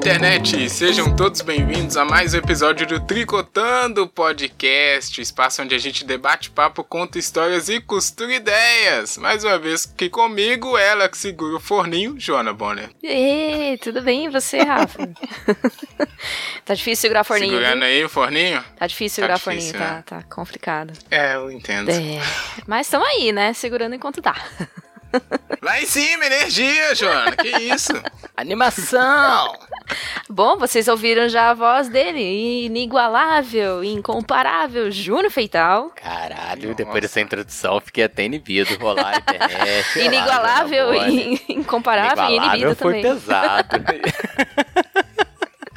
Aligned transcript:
Internet! 0.00 0.70
Sejam 0.70 1.14
todos 1.14 1.42
bem-vindos 1.42 1.94
a 1.94 2.06
mais 2.06 2.32
um 2.32 2.38
episódio 2.38 2.86
do 2.86 2.98
Tricotando 3.00 4.08
Podcast, 4.08 5.20
espaço 5.20 5.60
onde 5.60 5.74
a 5.74 5.78
gente 5.78 6.06
debate 6.06 6.50
papo, 6.50 6.82
conta 6.82 7.18
histórias 7.18 7.68
e 7.68 7.82
costura 7.82 8.32
ideias. 8.32 9.18
Mais 9.18 9.44
uma 9.44 9.58
vez 9.58 9.86
aqui 9.92 10.08
comigo, 10.08 10.78
ela 10.78 11.06
que 11.06 11.18
segura 11.18 11.54
o 11.54 11.60
forninho, 11.60 12.18
Joana 12.18 12.54
Bonner. 12.54 12.88
Ei, 13.02 13.76
tudo 13.76 14.00
bem? 14.00 14.24
E 14.24 14.30
você, 14.30 14.62
Rafa? 14.62 15.06
tá 16.64 16.72
difícil 16.72 17.02
segurar 17.02 17.22
forninho. 17.22 17.50
Segurando 17.58 17.82
aí 17.82 18.02
o 18.02 18.08
forninho? 18.08 18.64
Tá 18.78 18.86
difícil 18.86 19.16
segurar 19.16 19.38
tá 19.38 19.50
difícil, 19.50 19.72
forninho, 19.74 19.96
né? 19.96 20.02
tá, 20.06 20.22
tá 20.22 20.34
complicado. 20.34 20.94
É, 21.10 21.34
eu 21.34 21.50
entendo. 21.50 21.90
É. 21.90 22.22
Mas 22.66 22.86
estamos 22.86 23.06
aí, 23.06 23.32
né? 23.32 23.52
Segurando 23.52 23.94
enquanto 23.94 24.22
dá. 24.22 24.34
Lá 25.62 25.80
em 25.80 25.86
cima, 25.86 26.24
energia, 26.24 26.94
Joana. 26.94 27.36
Que 27.36 27.48
isso? 27.48 27.92
Animação! 28.36 29.52
Bom, 30.28 30.56
vocês 30.56 30.88
ouviram 30.88 31.28
já 31.28 31.50
a 31.50 31.54
voz 31.54 31.88
dele, 31.88 32.64
inigualável, 32.66 33.82
incomparável, 33.84 34.90
Júnior 34.90 35.30
Feital. 35.30 35.90
Caralho, 35.90 36.62
Nossa. 36.70 36.74
depois 36.74 37.02
dessa 37.02 37.20
introdução 37.20 37.80
fiquei 37.80 38.04
até 38.04 38.24
inibido. 38.24 38.74
Rolar 38.76 39.18
internet. 39.18 39.98
Inigualável, 40.00 40.94
e 40.94 41.42
incomparável 41.48 42.24
e 42.30 42.36
inibido 42.36 42.76
foi 42.76 43.02
também. 43.02 43.02
foi 43.02 43.12
pesado. 43.14 43.76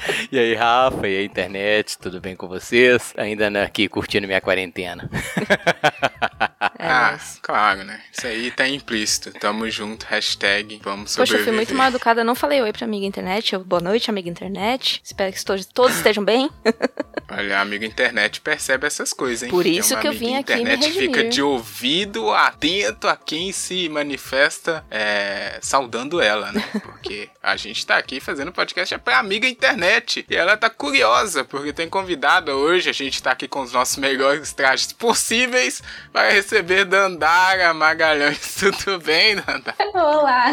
E 0.31 0.39
aí, 0.39 0.55
Rafa, 0.55 1.07
e 1.07 1.17
aí, 1.17 1.25
internet, 1.25 1.97
tudo 1.97 2.19
bem 2.19 2.35
com 2.35 2.47
vocês? 2.47 3.13
Ainda 3.17 3.63
aqui 3.63 3.87
curtindo 3.87 4.27
minha 4.27 4.41
quarentena. 4.41 5.09
É 6.79 6.87
ah, 6.87 7.17
claro, 7.41 7.85
né? 7.85 8.01
Isso 8.11 8.27
aí 8.27 8.51
tá 8.51 8.67
implícito. 8.67 9.31
Tamo 9.39 9.69
junto, 9.69 10.05
hashtag 10.05 10.81
vamos 10.83 11.11
sobreviver. 11.11 11.15
Poxa, 11.15 11.35
eu 11.37 11.43
fui 11.43 11.51
muito 11.53 11.73
mal 11.73 11.87
educada, 11.87 12.25
não 12.25 12.35
falei 12.35 12.61
oi 12.61 12.73
pra 12.73 12.85
amiga 12.85 13.05
internet. 13.05 13.57
boa 13.59 13.81
noite, 13.81 14.09
amiga 14.09 14.29
internet. 14.29 14.99
Espero 15.01 15.31
que 15.31 15.45
todos, 15.45 15.65
todos 15.65 15.95
estejam 15.95 16.25
bem. 16.25 16.49
Olha, 17.36 17.58
a 17.58 17.62
amiga 17.62 17.86
internet 17.86 18.42
percebe 18.42 18.86
essas 18.86 19.12
coisas, 19.12 19.44
hein? 19.44 19.50
Por 19.50 19.66
isso 19.66 19.98
que 19.98 20.08
eu 20.08 20.14
vim 20.14 20.36
aqui 20.36 20.56
me 20.56 20.62
internet 20.62 20.92
fica 20.92 21.23
de 21.23 21.42
ouvido 21.42 22.31
atento 22.31 23.08
a 23.08 23.16
quem 23.16 23.52
se 23.52 23.89
manifesta 23.89 24.86
é, 24.89 25.58
saudando 25.61 26.22
ela, 26.22 26.52
né? 26.52 26.64
Porque 26.84 27.30
a 27.42 27.56
gente 27.58 27.86
tá 27.86 27.98
aqui 27.98 28.20
fazendo 28.20 28.52
podcast 28.52 28.94
é 28.94 28.98
pra 28.98 29.20
amiga 29.20 29.48
internet. 29.48 30.26
E 30.30 30.36
ela 30.36 30.56
tá 30.56 30.70
curiosa, 30.70 31.44
porque 31.44 31.73
tem 31.73 31.89
convidada 31.89 32.56
hoje. 32.56 32.89
A 32.89 32.94
gente 32.94 33.22
tá 33.22 33.31
aqui 33.31 33.48
com 33.48 33.61
os 33.61 33.73
nossos 33.73 33.98
melhores 33.98 34.54
trajes 34.54 34.94
possíveis 34.94 35.84
para 36.11 36.30
receber 36.30 36.86
Dandara 36.86 37.73
Magalhães. 37.73 38.56
Tudo 38.56 39.00
bem, 39.00 39.36
Dandara? 39.36 39.76
Olá. 39.94 40.52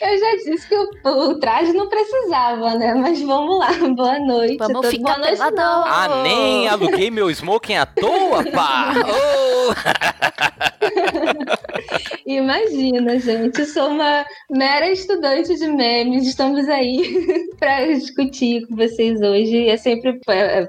Eu 0.00 0.18
já 0.18 0.36
disse 0.44 0.68
que 0.68 0.74
o, 0.74 0.90
o, 1.04 1.38
traje 1.38 1.72
não 1.72 1.88
precisava, 1.88 2.74
né? 2.76 2.94
Mas 2.94 3.20
vamos 3.22 3.58
lá. 3.58 3.72
Boa 3.94 4.18
noite. 4.18 4.56
Vamos 4.56 4.88
ficar 4.88 5.18
Boa 5.18 5.18
noite, 5.18 5.54
não. 5.54 5.84
Ah, 5.98 6.22
nem 6.22 6.68
aluguei 6.68 7.10
meu 7.10 7.30
smoking 7.30 7.76
à 7.76 7.86
toa, 7.86 8.44
pá! 8.52 8.92
Oh. 9.06 9.72
Imagina, 12.26 13.18
gente. 13.18 13.60
Eu 13.60 13.66
sou 13.66 13.88
uma 13.88 14.24
mera 14.50 14.90
estudante 14.90 15.54
de 15.54 15.66
memes. 15.68 16.26
Estamos 16.26 16.68
aí 16.68 17.26
para 17.58 17.86
discutir 17.86 18.66
com 18.66 18.76
vocês 18.76 19.20
hoje. 19.20 19.68
É 19.68 19.76
sempre 19.76 20.18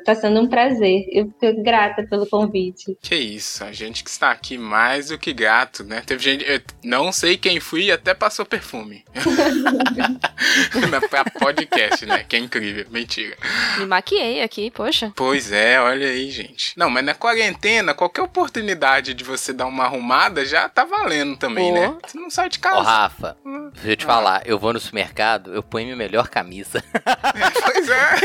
tá 0.06 0.16
sendo 0.16 0.42
um 0.42 0.48
prazer. 0.48 1.06
Eu 1.12 1.32
fico 1.40 1.64
grata 1.64 2.06
pelo 2.08 2.28
convite. 2.28 2.98
Que 3.02 3.16
isso, 3.16 3.64
a 3.64 3.72
gente 3.72 4.04
que 4.04 4.10
está 4.10 4.32
aqui 4.32 4.58
mais 4.58 5.08
do 5.08 5.18
que 5.18 5.34
gato, 5.34 5.84
né? 5.84 6.02
Teve 6.06 6.24
gente, 6.24 6.50
eu 6.50 6.62
não 6.84 7.12
sei 7.12 7.38
quem 7.38 7.60
fui, 7.60 7.92
até 7.92 8.14
passou 8.14 8.46
perfume. 8.46 9.04
pra 11.10 11.26
podcast, 11.26 12.06
né? 12.06 12.24
Que 12.24 12.36
é 12.36 12.40
incrível, 12.40 12.86
mentira. 12.90 13.36
Me 13.80 13.86
maquiei 13.86 14.42
aqui, 14.42 14.72
poxa. 14.72 15.07
Pois 15.16 15.52
é, 15.52 15.80
olha 15.80 16.08
aí, 16.08 16.30
gente. 16.32 16.78
Não, 16.78 16.90
mas 16.90 17.04
na 17.04 17.14
quarentena, 17.14 17.94
qualquer 17.94 18.22
oportunidade 18.22 19.14
de 19.14 19.24
você 19.24 19.54
dar 19.54 19.66
uma 19.66 19.86
arrumada 19.86 20.46
já 20.46 20.68
tá 20.70 20.86
valendo 20.86 21.38
também, 21.38 21.72
né? 21.72 21.96
Você 22.06 22.18
não 22.18 22.30
sai 22.30 22.50
de 22.50 22.60
casa. 22.60 22.80
Ô, 22.80 22.84
Rafa, 22.84 23.38
hum. 23.46 23.70
deixa 23.74 23.90
eu 23.90 23.96
te 23.96 24.06
ah. 24.06 24.08
falar, 24.08 24.42
eu 24.46 24.58
vou 24.60 24.74
no 24.74 24.80
supermercado, 24.80 25.54
eu 25.54 25.64
ponho 25.64 25.86
minha 25.86 25.98
melhor 25.98 26.28
camisa. 26.30 26.84
pois 27.64 27.90
é. 27.90 28.16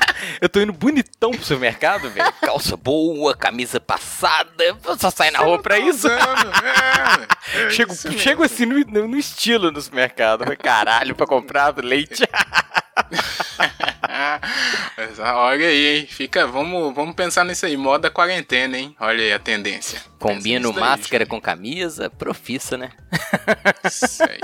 eu 0.40 0.48
tô 0.48 0.60
indo 0.60 0.72
bonitão 0.72 1.30
pro 1.32 1.42
supermercado, 1.42 2.10
velho. 2.10 2.32
Calça 2.40 2.76
boa, 2.76 3.36
camisa 3.36 3.78
passada, 3.80 4.76
só 4.98 5.10
sai 5.10 5.30
na 5.30 5.40
rua 5.40 5.60
pra 5.60 5.78
isso. 5.78 6.08
É, 6.08 7.66
é 7.66 7.70
chego, 7.70 7.92
isso 7.92 8.12
chego 8.18 8.42
assim 8.42 8.66
no, 8.66 9.06
no 9.08 9.18
estilo 9.18 9.70
no 9.70 9.80
supermercado. 9.80 10.44
Caralho, 10.56 11.14
pra 11.14 11.26
comprar 11.26 11.76
leite. 11.76 12.24
Olha 15.18 15.66
aí, 15.66 15.98
hein? 15.98 16.06
Fica, 16.06 16.46
vamos, 16.46 16.94
vamos 16.94 17.14
pensar 17.14 17.44
nisso 17.44 17.66
aí. 17.66 17.76
Moda 17.76 18.10
quarentena, 18.10 18.78
hein? 18.78 18.94
Olha 19.00 19.22
aí 19.22 19.32
a 19.32 19.38
tendência. 19.38 20.02
Combino 20.18 20.72
máscara 20.72 21.24
com 21.24 21.40
camisa, 21.40 22.10
profissa, 22.10 22.76
né? 22.76 22.90
Isso 23.84 24.22
aí. 24.22 24.40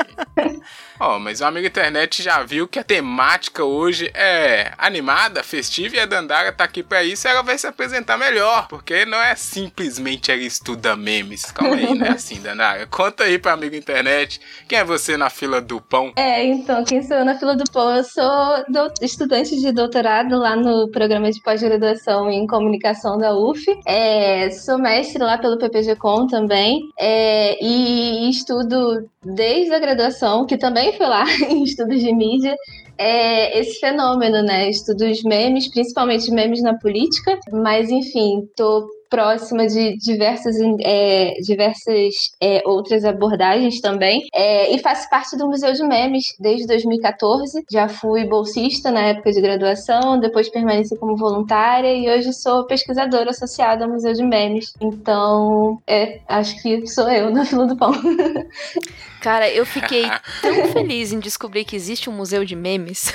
Ó, 0.98 1.16
oh, 1.16 1.18
mas 1.18 1.42
o 1.42 1.44
amigo 1.44 1.66
internet 1.66 2.22
já 2.22 2.42
viu 2.42 2.66
que 2.66 2.78
a 2.78 2.84
temática 2.84 3.62
hoje 3.62 4.10
é 4.14 4.72
animada, 4.78 5.42
festiva 5.42 5.85
e 5.94 6.00
a 6.00 6.06
Dandara 6.06 6.52
tá 6.52 6.64
aqui 6.64 6.82
pra 6.82 7.04
isso 7.04 7.26
e 7.26 7.30
ela 7.30 7.42
vai 7.42 7.56
se 7.58 7.66
apresentar 7.66 8.16
melhor, 8.16 8.66
porque 8.69 9.04
não 9.04 9.19
é 9.19 9.34
simplesmente 9.36 10.30
ela 10.30 10.42
estuda 10.42 10.97
memes. 10.97 11.50
Calma 11.52 11.76
aí, 11.76 11.94
né? 11.97 12.08
Assim, 12.16 12.41
Dandara. 12.41 12.86
Conta 12.86 13.24
aí 13.24 13.38
pra 13.38 13.52
amigo 13.52 13.76
internet, 13.76 14.41
quem 14.69 14.78
é 14.78 14.84
você 14.84 15.16
na 15.16 15.30
fila 15.30 15.60
do 15.60 15.80
pão? 15.80 16.12
É, 16.16 16.44
então, 16.44 16.84
quem 16.84 17.02
sou 17.02 17.16
eu 17.16 17.24
na 17.24 17.38
fila 17.38 17.54
do 17.56 17.64
pão? 17.70 17.94
Eu 17.94 18.04
sou 18.04 18.64
estudante 19.00 19.58
de 19.60 19.72
doutorado 19.72 20.36
lá 20.38 20.56
no 20.56 20.88
programa 20.91 21.30
de 21.30 21.41
pós-graduação 21.42 22.30
em 22.30 22.47
comunicação 22.47 23.18
da 23.18 23.34
UF. 23.36 23.64
É, 23.86 24.50
sou 24.50 24.78
mestre 24.78 25.22
lá 25.22 25.38
pelo 25.38 25.58
PPG-Com 25.58 26.26
também 26.26 26.80
é, 26.98 27.62
e 27.62 28.28
estudo 28.30 29.08
desde 29.24 29.74
a 29.74 29.78
graduação, 29.78 30.47
que 30.47 30.56
também 30.56 30.92
foi 30.92 31.06
lá 31.06 31.24
em 31.48 31.62
estudos 31.62 32.00
de 32.00 32.14
mídia, 32.14 32.54
é 32.98 33.58
esse 33.58 33.78
fenômeno, 33.80 34.42
né? 34.42 34.68
Estudos 34.70 35.22
memes, 35.22 35.68
principalmente 35.68 36.30
memes 36.30 36.62
na 36.62 36.78
política, 36.78 37.38
mas 37.52 37.90
enfim, 37.90 38.48
tô 38.56 38.86
próxima 39.08 39.66
de 39.66 39.96
diversas, 39.98 40.56
é, 40.80 41.34
diversas 41.40 42.14
é, 42.40 42.62
outras 42.66 43.04
abordagens 43.04 43.80
também. 43.80 44.22
É, 44.34 44.74
e 44.74 44.78
faço 44.78 45.08
parte 45.08 45.36
do 45.36 45.46
Museu 45.46 45.72
de 45.72 45.82
Memes 45.84 46.24
desde 46.38 46.66
2014. 46.66 47.64
Já 47.70 47.88
fui 47.88 48.24
bolsista 48.24 48.90
na 48.90 49.00
época 49.00 49.32
de 49.32 49.40
graduação, 49.40 50.18
depois 50.18 50.48
permaneci 50.48 50.96
como 50.96 51.16
voluntária 51.16 51.92
e 51.92 52.08
hoje 52.08 52.32
sou 52.32 52.66
pesquisadora 52.66 53.30
associada 53.30 53.84
ao 53.84 53.90
Museu 53.90 54.12
de 54.12 54.24
Memes. 54.24 54.72
Então, 54.80 55.78
é, 55.86 56.20
acho 56.28 56.60
que 56.62 56.86
sou 56.86 57.08
eu 57.10 57.30
na 57.30 57.44
fila 57.44 57.66
do 57.66 57.76
pão. 57.76 57.92
Cara, 59.21 59.49
eu 59.50 59.65
fiquei 59.66 60.04
tão 60.43 60.72
feliz 60.72 61.12
em 61.12 61.19
descobrir 61.21 61.65
que 61.65 61.77
existe 61.77 62.09
um 62.09 62.12
museu 62.12 62.44
de 62.44 62.54
memes. 62.56 63.12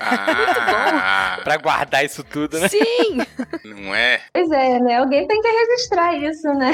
Ah, 0.00 0.34
Muito 0.34 0.60
bom. 0.60 1.44
Pra 1.44 1.56
guardar 1.58 2.04
isso 2.04 2.24
tudo, 2.24 2.58
né? 2.58 2.68
Sim! 2.68 3.18
Não 3.64 3.94
é? 3.94 4.20
Pois 4.32 4.50
é, 4.50 4.78
né? 4.80 4.96
Alguém 4.96 5.26
tem 5.26 5.40
que 5.42 5.48
registrar 5.48 6.16
isso, 6.16 6.48
né? 6.54 6.72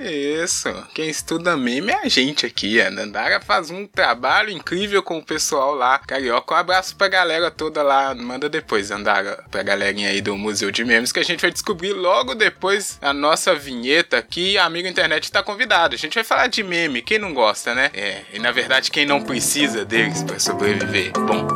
Isso. 0.00 0.68
Quem 0.94 1.08
estuda 1.08 1.56
meme 1.56 1.92
é 1.92 2.02
a 2.02 2.08
gente 2.08 2.44
aqui. 2.44 2.80
A 2.80 2.90
Nandara 2.90 3.40
faz 3.40 3.70
um 3.70 3.86
trabalho 3.86 4.50
incrível 4.50 5.02
com 5.02 5.18
o 5.18 5.24
pessoal 5.24 5.74
lá. 5.74 5.98
Carioca, 6.00 6.54
um 6.54 6.58
abraço 6.58 6.96
pra 6.96 7.08
galera 7.08 7.50
toda 7.50 7.82
lá. 7.82 8.14
Manda 8.14 8.48
depois, 8.48 8.90
Nandara, 8.90 9.44
pra 9.50 9.62
galerinha 9.62 10.08
aí 10.08 10.20
do 10.20 10.36
Museu 10.36 10.70
de 10.72 10.84
Memes, 10.84 11.12
que 11.12 11.20
a 11.20 11.24
gente 11.24 11.40
vai 11.42 11.50
descobrir 11.52 11.92
logo 11.92 12.34
depois 12.34 12.98
a 13.00 13.12
nossa 13.12 13.54
vinheta 13.54 14.18
aqui. 14.18 14.58
A 14.58 14.64
Amigo 14.64 14.88
Internet 14.88 15.30
tá 15.30 15.42
convidado. 15.42 15.94
A 15.94 15.98
gente 15.98 16.14
vai 16.14 16.24
falar 16.24 16.48
de 16.48 16.62
meme. 16.62 17.02
Quem 17.02 17.18
não 17.18 17.32
gosta, 17.32 17.55
né? 17.74 17.90
É, 17.94 18.22
e 18.32 18.38
na 18.38 18.52
verdade, 18.52 18.90
quem 18.90 19.06
não 19.06 19.22
precisa 19.22 19.84
deles 19.84 20.22
para 20.22 20.38
sobreviver. 20.38 21.12
Bom. 21.12 21.46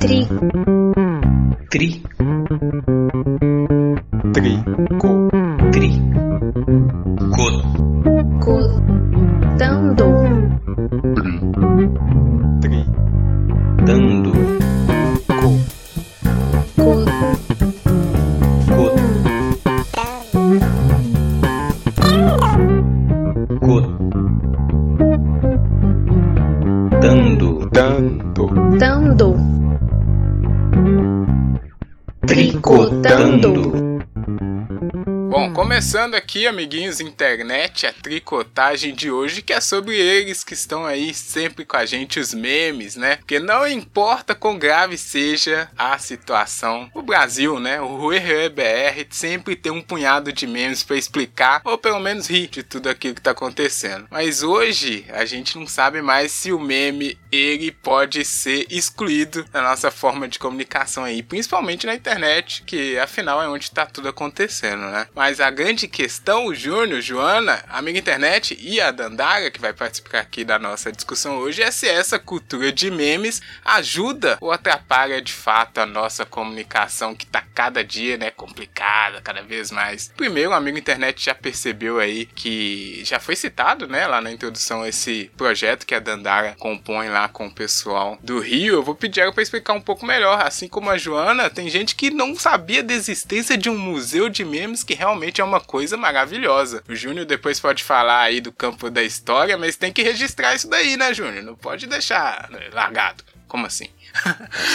Tri. 0.00 0.26
Tri. 1.70 2.02
Tri. 4.32 4.64
Co. 4.98 5.28
Tri. 5.72 5.90
Co. 7.34 8.44
Co. 8.44 9.03
Tricotando. 32.64 33.93
Bom, 35.34 35.48
Bom, 35.48 35.52
começando 35.52 36.14
aqui, 36.14 36.46
amiguinhos 36.46 37.00
internet, 37.00 37.88
a 37.88 37.92
tricotagem 37.92 38.94
de 38.94 39.10
hoje, 39.10 39.42
que 39.42 39.52
é 39.52 39.60
sobre 39.60 39.98
eles 39.98 40.44
que 40.44 40.54
estão 40.54 40.86
aí 40.86 41.12
sempre 41.12 41.64
com 41.64 41.76
a 41.76 41.84
gente, 41.84 42.20
os 42.20 42.32
memes, 42.32 42.94
né? 42.94 43.16
Porque 43.16 43.40
não 43.40 43.66
importa 43.66 44.32
quão 44.32 44.56
grave 44.56 44.96
seja 44.96 45.68
a 45.76 45.98
situação, 45.98 46.88
o 46.94 47.02
Brasil, 47.02 47.58
né? 47.58 47.80
O 47.80 48.10
RBR 48.10 49.08
sempre 49.10 49.56
tem 49.56 49.72
um 49.72 49.82
punhado 49.82 50.32
de 50.32 50.46
memes 50.46 50.84
para 50.84 50.96
explicar, 50.96 51.60
ou 51.64 51.76
pelo 51.76 51.98
menos 51.98 52.30
rir 52.30 52.46
de 52.46 52.62
tudo 52.62 52.88
aquilo 52.88 53.16
que 53.16 53.20
tá 53.20 53.32
acontecendo. 53.32 54.06
Mas 54.12 54.44
hoje 54.44 55.04
a 55.08 55.24
gente 55.24 55.58
não 55.58 55.66
sabe 55.66 56.00
mais 56.00 56.30
se 56.30 56.52
o 56.52 56.60
meme 56.60 57.18
ele 57.32 57.72
pode 57.72 58.24
ser 58.24 58.66
excluído 58.70 59.44
da 59.50 59.60
nossa 59.60 59.90
forma 59.90 60.28
de 60.28 60.38
comunicação 60.38 61.02
aí, 61.02 61.24
principalmente 61.24 61.86
na 61.86 61.94
internet, 61.94 62.62
que 62.64 62.96
afinal 62.98 63.42
é 63.42 63.48
onde 63.48 63.68
tá 63.68 63.84
tudo 63.84 64.08
acontecendo, 64.08 64.82
né? 64.82 65.08
Mas 65.12 65.23
a 65.24 65.50
grande 65.50 65.88
questão, 65.88 66.46
o 66.46 66.54
Júnior, 66.54 67.00
Joana, 67.00 67.64
amiga 67.70 67.98
internet 67.98 68.58
e 68.60 68.78
a 68.78 68.90
Dandara, 68.90 69.50
que 69.50 69.58
vai 69.58 69.72
participar 69.72 70.18
aqui 70.18 70.44
da 70.44 70.58
nossa 70.58 70.92
discussão 70.92 71.38
hoje, 71.38 71.62
é 71.62 71.70
se 71.70 71.88
essa 71.88 72.18
cultura 72.18 72.70
de 72.70 72.90
memes 72.90 73.40
ajuda 73.64 74.36
ou 74.38 74.52
atrapalha 74.52 75.22
de 75.22 75.32
fato 75.32 75.78
a 75.78 75.86
nossa 75.86 76.26
comunicação, 76.26 77.14
que 77.14 77.24
tá 77.24 77.42
cada 77.54 77.82
dia, 77.82 78.18
né, 78.18 78.30
complicada, 78.30 79.22
cada 79.22 79.40
vez 79.40 79.70
mais. 79.70 80.12
Primeiro, 80.14 80.50
o 80.50 80.54
amigo 80.54 80.76
internet 80.76 81.24
já 81.24 81.34
percebeu 81.34 81.98
aí 81.98 82.26
que 82.26 83.02
já 83.02 83.18
foi 83.18 83.34
citado, 83.34 83.88
né, 83.88 84.06
lá 84.06 84.20
na 84.20 84.30
introdução, 84.30 84.84
esse 84.84 85.30
projeto 85.38 85.86
que 85.86 85.94
a 85.94 86.00
Dandara 86.00 86.54
compõe 86.58 87.08
lá 87.08 87.28
com 87.28 87.46
o 87.46 87.54
pessoal 87.54 88.18
do 88.22 88.40
Rio. 88.40 88.74
Eu 88.74 88.82
vou 88.82 88.94
pedir 88.94 89.20
ela 89.20 89.32
para 89.32 89.42
explicar 89.42 89.72
um 89.72 89.80
pouco 89.80 90.04
melhor. 90.04 90.42
Assim 90.44 90.68
como 90.68 90.90
a 90.90 90.98
Joana, 90.98 91.48
tem 91.48 91.70
gente 91.70 91.94
que 91.94 92.10
não 92.10 92.36
sabia 92.36 92.82
da 92.82 92.92
existência 92.92 93.56
de 93.56 93.70
um 93.70 93.78
museu 93.78 94.28
de 94.28 94.44
memes 94.44 94.84
que 94.84 94.92
realmente 94.92 95.13
realmente 95.14 95.40
é 95.40 95.44
uma 95.44 95.60
coisa 95.60 95.96
maravilhosa. 95.96 96.82
O 96.88 96.94
Júnior 96.94 97.24
depois 97.24 97.60
pode 97.60 97.82
falar 97.82 98.22
aí 98.22 98.40
do 98.40 98.52
campo 98.52 98.90
da 98.90 99.02
história, 99.02 99.56
mas 99.56 99.76
tem 99.76 99.92
que 99.92 100.02
registrar 100.02 100.54
isso 100.54 100.68
daí, 100.68 100.96
né, 100.96 101.14
Júnior? 101.14 101.42
Não 101.42 101.54
pode 101.54 101.86
deixar 101.86 102.50
né, 102.50 102.68
largado. 102.72 103.24
Como 103.46 103.66
assim? 103.66 103.88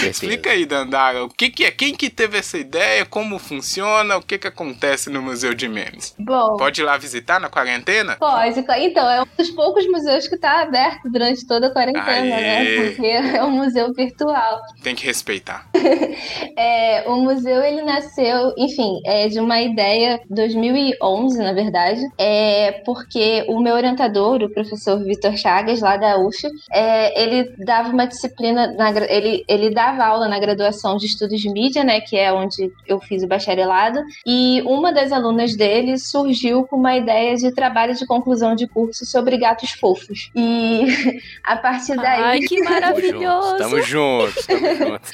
Explica 0.04 0.52
aí, 0.52 0.66
Dandara, 0.66 1.24
o 1.24 1.30
que, 1.30 1.50
que, 1.50 1.64
é, 1.64 1.72
quem 1.72 1.96
que 1.96 2.10
teve 2.10 2.38
essa 2.38 2.58
ideia, 2.58 3.06
como 3.06 3.40
funciona, 3.40 4.18
o 4.18 4.22
que 4.22 4.38
que 4.38 4.48
acontece 4.48 5.10
no 5.10 5.22
Museu 5.22 5.54
de 5.54 5.68
Memes? 5.68 6.14
Bom, 6.18 6.58
pode 6.58 6.82
ir 6.82 6.84
lá 6.84 6.98
visitar 6.98 7.40
na 7.40 7.50
quarentena? 7.50 8.16
Pode, 8.18 8.66
então, 8.80 9.10
é 9.10 9.22
um 9.22 9.28
dos 9.38 9.50
poucos 9.52 9.86
museus 9.88 10.28
que 10.28 10.36
está 10.36 10.62
aberto 10.62 11.10
durante 11.10 11.46
toda 11.48 11.68
a 11.68 11.72
quarentena, 11.72 12.22
né? 12.22 12.58
Aê. 12.60 12.80
né? 12.80 12.90
Porque 12.90 13.08
é 13.08 13.44
um 13.44 13.52
museu 13.52 13.94
virtual. 13.94 14.62
Tem 14.84 14.96
que 14.96 15.06
respeitar. 15.06 15.68
é, 16.58 17.04
o 17.08 17.18
museu, 17.18 17.62
ele 17.62 17.82
nasceu, 17.82 18.54
enfim, 18.58 19.02
é 19.06 19.28
de 19.28 19.40
uma 19.40 19.62
ideia 19.62 20.20
2011, 20.30 21.38
na 21.38 21.54
verdade, 21.54 22.02
é 22.18 22.82
porque 22.86 23.46
o 23.48 23.60
meu 23.62 23.76
orientador, 23.76 24.42
o 24.44 24.50
professor 24.50 25.04
Vitor 25.04 25.36
Chagas, 25.38 25.82
lá 25.82 25.98
da 25.98 26.18
UF, 26.18 26.38
é, 26.72 27.22
ele 27.22 27.56
dava 27.66 27.90
uma 27.90 28.06
disciplina, 28.06 28.74
na, 28.74 28.90
ele 29.08 29.29
ele, 29.30 29.46
ele 29.48 29.70
dava 29.70 30.04
aula 30.04 30.28
na 30.28 30.40
graduação 30.40 30.98
de 30.98 31.06
estudos 31.06 31.40
de 31.40 31.50
mídia, 31.50 31.84
né, 31.84 32.02
que 32.02 32.18
é 32.18 32.32
onde 32.34 32.72
eu 32.88 33.00
fiz 33.00 33.24
o 33.24 33.28
bacharelado, 33.28 34.04
e 34.26 34.62
uma 34.66 34.92
das 34.92 35.12
alunas 35.12 35.56
dele 35.56 35.98
surgiu 35.98 36.66
com 36.66 36.78
uma 36.78 36.96
ideia 36.96 37.36
de 37.36 37.52
trabalho 37.52 37.94
de 37.96 38.06
conclusão 38.06 38.56
de 38.56 38.68
curso 38.68 39.06
sobre 39.06 39.38
gatos 39.38 39.72
fofos. 39.72 40.32
E 40.36 40.86
a 41.44 41.56
partir 41.56 41.96
daí. 41.96 42.24
Ai, 42.24 42.40
que 42.40 42.62
maravilhoso! 42.64 43.56
Estamos 43.56 43.88
juntos, 43.88 44.38
estamos 44.38 44.78
juntos. 44.78 45.12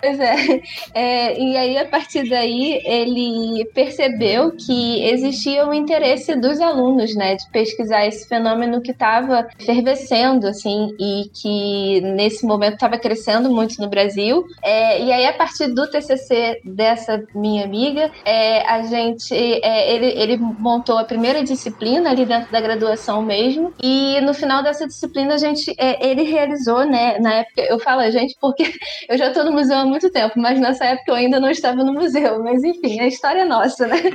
pois 0.00 0.20
é. 0.20 0.60
é. 0.94 1.40
E 1.40 1.56
aí, 1.56 1.78
a 1.78 1.86
partir 1.86 2.28
daí, 2.28 2.80
ele 2.84 3.64
percebeu 3.74 4.52
que 4.52 5.04
existia 5.04 5.66
o 5.66 5.74
interesse 5.74 6.36
dos 6.36 6.60
alunos, 6.60 7.14
né, 7.14 7.34
de 7.34 7.48
pesquisar 7.50 8.06
esse 8.06 8.28
fenômeno 8.28 8.80
que 8.80 8.92
estava 8.92 9.48
fervescendo, 9.64 10.46
assim, 10.46 10.94
e 10.98 11.30
que 11.32 12.00
nesse 12.02 12.46
momento 12.46 12.74
estava 12.74 12.98
crescendo 12.98 13.15
crescendo 13.16 13.50
muito 13.50 13.80
no 13.80 13.88
Brasil. 13.88 14.44
É, 14.62 15.02
e 15.02 15.10
aí, 15.10 15.26
a 15.26 15.32
partir 15.32 15.68
do 15.68 15.90
TCC 15.90 16.60
dessa 16.64 17.22
minha 17.34 17.64
amiga, 17.64 18.10
é, 18.24 18.60
a 18.68 18.82
gente, 18.82 19.34
é, 19.34 19.94
ele, 19.94 20.06
ele 20.06 20.36
montou 20.36 20.98
a 20.98 21.04
primeira 21.04 21.42
disciplina 21.42 22.10
ali 22.10 22.26
dentro 22.26 22.52
da 22.52 22.60
graduação 22.60 23.22
mesmo. 23.22 23.72
E 23.82 24.20
no 24.20 24.34
final 24.34 24.62
dessa 24.62 24.86
disciplina, 24.86 25.34
a 25.34 25.38
gente, 25.38 25.74
é, 25.78 26.06
ele 26.06 26.22
realizou, 26.22 26.84
né? 26.84 27.18
Na 27.18 27.34
época, 27.36 27.62
eu 27.62 27.78
falo 27.78 28.00
a 28.00 28.10
gente 28.10 28.36
porque 28.40 28.64
eu 29.08 29.16
já 29.16 29.28
estou 29.28 29.44
no 29.44 29.52
museu 29.52 29.78
há 29.78 29.84
muito 29.84 30.10
tempo, 30.10 30.38
mas 30.38 30.60
nessa 30.60 30.84
época 30.84 31.10
eu 31.10 31.14
ainda 31.14 31.40
não 31.40 31.50
estava 31.50 31.82
no 31.82 31.94
museu. 31.94 32.42
Mas 32.42 32.62
enfim, 32.62 33.00
a 33.00 33.06
história 33.06 33.40
é 33.40 33.44
nossa, 33.44 33.86
né? 33.86 33.96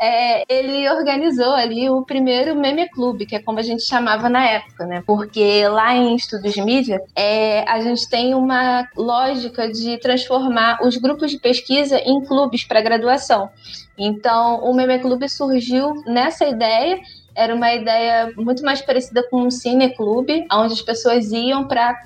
É, 0.00 0.44
ele 0.48 0.88
organizou 0.88 1.52
ali 1.52 1.90
o 1.90 2.04
primeiro 2.04 2.54
meme 2.54 2.88
clube, 2.88 3.26
que 3.26 3.34
é 3.34 3.42
como 3.42 3.58
a 3.58 3.62
gente 3.62 3.82
chamava 3.82 4.28
na 4.28 4.44
época, 4.44 4.86
né? 4.86 5.02
Porque 5.04 5.66
lá 5.68 5.94
em 5.94 6.14
estudos 6.14 6.52
de 6.52 6.62
mídia, 6.62 7.00
é, 7.16 7.68
a 7.68 7.80
gente 7.80 8.08
tem 8.08 8.34
uma 8.34 8.47
uma 8.48 8.88
lógica 8.96 9.70
de 9.70 9.98
transformar 9.98 10.78
os 10.82 10.96
grupos 10.96 11.30
de 11.30 11.38
pesquisa 11.38 11.98
em 11.98 12.24
clubes 12.24 12.64
para 12.64 12.80
graduação. 12.80 13.50
Então, 13.98 14.64
o 14.64 14.72
Meme 14.72 14.98
Clube 15.00 15.28
surgiu 15.28 16.02
nessa 16.06 16.46
ideia 16.46 16.98
era 17.38 17.54
uma 17.54 17.72
ideia 17.72 18.32
muito 18.36 18.64
mais 18.64 18.82
parecida 18.82 19.22
com 19.30 19.42
um 19.42 19.50
cineclube, 19.50 20.44
onde 20.52 20.72
as 20.72 20.82
pessoas 20.82 21.30
iam 21.30 21.68
para 21.68 21.96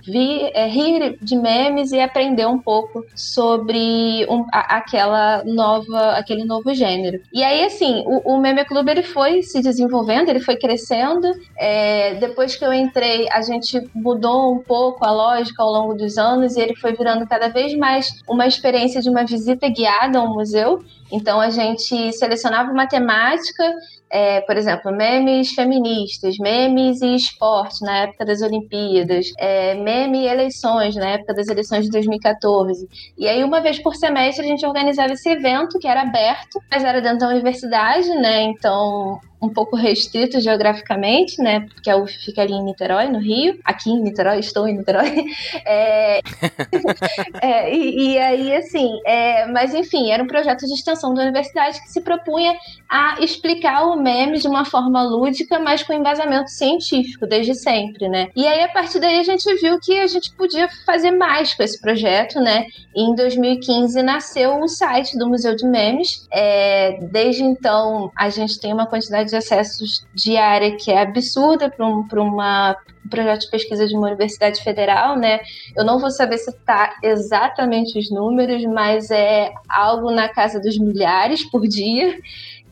é, 0.54 0.66
rir 0.66 1.16
de 1.22 1.34
memes 1.34 1.90
e 1.90 1.98
aprender 1.98 2.46
um 2.46 2.58
pouco 2.58 3.04
sobre 3.16 4.26
um, 4.28 4.44
a, 4.52 4.76
aquela 4.76 5.42
nova, 5.44 6.12
aquele 6.12 6.44
novo 6.44 6.74
gênero. 6.74 7.18
E 7.32 7.42
aí, 7.42 7.64
assim, 7.64 8.04
o, 8.06 8.34
o 8.34 8.38
Meme 8.38 8.62
Clube 8.66 8.90
ele 8.90 9.02
foi 9.02 9.42
se 9.42 9.62
desenvolvendo, 9.62 10.28
ele 10.28 10.40
foi 10.40 10.56
crescendo. 10.56 11.32
É, 11.58 12.14
depois 12.16 12.54
que 12.54 12.64
eu 12.64 12.72
entrei, 12.72 13.26
a 13.30 13.40
gente 13.40 13.80
mudou 13.94 14.52
um 14.52 14.58
pouco 14.58 15.02
a 15.02 15.10
lógica 15.10 15.62
ao 15.62 15.72
longo 15.72 15.94
dos 15.94 16.18
anos 16.18 16.56
e 16.56 16.60
ele 16.60 16.76
foi 16.76 16.92
virando 16.92 17.26
cada 17.26 17.48
vez 17.48 17.74
mais 17.74 18.20
uma 18.28 18.46
experiência 18.46 19.00
de 19.00 19.08
uma 19.08 19.24
visita 19.24 19.66
guiada 19.70 20.18
ao 20.18 20.28
museu. 20.28 20.84
Então 21.10 21.38
a 21.40 21.50
gente 21.50 22.12
selecionava 22.12 22.72
uma 22.72 22.86
temática 22.86 23.64
é, 24.12 24.42
por 24.42 24.58
exemplo, 24.58 24.92
memes 24.92 25.54
feministas, 25.54 26.36
memes 26.36 27.00
e 27.00 27.16
esporte 27.16 27.82
na 27.82 28.00
época 28.00 28.26
das 28.26 28.42
Olimpíadas, 28.42 29.32
é, 29.38 29.74
meme 29.74 30.24
e 30.24 30.28
eleições 30.28 30.94
na 30.94 31.12
época 31.12 31.32
das 31.32 31.48
eleições 31.48 31.86
de 31.86 31.90
2014. 31.90 32.86
E 33.16 33.26
aí, 33.26 33.42
uma 33.42 33.62
vez 33.62 33.78
por 33.78 33.96
semestre, 33.96 34.44
a 34.44 34.48
gente 34.48 34.66
organizava 34.66 35.14
esse 35.14 35.30
evento 35.30 35.78
que 35.78 35.88
era 35.88 36.02
aberto, 36.02 36.60
mas 36.70 36.84
era 36.84 37.00
dentro 37.00 37.20
da 37.20 37.28
universidade, 37.28 38.10
né? 38.16 38.42
Então 38.42 39.18
um 39.42 39.48
pouco 39.48 39.74
restrito 39.74 40.40
geograficamente, 40.40 41.42
né? 41.42 41.66
Porque 41.74 41.90
a 41.90 41.96
UF 41.96 42.16
fica 42.24 42.42
ali 42.42 42.52
em 42.52 42.62
Niterói, 42.62 43.08
no 43.08 43.18
Rio. 43.18 43.58
Aqui 43.64 43.90
em 43.90 44.00
Niterói, 44.00 44.38
estou 44.38 44.68
em 44.68 44.78
Niterói. 44.78 45.02
É... 45.64 46.20
é, 47.42 47.74
e, 47.74 48.12
e, 48.12 48.18
aí, 48.18 48.54
assim, 48.54 49.00
é... 49.04 49.46
mas 49.46 49.74
enfim, 49.74 50.10
era 50.10 50.22
um 50.22 50.26
projeto 50.26 50.66
de 50.66 50.72
extensão 50.72 51.14
da 51.14 51.22
universidade 51.22 51.80
que 51.80 51.90
se 51.90 52.00
propunha 52.00 52.54
a 52.88 53.16
explicar 53.20 53.86
o 53.86 53.96
meme 53.96 54.38
de 54.38 54.46
uma 54.46 54.64
forma 54.64 55.02
lúdica, 55.02 55.58
mas 55.58 55.82
com 55.82 55.92
embasamento 55.92 56.50
científico, 56.50 57.26
desde 57.26 57.54
sempre, 57.54 58.08
né? 58.08 58.28
E 58.36 58.46
aí, 58.46 58.62
a 58.62 58.68
partir 58.68 59.00
daí, 59.00 59.18
a 59.18 59.22
gente 59.22 59.52
viu 59.56 59.80
que 59.80 59.98
a 59.98 60.06
gente 60.06 60.32
podia 60.32 60.68
fazer 60.86 61.10
mais 61.10 61.54
com 61.54 61.62
esse 61.62 61.80
projeto, 61.80 62.40
né? 62.40 62.66
E 62.94 63.02
em 63.02 63.14
2015 63.14 64.02
nasceu 64.02 64.60
o 64.60 64.68
site 64.68 65.18
do 65.18 65.28
Museu 65.28 65.56
de 65.56 65.66
Memes. 65.66 66.26
É... 66.30 66.98
Desde 67.10 67.42
então, 67.42 68.10
a 68.16 68.28
gente 68.28 68.60
tem 68.60 68.72
uma 68.72 68.86
quantidade 68.86 69.31
de 69.32 69.36
acessos 69.36 70.06
diária 70.14 70.76
que 70.76 70.90
é 70.90 71.00
absurda 71.00 71.70
para 71.70 71.86
um, 71.86 72.00
um 72.00 73.08
projeto 73.08 73.40
de 73.40 73.50
pesquisa 73.50 73.86
de 73.86 73.96
uma 73.96 74.08
universidade 74.08 74.62
federal, 74.62 75.16
né? 75.16 75.40
Eu 75.74 75.84
não 75.84 75.98
vou 75.98 76.10
saber 76.10 76.38
citar 76.38 76.94
exatamente 77.02 77.98
os 77.98 78.10
números, 78.10 78.62
mas 78.64 79.10
é 79.10 79.52
algo 79.68 80.10
na 80.10 80.28
casa 80.28 80.60
dos 80.60 80.78
milhares 80.78 81.44
por 81.50 81.66
dia. 81.66 82.18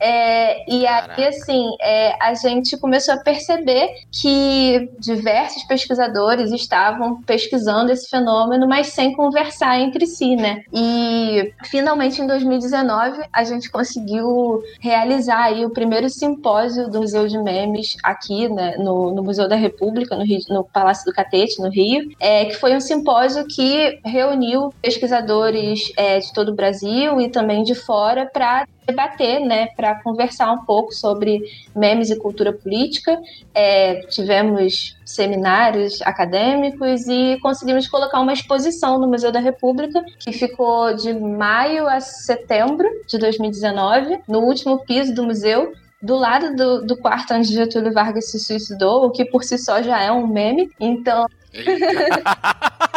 É, 0.00 0.70
e 0.70 0.86
aí, 0.86 1.26
assim, 1.26 1.70
é, 1.80 2.16
a 2.20 2.34
gente 2.34 2.76
começou 2.78 3.14
a 3.14 3.18
perceber 3.18 3.90
que 4.10 4.90
diversos 4.98 5.62
pesquisadores 5.64 6.50
estavam 6.52 7.22
pesquisando 7.22 7.92
esse 7.92 8.08
fenômeno, 8.08 8.66
mas 8.66 8.88
sem 8.88 9.12
conversar 9.12 9.78
entre 9.78 10.06
si, 10.06 10.36
né? 10.36 10.62
E 10.72 11.52
finalmente, 11.64 12.22
em 12.22 12.26
2019, 12.26 13.20
a 13.32 13.44
gente 13.44 13.70
conseguiu 13.70 14.62
realizar 14.80 15.44
aí 15.44 15.64
o 15.64 15.70
primeiro 15.70 16.08
simpósio 16.08 16.88
do 16.88 17.00
Museu 17.00 17.28
de 17.28 17.38
Memes 17.38 17.96
aqui, 18.02 18.48
né, 18.48 18.76
no, 18.78 19.14
no 19.14 19.22
Museu 19.22 19.48
da 19.48 19.56
República, 19.56 20.16
no, 20.16 20.24
Rio, 20.24 20.40
no 20.48 20.64
Palácio 20.64 21.04
do 21.04 21.12
Catete, 21.12 21.60
no 21.60 21.68
Rio, 21.68 22.10
é, 22.18 22.46
que 22.46 22.54
foi 22.54 22.74
um 22.74 22.80
simpósio 22.80 23.46
que 23.46 24.00
reuniu 24.04 24.72
pesquisadores 24.80 25.92
é, 25.96 26.18
de 26.18 26.32
todo 26.32 26.50
o 26.50 26.54
Brasil 26.54 27.20
e 27.20 27.28
também 27.28 27.62
de 27.62 27.74
fora 27.74 28.26
para 28.26 28.66
debater, 28.86 29.40
né, 29.40 29.68
para 29.76 30.02
conversar 30.02 30.52
um 30.52 30.64
pouco 30.64 30.92
sobre 30.92 31.42
memes 31.74 32.10
e 32.10 32.16
cultura 32.16 32.52
política. 32.52 33.20
É, 33.54 34.00
tivemos 34.08 34.96
seminários 35.04 36.00
acadêmicos 36.02 37.06
e 37.08 37.38
conseguimos 37.40 37.88
colocar 37.88 38.20
uma 38.20 38.32
exposição 38.32 38.98
no 38.98 39.08
Museu 39.08 39.32
da 39.32 39.40
República 39.40 40.04
que 40.18 40.32
ficou 40.32 40.94
de 40.94 41.12
maio 41.12 41.88
a 41.88 42.00
setembro 42.00 42.88
de 43.06 43.18
2019 43.18 44.20
no 44.28 44.40
último 44.40 44.84
piso 44.84 45.14
do 45.14 45.24
museu 45.24 45.72
do 46.02 46.16
lado 46.16 46.56
do, 46.56 46.86
do 46.86 46.96
quarto 46.96 47.34
onde 47.34 47.52
Getúlio 47.52 47.92
Vargas 47.92 48.30
se 48.30 48.38
suicidou, 48.38 49.04
o 49.04 49.10
que 49.10 49.24
por 49.24 49.44
si 49.44 49.58
só 49.58 49.82
já 49.82 50.00
é 50.02 50.10
um 50.10 50.26
meme. 50.26 50.70
Então, 50.80 51.26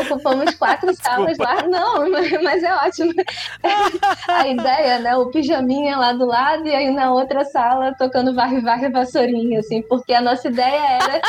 Ocupamos 0.00 0.54
quatro 0.54 0.94
salas 0.96 1.38
lá. 1.38 1.62
Não, 1.62 2.10
mas 2.42 2.62
é 2.62 2.74
ótimo. 2.74 3.12
A 4.28 4.46
ideia, 4.46 4.98
né? 4.98 5.16
O 5.16 5.26
pijaminha 5.26 5.96
lá 5.96 6.12
do 6.12 6.26
lado 6.26 6.66
e 6.66 6.74
aí 6.74 6.90
na 6.90 7.12
outra 7.12 7.44
sala 7.44 7.94
tocando 7.98 8.34
varre, 8.34 8.60
varre, 8.60 8.88
vassourinha, 8.88 9.60
assim, 9.60 9.82
porque 9.82 10.12
a 10.12 10.20
nossa 10.20 10.48
ideia 10.48 10.98
era 11.02 11.20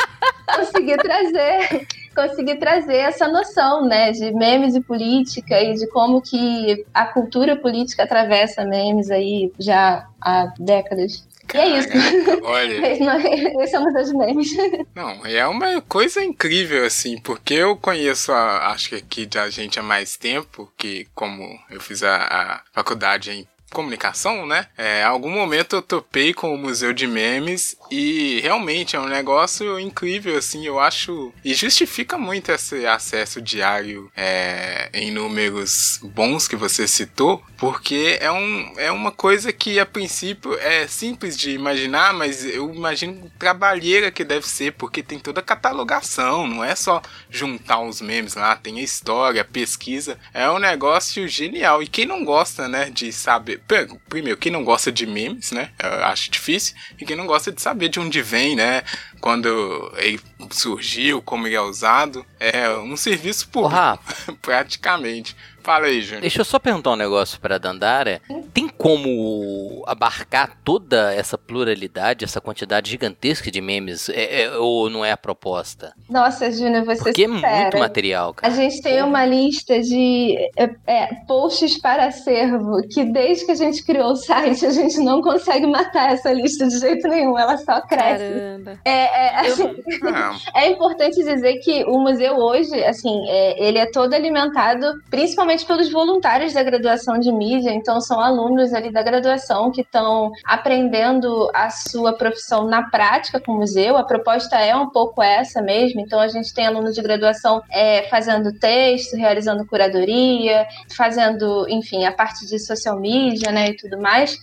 conseguir 0.54 0.96
trazer 0.96 1.86
conseguir 2.18 2.56
trazer 2.56 2.96
essa 2.96 3.28
noção, 3.28 3.86
né, 3.86 4.10
de 4.10 4.32
memes 4.32 4.74
e 4.74 4.80
política 4.80 5.62
e 5.62 5.74
de 5.74 5.86
como 5.86 6.20
que 6.20 6.84
a 6.92 7.06
cultura 7.06 7.54
política 7.54 8.02
atravessa 8.02 8.64
memes 8.64 9.08
aí 9.08 9.52
já 9.56 10.04
há 10.20 10.52
décadas. 10.58 11.24
Caraca, 11.48 11.66
e 11.66 11.72
é 11.72 11.78
isso. 11.78 12.44
Olha. 12.44 12.92
Esse 13.64 13.74
é 13.74 13.78
uma 13.78 13.92
das 13.92 14.12
memes. 14.12 14.54
Não, 14.94 15.24
é 15.26 15.46
uma 15.46 15.80
coisa 15.80 16.22
incrível, 16.22 16.84
assim, 16.84 17.18
porque 17.18 17.54
eu 17.54 17.76
conheço, 17.76 18.30
a, 18.32 18.68
acho 18.68 18.90
que 18.90 18.94
aqui 18.96 19.26
da 19.26 19.48
gente 19.48 19.80
há 19.80 19.82
mais 19.82 20.16
tempo, 20.16 20.70
que 20.76 21.08
como 21.14 21.58
eu 21.70 21.80
fiz 21.80 22.02
a, 22.02 22.16
a 22.16 22.62
faculdade 22.72 23.30
em 23.30 23.48
comunicação, 23.72 24.46
né? 24.46 24.66
É, 24.76 25.02
algum 25.02 25.30
momento 25.30 25.76
eu 25.76 25.82
topei 25.82 26.32
com 26.32 26.54
o 26.54 26.58
Museu 26.58 26.92
de 26.92 27.06
Memes 27.06 27.76
e 27.90 28.40
realmente 28.40 28.96
é 28.96 29.00
um 29.00 29.08
negócio 29.08 29.78
incrível, 29.78 30.36
assim, 30.36 30.66
eu 30.66 30.78
acho. 30.78 31.32
E 31.44 31.54
justifica 31.54 32.18
muito 32.18 32.50
esse 32.50 32.86
acesso 32.86 33.40
diário 33.40 34.10
é, 34.16 34.90
em 34.92 35.10
números 35.10 35.98
bons 36.02 36.46
que 36.46 36.56
você 36.56 36.86
citou, 36.86 37.42
porque 37.56 38.18
é, 38.20 38.30
um, 38.30 38.74
é 38.76 38.92
uma 38.92 39.10
coisa 39.10 39.52
que 39.52 39.80
a 39.80 39.86
princípio 39.86 40.54
é 40.58 40.86
simples 40.86 41.36
de 41.36 41.50
imaginar, 41.50 42.12
mas 42.12 42.44
eu 42.44 42.72
imagino 42.74 43.30
trabalheira 43.38 44.10
que 44.10 44.24
deve 44.24 44.46
ser, 44.46 44.72
porque 44.72 45.02
tem 45.02 45.18
toda 45.18 45.40
a 45.40 45.44
catalogação, 45.44 46.46
não 46.46 46.64
é 46.64 46.74
só 46.74 47.00
juntar 47.30 47.80
os 47.80 48.00
memes 48.00 48.34
lá, 48.34 48.54
tem 48.56 48.78
a 48.78 48.82
história, 48.82 49.42
a 49.42 49.44
pesquisa. 49.44 50.18
É 50.34 50.48
um 50.50 50.58
negócio 50.58 51.26
genial. 51.26 51.82
E 51.82 51.86
quem 51.86 52.04
não 52.04 52.24
gosta, 52.24 52.68
né, 52.68 52.90
de 52.90 53.12
saber 53.12 53.62
Primeiro, 54.08 54.38
quem 54.38 54.50
não 54.50 54.64
gosta 54.64 54.90
de 54.90 55.06
memes, 55.06 55.52
né? 55.52 55.70
Eu 55.82 56.04
acho 56.04 56.30
difícil. 56.30 56.74
E 56.98 57.04
quem 57.04 57.16
não 57.16 57.26
gosta 57.26 57.52
de 57.52 57.60
saber 57.60 57.77
de 57.86 58.00
onde 58.00 58.22
vem, 58.22 58.56
né? 58.56 58.82
Quando 59.20 59.92
ele 59.98 60.18
surgiu, 60.50 61.20
como 61.20 61.46
ele 61.46 61.54
é 61.54 61.60
usado. 61.60 62.24
É 62.40 62.70
um 62.70 62.96
serviço 62.96 63.48
público, 63.48 64.02
praticamente. 64.40 65.36
Fala 65.68 65.84
aí, 65.84 66.00
Júnior. 66.00 66.22
Deixa 66.22 66.40
eu 66.40 66.46
só 66.46 66.58
perguntar 66.58 66.92
um 66.92 66.96
negócio 66.96 67.38
para 67.38 67.58
Dandara. 67.58 68.22
Tem 68.54 68.66
como 68.66 69.84
abarcar 69.86 70.56
toda 70.64 71.12
essa 71.12 71.36
pluralidade, 71.36 72.24
essa 72.24 72.40
quantidade 72.40 72.90
gigantesca 72.90 73.50
de 73.50 73.60
memes? 73.60 74.08
É, 74.08 74.44
é, 74.44 74.56
ou 74.56 74.88
não 74.88 75.04
é 75.04 75.12
a 75.12 75.16
proposta? 75.18 75.92
Nossa, 76.08 76.50
Júnior, 76.50 76.86
você 76.86 77.02
Porque 77.02 77.24
é 77.24 77.28
muito 77.28 77.78
material, 77.78 78.32
cara. 78.32 78.50
A 78.50 78.56
gente 78.56 78.80
tem 78.80 79.02
uma 79.02 79.26
lista 79.26 79.78
de 79.78 80.38
é, 80.56 80.70
é, 80.86 81.08
posts 81.26 81.78
para 81.78 82.06
acervo 82.06 82.80
que 82.90 83.04
desde 83.04 83.44
que 83.44 83.52
a 83.52 83.56
gente 83.56 83.84
criou 83.84 84.12
o 84.12 84.16
site 84.16 84.64
a 84.64 84.70
gente 84.70 84.98
não 85.00 85.20
consegue 85.20 85.66
matar 85.66 86.14
essa 86.14 86.32
lista 86.32 86.66
de 86.66 86.78
jeito 86.78 87.06
nenhum. 87.06 87.38
Ela 87.38 87.58
só 87.58 87.82
cresce. 87.82 88.24
Caramba. 88.24 88.80
É, 88.86 88.90
é, 88.90 89.40
assim, 89.40 89.76
é 90.56 90.70
importante 90.70 91.22
dizer 91.22 91.58
que 91.58 91.84
o 91.84 91.98
museu 91.98 92.38
hoje, 92.38 92.82
assim, 92.84 93.28
é, 93.28 93.68
ele 93.68 93.76
é 93.76 93.84
todo 93.84 94.14
alimentado 94.14 94.98
principalmente 95.10 95.57
principalmente 95.58 95.66
pelos 95.66 95.90
voluntários 95.90 96.52
da 96.52 96.62
graduação 96.62 97.18
de 97.18 97.32
mídia, 97.32 97.70
então 97.70 98.00
são 98.00 98.20
alunos 98.20 98.72
ali 98.72 98.92
da 98.92 99.02
graduação 99.02 99.70
que 99.70 99.80
estão 99.80 100.30
aprendendo 100.44 101.50
a 101.54 101.70
sua 101.70 102.12
profissão 102.12 102.66
na 102.66 102.88
prática 102.90 103.40
com 103.40 103.52
o 103.52 103.56
museu. 103.56 103.96
A 103.96 104.04
proposta 104.04 104.56
é 104.58 104.74
um 104.74 104.90
pouco 104.90 105.22
essa 105.22 105.60
mesmo, 105.60 106.00
então 106.00 106.20
a 106.20 106.28
gente 106.28 106.54
tem 106.54 106.66
alunos 106.66 106.94
de 106.94 107.02
graduação 107.02 107.62
é, 107.70 108.02
fazendo 108.08 108.52
texto, 108.52 109.16
realizando 109.16 109.66
curadoria, 109.66 110.66
fazendo, 110.96 111.66
enfim, 111.68 112.04
a 112.04 112.12
parte 112.12 112.46
de 112.46 112.58
social 112.58 112.98
media, 112.98 113.50
né, 113.50 113.70
e 113.70 113.76
tudo 113.76 114.00
mais. 114.00 114.38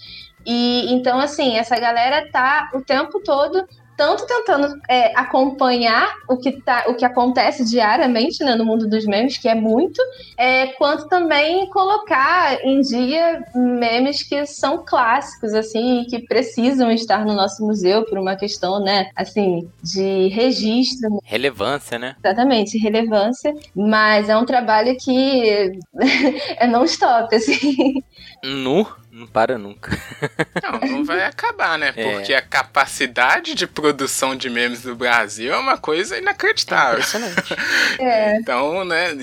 E 0.46 0.94
então, 0.94 1.20
assim, 1.20 1.58
essa 1.58 1.80
galera 1.80 2.30
tá 2.32 2.70
o 2.74 2.82
tempo 2.82 3.20
todo 3.22 3.66
tanto 3.98 4.26
tentando 4.26 4.80
é, 4.90 5.18
acompanhar 5.18 6.14
o 6.28 6.38
que, 6.38 6.52
tá, 6.62 6.86
o 6.88 6.96
que 6.96 7.06
acontece 7.06 7.64
diariamente 7.66 8.44
né, 8.44 8.56
no 8.56 8.66
mundo 8.66 8.88
dos 8.88 9.06
memes, 9.06 9.38
que 9.38 9.48
é 9.48 9.56
muito, 9.56 10.02
é, 10.38 10.68
quanto 10.68 11.08
também 11.08 11.70
colocar 11.70 12.64
em 12.64 12.82
dia 12.82 13.44
memes 13.54 14.24
que 14.24 14.46
são 14.46 14.84
clássicos, 14.86 15.54
assim, 15.54 16.06
que 16.10 16.20
precisam 16.20 16.92
estar 16.92 17.26
no 17.26 17.34
nosso 17.34 17.66
museu 17.66 18.06
por 18.06 18.18
uma 18.18 18.36
questão, 18.36 18.80
né, 18.80 19.10
assim, 19.16 19.70
de 19.82 20.28
registro. 20.30 21.20
Relevância, 21.24 21.98
né? 21.98 22.16
Exatamente, 22.24 22.78
relevância, 22.78 23.54
mas 23.76 24.30
é 24.30 24.38
um 24.38 24.46
trabalho 24.46 24.96
que 24.98 25.80
é 26.58 26.68
non-stop, 26.68 27.34
assim. 27.36 28.04
Nu? 28.44 28.86
Não 29.16 29.26
para 29.26 29.58
nunca. 29.58 29.98
Não, 30.62 30.90
não 30.90 31.06
vai 31.06 31.24
acabar, 31.24 31.78
né? 31.78 31.94
É. 31.96 32.12
Porque 32.12 32.34
a 32.34 32.42
capacidade 32.42 33.56
de 33.56 33.66
produção 33.66 34.36
de 34.36 34.50
memes 34.50 34.82
do 34.82 34.94
Brasil 34.94 35.54
é 35.54 35.58
uma 35.58 35.78
coisa 35.78 36.18
inacreditável. 36.18 37.04
É. 37.98 38.38
Então, 38.38 38.84
né, 38.84 39.16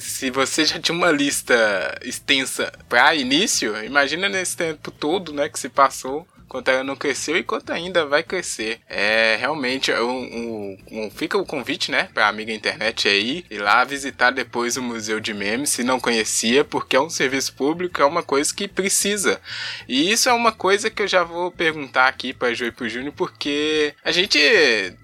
se 0.00 0.30
você 0.30 0.64
já 0.64 0.78
tinha 0.78 0.96
uma 0.96 1.10
lista 1.10 1.54
extensa 2.02 2.72
para 2.88 3.14
início, 3.14 3.76
imagina 3.84 4.28
nesse 4.28 4.56
tempo 4.56 4.90
todo, 4.90 5.32
né, 5.34 5.48
que 5.48 5.58
se 5.58 5.68
passou 5.68 6.26
quanto 6.48 6.68
ela 6.68 6.84
não 6.84 6.96
cresceu 6.96 7.36
e 7.36 7.42
quanto 7.42 7.72
ainda 7.72 8.06
vai 8.06 8.22
crescer. 8.22 8.80
É 8.88 9.36
realmente 9.38 9.92
um, 9.92 10.10
um, 10.10 10.78
um 10.90 11.10
fica 11.10 11.38
o 11.38 11.46
convite, 11.46 11.90
né, 11.90 12.08
para 12.12 12.28
amiga 12.28 12.52
internet 12.52 13.08
aí 13.08 13.44
ir 13.50 13.58
lá 13.58 13.84
visitar 13.84 14.30
depois 14.30 14.76
o 14.76 14.82
Museu 14.82 15.20
de 15.20 15.34
Memes 15.34 15.70
se 15.70 15.82
não 15.82 16.00
conhecia, 16.00 16.64
porque 16.64 16.96
é 16.96 17.00
um 17.00 17.10
serviço 17.10 17.54
público, 17.54 18.00
é 18.00 18.04
uma 18.04 18.22
coisa 18.22 18.54
que 18.54 18.68
precisa. 18.68 19.40
E 19.88 20.10
isso 20.10 20.28
é 20.28 20.32
uma 20.32 20.52
coisa 20.52 20.90
que 20.90 21.02
eu 21.02 21.08
já 21.08 21.22
vou 21.22 21.50
perguntar 21.50 22.08
aqui 22.08 22.32
para 22.32 22.54
Joy 22.54 22.68
e 22.68 22.72
pro 22.72 22.88
Júnior, 22.88 23.12
porque 23.16 23.94
a 24.04 24.12
gente 24.12 24.38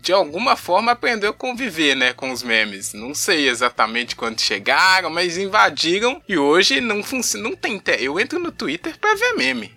de 0.00 0.12
alguma 0.12 0.56
forma 0.56 0.92
aprendeu 0.92 1.30
a 1.30 1.34
conviver, 1.34 1.94
né, 1.94 2.12
com 2.12 2.30
os 2.30 2.42
memes. 2.42 2.92
Não 2.92 3.14
sei 3.14 3.49
exatamente 3.49 4.16
quando 4.16 4.40
chegaram, 4.40 5.11
mas 5.11 5.37
invadiram 5.37 6.22
e 6.28 6.38
hoje 6.38 6.80
não 6.80 7.02
funciona, 7.02 7.49
não 7.49 7.56
tem, 7.56 7.82
eu 7.99 8.18
entro 8.20 8.38
no 8.38 8.52
Twitter 8.52 8.96
para 8.99 9.14
ver 9.16 9.34
meme. 9.34 9.72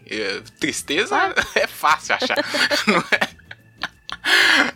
tristeza 0.59 1.15
ah. 1.15 1.33
é 1.63 1.67
fácil 1.67 2.15
achar. 2.15 2.37
não 2.87 2.99
é? 2.99 3.34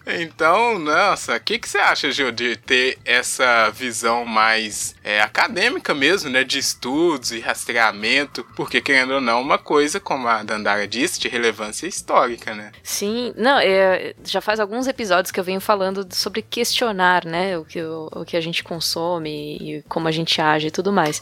Então, 0.05 0.79
nossa, 0.79 1.35
o 1.35 1.39
que, 1.39 1.59
que 1.59 1.69
você 1.69 1.77
acha, 1.77 2.11
Gil, 2.11 2.31
de 2.31 2.55
ter 2.55 2.97
essa 3.05 3.69
visão 3.69 4.25
mais 4.25 4.95
é, 5.03 5.21
acadêmica 5.21 5.93
mesmo, 5.93 6.29
né? 6.29 6.43
De 6.43 6.57
estudos 6.57 7.31
e 7.31 7.39
rastreamento, 7.39 8.45
porque 8.55 8.81
querendo 8.81 9.15
ou 9.15 9.21
não, 9.21 9.41
uma 9.41 9.57
coisa, 9.57 9.99
como 9.99 10.27
a 10.27 10.43
Dandara 10.43 10.87
disse, 10.87 11.19
de 11.19 11.27
relevância 11.27 11.87
histórica, 11.87 12.53
né? 12.53 12.71
Sim, 12.83 13.33
não, 13.37 13.59
é, 13.59 14.13
já 14.23 14.41
faz 14.41 14.59
alguns 14.59 14.87
episódios 14.87 15.31
que 15.31 15.39
eu 15.39 15.43
venho 15.43 15.61
falando 15.61 16.07
sobre 16.11 16.41
questionar, 16.41 17.25
né? 17.25 17.57
O 17.57 17.65
que, 17.65 17.81
o, 17.81 18.09
o 18.11 18.25
que 18.25 18.37
a 18.37 18.41
gente 18.41 18.63
consome 18.63 19.57
e 19.57 19.83
como 19.87 20.07
a 20.07 20.11
gente 20.11 20.41
age 20.41 20.67
e 20.67 20.71
tudo 20.71 20.91
mais. 20.91 21.21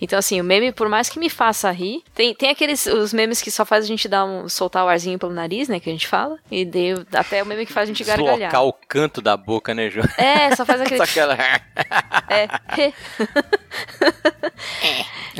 Então, 0.00 0.18
assim, 0.18 0.40
o 0.40 0.44
meme, 0.44 0.72
por 0.72 0.88
mais 0.88 1.08
que 1.08 1.18
me 1.18 1.30
faça 1.30 1.70
rir, 1.70 2.02
tem, 2.14 2.34
tem 2.34 2.50
aqueles 2.50 2.86
os 2.86 3.12
memes 3.12 3.42
que 3.42 3.50
só 3.50 3.64
faz 3.64 3.84
a 3.84 3.88
gente 3.88 4.08
dar 4.08 4.24
um, 4.24 4.48
soltar 4.48 4.84
o 4.84 4.88
arzinho 4.88 5.18
pelo 5.18 5.32
nariz, 5.32 5.68
né? 5.68 5.80
Que 5.80 5.90
a 5.90 5.92
gente 5.92 6.06
fala, 6.06 6.38
e 6.50 6.64
deu, 6.64 7.04
até 7.12 7.42
o 7.42 7.46
meme 7.46 7.65
que 7.66 7.72
faz 7.72 7.88
a 7.88 7.92
gente 7.92 8.04
gargalhar. 8.04 8.36
Deslocar 8.36 8.64
o 8.64 8.72
canto 8.72 9.20
da 9.20 9.36
boca, 9.36 9.74
né, 9.74 9.90
João? 9.90 10.06
É, 10.16 10.54
só 10.54 10.64
faz 10.64 10.80
aquele... 10.80 10.96
só 11.04 11.04
aquela... 11.04 11.36
é. 12.30 12.48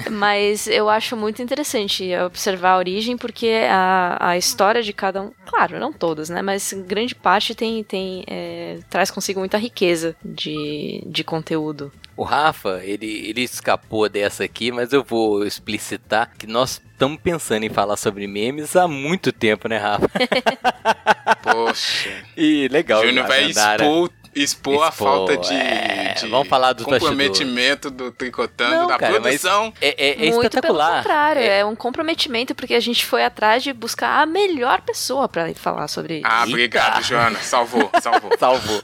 Mas 0.11 0.67
eu 0.67 0.91
acho 0.91 1.17
muito 1.17 1.41
interessante 1.41 2.15
observar 2.17 2.73
a 2.73 2.79
origem, 2.79 3.17
porque 3.17 3.51
a, 3.71 4.19
a 4.21 4.37
história 4.37 4.83
de 4.83 4.93
cada 4.93 5.23
um, 5.23 5.33
claro, 5.47 5.79
não 5.79 5.93
todos, 5.93 6.29
né? 6.29 6.43
Mas 6.43 6.73
grande 6.87 7.15
parte 7.15 7.55
tem, 7.55 7.83
tem 7.83 8.25
é, 8.27 8.79
traz 8.91 9.11
consigo 9.11 9.41
muita 9.41 9.57
riqueza 9.57 10.15
de, 10.23 11.03
de 11.07 11.25
conteúdo. 11.25 11.91
O 12.17 12.25
Rafa, 12.25 12.81
ele, 12.83 13.29
ele 13.29 13.43
escapou 13.43 14.09
dessa 14.09 14.43
aqui, 14.45 14.73
mas 14.73 14.93
eu 14.93 15.05
vou 15.05 15.45
explicitar 15.45 16.33
que 16.39 16.47
nós 16.47 16.81
estamos 16.93 17.21
pensando 17.23 17.65
em 17.65 17.69
falar 17.69 17.97
sobre 17.97 18.27
memes 18.27 18.75
há 18.75 18.89
muito 18.89 19.33
tempo, 19.33 19.69
né, 19.69 19.77
Rafa? 19.77 20.09
Poxa. 21.43 22.11
E 22.37 22.69
legal. 22.69 23.03
Júnior 23.05 23.27
vai 23.27 23.45
expor 23.45 24.11
expor, 24.37 24.83
a 24.85 24.93
falta 24.93 25.37
de, 25.39 25.55
é, 25.55 26.15
de 26.15 26.29
vamos 26.29 26.47
falar 26.49 26.75
do 26.75 26.85
comprometimento 26.85 27.91
do 27.91 28.13
tricotando 28.13 28.77
Não, 28.77 28.87
da 28.87 28.99
cara, 28.99 29.21
produção. 29.21 29.73
É, 29.81 30.09
é, 30.09 30.27
é 30.27 30.31
Muito 30.31 30.47
espetacular. 30.47 30.87
pelo 30.89 30.97
contrário, 30.99 31.43
É. 31.43 31.59
é. 31.61 31.65
um 31.65 31.75
comprometimento 31.75 32.55
porque 32.55 32.75
a 32.75 32.81
gente 32.81 33.05
foi 33.05 33.25
atrás 33.25 33.63
de 33.63 33.73
buscar 33.73 34.21
a 34.21 34.27
melhor 34.27 34.83
pessoa 34.83 35.29
pra 35.29 35.53
falar 35.55 35.89
sobre 35.89 36.19
isso. 36.19 36.27
Ah, 36.27 36.41
Eita. 36.41 36.49
obrigado, 36.51 37.03
Joana. 37.03 37.39
Salvou, 37.41 37.91
salvou. 38.03 38.31
Salvou. 38.39 38.83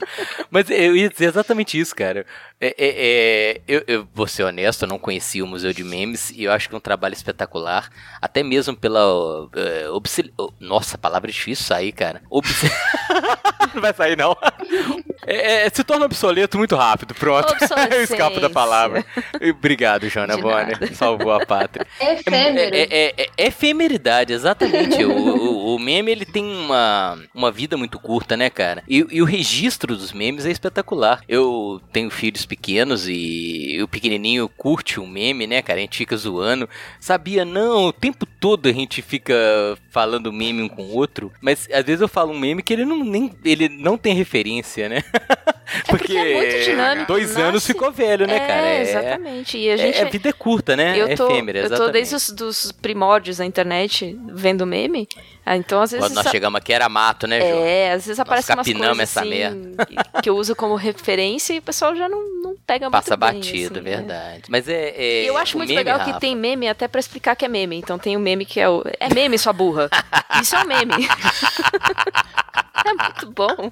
Mas 0.49 0.69
eu 0.69 0.95
ia 0.95 1.09
dizer 1.09 1.25
exatamente 1.25 1.79
isso, 1.79 1.95
cara. 1.95 2.25
É, 2.63 2.67
é, 2.67 2.75
é, 2.77 3.61
eu, 3.67 3.83
eu 3.87 4.07
vou 4.13 4.25
ser 4.25 4.43
honesto, 4.43 4.83
eu 4.83 4.87
não 4.87 4.97
conhecia 4.97 5.43
o 5.43 5.47
Museu 5.47 5.73
de 5.73 5.83
Memes 5.83 6.29
e 6.29 6.45
eu 6.45 6.51
acho 6.53 6.69
que 6.69 6.73
é 6.73 6.77
um 6.77 6.81
trabalho 6.81 7.13
espetacular. 7.13 7.89
Até 8.21 8.41
mesmo 8.41 8.73
pela. 8.73 9.01
é, 9.53 9.87
oh, 9.89 10.49
Nossa, 10.61 10.95
a 10.95 10.97
palavra 10.97 11.29
é 11.29 11.33
difícil 11.33 11.65
sair, 11.65 11.91
cara. 11.91 12.21
Não 13.73 13.81
vai 13.81 13.93
sair, 13.93 14.15
não. 14.15 14.37
É, 15.25 15.65
é, 15.65 15.69
se 15.69 15.83
torna 15.83 16.05
obsoleto 16.05 16.57
muito 16.57 16.75
rápido, 16.75 17.15
pronto. 17.15 17.53
Eu 17.91 18.03
escapo 18.03 18.39
da 18.39 18.49
palavra. 18.49 19.05
Obrigado, 19.49 20.07
Joana 20.09 20.37
Bonner. 20.37 20.93
Salvou 20.93 21.31
a 21.31 21.45
pátria. 21.45 21.87
Efêmero. 21.99 22.75
É, 22.75 22.81
é, 22.81 23.13
é, 23.17 23.29
é 23.37 23.47
efemeridade, 23.47 24.33
exatamente. 24.33 25.03
o, 25.03 25.11
o, 25.11 25.75
o 25.75 25.79
meme 25.79 26.11
ele 26.11 26.25
tem 26.25 26.43
uma, 26.43 27.17
uma 27.33 27.51
vida 27.51 27.77
muito 27.77 27.99
curta, 27.99 28.35
né, 28.37 28.49
cara? 28.49 28.83
E, 28.87 29.05
e 29.09 29.21
o 29.21 29.25
registro 29.25 29.95
dos 29.95 30.11
memes 30.11 30.45
é 30.45 30.51
espetacular. 30.51 31.21
Eu 31.27 31.81
tenho 31.91 32.09
filhos 32.09 32.45
pequenos 32.53 33.07
e 33.09 33.79
o 33.81 33.87
pequenininho 33.87 34.47
curte 34.47 34.99
o 34.99 35.07
meme, 35.07 35.47
né, 35.47 35.63
cara? 35.63 35.79
A 35.79 35.81
gente 35.81 35.97
fica 35.97 36.15
zoando. 36.15 36.69
Sabia, 36.99 37.43
não, 37.43 37.85
o 37.85 37.93
tempo 37.93 38.27
todo 38.27 38.69
a 38.69 38.71
gente 38.71 39.01
fica 39.01 39.33
falando 39.89 40.31
meme 40.31 40.61
um 40.61 40.69
com 40.69 40.83
o 40.83 40.95
outro, 40.95 41.31
mas 41.41 41.67
às 41.73 41.83
vezes 41.83 42.01
eu 42.01 42.07
falo 42.07 42.31
um 42.31 42.39
meme 42.39 42.61
que 42.61 42.71
ele 42.71 42.85
não, 42.85 43.03
nem, 43.03 43.31
ele 43.43 43.67
não 43.67 43.97
tem 43.97 44.13
referência, 44.13 44.87
né? 44.87 45.03
porque 45.87 46.15
é 46.17 46.35
muito 46.35 46.65
dinâmico, 46.65 47.07
dois 47.07 47.29
nasce- 47.29 47.41
anos 47.41 47.65
ficou 47.67 47.91
velho, 47.91 48.25
né, 48.27 48.35
é, 48.35 48.39
cara? 48.39 48.61
É- 48.67 48.81
exatamente. 48.81 49.57
E 49.57 49.69
a 49.71 49.77
gente 49.77 49.97
é, 49.99 50.05
vida 50.05 50.29
é 50.29 50.33
curta, 50.33 50.75
né? 50.75 50.97
eu 50.99 51.07
é 51.07 51.15
tô, 51.15 51.29
efêmera, 51.29 51.59
eu 51.59 51.69
tô 51.75 51.89
desde 51.89 52.15
os 52.15 52.29
dos 52.29 52.71
primórdios 52.71 53.37
da 53.37 53.45
internet 53.45 54.17
vendo 54.31 54.65
meme. 54.65 55.07
Ah, 55.45 55.57
Então, 55.57 55.81
às 55.81 55.91
vezes. 55.91 56.05
Quando 56.07 56.15
nós 56.15 56.29
chegamos 56.31 56.57
aqui 56.57 56.71
era 56.71 56.87
mato, 56.87 57.27
né, 57.27 57.39
Ju? 57.41 57.45
É, 57.45 57.91
às 57.91 58.05
vezes 58.05 58.17
aparece 58.19 58.49
umas 58.51 58.65
capinamos 58.65 58.87
coisas 58.97 59.09
essa 59.09 59.19
assim, 59.21 59.29
merda. 59.29 59.85
que- 60.21 60.29
eu 60.29 60.37
uso 60.37 60.55
como 60.55 60.75
referência 60.75 61.53
e 61.53 61.59
o 61.59 61.61
pessoal 61.61 61.93
já 61.95 62.07
não, 62.07 62.21
não 62.41 62.55
pega 62.65 62.89
Passa 62.89 63.17
muito 63.17 63.19
bem, 63.31 63.41
batido, 63.41 63.79
assim, 63.79 63.89
né? 63.89 63.95
verdade. 63.97 64.43
Mas 64.47 64.67
é. 64.69 64.89
é 64.95 65.23
Eu 65.29 65.35
acho 65.37 65.57
muito 65.57 65.67
meme, 65.69 65.79
legal 65.79 65.97
Rafa, 65.99 66.13
que 66.13 66.19
tem 66.21 66.33
meme 66.35 66.69
até 66.69 66.87
pra 66.87 66.99
explicar 66.99 67.35
que 67.35 67.43
é 67.43 67.47
meme. 67.49 67.75
Então 67.77 67.99
tem 67.99 68.15
o 68.15 68.19
meme 68.21 68.45
que 68.45 68.59
é 68.59 68.69
o. 68.69 68.83
É 68.99 69.13
meme, 69.13 69.37
sua 69.37 69.51
burra. 69.51 69.89
Isso 70.41 70.55
é 70.55 70.59
um 70.63 70.65
meme. 70.65 70.93
é 72.85 72.93
muito 72.93 73.31
bom. 73.31 73.71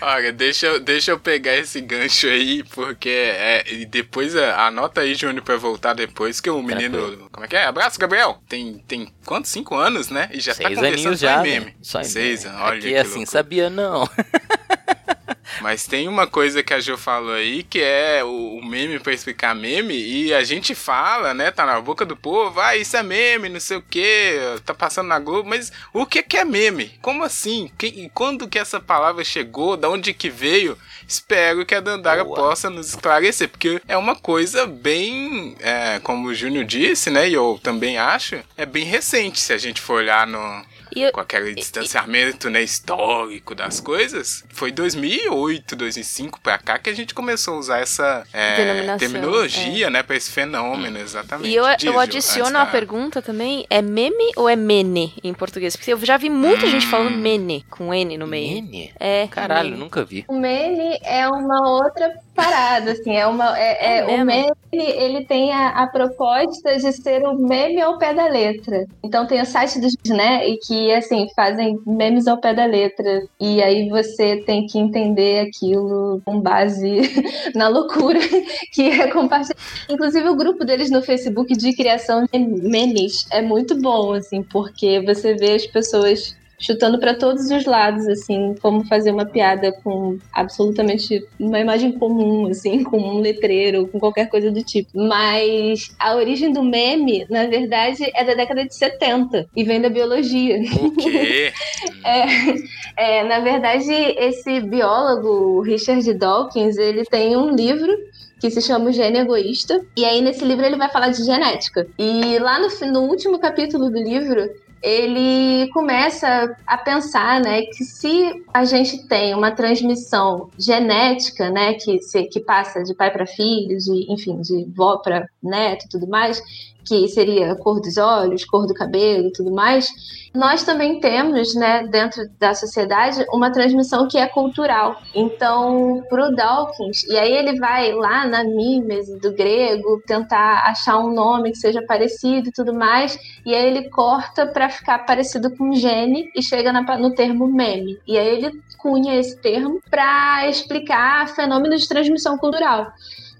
Olha, 0.00 0.32
deixa, 0.32 0.66
eu- 0.66 0.80
deixa 0.80 1.10
eu 1.10 1.18
pegar 1.18 1.54
esse 1.56 1.80
gancho 1.80 2.26
aí, 2.26 2.62
porque 2.64 3.08
é, 3.08 3.64
depois 3.88 4.34
é, 4.34 4.52
anota 4.52 5.00
aí, 5.00 5.14
Júnior, 5.14 5.42
pra 5.42 5.56
voltar 5.56 5.94
depois, 5.94 6.40
que 6.40 6.50
o 6.50 6.62
menino. 6.62 7.28
Como 7.32 7.44
é 7.44 7.48
que 7.48 7.56
é? 7.56 7.64
Abraço, 7.64 7.98
Gabriel! 7.98 8.42
Tem, 8.48 8.78
tem 8.86 9.08
quantos? 9.24 9.50
Cinco 9.50 9.74
anos, 9.74 10.10
né? 10.10 10.28
E 10.32 10.40
já 10.40 10.52
tá 10.52 10.58
Seis 10.58 10.74
conversando 10.74 10.94
aninhos 11.00 11.20
só 11.20 11.26
já. 11.26 11.38
em 11.38 11.42
meme. 11.42 11.66
né? 11.66 11.72
Só 11.80 12.00
em 12.00 12.04
Seis 12.04 12.44
meme. 12.44 12.54
anos, 12.56 12.66
olha 12.68 12.78
Aqui 12.78 12.88
que 12.88 12.94
é 12.94 13.00
assim, 13.00 13.24
sabia 13.26 13.70
não. 13.70 14.08
Mas 15.60 15.86
tem 15.86 16.08
uma 16.08 16.26
coisa 16.26 16.62
que 16.62 16.74
a 16.74 16.80
Jo 16.80 16.96
falou 16.96 17.34
aí, 17.34 17.62
que 17.62 17.80
é 17.80 18.22
o, 18.24 18.60
meme 18.64 18.98
pra 18.98 19.12
explicar 19.12 19.54
meme, 19.54 19.94
e 19.94 20.34
a 20.34 20.42
gente 20.42 20.74
fala, 20.74 21.32
né? 21.32 21.50
Tá 21.50 21.64
na 21.64 21.80
boca 21.80 22.04
do 22.04 22.16
povo, 22.16 22.60
ah, 22.60 22.76
isso 22.76 22.96
é 22.96 23.02
meme, 23.02 23.48
não 23.48 23.60
sei 23.60 23.76
o 23.76 23.82
que, 23.82 24.38
tá 24.64 24.74
passando 24.74 25.08
na 25.08 25.18
Globo, 25.18 25.48
mas 25.48 25.72
o 25.92 26.04
que 26.04 26.22
que 26.22 26.36
é 26.36 26.44
meme? 26.44 26.98
Como 27.00 27.22
assim? 27.22 27.70
Que, 27.78 28.10
quando 28.12 28.48
que 28.48 28.58
essa 28.58 28.80
palavra 28.80 29.24
chegou? 29.24 29.76
Da 29.76 29.88
onde 29.88 30.12
que 30.12 30.28
veio? 30.28 30.76
Espero 31.06 31.64
que 31.64 31.74
a 31.74 31.80
Dandara 31.80 32.24
Boa. 32.24 32.36
possa 32.36 32.68
nos 32.68 32.88
esclarecer, 32.88 33.48
porque 33.48 33.80
é 33.86 33.96
uma 33.96 34.16
coisa 34.16 34.66
bem, 34.66 35.56
é, 35.60 36.00
como 36.00 36.28
o 36.28 36.34
Júnior 36.34 36.64
disse, 36.64 37.10
né? 37.10 37.28
E 37.28 37.34
eu 37.34 37.58
também 37.62 37.96
acho, 37.98 38.36
é 38.56 38.66
bem 38.66 38.84
recente, 38.84 39.40
se 39.40 39.52
a 39.52 39.58
gente 39.58 39.80
for 39.80 39.94
olhar 39.94 40.26
no, 40.26 40.64
eu- 41.02 41.12
com 41.12 41.20
aquele 41.20 41.54
distanciamento 41.54 42.48
né, 42.50 42.62
histórico 42.62 43.54
das 43.54 43.80
coisas, 43.80 44.44
foi 44.50 44.70
2008, 44.72 45.76
2005 45.76 46.40
pra 46.40 46.58
cá 46.58 46.78
que 46.78 46.90
a 46.90 46.94
gente 46.94 47.14
começou 47.14 47.54
a 47.54 47.58
usar 47.58 47.78
essa 47.80 48.26
é, 48.32 48.96
terminologia, 48.96 49.90
né, 49.90 50.02
pra 50.02 50.16
esse 50.16 50.30
fenômeno, 50.30 50.98
exatamente. 50.98 51.48
E 51.50 51.54
eu, 51.54 51.64
Diz, 51.76 51.84
eu 51.84 51.98
adiciono 51.98 52.46
antes 52.48 52.60
a 52.60 52.64
da- 52.64 52.70
pergunta 52.70 53.22
também: 53.22 53.66
é 53.70 53.80
meme 53.82 54.32
ou 54.36 54.48
é 54.48 54.56
mene 54.56 55.14
em 55.22 55.32
português? 55.34 55.76
Porque 55.76 55.92
eu 55.92 55.98
já 56.04 56.16
vi 56.16 56.28
muita 56.30 56.66
gente 56.66 56.86
Hum. 56.86 56.90
falando 56.90 57.16
mene, 57.16 57.64
com 57.70 57.92
N 57.92 58.16
no 58.18 58.26
meio. 58.26 58.54
Mene? 58.62 58.92
É. 58.98 59.26
Caralho, 59.28 59.70
mene. 59.70 59.80
nunca 59.82 60.04
vi. 60.04 60.24
O 60.28 60.38
meme 60.38 60.98
é 61.02 61.28
uma 61.28 61.68
outra 61.70 62.12
parada, 62.36 62.92
assim, 62.92 63.16
é 63.16 63.26
uma. 63.26 63.58
É, 63.58 63.96
É 63.96 64.14
é- 64.14 64.22
o 64.22 64.26
meme 64.26 64.52
ele 64.72 65.24
tem 65.24 65.52
a, 65.52 65.68
a 65.70 65.86
proposta 65.86 66.76
de 66.76 66.92
ser 66.92 67.22
o 67.22 67.34
meme 67.34 67.80
ao 67.80 67.98
pé 67.98 68.12
da 68.12 68.26
letra. 68.26 68.84
Então 69.02 69.26
tem 69.26 69.40
o 69.40 69.46
site 69.46 69.80
dos, 69.80 69.94
né, 70.06 70.46
e 70.46 70.58
que 70.58 70.92
assim 70.92 71.26
fazem 71.34 71.78
memes 71.86 72.26
ao 72.26 72.38
pé 72.38 72.52
da 72.52 72.66
letra. 72.66 73.22
E 73.40 73.62
aí 73.62 73.88
você 73.88 74.36
tem 74.44 74.66
que 74.66 74.78
entender 74.78 75.48
aquilo 75.48 76.20
com 76.24 76.40
base 76.40 77.00
na 77.54 77.68
loucura 77.68 78.18
que 78.72 78.82
é 78.90 79.08
compartilhar. 79.08 79.56
Inclusive 79.88 80.28
o 80.28 80.36
grupo 80.36 80.64
deles 80.64 80.90
no 80.90 81.02
Facebook 81.02 81.56
de 81.56 81.74
criação 81.74 82.26
de 82.30 82.38
memes 82.38 83.26
é 83.32 83.40
muito 83.40 83.80
bom, 83.80 84.12
assim, 84.12 84.42
porque 84.42 85.00
você 85.00 85.34
vê 85.34 85.54
as 85.54 85.66
pessoas 85.66 86.36
chutando 86.58 86.98
para 86.98 87.14
todos 87.14 87.50
os 87.50 87.64
lados, 87.64 88.06
assim, 88.06 88.54
como 88.60 88.86
fazer 88.86 89.10
uma 89.10 89.26
piada 89.26 89.72
com 89.82 90.18
absolutamente 90.32 91.24
uma 91.38 91.60
imagem 91.60 91.92
comum, 91.92 92.46
assim, 92.46 92.82
com 92.84 92.98
um 92.98 93.20
letreiro, 93.20 93.86
com 93.88 93.98
qualquer 93.98 94.28
coisa 94.28 94.50
do 94.50 94.62
tipo. 94.62 94.90
Mas 94.94 95.94
a 95.98 96.14
origem 96.16 96.52
do 96.52 96.62
meme, 96.62 97.26
na 97.28 97.46
verdade, 97.46 98.10
é 98.14 98.24
da 98.24 98.34
década 98.34 98.64
de 98.64 98.74
70 98.74 99.48
e 99.54 99.64
vem 99.64 99.80
da 99.80 99.88
biologia. 99.88 100.60
O 100.82 100.90
quê? 100.92 101.52
É, 102.98 103.22
na 103.24 103.40
verdade, 103.40 103.92
esse 103.92 104.58
biólogo, 104.60 105.60
Richard 105.60 106.14
Dawkins, 106.14 106.78
ele 106.78 107.04
tem 107.04 107.36
um 107.36 107.54
livro 107.54 107.92
que 108.40 108.50
se 108.50 108.62
chama 108.62 108.90
O 108.90 108.92
Gênio 108.92 109.20
Egoísta. 109.20 109.84
E 109.96 110.04
aí, 110.04 110.20
nesse 110.20 110.44
livro, 110.44 110.64
ele 110.64 110.76
vai 110.76 110.90
falar 110.90 111.08
de 111.08 111.22
genética. 111.22 111.86
E 111.98 112.38
lá 112.38 112.58
no, 112.58 112.68
no 112.92 113.00
último 113.02 113.38
capítulo 113.38 113.90
do 113.90 113.98
livro, 113.98 114.48
ele 114.82 115.68
começa 115.72 116.56
a 116.66 116.78
pensar, 116.78 117.40
né, 117.40 117.62
que 117.62 117.84
se 117.84 118.44
a 118.52 118.64
gente 118.64 119.06
tem 119.08 119.34
uma 119.34 119.50
transmissão 119.50 120.50
genética, 120.58 121.50
né, 121.50 121.74
que, 121.74 122.00
se, 122.00 122.24
que 122.24 122.40
passa 122.40 122.82
de 122.82 122.94
pai 122.94 123.10
para 123.10 123.26
filho, 123.26 123.76
de, 123.78 124.12
enfim, 124.12 124.40
de 124.40 124.64
vó 124.74 124.98
para 124.98 125.28
neto 125.42 125.86
e 125.86 125.88
tudo 125.88 126.06
mais, 126.06 126.42
que 126.86 127.08
seria 127.08 127.52
a 127.52 127.56
cor 127.56 127.80
dos 127.80 127.96
olhos, 127.96 128.44
cor 128.44 128.66
do 128.66 128.74
cabelo 128.74 129.28
e 129.28 129.32
tudo 129.32 129.50
mais, 129.50 129.90
nós 130.34 130.62
também 130.64 131.00
temos, 131.00 131.54
né, 131.54 131.86
dentro 131.86 132.22
da 132.38 132.54
sociedade, 132.54 133.24
uma 133.32 133.50
transmissão 133.50 134.06
que 134.06 134.18
é 134.18 134.26
cultural. 134.26 134.96
Então, 135.14 136.02
pro 136.08 136.30
Dawkins, 136.34 137.04
e 137.04 137.16
aí 137.18 137.32
ele 137.32 137.58
vai 137.58 137.92
lá 137.92 138.26
na 138.26 138.44
mímese 138.44 139.18
do 139.18 139.32
grego 139.32 140.02
tentar 140.06 140.64
achar 140.66 140.98
um 140.98 141.12
nome 141.12 141.52
que 141.52 141.58
seja 141.58 141.82
parecido 141.82 142.48
e 142.48 142.52
tudo 142.52 142.74
mais, 142.74 143.18
e 143.44 143.54
aí 143.54 143.66
ele 143.66 143.88
corta 143.88 144.46
para 144.46 144.68
ficar 144.68 144.98
parecido 145.06 145.50
com 145.56 145.72
gene 145.74 146.30
e 146.36 146.42
chega 146.42 146.72
na- 146.72 146.98
no 146.98 147.14
termo 147.14 147.46
meme. 147.46 147.98
E 148.06 148.18
aí 148.18 148.28
ele 148.28 148.60
cunha 148.78 149.18
esse 149.18 149.36
termo 149.40 149.80
para 149.90 150.48
explicar 150.48 151.28
fenômenos 151.34 151.80
de 151.80 151.88
transmissão 151.88 152.36
cultural. 152.36 152.92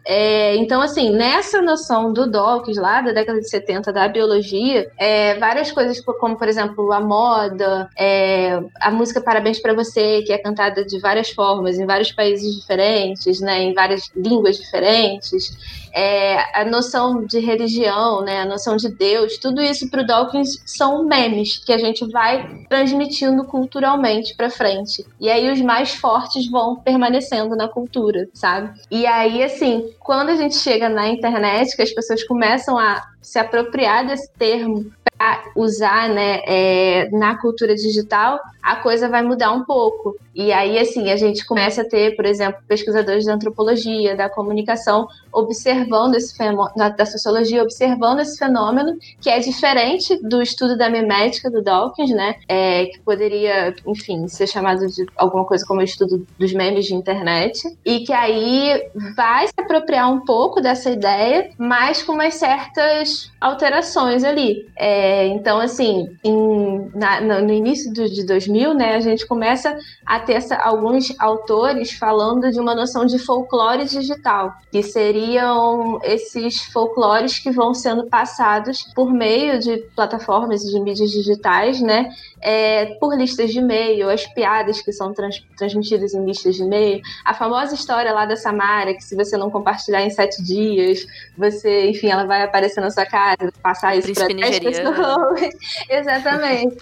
É, 0.08 0.54
então, 0.54 0.80
assim, 0.80 1.10
nessa 1.10 1.60
noção 1.60 2.12
do 2.12 2.30
Dawkins, 2.30 2.76
lá 2.76 3.00
da 3.00 3.10
década 3.10 3.40
de 3.40 3.50
70, 3.50 3.92
da 3.92 4.06
biologia, 4.06 4.88
é, 4.96 5.34
várias 5.34 5.72
coisas, 5.72 6.00
como, 6.00 6.36
por 6.36 6.46
exemplo, 6.46 6.92
a 6.92 7.00
moda, 7.00 7.90
é, 7.98 8.60
a 8.80 8.92
música 8.92 9.20
Parabéns 9.20 9.58
para 9.58 9.74
Você, 9.74 10.22
que 10.22 10.32
é 10.32 10.38
cantada 10.38 10.84
de 10.84 11.00
várias 11.00 11.30
formas, 11.30 11.76
em 11.76 11.84
vários 11.84 12.12
países 12.12 12.54
diferentes, 12.54 13.40
né, 13.40 13.60
em 13.60 13.74
várias 13.74 14.08
línguas 14.14 14.56
diferentes, 14.56 15.85
é, 15.96 16.60
a 16.60 16.62
noção 16.62 17.24
de 17.24 17.38
religião, 17.38 18.20
né, 18.20 18.42
a 18.42 18.44
noção 18.44 18.76
de 18.76 18.90
Deus, 18.90 19.38
tudo 19.38 19.62
isso 19.62 19.88
para 19.88 20.02
o 20.02 20.06
Dawkins 20.06 20.62
são 20.66 21.06
memes 21.06 21.56
que 21.64 21.72
a 21.72 21.78
gente 21.78 22.06
vai 22.10 22.66
transmitindo 22.68 23.42
culturalmente 23.44 24.36
para 24.36 24.50
frente. 24.50 25.06
E 25.18 25.30
aí 25.30 25.50
os 25.50 25.58
mais 25.62 25.94
fortes 25.94 26.50
vão 26.50 26.76
permanecendo 26.76 27.56
na 27.56 27.66
cultura, 27.66 28.28
sabe? 28.34 28.78
E 28.90 29.06
aí, 29.06 29.42
assim, 29.42 29.88
quando 29.98 30.28
a 30.28 30.36
gente 30.36 30.56
chega 30.56 30.90
na 30.90 31.08
internet, 31.08 31.74
que 31.74 31.82
as 31.82 31.92
pessoas 31.92 32.22
começam 32.24 32.76
a 32.76 33.02
se 33.26 33.40
apropriar 33.40 34.06
desse 34.06 34.30
termo 34.38 34.86
para 35.18 35.44
usar 35.56 36.08
né, 36.10 36.42
é, 36.46 37.10
na 37.10 37.36
cultura 37.36 37.74
digital, 37.74 38.38
a 38.62 38.76
coisa 38.76 39.08
vai 39.08 39.22
mudar 39.22 39.52
um 39.52 39.64
pouco. 39.64 40.16
E 40.34 40.52
aí, 40.52 40.78
assim, 40.78 41.10
a 41.10 41.16
gente 41.16 41.46
começa 41.46 41.82
a 41.82 41.88
ter, 41.88 42.14
por 42.14 42.26
exemplo, 42.26 42.60
pesquisadores 42.68 43.24
da 43.24 43.32
antropologia, 43.32 44.14
da 44.14 44.28
comunicação, 44.28 45.08
observando 45.32 46.14
esse 46.14 46.36
fenômeno, 46.36 46.96
da 46.96 47.06
sociologia, 47.06 47.62
observando 47.62 48.20
esse 48.20 48.38
fenômeno, 48.38 48.98
que 49.20 49.30
é 49.30 49.38
diferente 49.38 50.20
do 50.22 50.42
estudo 50.42 50.76
da 50.76 50.90
mimética 50.90 51.50
do 51.50 51.62
Dawkins, 51.62 52.10
né? 52.10 52.34
É, 52.48 52.86
que 52.86 53.00
poderia, 53.00 53.74
enfim, 53.86 54.28
ser 54.28 54.46
chamado 54.46 54.86
de 54.86 55.06
alguma 55.16 55.44
coisa 55.44 55.64
como 55.64 55.80
estudo 55.80 56.26
dos 56.38 56.52
memes 56.52 56.84
de 56.86 56.94
internet, 56.94 57.62
e 57.84 58.00
que 58.00 58.12
aí 58.12 58.90
vai 59.16 59.46
se 59.46 59.54
apropriar 59.56 60.12
um 60.12 60.20
pouco 60.20 60.60
dessa 60.60 60.90
ideia, 60.90 61.50
mas 61.56 62.02
com 62.02 62.12
umas 62.12 62.34
certas 62.34 63.15
alterações 63.40 64.24
ali. 64.24 64.68
É, 64.76 65.26
então, 65.28 65.58
assim, 65.58 66.08
em, 66.24 66.90
na, 66.94 67.20
no 67.20 67.52
início 67.52 67.92
do, 67.92 68.08
de 68.08 68.24
2000, 68.24 68.74
né, 68.74 68.94
a 68.94 69.00
gente 69.00 69.26
começa 69.26 69.76
a 70.04 70.20
ter 70.20 70.34
essa, 70.34 70.56
alguns 70.56 71.14
autores 71.18 71.92
falando 71.92 72.50
de 72.50 72.60
uma 72.60 72.74
noção 72.74 73.06
de 73.06 73.18
folclore 73.18 73.84
digital, 73.84 74.54
que 74.70 74.82
seriam 74.82 76.00
esses 76.02 76.62
folclores 76.66 77.38
que 77.38 77.50
vão 77.50 77.72
sendo 77.72 78.06
passados 78.06 78.82
por 78.94 79.12
meio 79.12 79.58
de 79.58 79.78
plataformas 79.94 80.62
de 80.62 80.80
mídias 80.80 81.10
digitais, 81.10 81.80
né, 81.80 82.10
é, 82.40 82.86
por 83.00 83.16
listas 83.16 83.50
de 83.50 83.58
e-mail, 83.58 84.08
as 84.10 84.26
piadas 84.26 84.80
que 84.80 84.92
são 84.92 85.12
trans, 85.12 85.42
transmitidas 85.56 86.14
em 86.14 86.24
listas 86.24 86.56
de 86.56 86.62
e-mail, 86.62 87.00
a 87.24 87.34
famosa 87.34 87.74
história 87.74 88.12
lá 88.12 88.26
da 88.26 88.36
Samara, 88.36 88.94
que 88.94 89.02
se 89.02 89.14
você 89.14 89.36
não 89.36 89.50
compartilhar 89.50 90.02
em 90.02 90.10
sete 90.10 90.42
dias, 90.42 91.06
você, 91.36 91.90
enfim, 91.90 92.08
ela 92.08 92.24
vai 92.24 92.42
aparecer 92.42 92.80
na 92.80 92.90
sua 92.90 93.05
casa, 93.08 93.52
passar 93.62 93.96
isso 93.96 94.12
para 94.12 94.28
10 94.28 94.58
pessoas. 94.60 95.40
Exatamente. 95.88 96.76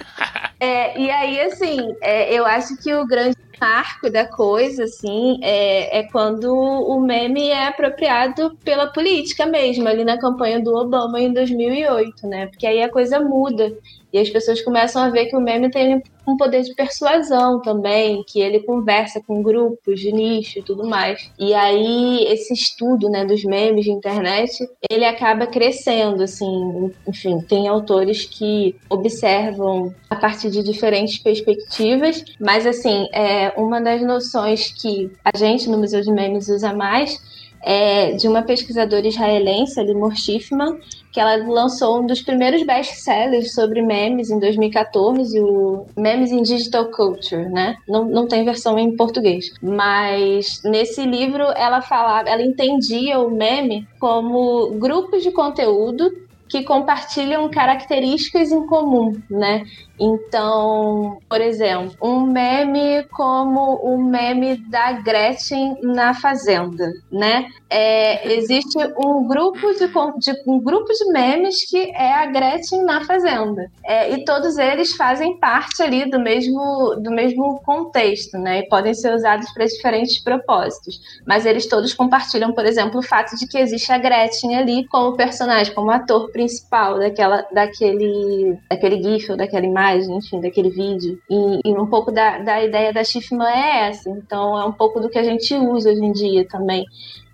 é, 0.58 0.98
e 0.98 1.10
aí, 1.10 1.40
assim, 1.40 1.94
é, 2.00 2.32
eu 2.32 2.46
acho 2.46 2.76
que 2.76 2.92
o 2.94 3.06
grande 3.06 3.36
marco 3.60 4.10
da 4.10 4.24
coisa, 4.24 4.84
assim, 4.84 5.38
é, 5.42 5.98
é 5.98 6.02
quando 6.04 6.50
o 6.50 6.98
meme 7.00 7.50
é 7.50 7.68
apropriado 7.68 8.56
pela 8.64 8.86
política 8.86 9.44
mesmo, 9.44 9.86
ali 9.86 10.02
na 10.02 10.18
campanha 10.18 10.60
do 10.60 10.74
Obama 10.74 11.20
em 11.20 11.32
2008, 11.32 12.26
né? 12.26 12.46
Porque 12.46 12.66
aí 12.66 12.82
a 12.82 12.90
coisa 12.90 13.20
muda. 13.20 13.76
E 14.12 14.18
as 14.18 14.28
pessoas 14.28 14.60
começam 14.62 15.02
a 15.02 15.08
ver 15.08 15.26
que 15.26 15.36
o 15.36 15.40
meme 15.40 15.70
tem 15.70 16.02
um 16.26 16.36
poder 16.36 16.62
de 16.62 16.74
persuasão 16.74 17.60
também, 17.60 18.22
que 18.26 18.40
ele 18.40 18.60
conversa 18.60 19.20
com 19.26 19.42
grupos 19.42 20.00
de 20.00 20.12
nicho 20.12 20.58
e 20.58 20.62
tudo 20.62 20.86
mais. 20.86 21.30
E 21.38 21.54
aí 21.54 22.24
esse 22.28 22.52
estudo, 22.52 23.08
né, 23.08 23.24
dos 23.24 23.44
memes 23.44 23.84
de 23.84 23.90
internet, 23.90 24.52
ele 24.90 25.04
acaba 25.04 25.46
crescendo, 25.46 26.22
assim, 26.22 26.92
enfim, 27.06 27.40
tem 27.40 27.68
autores 27.68 28.24
que 28.24 28.76
observam 28.88 29.94
a 30.08 30.16
partir 30.16 30.50
de 30.50 30.62
diferentes 30.62 31.18
perspectivas, 31.18 32.24
mas 32.40 32.66
assim, 32.66 33.06
é 33.12 33.52
uma 33.56 33.80
das 33.80 34.02
noções 34.02 34.72
que 34.72 35.10
a 35.24 35.36
gente 35.36 35.68
no 35.68 35.78
Museu 35.78 36.00
de 36.00 36.12
Memes 36.12 36.48
usa 36.48 36.72
mais 36.72 37.18
é 37.62 38.12
de 38.12 38.26
uma 38.26 38.42
pesquisadora 38.42 39.06
israelense, 39.06 39.82
Limor 39.82 40.16
Schiffman, 40.16 40.78
que 41.12 41.20
ela 41.20 41.36
lançou 41.36 42.00
um 42.00 42.06
dos 42.06 42.22
primeiros 42.22 42.62
best-sellers 42.62 43.52
sobre 43.54 43.82
memes 43.82 44.30
em 44.30 44.38
2014, 44.38 45.40
o 45.40 45.86
Memes 45.96 46.30
in 46.30 46.42
Digital 46.42 46.86
Culture, 46.86 47.48
né? 47.48 47.76
Não, 47.88 48.04
não 48.04 48.26
tem 48.26 48.44
versão 48.44 48.78
em 48.78 48.96
português. 48.96 49.52
Mas 49.60 50.62
nesse 50.64 51.04
livro 51.04 51.44
ela 51.56 51.82
falava, 51.82 52.28
ela 52.28 52.42
entendia 52.42 53.18
o 53.18 53.30
meme 53.30 53.86
como 53.98 54.70
grupos 54.78 55.22
de 55.22 55.30
conteúdo 55.32 56.10
que 56.50 56.64
compartilham 56.64 57.48
características 57.48 58.50
em 58.50 58.66
comum, 58.66 59.16
né? 59.30 59.64
Então, 60.00 61.18
por 61.28 61.42
exemplo, 61.42 61.94
um 62.02 62.22
meme 62.22 63.04
como 63.12 63.74
o 63.76 64.02
meme 64.02 64.56
da 64.56 64.92
Gretchen 64.92 65.76
na 65.82 66.14
Fazenda, 66.14 66.90
né? 67.12 67.46
É, 67.68 68.32
existe 68.32 68.78
um 68.96 69.28
grupo 69.28 69.60
de, 69.74 69.86
de, 69.86 70.42
um 70.46 70.58
grupo 70.58 70.90
de 70.90 71.12
memes 71.12 71.68
que 71.68 71.90
é 71.90 72.14
a 72.14 72.26
Gretchen 72.26 72.82
na 72.82 73.04
Fazenda. 73.04 73.70
É, 73.84 74.10
e 74.10 74.24
todos 74.24 74.56
eles 74.56 74.96
fazem 74.96 75.38
parte 75.38 75.82
ali 75.82 76.08
do 76.08 76.18
mesmo, 76.18 76.96
do 76.96 77.10
mesmo 77.10 77.60
contexto, 77.62 78.38
né? 78.38 78.60
E 78.60 78.68
podem 78.68 78.94
ser 78.94 79.14
usados 79.14 79.52
para 79.52 79.66
diferentes 79.66 80.18
propósitos. 80.18 80.98
Mas 81.26 81.44
eles 81.44 81.66
todos 81.66 81.92
compartilham, 81.92 82.52
por 82.54 82.64
exemplo, 82.64 83.00
o 83.00 83.02
fato 83.02 83.36
de 83.36 83.46
que 83.46 83.58
existe 83.58 83.92
a 83.92 83.98
Gretchen 83.98 84.56
ali 84.56 84.88
como 84.88 85.14
personagem, 85.14 85.74
como 85.74 85.90
ator 85.90 86.30
principal 86.32 86.98
daquela, 86.98 87.46
daquele, 87.52 88.56
daquele 88.70 89.02
GIF 89.02 89.30
ou 89.30 89.36
daquela 89.36 89.66
imagem 89.66 89.89
imagem, 89.90 90.16
enfim, 90.16 90.40
daquele 90.40 90.70
vídeo. 90.70 91.20
E, 91.28 91.60
e 91.64 91.72
um 91.72 91.86
pouco 91.86 92.10
da, 92.10 92.38
da 92.38 92.62
ideia 92.64 92.92
da 92.92 93.04
Schiffman 93.04 93.46
é 93.46 93.88
essa. 93.88 94.08
Então, 94.10 94.58
é 94.58 94.64
um 94.64 94.72
pouco 94.72 95.00
do 95.00 95.08
que 95.08 95.18
a 95.18 95.24
gente 95.24 95.54
usa 95.54 95.90
hoje 95.90 96.04
em 96.04 96.12
dia 96.12 96.46
também. 96.46 96.84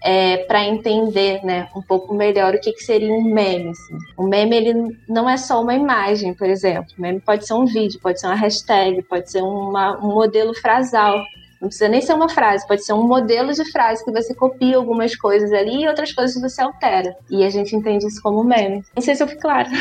É, 0.02 0.36
para 0.44 0.64
entender 0.64 1.44
né, 1.44 1.68
um 1.74 1.82
pouco 1.82 2.14
melhor 2.14 2.54
o 2.54 2.60
que, 2.60 2.72
que 2.72 2.82
seria 2.82 3.12
um 3.12 3.24
meme. 3.24 3.70
Assim. 3.70 3.98
O 4.16 4.22
meme 4.24 4.56
ele 4.56 4.96
não 5.08 5.28
é 5.28 5.36
só 5.36 5.60
uma 5.60 5.74
imagem, 5.74 6.32
por 6.32 6.48
exemplo. 6.48 6.86
O 6.96 7.02
meme 7.02 7.20
pode 7.20 7.46
ser 7.46 7.54
um 7.54 7.64
vídeo, 7.64 7.98
pode 8.00 8.20
ser 8.20 8.26
uma 8.26 8.36
hashtag, 8.36 9.02
pode 9.02 9.30
ser 9.30 9.42
uma, 9.42 9.98
um 9.98 10.14
modelo 10.14 10.54
frasal 10.54 11.18
não 11.60 11.68
precisa 11.68 11.88
nem 11.88 12.00
ser 12.00 12.14
uma 12.14 12.28
frase, 12.28 12.66
pode 12.66 12.84
ser 12.84 12.92
um 12.92 13.06
modelo 13.06 13.52
de 13.52 13.70
frase 13.70 14.04
que 14.04 14.10
você 14.10 14.34
copia 14.34 14.76
algumas 14.76 15.16
coisas 15.16 15.52
ali 15.52 15.82
e 15.82 15.88
outras 15.88 16.12
coisas 16.12 16.40
você 16.40 16.62
altera. 16.62 17.16
E 17.30 17.44
a 17.44 17.50
gente 17.50 17.74
entende 17.74 18.06
isso 18.06 18.20
como 18.22 18.44
meme. 18.44 18.84
Não 18.94 19.02
sei 19.02 19.14
se 19.14 19.22
eu 19.22 19.28
fui 19.28 19.36
clara. 19.36 19.68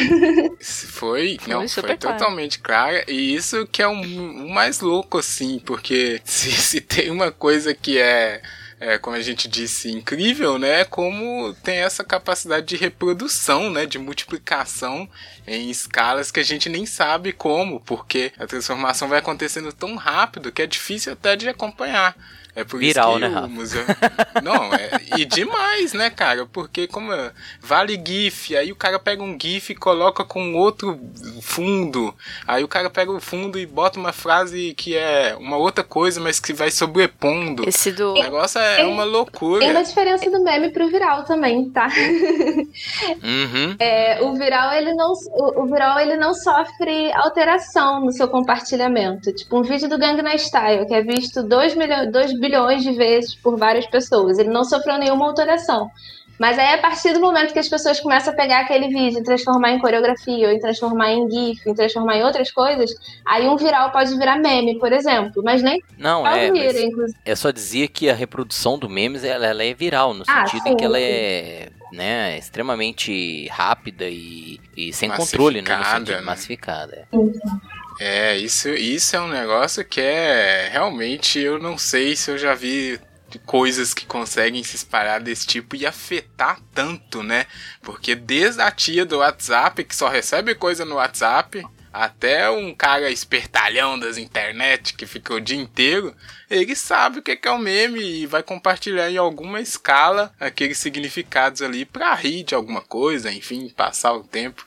Foi, 0.60 1.38
não, 1.48 1.68
foi, 1.68 1.84
foi 1.84 1.98
totalmente 1.98 2.60
clara. 2.60 3.04
E 3.08 3.36
isso 3.36 3.68
que 3.68 3.82
é 3.82 3.88
o 3.88 3.92
um, 3.92 4.46
um 4.46 4.50
mais 4.50 4.80
louco, 4.80 5.18
assim, 5.18 5.60
porque 5.60 6.22
se, 6.24 6.52
se 6.52 6.82
tem 6.82 7.12
uma 7.12 7.32
coisa 7.32 7.74
que 7.74 7.98
é 7.98 8.42
é, 8.80 8.98
como 8.98 9.16
a 9.16 9.22
gente 9.22 9.48
disse, 9.48 9.90
incrível, 9.92 10.60
né? 10.60 10.84
Como 10.84 11.54
tem 11.64 11.78
essa 11.78 12.04
capacidade 12.04 12.66
de 12.66 12.76
reprodução, 12.76 13.70
né? 13.70 13.86
De 13.86 13.98
multiplicação 13.98 15.10
em 15.48 15.70
escalas 15.70 16.32
que 16.32 16.40
a 16.40 16.44
gente 16.44 16.68
nem 16.68 16.86
sabe 16.86 17.32
como, 17.32 17.80
porque 17.80 18.34
a 18.38 18.46
transformação 18.46 19.08
vai 19.08 19.20
acontecendo 19.20 19.72
tão 19.72 19.96
rápido 19.96 20.52
que 20.52 20.62
é 20.62 20.68
difícil 20.68 21.14
até 21.14 21.36
de 21.36 21.48
acompanhar. 21.48 22.16
É 22.56 22.64
por 22.64 22.80
Viral, 22.80 23.20
isso 23.20 23.20
que 23.20 23.28
né, 23.28 23.42
o 23.42 23.50
museu. 23.50 23.84
Não, 24.42 24.74
é... 24.74 24.90
e 25.18 25.26
demais, 25.26 25.92
né, 25.92 26.10
cara? 26.10 26.46
Porque 26.46 26.88
como 26.88 27.12
é... 27.12 27.32
vale 27.60 28.02
GIF, 28.04 28.56
aí 28.56 28.72
o 28.72 28.76
cara 28.76 28.98
pega 28.98 29.22
um 29.22 29.38
GIF 29.40 29.72
e 29.72 29.76
coloca 29.76 30.24
com 30.24 30.54
outro 30.54 30.98
fundo. 31.42 32.16
Aí 32.48 32.64
o 32.64 32.68
cara 32.68 32.90
pega 32.90 33.12
o 33.12 33.20
fundo 33.20 33.60
e 33.60 33.66
bota 33.66 34.00
uma 34.00 34.14
frase 34.14 34.74
que 34.74 34.96
é 34.96 35.36
uma 35.38 35.58
outra 35.58 35.84
coisa, 35.84 36.22
mas 36.22 36.40
que 36.40 36.54
vai 36.54 36.72
sobrepondo. 36.72 37.68
Esse 37.68 37.92
do. 37.92 38.14
O 38.14 38.22
negócio 38.22 38.60
é, 38.60 38.86
uma 38.86 39.04
loucura. 39.04 39.60
Tem 39.60 39.72
uma 39.72 39.84
diferença 39.84 40.32
do 40.32 40.42
meme 40.42 40.72
pro 40.72 40.90
viral 40.90 41.26
também, 41.26 41.70
tá? 41.70 41.88
Uhum. 43.22 43.76
É, 43.86 44.22
o 44.22 44.34
viral 44.34 44.74
ele 44.74 44.94
não 44.94 45.12
o, 45.12 45.64
o 45.64 45.66
viral 45.66 46.00
ele 46.00 46.16
não 46.16 46.34
sofre 46.34 47.12
alteração 47.14 48.02
no 48.02 48.12
seu 48.12 48.28
compartilhamento. 48.28 49.34
Tipo 49.34 49.60
um 49.60 49.64
vídeo 49.64 49.90
do 49.90 49.98
Gangnam 49.98 50.38
Style 50.38 50.86
que 50.88 50.94
é 50.94 51.02
visto 51.02 51.44
2 51.44 51.76
milhões 51.76 52.12
2 52.12 52.40
bilhões 52.46 52.84
de 52.84 52.92
vezes 52.92 53.36
por 53.36 53.58
várias 53.58 53.86
pessoas. 53.88 54.38
Ele 54.38 54.50
não 54.50 54.64
sofreu 54.64 54.98
nenhuma 54.98 55.26
alteração. 55.26 55.90
Mas 56.38 56.60
aí, 56.60 56.74
a 56.74 56.78
partir 56.80 57.14
do 57.14 57.22
momento 57.22 57.54
que 57.54 57.60
as 57.60 57.70
pessoas 57.70 58.00
começam 58.00 58.34
a 58.34 58.36
pegar 58.36 58.62
aquele 58.62 58.90
vídeo 58.90 59.20
e 59.20 59.24
transformar 59.24 59.72
em 59.72 59.80
coreografia, 59.80 60.48
ou 60.48 60.54
em 60.54 60.60
transformar 60.60 61.12
em 61.12 61.30
GIF, 61.30 61.70
em 61.70 61.74
transformar 61.74 62.18
em 62.18 62.24
outras 62.24 62.52
coisas, 62.52 62.92
aí 63.26 63.48
um 63.48 63.56
viral 63.56 63.92
pode 63.92 64.16
virar 64.18 64.38
meme, 64.38 64.78
por 64.78 64.92
exemplo. 64.92 65.42
Mas 65.44 65.64
nem. 65.64 65.82
Não, 65.98 66.28
é. 66.28 66.52
Vira, 66.52 66.80
eu 67.26 67.38
só 67.38 67.52
dizia 67.52 67.88
que 67.88 68.10
a 68.10 68.14
reprodução 68.14 68.78
do 68.78 68.90
memes 68.90 69.24
ela, 69.24 69.46
ela 69.46 69.64
é 69.64 69.74
viral, 69.74 70.14
no 70.14 70.24
ah, 70.28 70.46
sentido 70.46 70.64
sim, 70.64 70.70
em 70.72 70.78
que 70.78 70.84
ela 70.84 71.00
é. 71.00 71.70
Né, 71.94 72.38
extremamente 72.38 73.48
rápida 73.48 74.06
e, 74.10 74.60
e 74.76 74.92
sem 74.92 75.10
controle, 75.10 75.62
né? 75.62 75.78
No 75.78 75.86
sentido, 75.86 76.16
né? 76.16 76.22
massificada. 76.22 77.08
É. 77.14 77.75
É, 78.00 78.38
isso, 78.38 78.70
isso 78.70 79.16
é 79.16 79.22
um 79.22 79.28
negócio 79.30 79.84
que 79.86 80.02
é 80.02 80.68
realmente 80.70 81.40
eu 81.40 81.58
não 81.58 81.78
sei 81.78 82.16
se 82.16 82.30
eu 82.30 82.38
já 82.38 82.54
vi 82.54 83.00
coisas 83.46 83.94
que 83.94 84.06
conseguem 84.06 84.64
se 84.64 84.76
espalhar 84.76 85.22
desse 85.22 85.48
tipo 85.48 85.76
e 85.76 85.86
afetar 85.86 86.60
tanto, 86.74 87.24
né? 87.24 87.46
Porque 87.82 88.16
desde 88.16 88.62
a 88.62 88.72
tia 88.72 89.06
do 89.06 89.18
WhatsApp 89.20 89.84
que 89.84 89.96
só 89.96 90.10
recebe 90.10 90.56
coisa 90.56 90.86
no 90.86 90.96
WhatsApp 90.96 91.66
Até 91.94 92.50
um 92.50 92.76
cara 92.76 93.10
espertalhão 93.10 93.98
das 93.98 94.18
internet 94.18 94.96
que 94.96 95.06
fica 95.06 95.34
o 95.34 95.40
dia 95.40 95.58
inteiro, 95.58 96.14
ele 96.50 96.76
sabe 96.76 97.20
o 97.20 97.22
que 97.22 97.40
é 97.42 97.52
o 97.52 97.58
meme 97.58 98.02
e 98.02 98.26
vai 98.26 98.44
compartilhar 98.44 99.10
em 99.10 99.18
alguma 99.18 99.62
escala 99.62 100.34
aqueles 100.38 100.78
significados 100.78 101.62
ali 101.62 101.86
para 101.86 102.14
rir 102.14 102.44
de 102.44 102.54
alguma 102.54 102.82
coisa, 102.82 103.32
enfim, 103.32 103.70
passar 103.70 104.14
o 104.14 104.26
tempo. 104.26 104.66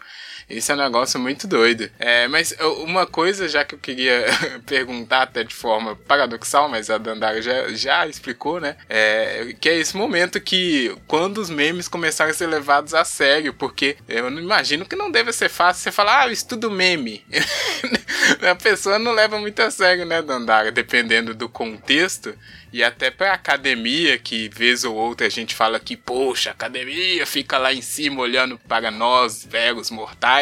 Isso 0.49 0.73
é 0.73 0.75
um 0.75 0.79
negócio 0.79 1.21
muito 1.21 1.47
doido. 1.47 1.91
É, 1.99 2.27
mas 2.27 2.55
uma 2.87 3.07
coisa, 3.07 3.49
já 3.49 3.65
que 3.65 3.75
eu 3.75 3.79
queria 3.79 4.25
perguntar 4.67 5.23
até 5.23 5.45
de 5.45 5.55
forma 5.55 5.95
paradoxal, 5.95 6.69
mas 6.69 6.89
a 6.89 6.97
Dandara 6.97 7.43
já, 7.43 7.69
já 7.69 8.07
explicou, 8.07 8.59
né? 8.59 8.77
É, 8.89 9.55
que 9.61 9.69
é 9.69 9.77
esse 9.77 9.97
momento 9.97 10.41
que 10.41 10.97
quando 11.07 11.39
os 11.39 11.51
memes 11.51 11.87
começaram 11.87 12.31
a 12.31 12.35
ser 12.35 12.47
levados 12.47 12.95
a 12.95 13.05
sério, 13.05 13.53
porque 13.53 13.97
eu 14.09 14.31
não 14.31 14.41
imagino 14.41 14.87
que 14.87 14.97
não 14.97 15.11
deve 15.11 15.33
ser 15.33 15.51
fácil 15.51 15.83
você 15.83 15.93
falar, 15.93 16.23
ah, 16.23 16.27
eu 16.29 16.33
estudo 16.33 16.71
meme. 16.71 17.25
a 18.41 18.55
pessoa 18.55 18.99
não 18.99 19.13
leva 19.13 19.39
muito 19.39 19.61
a 19.61 19.71
sério, 19.71 20.07
né, 20.07 20.23
Dandara? 20.23 20.73
Dependendo 20.73 21.35
do 21.35 21.49
contexto. 21.49 22.35
E 22.73 22.85
até 22.85 23.11
pra 23.11 23.33
academia, 23.33 24.19
que 24.19 24.49
vez 24.51 24.85
ou 24.85 24.95
outra 24.95 25.27
a 25.27 25.31
gente 25.31 25.55
fala 25.55 25.81
que, 25.81 25.97
poxa, 25.97 26.51
a 26.51 26.53
academia 26.53 27.25
fica 27.25 27.57
lá 27.57 27.73
em 27.73 27.81
cima 27.81 28.21
olhando 28.21 28.59
para 28.69 28.91
nós, 28.91 29.45
velhos 29.45 29.91
mortais. 29.91 30.38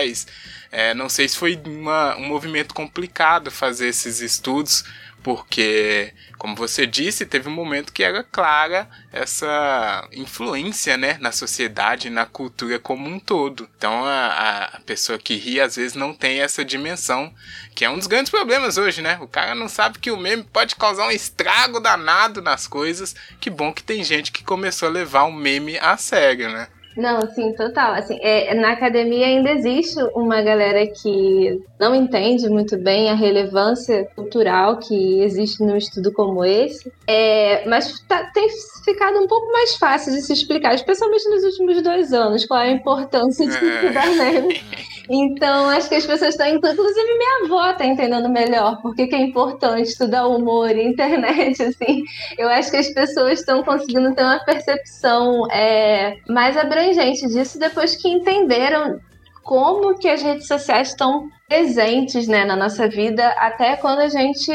É, 0.70 0.94
não 0.94 1.08
sei 1.08 1.28
se 1.28 1.36
foi 1.36 1.60
uma, 1.64 2.16
um 2.16 2.26
movimento 2.26 2.74
complicado 2.74 3.50
fazer 3.50 3.88
esses 3.88 4.20
estudos, 4.20 4.84
porque, 5.26 6.12
como 6.38 6.54
você 6.54 6.86
disse, 6.86 7.26
teve 7.26 7.48
um 7.48 7.52
momento 7.52 7.92
que 7.92 8.04
era 8.04 8.22
clara 8.22 8.88
essa 9.12 10.06
influência 10.12 10.96
né, 10.96 11.18
na 11.20 11.32
sociedade, 11.32 12.08
na 12.08 12.24
cultura 12.24 12.78
como 12.78 13.08
um 13.08 13.18
todo. 13.18 13.68
Então 13.76 14.04
a, 14.04 14.70
a 14.72 14.80
pessoa 14.82 15.18
que 15.18 15.34
ri 15.34 15.60
às 15.60 15.74
vezes 15.74 15.94
não 15.94 16.14
tem 16.14 16.38
essa 16.38 16.64
dimensão, 16.64 17.34
que 17.74 17.84
é 17.84 17.90
um 17.90 17.98
dos 17.98 18.06
grandes 18.06 18.30
problemas 18.30 18.78
hoje, 18.78 19.02
né? 19.02 19.18
O 19.20 19.26
cara 19.26 19.52
não 19.52 19.68
sabe 19.68 19.98
que 19.98 20.12
o 20.12 20.16
meme 20.16 20.44
pode 20.44 20.76
causar 20.76 21.08
um 21.08 21.10
estrago 21.10 21.80
danado 21.80 22.40
nas 22.40 22.68
coisas. 22.68 23.16
Que 23.40 23.50
bom 23.50 23.72
que 23.72 23.82
tem 23.82 24.04
gente 24.04 24.30
que 24.30 24.44
começou 24.44 24.88
a 24.88 24.92
levar 24.92 25.24
o 25.24 25.32
meme 25.32 25.76
a 25.78 25.96
sério, 25.96 26.52
né? 26.52 26.68
Não, 26.96 27.20
sim, 27.28 27.52
total. 27.52 27.92
Assim, 27.92 28.18
é, 28.22 28.54
na 28.54 28.72
academia 28.72 29.26
ainda 29.26 29.50
existe 29.50 30.02
uma 30.14 30.40
galera 30.40 30.86
que 30.86 31.60
não 31.78 31.94
entende 31.94 32.48
muito 32.48 32.78
bem 32.78 33.10
a 33.10 33.14
relevância 33.14 34.08
cultural 34.16 34.78
que 34.78 35.20
existe 35.20 35.62
num 35.62 35.76
estudo 35.76 36.10
como 36.10 36.42
esse, 36.44 36.90
é, 37.06 37.68
mas 37.68 38.00
tá, 38.08 38.24
tem 38.32 38.48
ficado 38.84 39.18
um 39.18 39.26
pouco 39.26 39.52
mais 39.52 39.76
fácil 39.76 40.12
de 40.12 40.22
se 40.22 40.32
explicar, 40.32 40.74
especialmente 40.74 41.28
nos 41.28 41.44
últimos 41.44 41.82
dois 41.82 42.12
anos, 42.14 42.46
qual 42.46 42.60
é 42.60 42.68
a 42.68 42.72
importância 42.72 43.46
de 43.46 43.52
estudar 43.52 44.06
meme. 44.06 44.60
Então, 45.08 45.68
acho 45.68 45.88
que 45.88 45.94
as 45.94 46.04
pessoas 46.04 46.30
estão, 46.30 46.48
inclusive 46.48 47.18
minha 47.18 47.44
avó 47.44 47.70
está 47.70 47.86
entendendo 47.86 48.28
melhor 48.28 48.82
porque 48.82 49.06
que 49.06 49.14
é 49.14 49.20
importante 49.20 49.88
estudar 49.88 50.26
humor 50.26 50.70
e 50.70 50.84
internet, 50.84 51.62
assim. 51.62 52.02
Eu 52.36 52.48
acho 52.48 52.70
que 52.72 52.76
as 52.76 52.88
pessoas 52.88 53.38
estão 53.38 53.62
conseguindo 53.62 54.12
ter 54.16 54.22
uma 54.22 54.44
percepção 54.44 55.48
é, 55.52 56.16
mais 56.28 56.56
abrangente 56.56 56.85
disso 56.92 57.58
depois 57.58 57.96
que 57.96 58.08
entenderam 58.08 59.00
como 59.42 59.96
que 59.96 60.08
as 60.08 60.22
redes 60.22 60.48
sociais 60.48 60.88
estão 60.88 61.30
presentes 61.48 62.26
né, 62.26 62.44
na 62.44 62.56
nossa 62.56 62.88
vida, 62.88 63.28
até 63.38 63.76
quando 63.76 64.00
a 64.00 64.08
gente 64.08 64.50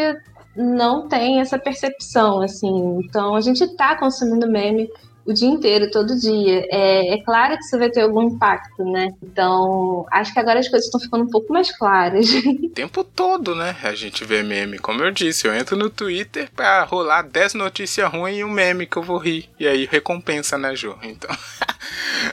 não 0.56 1.08
tem 1.08 1.39
essa 1.39 1.58
percepção, 1.58 2.41
assim. 2.41 3.00
Então, 3.04 3.36
a 3.36 3.41
gente 3.41 3.63
está 3.63 3.96
consumindo 3.96 4.52
meme 4.52 4.89
o 5.26 5.34
dia 5.34 5.48
inteiro, 5.48 5.89
todo 5.89 6.20
dia. 6.20 6.65
É, 6.70 7.13
é, 7.13 7.24
claro 7.24 7.58
que 7.58 7.63
isso 7.63 7.78
vai 7.78 7.89
ter 7.89 8.02
algum 8.02 8.24
impacto, 8.24 8.84
né? 8.84 9.10
Então, 9.24 10.06
acho 10.12 10.34
que 10.34 10.39
agora 10.39 10.60
as 10.60 10.67
coisas 10.67 10.88
estão 10.88 11.00
ficando 11.00 11.24
um 11.24 11.30
pouco 11.30 11.54
mais 11.54 11.76
claras. 11.76 12.28
O 12.34 12.70
tempo 12.70 13.04
todo, 13.04 13.56
né? 13.56 13.76
A 13.84 13.94
gente 13.94 14.26
vê 14.26 14.44
meme. 14.44 14.80
Como 14.80 15.04
eu 15.04 15.12
disse, 15.12 15.48
eu 15.48 15.54
entro 15.54 15.78
no 15.78 15.89
Twitter 15.89 16.50
pra 16.56 16.84
rolar 16.84 17.22
10 17.22 17.54
notícias 17.54 18.12
ruins 18.12 18.39
e 18.39 18.44
um 18.44 18.50
meme 18.50 18.86
que 18.86 18.98
eu 18.98 19.04
vou 19.04 19.17
rir. 19.17 19.50
E 19.60 19.67
aí 19.67 19.86
recompensa, 19.86 20.58
né, 20.58 20.76
Jô? 20.76 20.96
Então. 21.02 21.30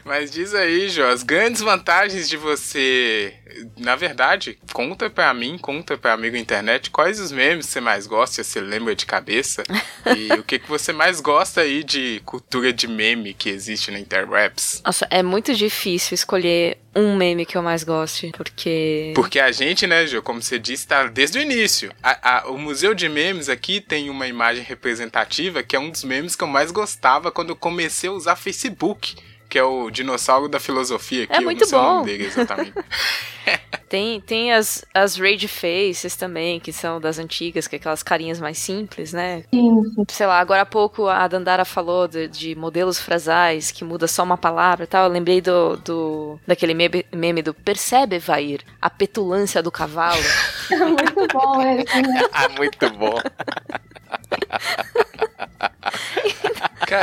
Mas 0.05 0.31
diz 0.31 0.55
aí, 0.55 0.88
Jô, 0.88 1.05
as 1.05 1.23
grandes 1.23 1.61
vantagens 1.61 2.29
de 2.29 2.37
você. 2.37 3.35
Na 3.77 3.97
verdade, 3.97 4.59
conta 4.73 5.11
pra 5.11 5.33
mim, 5.35 5.59
conta 5.59 5.97
pra 5.97 6.12
amigo 6.12 6.37
internet 6.37 6.90
quais 6.90 7.18
os 7.21 7.33
memes 7.33 7.66
você 7.66 7.81
mais 7.81 8.07
gosta, 8.07 8.42
se 8.42 8.51
você 8.51 8.61
lembra 8.61 8.94
de 8.94 9.07
cabeça. 9.07 9.62
e 10.16 10.33
o 10.33 10.42
que, 10.42 10.59
que 10.59 10.68
você 10.68 10.92
mais 10.92 11.21
gosta 11.21 11.62
aí 11.62 11.83
de 11.83 12.21
cultura 12.25 12.73
de 12.73 12.87
meme 12.87 13.35
que 13.35 13.49
existe 13.49 13.90
na 13.90 13.99
Interwebs. 13.99 14.83
Nossa, 14.85 15.07
é 15.11 15.23
muito 15.23 15.55
difícil 15.55 16.14
escolher 16.14 16.79
um 16.94 17.16
meme 17.16 17.47
que 17.47 17.57
eu 17.57 17.62
mais 17.62 17.85
goste, 17.85 18.33
porque. 18.37 19.12
Porque 19.14 19.38
a 19.38 19.53
gente, 19.53 19.87
né, 19.87 20.07
Jô, 20.07 20.23
como 20.23 20.42
você 20.42 20.59
disse, 20.59 20.87
tá 20.87 21.07
desde 21.07 21.38
o 21.38 21.42
início. 21.42 21.92
A, 22.03 22.38
a, 22.38 22.49
o 22.49 22.59
Museu 22.59 22.94
de 22.94 23.09
Memes 23.09 23.49
aqui 23.49 23.81
tem 23.81 24.11
uma 24.11 24.27
imagem 24.27 24.64
representativa 24.64 25.62
que 25.62 25.77
é 25.77 25.79
um 25.79 25.90
dos 25.90 26.05
memes 26.05 26.35
que 26.35 26.42
eu 26.42 26.49
mais 26.49 26.71
gostava 26.71 27.31
quando 27.31 27.51
eu 27.51 27.57
comecei 27.57 28.09
a 28.09 28.12
usar 28.12 28.37
Facebook 28.37 29.16
que 29.48 29.58
é 29.58 29.62
o 29.62 29.90
dinossauro 29.90 30.48
da 30.48 30.61
filosofia. 30.61 31.26
É 31.30 31.40
muito 31.40 31.68
bom. 31.70 32.02
Dele, 32.02 32.26
exatamente. 32.26 32.74
tem 33.88 34.20
tem 34.20 34.52
as, 34.52 34.84
as 34.92 35.16
Rage 35.16 35.48
Faces 35.48 36.14
também, 36.14 36.61
que 36.61 36.72
são 36.72 37.00
das 37.00 37.18
antigas, 37.18 37.66
que 37.66 37.76
é 37.76 37.78
aquelas 37.78 38.02
carinhas 38.02 38.38
mais 38.38 38.58
simples, 38.58 39.12
né? 39.12 39.44
Sim. 39.52 39.82
Sei 40.08 40.26
lá, 40.26 40.38
agora 40.38 40.62
há 40.62 40.66
pouco 40.66 41.08
a 41.08 41.26
Dandara 41.26 41.64
falou 41.64 42.06
de, 42.06 42.28
de 42.28 42.54
modelos 42.54 43.00
frasais, 43.00 43.70
que 43.70 43.84
muda 43.84 44.06
só 44.06 44.22
uma 44.22 44.37
palavra 44.37 44.84
e 44.84 44.87
tal. 44.87 45.04
Eu 45.04 45.12
lembrei 45.12 45.40
do, 45.40 45.76
do 45.78 46.38
daquele 46.46 46.74
meme, 46.74 47.06
meme 47.12 47.42
do 47.42 47.54
Percebe, 47.54 48.18
Vair, 48.18 48.61
a 48.80 48.90
petulância 48.90 49.62
do 49.62 49.70
cavalo. 49.70 50.18
É 50.70 50.84
muito 50.84 51.26
bom 51.32 51.62
esse, 51.62 52.02
né? 52.02 52.20
ah, 52.32 52.48
muito 52.50 52.90
bom. 52.90 53.18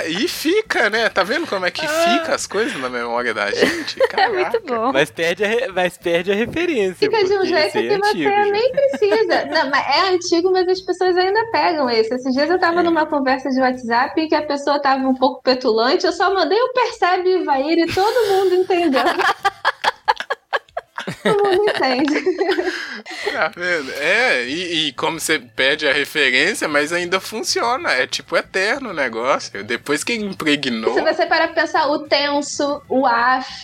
E 0.07 0.27
fica, 0.27 0.89
né? 0.89 1.09
Tá 1.09 1.23
vendo 1.23 1.47
como 1.47 1.65
é 1.65 1.71
que 1.71 1.85
ah. 1.85 1.89
fica 1.89 2.35
as 2.35 2.47
coisas 2.47 2.75
na 2.79 2.89
memória 2.89 3.33
da 3.33 3.51
gente? 3.51 3.95
Caraca. 4.07 4.25
É 4.25 4.29
muito 4.29 4.61
bom. 4.65 4.91
Mas 4.91 5.11
perde 5.11 5.45
a, 5.45 5.71
mas 5.71 5.97
perde 5.97 6.31
a 6.31 6.35
referência. 6.35 6.95
Fica 6.95 7.23
de 7.23 7.33
um 7.37 7.45
jeito 7.45 7.71
que 7.71 7.77
é 7.77 7.93
antigo, 7.93 8.29
você 8.29 8.51
nem 8.51 8.71
precisa. 8.71 9.45
Não, 9.53 9.69
mas 9.69 9.85
é 9.95 10.09
antigo, 10.09 10.51
mas 10.51 10.67
as 10.67 10.81
pessoas 10.81 11.15
ainda 11.15 11.39
pegam 11.51 11.89
esse. 11.89 12.13
Esses 12.13 12.33
dias 12.33 12.49
eu 12.49 12.59
tava 12.59 12.79
é. 12.79 12.83
numa 12.83 13.05
conversa 13.05 13.49
de 13.49 13.59
WhatsApp 13.59 14.27
que 14.27 14.35
a 14.35 14.41
pessoa 14.41 14.79
tava 14.79 15.07
um 15.07 15.13
pouco 15.13 15.43
petulante, 15.43 16.05
eu 16.05 16.11
só 16.11 16.33
mandei 16.33 16.59
o 16.59 16.73
Percebe 16.73 17.41
Ivair 17.41 17.77
e 17.77 17.93
todo 17.93 18.27
mundo 18.29 18.55
entendeu. 18.55 19.03
Todo 21.23 21.43
mundo 21.43 21.69
entende. 21.69 22.15
Tá 23.31 23.51
vendo? 23.55 23.91
É, 23.93 24.45
e, 24.45 24.87
e, 24.87 24.93
como 24.93 25.19
você 25.19 25.37
pede 25.37 25.87
a 25.87 25.93
referência, 25.93 26.67
mas 26.67 26.93
ainda 26.93 27.19
funciona. 27.19 27.91
É 27.91 28.07
tipo 28.07 28.35
eterno 28.35 28.89
o 28.89 28.93
negócio. 28.93 29.63
Depois 29.63 30.03
que 30.03 30.13
impregnou. 30.15 30.93
Se 30.93 31.01
você 31.01 31.25
para 31.25 31.49
pensar 31.49 31.87
o 31.87 31.99
tenso, 31.99 32.81
o 32.87 33.05
af, 33.05 33.63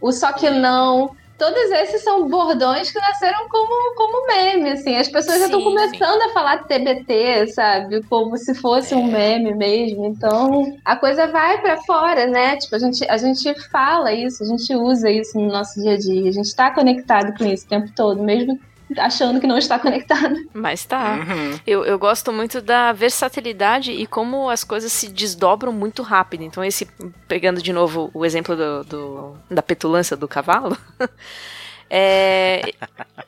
o 0.00 0.12
só 0.12 0.32
que 0.32 0.50
não, 0.50 1.16
todos 1.42 1.72
esses 1.72 2.04
são 2.04 2.28
bordões 2.28 2.92
que 2.92 3.00
nasceram 3.00 3.48
como, 3.48 3.96
como 3.96 4.28
meme, 4.28 4.70
assim. 4.70 4.96
As 4.96 5.08
pessoas 5.08 5.34
sim, 5.34 5.40
já 5.40 5.46
estão 5.46 5.60
começando 5.60 6.20
sim. 6.22 6.28
a 6.28 6.32
falar 6.32 6.58
TBT, 6.68 7.48
sabe? 7.48 8.00
Como 8.04 8.36
se 8.36 8.54
fosse 8.54 8.94
é. 8.94 8.96
um 8.96 9.10
meme 9.10 9.52
mesmo. 9.52 10.04
Então, 10.06 10.78
a 10.84 10.94
coisa 10.94 11.26
vai 11.26 11.60
para 11.60 11.78
fora, 11.78 12.28
né? 12.28 12.56
Tipo, 12.58 12.76
a 12.76 12.78
gente, 12.78 13.04
a 13.10 13.16
gente 13.16 13.54
fala 13.70 14.12
isso, 14.12 14.44
a 14.44 14.46
gente 14.46 14.72
usa 14.72 15.10
isso 15.10 15.36
no 15.36 15.48
nosso 15.48 15.82
dia 15.82 15.94
a 15.94 15.98
dia. 15.98 16.28
A 16.28 16.32
gente 16.32 16.46
está 16.46 16.70
conectado 16.70 17.36
com 17.36 17.44
isso 17.44 17.66
o 17.66 17.68
tempo 17.68 17.90
todo, 17.92 18.22
mesmo 18.22 18.56
achando 18.98 19.40
que 19.40 19.46
não 19.46 19.58
está 19.58 19.78
conectado. 19.78 20.36
Mas 20.52 20.84
tá. 20.84 21.14
Uhum. 21.14 21.58
Eu, 21.66 21.84
eu 21.84 21.98
gosto 21.98 22.32
muito 22.32 22.60
da 22.60 22.92
versatilidade 22.92 23.92
e 23.92 24.06
como 24.06 24.48
as 24.48 24.64
coisas 24.64 24.92
se 24.92 25.08
desdobram 25.08 25.72
muito 25.72 26.02
rápido. 26.02 26.42
Então, 26.42 26.64
esse, 26.64 26.86
pegando 27.26 27.62
de 27.62 27.72
novo 27.72 28.10
o 28.14 28.24
exemplo 28.24 28.56
do, 28.56 28.84
do 28.84 29.36
da 29.50 29.62
petulância 29.62 30.16
do 30.16 30.28
cavalo. 30.28 30.76
É, 31.94 32.72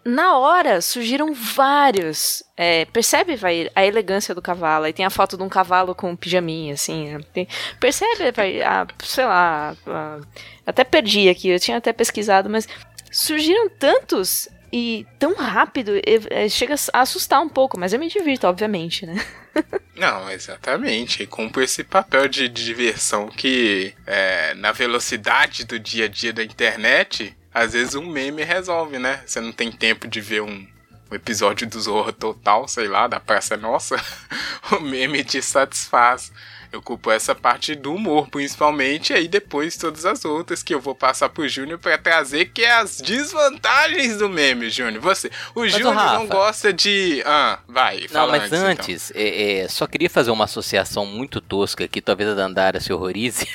na 0.02 0.38
hora 0.38 0.80
surgiram 0.80 1.34
vários. 1.34 2.42
É, 2.56 2.86
percebe, 2.86 3.36
vai, 3.36 3.70
a 3.74 3.84
elegância 3.84 4.34
do 4.34 4.40
cavalo. 4.40 4.86
Aí 4.86 4.92
tem 4.94 5.04
a 5.04 5.10
foto 5.10 5.36
de 5.36 5.42
um 5.42 5.50
cavalo 5.50 5.94
com 5.94 6.10
um 6.10 6.16
pijaminha, 6.16 6.72
assim. 6.72 7.12
Né? 7.12 7.20
Tem, 7.30 7.46
percebe, 7.78 8.32
vai, 8.32 8.62
a, 8.62 8.86
sei 9.02 9.26
lá. 9.26 9.76
A, 9.86 10.18
até 10.66 10.82
perdi 10.82 11.28
aqui, 11.28 11.50
eu 11.50 11.60
tinha 11.60 11.76
até 11.76 11.92
pesquisado, 11.92 12.48
mas 12.48 12.66
surgiram 13.12 13.68
tantos 13.68 14.48
e 14.76 15.06
tão 15.20 15.36
rápido, 15.36 15.92
é, 16.04 16.48
chega 16.48 16.74
a 16.92 17.02
assustar 17.02 17.40
um 17.40 17.48
pouco, 17.48 17.78
mas 17.78 17.92
eu 17.92 18.00
me 18.00 18.08
divirto, 18.08 18.48
obviamente, 18.48 19.06
né? 19.06 19.24
Não, 19.94 20.28
exatamente. 20.28 21.22
E 21.22 21.28
cumpre 21.28 21.62
esse 21.62 21.84
papel 21.84 22.26
de, 22.26 22.48
de 22.48 22.64
diversão 22.64 23.28
que, 23.28 23.94
é, 24.04 24.52
na 24.54 24.72
velocidade 24.72 25.64
do 25.64 25.78
dia 25.78 26.06
a 26.06 26.08
dia 26.08 26.32
da 26.32 26.42
internet, 26.42 27.36
às 27.54 27.72
vezes 27.72 27.94
um 27.94 28.10
meme 28.10 28.42
resolve, 28.42 28.98
né? 28.98 29.22
Você 29.24 29.40
não 29.40 29.52
tem 29.52 29.70
tempo 29.70 30.08
de 30.08 30.20
ver 30.20 30.42
um, 30.42 30.66
um 31.08 31.14
episódio 31.14 31.68
do 31.68 31.80
Zorro 31.80 32.12
Total, 32.12 32.66
sei 32.66 32.88
lá, 32.88 33.06
da 33.06 33.20
Praça 33.20 33.56
Nossa, 33.56 33.94
o 34.76 34.80
meme 34.80 35.22
te 35.22 35.40
satisfaz. 35.40 36.32
Eu 36.74 36.82
culpo 36.82 37.08
essa 37.08 37.36
parte 37.36 37.72
do 37.76 37.94
humor, 37.94 38.26
principalmente, 38.28 39.12
e 39.12 39.16
aí 39.16 39.28
depois 39.28 39.76
todas 39.76 40.04
as 40.04 40.24
outras 40.24 40.60
que 40.60 40.74
eu 40.74 40.80
vou 40.80 40.92
passar 40.92 41.28
pro 41.28 41.48
Júnior 41.48 41.78
para 41.78 41.96
trazer, 41.96 42.46
que 42.46 42.64
é 42.64 42.72
as 42.72 43.00
desvantagens 43.00 44.18
do 44.18 44.28
meme, 44.28 44.68
Júnior. 44.70 45.00
Você, 45.00 45.30
o 45.54 45.68
Júnior 45.68 45.94
não 45.94 46.26
gosta 46.26 46.72
de. 46.72 47.22
Ah, 47.24 47.60
vai, 47.68 48.08
fala 48.08 48.32
Não, 48.32 48.38
mas 48.38 48.52
antes, 48.52 48.64
antes 48.64 49.10
então. 49.10 49.22
é, 49.22 49.60
é, 49.60 49.68
só 49.68 49.86
queria 49.86 50.10
fazer 50.10 50.32
uma 50.32 50.46
associação 50.46 51.06
muito 51.06 51.40
tosca 51.40 51.84
aqui, 51.84 52.00
talvez 52.00 52.30
a 52.30 52.34
Dandara 52.34 52.80
se 52.80 52.92
horrorize. 52.92 53.46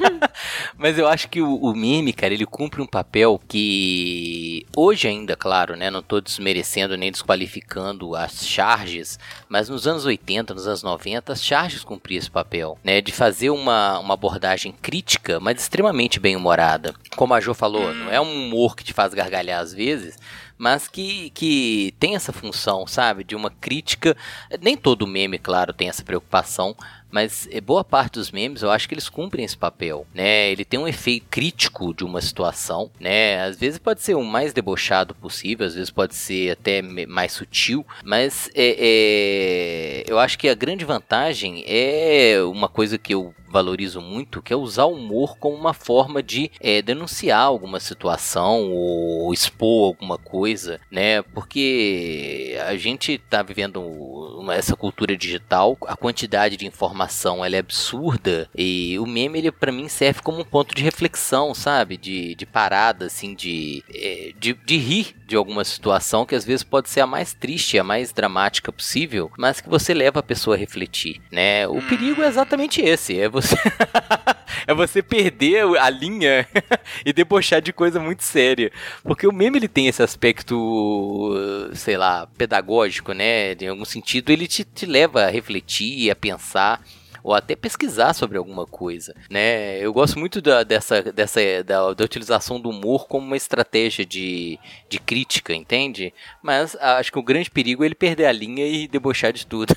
mas 0.78 0.98
eu 0.98 1.06
acho 1.06 1.28
que 1.28 1.42
o, 1.42 1.56
o 1.56 1.76
meme, 1.76 2.14
cara, 2.14 2.32
ele 2.32 2.46
cumpre 2.46 2.80
um 2.80 2.86
papel 2.86 3.38
que 3.46 4.66
hoje 4.74 5.06
ainda, 5.06 5.36
claro, 5.36 5.76
né? 5.76 5.90
Não 5.90 6.00
tô 6.00 6.22
desmerecendo 6.22 6.96
nem 6.96 7.12
desqualificando 7.12 8.16
as 8.16 8.46
charges, 8.46 9.18
mas 9.46 9.68
nos 9.68 9.86
anos 9.86 10.06
80, 10.06 10.54
nos 10.54 10.66
anos 10.66 10.82
90, 10.82 11.34
as 11.34 11.44
charges 11.44 11.84
cumpriam 11.84 12.18
esse 12.18 12.30
papel, 12.30 12.45
né? 12.82 13.00
De 13.00 13.12
fazer 13.12 13.50
uma, 13.50 13.98
uma 13.98 14.14
abordagem 14.14 14.72
crítica, 14.72 15.38
mas 15.40 15.60
extremamente 15.60 16.18
bem 16.20 16.36
humorada. 16.36 16.94
Como 17.16 17.34
a 17.34 17.40
Jo 17.40 17.54
falou, 17.54 17.92
não 17.92 18.10
é 18.10 18.20
um 18.20 18.46
humor 18.46 18.76
que 18.76 18.84
te 18.84 18.92
faz 18.92 19.12
gargalhar 19.12 19.60
às 19.60 19.74
vezes, 19.74 20.16
mas 20.58 20.88
que, 20.88 21.30
que 21.30 21.94
tem 21.98 22.16
essa 22.16 22.32
função, 22.32 22.86
sabe? 22.86 23.24
De 23.24 23.34
uma 23.34 23.50
crítica. 23.50 24.16
Nem 24.60 24.76
todo 24.76 25.06
meme, 25.06 25.38
claro, 25.38 25.72
tem 25.72 25.88
essa 25.88 26.04
preocupação, 26.04 26.74
mas 27.10 27.48
eh, 27.50 27.60
boa 27.60 27.84
parte 27.84 28.14
dos 28.14 28.30
memes 28.30 28.62
eu 28.62 28.70
acho 28.70 28.88
que 28.88 28.94
eles 28.94 29.08
cumprem 29.08 29.44
esse 29.44 29.56
papel, 29.56 30.06
né? 30.14 30.50
Ele 30.50 30.64
tem 30.64 30.78
um 30.78 30.88
efeito 30.88 31.26
crítico 31.30 31.94
de 31.94 32.04
uma 32.04 32.20
situação, 32.20 32.90
né? 33.00 33.42
Às 33.42 33.58
vezes 33.58 33.78
pode 33.78 34.02
ser 34.02 34.14
o 34.14 34.24
mais 34.24 34.52
debochado 34.52 35.14
possível, 35.14 35.66
às 35.66 35.74
vezes 35.74 35.90
pode 35.90 36.14
ser 36.14 36.50
até 36.50 36.82
mais 36.82 37.32
sutil, 37.32 37.86
mas 38.04 38.50
é, 38.54 38.76
é, 38.78 40.04
eu 40.06 40.18
acho 40.18 40.38
que 40.38 40.48
a 40.48 40.54
grande 40.54 40.84
vantagem 40.84 41.64
é 41.66 42.40
uma 42.42 42.68
coisa 42.68 42.98
que 42.98 43.14
eu 43.14 43.34
valorizo 43.56 44.02
muito, 44.02 44.42
que 44.42 44.52
é 44.52 44.56
usar 44.56 44.84
o 44.84 44.92
humor 44.92 45.38
como 45.38 45.56
uma 45.56 45.72
forma 45.72 46.22
de 46.22 46.50
é, 46.60 46.82
denunciar 46.82 47.40
alguma 47.40 47.80
situação 47.80 48.70
ou 48.70 49.32
expor 49.32 49.86
alguma 49.86 50.18
coisa, 50.18 50.78
né? 50.90 51.22
Porque 51.22 52.58
a 52.66 52.76
gente 52.76 53.12
está 53.12 53.42
vivendo 53.42 53.80
uma, 53.80 54.54
essa 54.54 54.76
cultura 54.76 55.16
digital, 55.16 55.78
a 55.86 55.96
quantidade 55.96 56.58
de 56.58 56.66
informação 56.66 57.42
ela 57.42 57.56
é 57.56 57.58
absurda 57.58 58.46
e 58.54 58.98
o 58.98 59.06
meme 59.06 59.38
ele 59.38 59.50
para 59.50 59.72
mim 59.72 59.88
serve 59.88 60.20
como 60.20 60.40
um 60.40 60.44
ponto 60.44 60.74
de 60.74 60.82
reflexão, 60.82 61.54
sabe? 61.54 61.96
De, 61.96 62.34
de 62.34 62.44
parada, 62.44 63.06
assim, 63.06 63.34
de, 63.34 63.82
é, 63.94 64.32
de, 64.38 64.52
de 64.52 64.76
rir 64.76 65.14
de 65.26 65.34
alguma 65.34 65.64
situação 65.64 66.24
que 66.24 66.34
às 66.34 66.44
vezes 66.44 66.62
pode 66.62 66.88
ser 66.88 67.00
a 67.00 67.06
mais 67.06 67.34
triste, 67.34 67.78
a 67.78 67.84
mais 67.84 68.12
dramática 68.12 68.70
possível, 68.70 69.30
mas 69.36 69.60
que 69.60 69.68
você 69.68 69.92
leva 69.92 70.20
a 70.20 70.22
pessoa 70.22 70.54
a 70.54 70.58
refletir, 70.58 71.20
né? 71.32 71.66
O 71.66 71.82
perigo 71.82 72.22
é 72.22 72.28
exatamente 72.28 72.80
esse, 72.80 73.18
é 73.18 73.28
você 73.28 73.56
é 74.66 74.74
você 74.74 75.02
perder 75.02 75.64
a 75.78 75.90
linha 75.90 76.46
e 77.04 77.12
debochar 77.12 77.60
de 77.60 77.72
coisa 77.72 77.98
muito 77.98 78.22
séria. 78.22 78.70
Porque 79.02 79.26
o 79.26 79.32
meme 79.32 79.58
ele 79.58 79.68
tem 79.68 79.88
esse 79.88 80.02
aspecto, 80.02 81.34
sei 81.74 81.96
lá, 81.96 82.26
pedagógico, 82.38 83.12
né? 83.12 83.52
Em 83.54 83.68
algum 83.68 83.84
sentido, 83.84 84.30
ele 84.30 84.46
te, 84.46 84.64
te 84.64 84.86
leva 84.86 85.24
a 85.24 85.30
refletir, 85.30 86.10
a 86.10 86.16
pensar 86.16 86.82
ou 87.26 87.34
até 87.34 87.56
pesquisar 87.56 88.12
sobre 88.14 88.38
alguma 88.38 88.64
coisa, 88.64 89.12
né? 89.28 89.80
Eu 89.80 89.92
gosto 89.92 90.16
muito 90.16 90.40
da, 90.40 90.62
dessa, 90.62 91.02
dessa 91.02 91.40
da, 91.64 91.92
da, 91.92 92.04
utilização 92.04 92.60
do 92.60 92.70
humor 92.70 93.08
como 93.08 93.26
uma 93.26 93.36
estratégia 93.36 94.06
de, 94.06 94.60
de 94.88 95.00
crítica, 95.00 95.52
entende? 95.52 96.14
Mas 96.40 96.76
acho 96.76 97.10
que 97.10 97.18
o 97.18 97.24
grande 97.24 97.50
perigo 97.50 97.82
é 97.82 97.86
ele 97.86 97.96
perder 97.96 98.26
a 98.26 98.32
linha 98.32 98.64
e 98.64 98.86
debochar 98.86 99.32
de 99.32 99.44
tudo. 99.44 99.74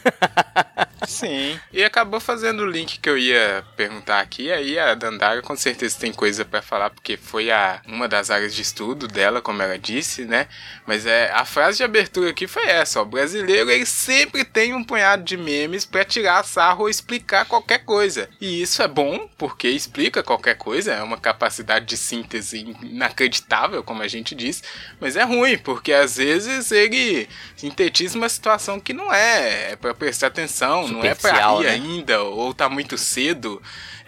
Sim, 1.08 1.60
e 1.74 1.84
acabou 1.84 2.20
fazendo 2.20 2.62
o 2.62 2.70
link 2.70 3.00
que 3.00 3.10
eu 3.10 3.18
ia 3.18 3.66
perguntar 3.76 4.20
aqui, 4.20 4.52
aí 4.52 4.78
a 4.78 4.94
Dandara 4.94 5.42
com 5.42 5.56
certeza 5.56 5.98
tem 5.98 6.14
coisa 6.14 6.46
para 6.46 6.62
falar, 6.62 6.92
porque 6.92 7.18
foi 7.18 7.50
a, 7.50 7.82
uma 7.88 8.08
das 8.08 8.30
áreas 8.30 8.54
de 8.54 8.62
estudo 8.62 9.08
dela, 9.08 9.42
como 9.42 9.64
ela 9.64 9.80
disse, 9.80 10.24
né? 10.24 10.48
Mas 10.86 11.08
é 11.08 11.32
a 11.32 11.46
frase 11.46 11.78
de 11.78 11.84
abertura 11.84 12.30
aqui 12.30 12.46
foi 12.46 12.68
essa, 12.68 13.00
ó, 13.00 13.04
o 13.04 13.06
brasileiro 13.06 13.72
ele 13.72 13.88
sempre 13.88 14.46
tem 14.46 14.74
um 14.76 14.84
punhado 14.84 15.24
de 15.24 15.36
memes 15.36 15.84
para 15.84 16.06
tirar 16.06 16.44
sarro 16.44 16.84
ou 16.84 16.90
explicar 16.90 17.39
explicar 17.40 17.46
qualquer 17.46 17.80
coisa. 17.80 18.30
E 18.40 18.62
isso 18.62 18.82
é 18.82 18.88
bom, 18.88 19.28
porque 19.38 19.70
explica 19.70 20.24
qualquer 20.24 20.56
coisa, 20.56 20.94
é 20.94 21.04
uma 21.04 21.18
capacidade 21.18 21.86
de 21.86 21.98
síntese 21.98 22.76
inacreditável, 22.82 23.84
como 23.84 24.02
a 24.02 24.08
gente 24.08 24.36
diz, 24.36 24.64
mas 25.00 25.16
é 25.16 25.24
ruim, 25.24 25.58
porque 25.58 25.94
às 25.94 26.18
vezes 26.18 26.72
ele 26.72 27.28
sintetiza 27.56 28.18
uma 28.18 28.30
situação 28.30 28.80
que 28.80 28.94
não 28.94 29.14
é, 29.14 29.72
é 29.72 29.76
para 29.76 29.94
prestar 29.94 30.28
atenção, 30.28 30.88
não 30.88 31.04
é 31.04 31.16
para 31.16 31.60
ir 31.60 31.64
né? 31.64 31.70
ainda, 31.70 32.22
ou 32.24 32.54
tá 32.54 32.70
muito 32.70 32.98
cedo. 32.98 33.62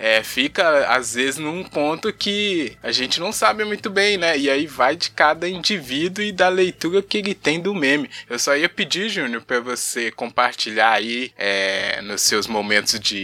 É, 0.03 0.23
fica 0.23 0.87
às 0.87 1.13
vezes 1.13 1.37
num 1.37 1.63
ponto 1.63 2.11
que 2.11 2.75
a 2.81 2.91
gente 2.91 3.19
não 3.19 3.31
sabe 3.31 3.63
muito 3.63 3.87
bem, 3.87 4.17
né? 4.17 4.35
E 4.35 4.49
aí 4.49 4.65
vai 4.65 4.95
de 4.95 5.11
cada 5.11 5.47
indivíduo 5.47 6.23
e 6.23 6.31
da 6.31 6.49
leitura 6.49 7.03
que 7.03 7.19
ele 7.19 7.35
tem 7.35 7.59
do 7.59 7.75
meme. 7.75 8.09
Eu 8.27 8.39
só 8.39 8.57
ia 8.57 8.67
pedir, 8.67 9.09
Júnior, 9.09 9.43
para 9.43 9.59
você 9.59 10.09
compartilhar 10.09 10.93
aí 10.93 11.31
é, 11.37 12.01
nos 12.01 12.23
seus 12.23 12.47
momentos 12.47 12.99
de 12.99 13.20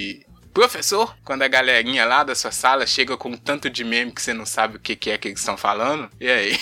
Professor, 0.58 1.16
quando 1.24 1.44
a 1.44 1.48
galerinha 1.48 2.04
lá 2.04 2.24
da 2.24 2.34
sua 2.34 2.50
sala 2.50 2.88
chega 2.88 3.16
com 3.16 3.38
tanto 3.38 3.70
de 3.70 3.84
meme 3.84 4.12
que 4.12 4.20
você 4.20 4.34
não 4.34 4.44
sabe 4.44 4.78
o 4.78 4.80
que, 4.80 4.96
que 4.96 5.12
é 5.12 5.18
que 5.18 5.28
eles 5.28 5.40
estão 5.40 5.56
falando, 5.56 6.10
e 6.20 6.28
aí? 6.28 6.60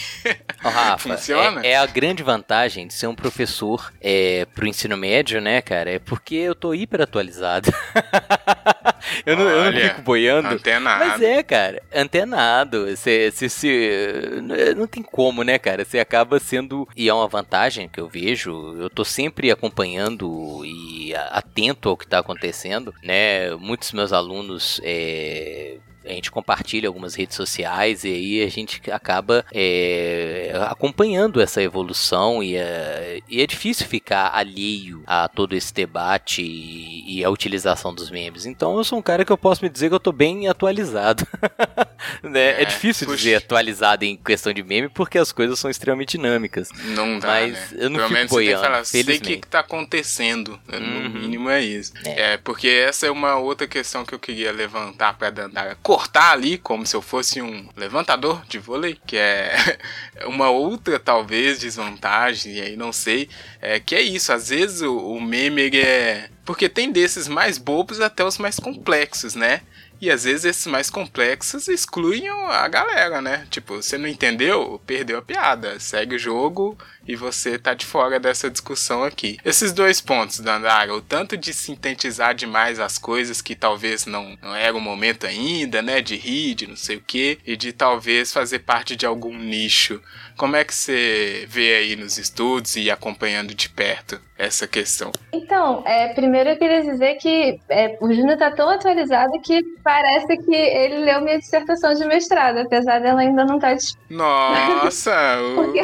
Oh, 0.65 0.67
Rafa, 0.67 0.97
Funciona? 1.15 1.65
É, 1.65 1.69
é, 1.69 1.77
a 1.77 1.85
grande 1.85 2.21
vantagem 2.21 2.87
de 2.87 2.93
ser 2.93 3.07
um 3.07 3.15
professor 3.15 3.93
é, 4.01 4.45
pro 4.53 4.67
ensino 4.67 4.97
médio, 4.97 5.39
né, 5.39 5.61
cara? 5.61 5.91
É 5.91 5.99
porque 5.99 6.35
eu 6.35 6.53
tô 6.53 6.73
hiper 6.73 7.01
atualizado. 7.03 7.71
eu, 9.25 9.37
não, 9.37 9.45
Olha, 9.45 9.53
eu 9.53 9.71
não 9.71 9.89
fico 9.89 10.01
boiando. 10.01 10.47
Antenado. 10.49 11.05
Mas 11.05 11.21
é, 11.21 11.43
cara, 11.43 11.81
antenado. 11.93 12.87
Você, 12.87 13.31
você, 13.31 14.41
não 14.75 14.87
tem 14.87 15.03
como, 15.03 15.43
né, 15.43 15.57
cara? 15.57 15.85
Você 15.85 15.99
acaba 15.99 16.39
sendo. 16.39 16.87
E 16.95 17.07
é 17.07 17.13
uma 17.13 17.27
vantagem 17.27 17.87
que 17.87 17.99
eu 17.99 18.07
vejo. 18.07 18.75
Eu 18.79 18.89
tô 18.89 19.05
sempre 19.05 19.51
acompanhando 19.51 20.63
e 20.65 21.13
atento 21.15 21.89
ao 21.89 21.97
que 21.97 22.07
tá 22.07 22.19
acontecendo, 22.19 22.93
né? 23.03 23.51
Muito 23.55 23.75
muitos 23.75 23.91
meus 23.91 24.13
alunos 24.13 24.79
é, 24.83 25.77
a 26.05 26.11
gente 26.11 26.31
compartilha 26.31 26.87
algumas 26.87 27.15
redes 27.15 27.35
sociais 27.35 28.03
e 28.03 28.09
aí 28.09 28.43
a 28.43 28.49
gente 28.49 28.81
acaba 28.91 29.45
é, 29.53 30.51
acompanhando 30.67 31.41
essa 31.41 31.61
evolução 31.61 32.43
e 32.43 32.55
é, 32.55 33.21
e 33.27 33.41
é, 33.41 33.47
difícil 33.47 33.87
ficar 33.87 34.31
alheio 34.33 35.03
a 35.05 35.27
todo 35.27 35.55
esse 35.55 35.73
debate 35.73 36.41
e, 36.41 37.19
e, 37.19 37.23
a 37.23 37.29
utilização 37.29 37.93
dos 37.93 38.09
memes. 38.09 38.45
Então 38.45 38.77
eu 38.77 38.83
sou 38.83 38.99
um 38.99 39.01
cara 39.01 39.25
que 39.25 39.31
eu 39.31 39.37
posso 39.37 39.63
me 39.63 39.69
dizer 39.69 39.89
que 39.89 39.95
eu 39.95 39.99
tô 39.99 40.11
bem 40.11 40.47
atualizado. 40.47 41.25
né? 42.21 42.51
é, 42.51 42.61
é, 42.61 42.65
difícil 42.65 43.07
puxa. 43.07 43.17
dizer 43.17 43.35
atualizado 43.35 44.05
em 44.05 44.15
questão 44.15 44.53
de 44.53 44.63
meme 44.63 44.89
porque 44.89 45.17
as 45.17 45.31
coisas 45.31 45.59
são 45.59 45.69
extremamente 45.69 46.17
dinâmicas. 46.17 46.69
Não 46.95 47.19
dá, 47.19 47.27
Mas 47.27 47.71
né? 47.71 47.77
eu 47.79 47.89
não 47.89 47.99
Pelo 47.99 48.15
fico 48.15 48.29
boiando. 48.35 48.85
Sei 48.85 49.01
o 49.01 49.05
que, 49.05 49.37
que 49.37 49.47
tá 49.47 49.59
acontecendo. 49.59 50.59
Né? 50.67 50.79
No 50.79 50.87
uhum. 50.87 51.09
mínimo 51.09 51.49
é 51.49 51.61
isso. 51.61 51.93
É. 52.05 52.33
é. 52.33 52.37
porque 52.37 52.67
essa 52.67 53.07
é 53.07 53.11
uma 53.11 53.35
outra 53.37 53.67
questão 53.67 54.05
que 54.05 54.13
eu 54.13 54.19
queria 54.19 54.51
levantar 54.51 55.17
pra 55.17 55.29
Dandara 55.29 55.77
cortar 55.95 56.33
ali 56.33 56.57
como 56.57 56.85
se 56.85 56.93
eu 56.93 57.01
fosse 57.01 57.41
um 57.41 57.69
levantador 57.73 58.45
de 58.49 58.59
vôlei, 58.59 58.99
que 59.07 59.15
é 59.15 59.79
uma 60.27 60.49
outra 60.49 60.99
talvez 60.99 61.57
desvantagem, 61.57 62.55
e 62.55 62.61
aí 62.61 62.75
não 62.75 62.91
sei, 62.91 63.29
é 63.61 63.79
que 63.79 63.95
é 63.95 64.01
isso, 64.01 64.33
às 64.33 64.49
vezes 64.49 64.81
o, 64.81 64.93
o 64.93 65.21
meme 65.21 65.69
é 65.73 66.29
porque 66.43 66.67
tem 66.67 66.91
desses 66.91 67.29
mais 67.29 67.57
bobos 67.57 68.01
até 68.01 68.25
os 68.25 68.37
mais 68.37 68.59
complexos, 68.59 69.35
né? 69.35 69.61
E 70.01 70.11
às 70.11 70.25
vezes 70.25 70.43
esses 70.43 70.67
mais 70.67 70.89
complexos 70.89 71.69
excluem 71.69 72.27
a 72.27 72.67
galera, 72.67 73.21
né? 73.21 73.47
Tipo, 73.49 73.81
você 73.81 73.97
não 73.97 74.09
entendeu, 74.09 74.81
perdeu 74.85 75.17
a 75.17 75.21
piada. 75.21 75.79
Segue 75.79 76.15
o 76.15 76.19
jogo 76.19 76.77
e 77.07 77.15
você 77.15 77.57
tá 77.57 77.73
de 77.73 77.85
fora 77.85 78.19
dessa 78.19 78.49
discussão 78.49 79.03
aqui. 79.03 79.37
Esses 79.43 79.71
dois 79.71 80.01
pontos, 80.01 80.39
Dandara, 80.39 80.93
o 80.93 81.01
tanto 81.01 81.37
de 81.37 81.53
sintetizar 81.53 82.33
demais 82.33 82.79
as 82.79 82.97
coisas 82.97 83.41
que 83.41 83.55
talvez 83.55 84.05
não, 84.05 84.37
não 84.41 84.55
era 84.55 84.75
o 84.75 84.81
momento 84.81 85.25
ainda, 85.25 85.81
né? 85.81 86.01
De 86.01 86.15
rir, 86.15 86.55
de 86.55 86.67
não 86.67 86.75
sei 86.75 86.97
o 86.97 87.01
que, 87.01 87.39
e 87.45 87.55
de 87.55 87.71
talvez 87.71 88.31
fazer 88.31 88.59
parte 88.59 88.95
de 88.95 89.05
algum 89.05 89.37
nicho. 89.37 90.01
Como 90.37 90.55
é 90.55 90.65
que 90.65 90.73
você 90.75 91.45
vê 91.47 91.75
aí 91.75 91.95
nos 91.95 92.17
estudos 92.17 92.75
e 92.75 92.91
acompanhando 92.91 93.53
de 93.53 93.69
perto 93.69 94.19
essa 94.37 94.67
questão? 94.67 95.11
Então, 95.31 95.81
é, 95.85 96.13
primeiro 96.13 96.49
eu 96.49 96.57
queria 96.57 96.81
dizer 96.81 97.15
que 97.15 97.57
é, 97.69 97.97
o 98.01 98.11
Júnior 98.11 98.33
está 98.33 98.51
tão 98.51 98.69
atualizado 98.69 99.31
que 99.41 99.63
parece 99.81 100.37
que 100.37 100.53
ele 100.53 101.05
leu 101.05 101.21
minha 101.21 101.39
dissertação 101.39 101.93
de 101.93 102.05
mestrado, 102.05 102.59
apesar 102.59 102.99
dela 102.99 103.21
ainda 103.21 103.45
não 103.45 103.55
estar. 103.55 103.75
Tá... 103.75 103.81
Nossa! 104.09 105.37
Porque... 105.55 105.81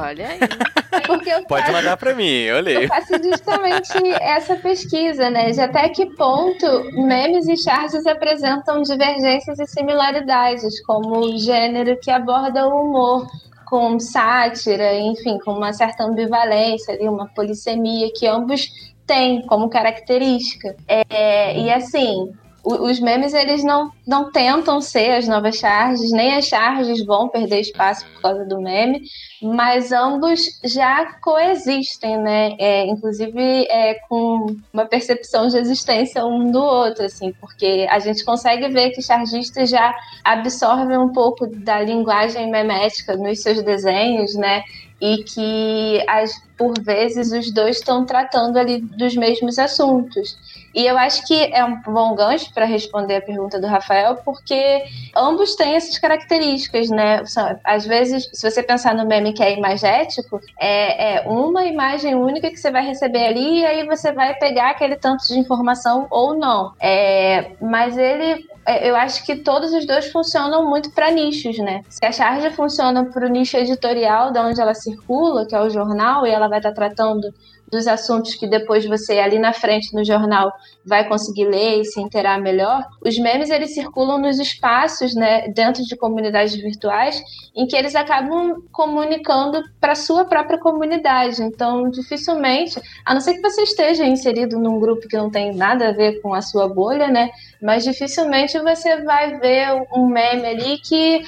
Olha 0.00 0.28
aí. 0.28 0.38
Pode 1.48 1.62
faço, 1.62 1.72
mandar 1.72 1.96
para 1.96 2.14
mim, 2.14 2.30
eu 2.30 2.60
leio. 2.60 2.82
Eu 2.82 2.88
faço 2.88 3.12
justamente 3.22 3.92
essa 4.20 4.56
pesquisa, 4.56 5.28
né? 5.30 5.50
De 5.50 5.60
até 5.60 5.88
que 5.88 6.06
ponto 6.14 6.66
memes 6.92 7.48
e 7.48 7.56
charges 7.56 8.06
apresentam 8.06 8.82
divergências 8.82 9.58
e 9.58 9.66
similaridades, 9.66 10.84
como 10.84 11.18
o 11.18 11.38
gênero 11.38 11.98
que 12.00 12.10
aborda 12.10 12.66
o 12.66 12.82
humor 12.82 13.26
com 13.64 13.98
sátira, 13.98 14.94
enfim, 14.94 15.38
com 15.38 15.52
uma 15.52 15.72
certa 15.72 16.04
ambivalência 16.04 16.94
ali, 16.94 17.08
uma 17.08 17.26
polissemia, 17.28 18.10
que 18.14 18.26
ambos 18.26 18.70
tem 19.06 19.42
como 19.46 19.68
característica. 19.68 20.76
É, 20.86 21.58
e 21.58 21.70
assim, 21.70 22.32
os 22.64 22.98
memes 22.98 23.34
eles 23.34 23.62
não, 23.62 23.92
não 24.06 24.30
tentam 24.30 24.80
ser 24.80 25.12
as 25.12 25.28
novas 25.28 25.56
charges, 25.56 26.10
nem 26.10 26.34
as 26.34 26.46
charges 26.46 27.04
vão 27.04 27.28
perder 27.28 27.60
espaço 27.60 28.06
por 28.06 28.22
causa 28.22 28.44
do 28.46 28.58
meme, 28.60 29.02
mas 29.42 29.92
ambos 29.92 30.58
já 30.64 31.04
coexistem, 31.20 32.16
né? 32.16 32.56
É, 32.58 32.86
inclusive 32.86 33.66
é, 33.68 33.94
com 34.08 34.56
uma 34.72 34.86
percepção 34.86 35.46
de 35.48 35.58
existência 35.58 36.24
um 36.24 36.50
do 36.50 36.62
outro, 36.62 37.04
assim, 37.04 37.32
porque 37.38 37.86
a 37.90 37.98
gente 37.98 38.24
consegue 38.24 38.68
ver 38.68 38.90
que 38.90 39.02
chargistas 39.02 39.68
já 39.68 39.94
absorvem 40.24 40.96
um 40.96 41.12
pouco 41.12 41.46
da 41.46 41.80
linguagem 41.82 42.50
memética 42.50 43.14
nos 43.16 43.42
seus 43.42 43.62
desenhos, 43.62 44.34
né? 44.34 44.62
E 45.00 45.22
que 45.24 46.02
as, 46.08 46.32
por 46.56 46.80
vezes 46.80 47.32
os 47.32 47.52
dois 47.52 47.78
estão 47.78 48.04
tratando 48.04 48.58
ali 48.58 48.80
dos 48.80 49.16
mesmos 49.16 49.58
assuntos. 49.58 50.36
E 50.74 50.86
eu 50.86 50.98
acho 50.98 51.24
que 51.26 51.34
é 51.52 51.64
um 51.64 51.80
bom 51.82 52.14
gancho 52.16 52.52
para 52.52 52.64
responder 52.64 53.16
a 53.16 53.22
pergunta 53.22 53.60
do 53.60 53.66
Rafael, 53.66 54.16
porque 54.24 54.84
ambos 55.14 55.54
têm 55.54 55.76
essas 55.76 55.96
características, 55.98 56.90
né? 56.90 57.22
Às 57.62 57.86
vezes, 57.86 58.28
se 58.32 58.50
você 58.50 58.62
pensar 58.62 58.94
no 58.94 59.06
meme 59.06 59.32
que 59.32 59.42
é 59.42 59.56
imagético, 59.56 60.40
é, 60.58 61.16
é 61.16 61.28
uma 61.28 61.64
imagem 61.64 62.16
única 62.16 62.50
que 62.50 62.56
você 62.56 62.72
vai 62.72 62.84
receber 62.84 63.26
ali, 63.26 63.60
e 63.60 63.66
aí 63.66 63.86
você 63.86 64.12
vai 64.12 64.34
pegar 64.34 64.70
aquele 64.70 64.96
tanto 64.96 65.24
de 65.28 65.38
informação 65.38 66.08
ou 66.10 66.34
não. 66.36 66.72
É, 66.80 67.52
mas 67.60 67.96
ele 67.96 68.44
é, 68.66 68.88
eu 68.88 68.96
acho 68.96 69.24
que 69.24 69.36
todos 69.36 69.72
os 69.72 69.86
dois 69.86 70.10
funcionam 70.10 70.68
muito 70.68 70.90
para 70.90 71.10
nichos, 71.10 71.58
né? 71.58 71.82
Se 71.88 72.04
a 72.04 72.10
charge 72.10 72.50
funciona 72.50 73.04
para 73.04 73.26
o 73.26 73.28
nicho 73.28 73.56
editorial, 73.56 74.32
de 74.32 74.38
onde 74.38 74.60
ela 74.60 74.74
circula, 74.74 75.46
que 75.46 75.54
é 75.54 75.60
o 75.60 75.68
jornal, 75.68 76.26
e 76.26 76.30
ela 76.30 76.43
vai 76.48 76.58
estar 76.58 76.72
tratando 76.72 77.32
dos 77.70 77.86
assuntos 77.86 78.34
que 78.34 78.46
depois 78.46 78.86
você 78.86 79.18
ali 79.18 79.38
na 79.38 79.52
frente 79.52 79.94
no 79.94 80.04
jornal 80.04 80.52
vai 80.84 81.08
conseguir 81.08 81.46
ler 81.46 81.80
e 81.80 81.84
se 81.84 82.00
inteirar 82.00 82.40
melhor, 82.40 82.84
os 83.04 83.18
memes 83.18 83.50
eles 83.50 83.74
circulam 83.74 84.18
nos 84.18 84.38
espaços, 84.38 85.14
né, 85.14 85.48
dentro 85.48 85.82
de 85.82 85.96
comunidades 85.96 86.54
virtuais, 86.54 87.22
em 87.56 87.66
que 87.66 87.76
eles 87.76 87.94
acabam 87.94 88.62
comunicando 88.70 89.62
para 89.80 89.94
sua 89.94 90.24
própria 90.24 90.58
comunidade. 90.58 91.42
Então, 91.42 91.88
dificilmente, 91.90 92.80
a 93.04 93.14
não 93.14 93.20
ser 93.20 93.34
que 93.34 93.40
você 93.40 93.62
esteja 93.62 94.04
inserido 94.04 94.58
num 94.58 94.78
grupo 94.78 95.08
que 95.08 95.16
não 95.16 95.30
tem 95.30 95.54
nada 95.54 95.88
a 95.88 95.92
ver 95.92 96.20
com 96.20 96.34
a 96.34 96.42
sua 96.42 96.68
bolha, 96.68 97.08
né, 97.08 97.30
mas 97.62 97.82
dificilmente 97.82 98.58
você 98.58 99.02
vai 99.02 99.38
ver 99.38 99.86
um 99.94 100.06
meme 100.06 100.46
ali 100.46 100.78
que 100.78 101.22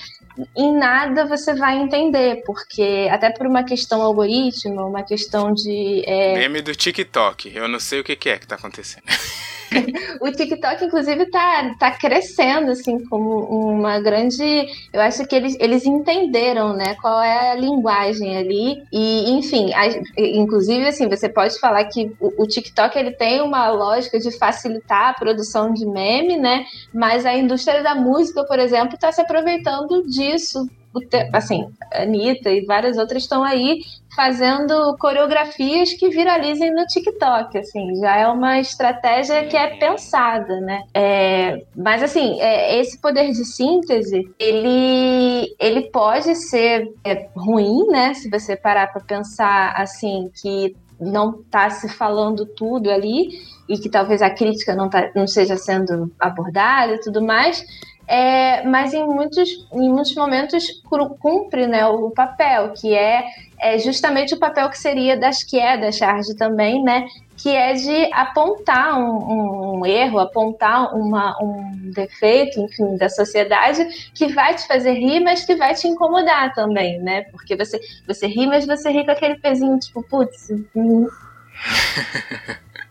em 0.56 0.76
nada 0.76 1.24
você 1.24 1.54
vai 1.54 1.76
entender, 1.76 2.42
porque 2.44 3.08
até 3.10 3.30
por 3.30 3.46
uma 3.46 3.64
questão 3.64 4.02
algoritmo, 4.02 4.86
uma 4.86 5.02
questão 5.02 5.52
de. 5.52 6.02
É... 6.06 6.34
Meme 6.38 6.62
do 6.62 6.74
TikTok, 6.74 7.52
eu 7.54 7.68
não 7.68 7.80
sei 7.80 8.00
o 8.00 8.04
que, 8.04 8.28
é 8.28 8.38
que 8.38 8.46
tá 8.46 8.56
acontecendo. 8.56 9.04
o 10.20 10.30
TikTok, 10.30 10.84
inclusive, 10.84 11.26
tá, 11.26 11.74
tá 11.78 11.90
crescendo, 11.92 12.70
assim, 12.70 13.04
como 13.06 13.40
uma 13.40 14.00
grande. 14.00 14.66
Eu 14.92 15.00
acho 15.00 15.26
que 15.26 15.34
eles, 15.34 15.56
eles 15.60 15.84
entenderam, 15.84 16.74
né, 16.74 16.94
qual 17.00 17.22
é 17.22 17.52
a 17.52 17.54
linguagem 17.54 18.36
ali. 18.36 18.82
E, 18.92 19.30
enfim, 19.32 19.72
a, 19.74 19.86
inclusive, 20.18 20.86
assim, 20.86 21.08
você 21.08 21.28
pode 21.28 21.58
falar 21.58 21.84
que 21.84 22.12
o, 22.20 22.42
o, 22.42 22.46
TikTok 22.46 22.98
ele 22.98 23.12
tem 23.12 23.40
uma 23.40 23.68
lógica 23.70 24.18
de 24.18 24.30
facilitar 24.36 25.10
a 25.10 25.14
produção 25.14 25.72
de 25.72 25.86
meme, 25.86 26.36
né? 26.36 26.64
Mas 26.92 27.26
a 27.26 27.34
indústria 27.34 27.82
da 27.82 27.94
música, 27.94 28.44
por 28.44 28.58
exemplo, 28.58 28.94
está 28.94 29.12
se 29.12 29.20
aproveitando 29.20 30.06
disso 30.06 30.66
assim, 31.32 31.68
Anitta 31.92 32.50
e 32.50 32.64
várias 32.64 32.96
outras 32.96 33.22
estão 33.22 33.42
aí 33.42 33.80
fazendo 34.14 34.96
coreografias 34.98 35.92
que 35.92 36.08
viralizem 36.08 36.74
no 36.74 36.86
TikTok, 36.86 37.58
assim, 37.58 37.96
já 37.96 38.16
é 38.16 38.26
uma 38.26 38.58
estratégia 38.58 39.44
que 39.44 39.56
é 39.56 39.76
pensada, 39.76 40.58
né? 40.60 40.84
É, 40.94 41.62
mas 41.76 42.02
assim, 42.02 42.40
é, 42.40 42.80
esse 42.80 42.98
poder 42.98 43.30
de 43.32 43.44
síntese, 43.44 44.22
ele, 44.38 45.54
ele 45.60 45.82
pode 45.90 46.34
ser 46.34 46.90
é, 47.04 47.28
ruim, 47.36 47.86
né? 47.88 48.14
Se 48.14 48.30
você 48.30 48.56
parar 48.56 48.90
para 48.90 49.02
pensar 49.02 49.74
assim 49.76 50.30
que 50.40 50.74
não 50.98 51.40
está 51.40 51.68
se 51.68 51.88
falando 51.88 52.46
tudo 52.46 52.90
ali 52.90 53.28
e 53.68 53.78
que 53.78 53.88
talvez 53.88 54.22
a 54.22 54.30
crítica 54.30 54.74
não, 54.74 54.88
tá, 54.88 55.10
não 55.14 55.24
esteja 55.24 55.56
sendo 55.56 56.10
abordada 56.18 56.94
e 56.94 57.00
tudo 57.00 57.20
mais, 57.20 57.64
é, 58.08 58.64
mas 58.64 58.94
em 58.94 59.04
muitos, 59.04 59.66
em 59.72 59.90
muitos 59.90 60.14
momentos 60.14 60.64
cumpre 61.18 61.66
né, 61.66 61.86
o 61.86 62.10
papel, 62.10 62.72
que 62.72 62.94
é, 62.94 63.24
é 63.58 63.78
justamente 63.78 64.34
o 64.34 64.38
papel 64.38 64.70
que 64.70 64.78
seria 64.78 65.16
das 65.16 65.42
que 65.42 65.58
é 65.58 65.76
da 65.76 65.90
charge 65.90 66.36
também, 66.36 66.82
né? 66.82 67.06
Que 67.36 67.50
é 67.50 67.74
de 67.74 68.12
apontar 68.12 68.98
um, 68.98 69.78
um, 69.78 69.86
erro, 69.86 70.20
apontar 70.20 70.94
uma, 70.94 71.36
um 71.42 71.90
defeito, 71.92 72.60
enfim, 72.60 72.96
da 72.96 73.08
sociedade 73.08 73.84
que 74.14 74.28
vai 74.28 74.54
te 74.54 74.66
fazer 74.66 74.92
rir, 74.92 75.20
mas 75.20 75.44
que 75.44 75.56
vai 75.56 75.74
te 75.74 75.88
incomodar 75.88 76.54
também, 76.54 76.98
né? 77.00 77.22
Porque 77.32 77.56
você, 77.56 77.80
você 78.06 78.26
ri, 78.26 78.46
mas 78.46 78.66
você 78.66 78.90
ri 78.90 79.04
com 79.04 79.10
aquele 79.10 79.36
pezinho, 79.36 79.78
tipo, 79.78 80.02
putz. 80.02 80.48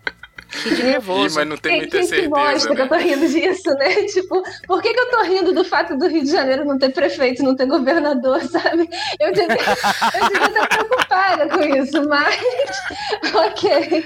Hum. 0.66 0.76
de 0.76 0.84
nervoso. 0.84 1.28
Ih, 1.28 1.36
mas 1.36 1.48
não 1.48 1.58
tem 1.58 1.78
muita 1.78 1.98
quem, 1.98 2.08
certeza. 2.08 2.22
Que 2.24 2.28
gosta 2.30 2.70
né? 2.70 2.76
que 2.76 2.82
eu 2.82 2.88
tô 2.88 2.96
rindo 2.96 3.28
disso, 3.28 3.70
né? 3.76 3.96
Tipo, 4.16 4.44
por 4.68 4.82
que, 4.82 4.94
que 4.94 5.00
eu 5.00 5.10
tô 5.10 5.24
rindo 5.24 5.54
do 5.54 5.64
fato 5.64 5.98
do 5.98 6.08
Rio 6.08 6.24
de 6.24 6.32
Janeiro 6.32 6.66
não 6.66 6.78
ter 6.78 6.90
prefeito, 6.90 7.44
não 7.44 7.56
ter 7.56 7.66
governador, 7.66 8.42
sabe? 8.50 8.90
Eu 9.20 9.32
devia, 9.32 9.56
eu 9.56 10.30
devia 10.30 10.48
estar 10.48 10.68
preocupada 10.68 11.50
com 11.50 11.64
isso, 11.64 12.08
mas. 12.08 12.36
ok. 13.34 14.06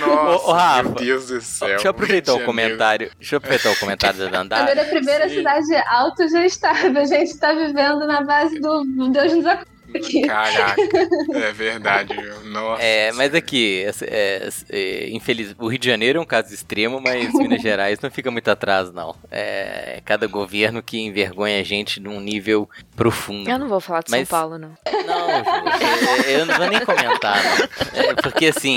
Nossa, 0.00 0.46
ô, 0.46 0.52
Rafa, 0.52 0.82
meu 0.82 0.92
Deus 0.92 1.26
do 1.28 1.40
céu. 1.40 1.68
Deixa 1.68 1.86
eu 1.86 1.90
aproveitar 1.90 2.34
o 2.34 2.44
comentário. 2.44 3.10
Deixa 3.18 3.34
eu 3.34 3.38
aproveitar 3.38 3.70
o 3.70 3.76
comentário 3.76 4.18
da 4.18 4.28
Dandara. 4.28 4.82
A 4.82 4.84
primeira 4.84 5.28
Sim. 5.28 5.36
cidade 5.36 5.74
alta 5.88 6.28
já 6.28 6.44
estável. 6.44 7.00
A 7.00 7.04
gente 7.04 7.30
está 7.30 7.52
vivendo 7.52 8.06
na 8.06 8.22
base 8.22 8.58
do 8.60 8.84
Deus 9.10 9.32
nos 9.34 9.46
acuda 9.46 9.75
aqui. 9.96 10.22
Caraca, 10.22 10.76
é 11.34 11.52
verdade? 11.52 12.14
Nossa. 12.44 12.82
É, 12.82 13.12
mas 13.12 13.34
aqui, 13.34 13.84
é, 14.02 14.48
é, 14.70 15.08
infeliz, 15.10 15.54
o 15.58 15.68
Rio 15.68 15.78
de 15.78 15.88
Janeiro 15.88 16.18
é 16.18 16.22
um 16.22 16.26
caso 16.26 16.52
extremo, 16.52 17.00
mas 17.00 17.32
Minas 17.34 17.60
Gerais 17.62 17.98
não 18.00 18.10
fica 18.10 18.30
muito 18.30 18.50
atrás, 18.50 18.92
não. 18.92 19.14
É 19.30 20.00
cada 20.04 20.26
governo 20.26 20.82
que 20.82 20.98
envergonha 20.98 21.58
a 21.60 21.62
gente 21.62 21.98
num 22.00 22.20
nível 22.20 22.68
profundo. 22.94 23.48
Eu 23.50 23.58
não 23.58 23.68
vou 23.68 23.80
falar 23.80 24.02
de 24.02 24.10
Mas- 24.10 24.28
São 24.28 24.38
Paulo, 24.38 24.58
não. 24.58 24.70
Não, 25.06 25.28
Ju, 25.44 26.22
eu, 26.28 26.38
eu 26.40 26.46
não 26.46 26.56
vou 26.56 26.68
nem 26.68 26.84
comentar, 26.84 27.42
não. 27.44 28.00
É, 28.02 28.14
porque 28.14 28.46
assim. 28.46 28.76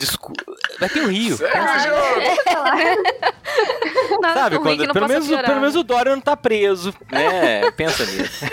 Desculpa. 0.00 0.42
Vai 0.80 0.88
ter 0.88 1.02
o 1.02 1.08
Rio. 1.08 1.36
Segue 1.36 1.58
o 1.60 1.78
jogo. 1.78 2.20
Sabe, 4.32 4.58
quando, 4.58 4.86
que 4.86 4.92
pelo, 4.92 5.06
menos, 5.08 5.26
piorar. 5.26 5.44
pelo 5.44 5.60
menos 5.60 5.76
o 5.76 5.82
Dória 5.82 6.12
não 6.14 6.22
tá 6.22 6.34
preso, 6.36 6.94
né? 7.12 7.70
Pensa 7.76 8.06
nisso. 8.06 8.44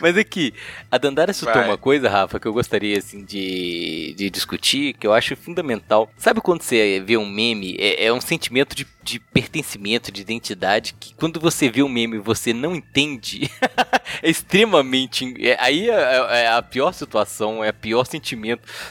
Mas 0.00 0.16
aqui, 0.16 0.52
a 0.90 0.98
Dandara 0.98 1.32
citou 1.32 1.54
Vai. 1.54 1.66
uma 1.68 1.78
coisa, 1.78 2.08
Rafa, 2.08 2.40
que 2.40 2.46
eu 2.48 2.52
gostaria 2.52 2.98
assim 2.98 3.24
de, 3.24 4.14
de 4.16 4.28
discutir, 4.30 4.94
que 4.94 5.06
eu 5.06 5.12
acho 5.12 5.36
fundamental. 5.36 6.10
Sabe 6.16 6.40
quando 6.40 6.62
você 6.62 7.00
vê 7.04 7.16
um 7.16 7.26
meme, 7.26 7.76
é, 7.78 8.06
é 8.06 8.12
um 8.12 8.20
sentimento 8.20 8.74
de, 8.74 8.86
de 9.02 9.20
pertencimento, 9.20 10.10
de 10.10 10.20
identidade, 10.20 10.94
que 10.98 11.14
quando 11.14 11.38
você 11.38 11.68
vê 11.70 11.82
um 11.82 11.88
meme 11.88 12.16
e 12.16 12.20
você 12.20 12.52
não 12.52 12.74
entende, 12.74 13.48
é 14.22 14.28
extremamente. 14.30 15.32
é- 15.46 15.56
aí 15.60 15.88
é, 15.88 16.42
é 16.42 16.48
a 16.48 16.62
pior 16.62 16.92
situação, 16.92 17.62
é 17.62 17.70
o 17.70 17.74
pior 17.74 18.04
sentimento. 18.04 18.31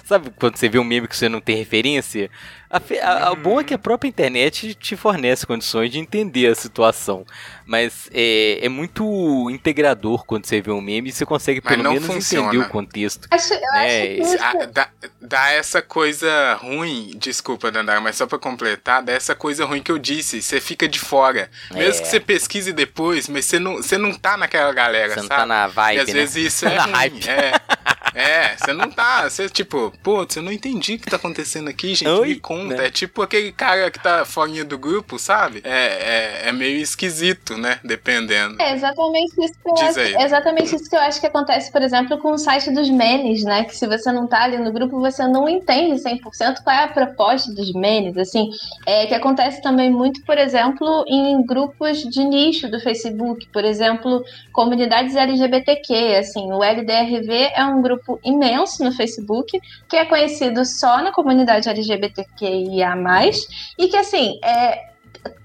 Sabe 0.03 0.31
quando 0.39 0.57
você 0.57 0.69
vê 0.69 0.79
um 0.79 0.83
meme 0.83 1.07
que 1.07 1.15
você 1.15 1.29
não 1.29 1.41
tem 1.41 1.55
referência? 1.55 2.29
A, 2.71 2.79
a, 3.07 3.29
a 3.29 3.35
bom 3.35 3.59
é 3.59 3.63
que 3.63 3.73
a 3.73 3.77
própria 3.77 4.07
internet 4.07 4.73
te 4.75 4.95
fornece 4.95 5.45
condições 5.45 5.91
de 5.91 5.99
entender 5.99 6.47
a 6.47 6.55
situação. 6.55 7.25
Mas 7.65 8.09
é, 8.13 8.59
é 8.65 8.69
muito 8.69 9.49
integrador 9.49 10.25
quando 10.25 10.45
você 10.45 10.61
vê 10.61 10.71
um 10.71 10.81
meme 10.81 11.09
e 11.09 11.11
você 11.11 11.25
consegue 11.25 11.61
Mas 11.63 11.71
pelo 11.73 11.83
não 11.83 11.93
menos 11.93 12.07
funciona. 12.07 12.47
entender 12.47 12.63
o 12.65 12.69
contexto. 12.69 13.27
Acho, 13.31 13.53
eu 13.53 13.59
É, 13.75 14.17
acho 14.21 14.37
que 14.37 14.43
Ah, 14.43 14.65
dá, 14.65 14.89
dá 15.21 15.51
essa 15.51 15.81
coisa 15.81 16.53
ruim, 16.55 17.11
desculpa, 17.15 17.71
Dandara, 17.71 18.01
mas 18.01 18.15
só 18.15 18.25
pra 18.27 18.37
completar, 18.39 19.01
dá 19.03 19.13
essa 19.13 19.35
coisa 19.35 19.65
ruim 19.65 19.81
que 19.81 19.91
eu 19.91 19.97
disse, 19.97 20.41
você 20.41 20.59
fica 20.59 20.87
de 20.87 20.99
fora. 20.99 21.49
Mesmo 21.71 21.99
É. 21.99 22.01
que 22.03 22.07
você 22.07 22.19
pesquise 22.19 22.73
depois, 22.73 23.27
mas 23.29 23.45
você 23.45 23.59
não, 23.59 23.77
você 23.77 23.97
não 23.97 24.13
tá 24.13 24.35
naquela 24.37 24.73
galera, 24.73 25.09
Você 25.13 25.21
não 25.21 25.27
sabe? 25.27 25.39
tá 25.41 25.45
na 25.45 25.67
vibe, 25.67 25.97
e 25.97 25.99
às 26.01 26.07
né? 26.07 26.13
vezes 26.13 26.35
isso 26.53 26.65
é 26.67 26.75
Na 26.75 26.83
ruim, 26.83 26.93
hype. 26.93 27.29
É, 27.29 27.53
é, 28.13 28.57
você 28.57 28.73
não 28.73 28.89
tá, 28.91 29.29
você 29.29 29.47
tipo, 29.49 29.93
pô, 30.03 30.25
você 30.25 30.41
não 30.41 30.51
entendi 30.51 30.95
o 30.95 30.99
que 30.99 31.09
tá 31.09 31.15
acontecendo 31.15 31.69
aqui, 31.69 31.95
gente, 31.95 32.09
Oi? 32.09 32.27
me 32.29 32.35
conta. 32.39 32.60
Né? 32.67 32.87
É 32.87 32.89
tipo 32.89 33.21
aquele 33.21 33.51
cara 33.51 33.89
que 33.89 33.99
tá 33.99 34.25
fora 34.25 34.51
do 34.65 34.77
grupo, 34.77 35.17
sabe? 35.17 35.61
É, 35.63 36.41
é, 36.45 36.49
é 36.49 36.51
meio 36.51 36.77
esquisito, 36.77 37.57
né, 37.57 37.79
dependendo. 37.83 38.61
É 38.61 38.73
exatamente 38.73 39.33
isso 39.39 39.53
que 39.53 39.69
eu 39.69 39.73
Diz 39.75 39.97
acho, 39.97 39.99
aí. 39.99 40.15
exatamente 40.23 40.75
isso 40.75 40.89
que 40.89 40.95
eu 40.95 40.99
acho 40.99 41.21
que 41.21 41.27
acontece, 41.27 41.71
por 41.71 41.81
exemplo, 41.81 42.17
com 42.17 42.31
o 42.31 42.37
site 42.37 42.71
dos 42.71 42.89
memes, 42.89 43.43
né? 43.43 43.63
Que 43.63 43.75
se 43.75 43.87
você 43.87 44.11
não 44.11 44.27
tá 44.27 44.43
ali 44.43 44.57
no 44.57 44.71
grupo, 44.71 44.99
você 44.99 45.27
não 45.27 45.47
entende 45.47 46.01
100% 46.01 46.63
qual 46.63 46.75
é 46.75 46.83
a 46.83 46.87
proposta 46.87 47.53
dos 47.53 47.71
memes, 47.73 48.17
assim. 48.17 48.49
É 48.85 49.05
que 49.05 49.13
acontece 49.13 49.61
também 49.61 49.89
muito, 49.89 50.23
por 50.25 50.37
exemplo, 50.37 51.05
em 51.07 51.45
grupos 51.45 52.01
de 52.01 52.23
nicho 52.23 52.69
do 52.69 52.79
Facebook, 52.79 53.47
por 53.53 53.63
exemplo, 53.63 54.23
comunidades 54.51 55.15
LGBTQ, 55.15 56.15
assim. 56.17 56.51
O 56.51 56.63
LDRV 56.63 57.51
é 57.55 57.63
um 57.63 57.81
grupo 57.81 58.19
imenso 58.23 58.83
no 58.83 58.91
Facebook, 58.91 59.59
que 59.87 59.95
é 59.95 60.05
conhecido 60.05 60.65
só 60.65 61.01
na 61.01 61.11
comunidade 61.11 61.69
LGBTQIA+, 62.51 62.95
e 63.77 63.87
que, 63.87 63.97
assim, 63.97 64.39
é, 64.43 64.91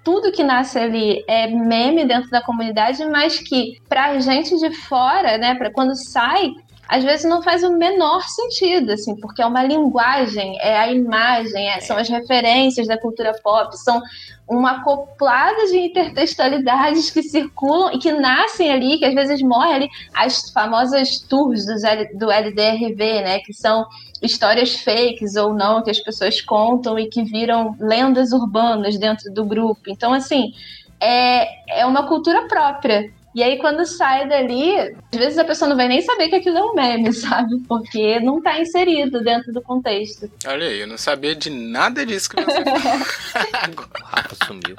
tudo 0.05 0.33
que 0.33 0.43
nasce 0.43 0.79
ali 0.79 1.25
é 1.27 1.49
meme 1.49 2.05
dentro 2.05 2.31
da 2.31 2.43
comunidade, 2.43 3.05
mas 3.07 3.39
que 3.39 3.81
pra 3.89 4.19
gente 4.21 4.57
de 4.57 4.73
fora, 4.73 5.37
né, 5.39 5.55
para 5.55 5.73
quando 5.73 5.95
sai, 5.97 6.53
às 6.89 7.03
vezes 7.03 7.28
não 7.28 7.43
faz 7.43 7.62
o 7.64 7.76
menor 7.76 8.22
sentido, 8.28 8.93
assim, 8.93 9.16
porque 9.16 9.43
é 9.43 9.47
uma 9.47 9.62
linguagem, 9.62 10.57
é 10.61 10.78
a 10.78 10.93
imagem, 10.93 11.68
é, 11.68 11.80
são 11.80 11.97
as 11.97 12.09
referências 12.09 12.87
da 12.87 12.97
cultura 12.97 13.32
pop, 13.43 13.76
são 13.76 14.01
uma 14.49 14.76
acoplada 14.76 15.66
de 15.66 15.78
intertextualidades 15.78 17.11
que 17.11 17.22
circulam 17.22 17.93
e 17.93 17.99
que 17.99 18.12
nascem 18.12 18.70
ali, 18.70 18.99
que 18.99 19.05
às 19.05 19.14
vezes 19.14 19.43
morrem 19.43 19.74
ali, 19.74 19.89
as 20.14 20.51
famosas 20.51 21.18
tours 21.18 21.66
do, 21.66 21.74
do 22.14 22.30
LDRV, 22.30 23.22
né, 23.22 23.39
que 23.41 23.53
são 23.53 23.84
histórias 24.22 24.76
fakes 24.76 25.34
ou 25.34 25.53
não 25.53 25.82
que 25.82 25.91
as 25.91 25.99
pessoas 25.99 26.41
contam 26.41 26.99
e 26.99 27.09
que 27.09 27.24
viram 27.24 27.76
lendas 27.80 28.32
urbanas 28.32 28.97
dentro 28.97 29.32
do 29.32 29.45
grupo. 29.45 29.82
Então, 29.89 30.12
assim, 30.12 30.53
é, 31.01 31.80
é 31.80 31.84
uma 31.84 32.07
cultura 32.07 32.47
própria 32.47 33.12
e 33.37 33.43
aí, 33.43 33.59
quando 33.59 33.84
sai 33.84 34.26
dali, 34.26 34.78
às 34.80 34.95
vezes 35.18 35.37
a 35.37 35.45
pessoa 35.45 35.68
não 35.68 35.76
vai 35.76 35.87
nem 35.87 36.01
saber 36.01 36.28
que 36.28 36.37
aquilo 36.37 36.57
é 36.57 36.64
um 36.64 36.72
meme, 36.72 37.12
sabe? 37.12 37.59
Porque 37.68 38.18
não 38.18 38.41
tá 38.41 38.59
inserido 38.59 39.22
dentro 39.22 39.53
do 39.53 39.61
contexto. 39.61 40.30
Olha 40.47 40.66
aí, 40.66 40.80
eu 40.80 40.87
não 40.87 40.97
sabia 40.97 41.34
de 41.34 41.51
nada 41.51 42.07
disso 42.07 42.30
que 42.30 42.43
você 42.43 42.64
falou. 42.64 43.07
Agora. 43.62 43.91
Rafa 44.03 44.37
sumiu. 44.47 44.74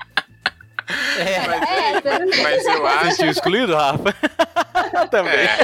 É, 0.88 1.48
mas, 1.48 2.06
é, 2.06 2.42
mas 2.44 2.66
eu 2.66 2.88
acho. 2.88 3.16
Você 3.16 3.28
excluído, 3.28 3.76
Rafa? 3.76 4.16
Também. 5.12 5.34
É. 5.34 5.60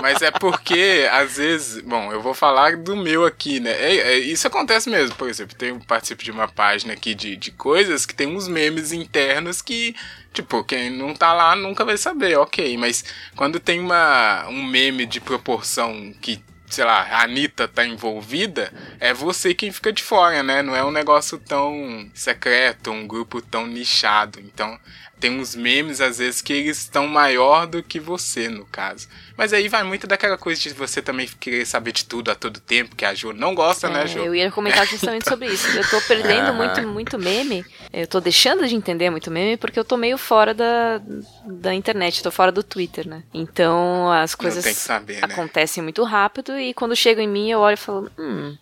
Mas 0.00 0.22
é 0.22 0.30
porque, 0.30 1.08
às 1.12 1.36
vezes, 1.36 1.82
bom, 1.82 2.12
eu 2.12 2.20
vou 2.20 2.34
falar 2.34 2.76
do 2.76 2.96
meu 2.96 3.24
aqui, 3.24 3.60
né? 3.60 3.70
É, 3.70 3.96
é, 3.96 4.18
isso 4.18 4.46
acontece 4.46 4.88
mesmo, 4.90 5.14
por 5.16 5.28
exemplo, 5.28 5.56
eu 5.60 5.78
participo 5.86 6.22
de 6.22 6.30
uma 6.30 6.48
página 6.48 6.92
aqui 6.92 7.14
de, 7.14 7.36
de 7.36 7.50
coisas 7.50 8.04
que 8.04 8.14
tem 8.14 8.26
uns 8.26 8.48
memes 8.48 8.92
internos 8.92 9.62
que 9.62 9.94
Tipo, 10.32 10.62
quem 10.62 10.90
não 10.90 11.14
tá 11.14 11.32
lá 11.32 11.56
nunca 11.56 11.84
vai 11.84 11.96
saber, 11.96 12.38
ok. 12.38 12.76
Mas 12.76 13.04
quando 13.34 13.58
tem 13.58 13.80
uma, 13.80 14.46
um 14.48 14.62
meme 14.62 15.06
de 15.06 15.20
proporção 15.20 16.12
que, 16.20 16.40
sei 16.70 16.84
lá, 16.84 17.02
a 17.02 17.22
Anitta 17.22 17.66
tá 17.66 17.86
envolvida, 17.86 18.72
é 19.00 19.12
você 19.12 19.54
quem 19.54 19.72
fica 19.72 19.92
de 19.92 20.02
fora, 20.02 20.42
né? 20.42 20.62
Não 20.62 20.76
é 20.76 20.84
um 20.84 20.90
negócio 20.90 21.38
tão 21.38 22.10
secreto, 22.14 22.90
um 22.90 23.06
grupo 23.06 23.40
tão 23.40 23.66
nichado. 23.66 24.38
Então, 24.40 24.78
tem 25.18 25.38
uns 25.38 25.54
memes, 25.54 26.00
às 26.00 26.18
vezes, 26.18 26.40
que 26.40 26.52
eles 26.52 26.78
estão 26.78 27.06
maior 27.06 27.66
do 27.66 27.82
que 27.82 27.98
você, 27.98 28.48
no 28.48 28.64
caso. 28.66 29.08
Mas 29.36 29.52
aí 29.52 29.68
vai 29.68 29.82
muito 29.82 30.06
daquela 30.06 30.38
coisa 30.38 30.60
de 30.60 30.70
você 30.70 31.02
também 31.02 31.28
querer 31.40 31.66
saber 31.66 31.92
de 31.92 32.04
tudo 32.04 32.30
a 32.30 32.34
todo 32.34 32.60
tempo, 32.60 32.96
que 32.96 33.04
a 33.04 33.14
Ju 33.14 33.32
não 33.32 33.54
gosta, 33.54 33.88
né, 33.88 34.00
é, 34.00 34.04
né, 34.04 34.06
Ju? 34.06 34.18
Eu 34.18 34.34
ia 34.34 34.50
comentar 34.50 34.86
justamente 34.86 35.28
sobre 35.28 35.46
isso. 35.46 35.68
Eu 35.76 35.88
tô 35.88 36.00
perdendo 36.02 36.52
muito, 36.54 36.82
muito 36.86 37.18
meme. 37.18 37.64
Eu 37.92 38.06
tô 38.06 38.20
deixando 38.20 38.66
de 38.66 38.74
entender 38.74 39.10
muito 39.10 39.30
meme 39.30 39.56
porque 39.56 39.78
eu 39.78 39.84
tô 39.84 39.96
meio 39.96 40.18
fora 40.18 40.54
da, 40.54 41.00
da 41.44 41.74
internet, 41.74 42.22
tô 42.22 42.30
fora 42.30 42.52
do 42.52 42.62
Twitter, 42.62 43.06
né? 43.06 43.22
Então 43.32 44.10
as 44.10 44.34
coisas 44.34 44.64
saber, 44.76 45.14
né? 45.14 45.20
acontecem 45.22 45.82
muito 45.82 46.02
rápido 46.04 46.58
e 46.58 46.72
quando 46.74 46.94
chegam 46.94 47.22
em 47.22 47.28
mim 47.28 47.50
eu 47.50 47.60
olho 47.60 47.74
e 47.74 47.76
falo, 47.76 48.10
hum, 48.18 48.56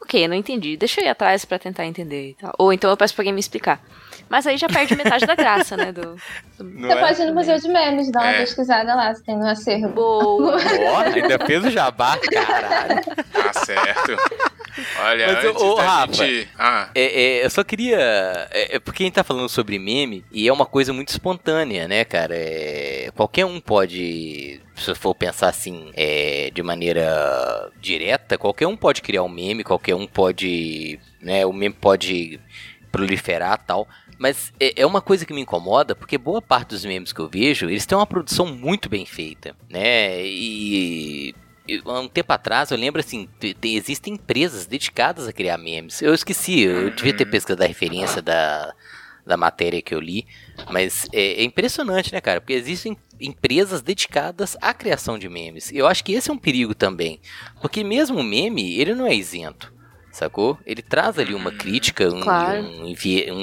ok, 0.00 0.24
eu 0.24 0.28
não 0.28 0.36
entendi, 0.36 0.76
deixa 0.76 1.00
eu 1.00 1.06
ir 1.06 1.08
atrás 1.08 1.44
para 1.44 1.58
tentar 1.58 1.86
entender 1.86 2.30
e 2.30 2.34
tal. 2.34 2.54
Ou 2.58 2.72
então 2.72 2.90
eu 2.90 2.96
peço 2.96 3.14
pra 3.14 3.22
alguém 3.22 3.32
me 3.32 3.40
explicar. 3.40 3.82
Mas 4.28 4.46
aí 4.46 4.56
já 4.56 4.68
perde 4.68 4.94
metade 4.94 5.26
da 5.26 5.34
graça, 5.34 5.76
né? 5.76 5.92
Do, 5.92 6.16
do... 6.58 6.80
Você 6.80 6.92
é? 6.92 6.96
pode 7.00 7.22
ir 7.22 7.26
no 7.26 7.34
Museu 7.34 7.58
de 7.58 7.68
Memes, 7.68 8.10
dar 8.10 8.20
uma 8.20 8.30
é. 8.30 8.38
pesquisada 8.40 8.94
lá, 8.94 9.14
se 9.14 9.24
tem 9.24 9.36
no 9.36 9.46
acervo. 9.46 9.88
Boa! 9.88 10.56
Ó, 10.90 10.98
ainda 10.98 11.38
fez 11.46 11.64
o 11.64 11.70
jabá, 11.70 12.18
caralho. 12.18 13.00
Tá 13.32 13.52
certo. 13.64 14.16
Olha, 15.02 15.32
Mas, 15.32 15.44
antes 15.44 15.62
ô, 15.62 15.74
Rafa, 15.74 16.12
gente... 16.12 16.48
ah. 16.58 16.88
é, 16.94 17.22
é, 17.22 17.44
eu 17.44 17.50
só 17.50 17.64
queria... 17.64 17.98
É, 18.50 18.76
é, 18.76 18.78
porque 18.78 19.02
a 19.02 19.06
gente 19.06 19.14
tá 19.14 19.24
falando 19.24 19.48
sobre 19.48 19.78
meme, 19.78 20.24
e 20.30 20.46
é 20.46 20.52
uma 20.52 20.66
coisa 20.66 20.92
muito 20.92 21.08
espontânea, 21.08 21.88
né, 21.88 22.04
cara? 22.04 22.34
É, 22.36 23.10
qualquer 23.14 23.44
um 23.44 23.60
pode 23.60 24.60
se 24.76 24.94
for 24.94 25.14
pensar 25.14 25.48
assim, 25.48 25.90
é, 25.94 26.50
de 26.54 26.62
maneira 26.62 27.70
direta, 27.80 28.38
qualquer 28.38 28.66
um 28.66 28.76
pode 28.76 29.02
criar 29.02 29.22
um 29.22 29.28
meme, 29.28 29.64
qualquer 29.64 29.94
um 29.94 30.06
pode, 30.06 31.00
né, 31.20 31.44
o 31.44 31.52
meme 31.52 31.74
pode 31.74 32.40
proliferar 32.90 33.58
tal. 33.66 33.88
Mas 34.18 34.52
é, 34.58 34.82
é 34.82 34.86
uma 34.86 35.00
coisa 35.00 35.24
que 35.24 35.32
me 35.32 35.42
incomoda, 35.42 35.94
porque 35.94 36.18
boa 36.18 36.42
parte 36.42 36.70
dos 36.70 36.84
memes 36.84 37.12
que 37.12 37.20
eu 37.20 37.28
vejo, 37.28 37.66
eles 37.66 37.86
têm 37.86 37.96
uma 37.96 38.06
produção 38.06 38.46
muito 38.46 38.88
bem 38.88 39.06
feita, 39.06 39.54
né? 39.70 40.26
E 40.26 41.34
há 41.84 42.00
um 42.00 42.08
tempo 42.08 42.32
atrás, 42.32 42.70
eu 42.70 42.76
lembro 42.76 43.00
assim, 43.00 43.28
existem 43.62 44.14
empresas 44.14 44.66
dedicadas 44.66 45.28
a 45.28 45.32
criar 45.32 45.56
memes. 45.56 46.02
Eu 46.02 46.12
esqueci, 46.12 46.60
eu 46.60 46.90
devia 46.90 47.16
ter 47.16 47.26
pesquisado 47.26 47.62
a 47.62 47.66
referência 47.66 48.20
da, 48.20 48.74
da 49.24 49.36
matéria 49.36 49.80
que 49.80 49.94
eu 49.94 50.00
li, 50.00 50.26
mas 50.70 51.06
é, 51.12 51.40
é, 51.40 51.44
impressionante, 51.44 52.12
né, 52.12 52.20
cara? 52.20 52.40
Porque 52.40 52.54
existem 52.54 52.96
empresas 53.20 53.82
dedicadas 53.82 54.56
à 54.60 54.74
criação 54.74 55.16
de 55.16 55.28
memes. 55.28 55.72
Eu 55.72 55.86
acho 55.86 56.02
que 56.02 56.12
esse 56.12 56.28
é 56.28 56.32
um 56.32 56.38
perigo 56.38 56.74
também, 56.74 57.20
porque 57.60 57.84
mesmo 57.84 58.18
o 58.18 58.24
meme, 58.24 58.78
ele 58.80 58.94
não 58.94 59.06
é 59.06 59.14
isento 59.14 59.77
sacou? 60.18 60.58
Ele 60.66 60.82
traz 60.82 61.18
ali 61.18 61.34
uma 61.34 61.50
crítica, 61.50 62.08
um, 62.08 62.20
claro. 62.20 62.62
um, 62.62 62.94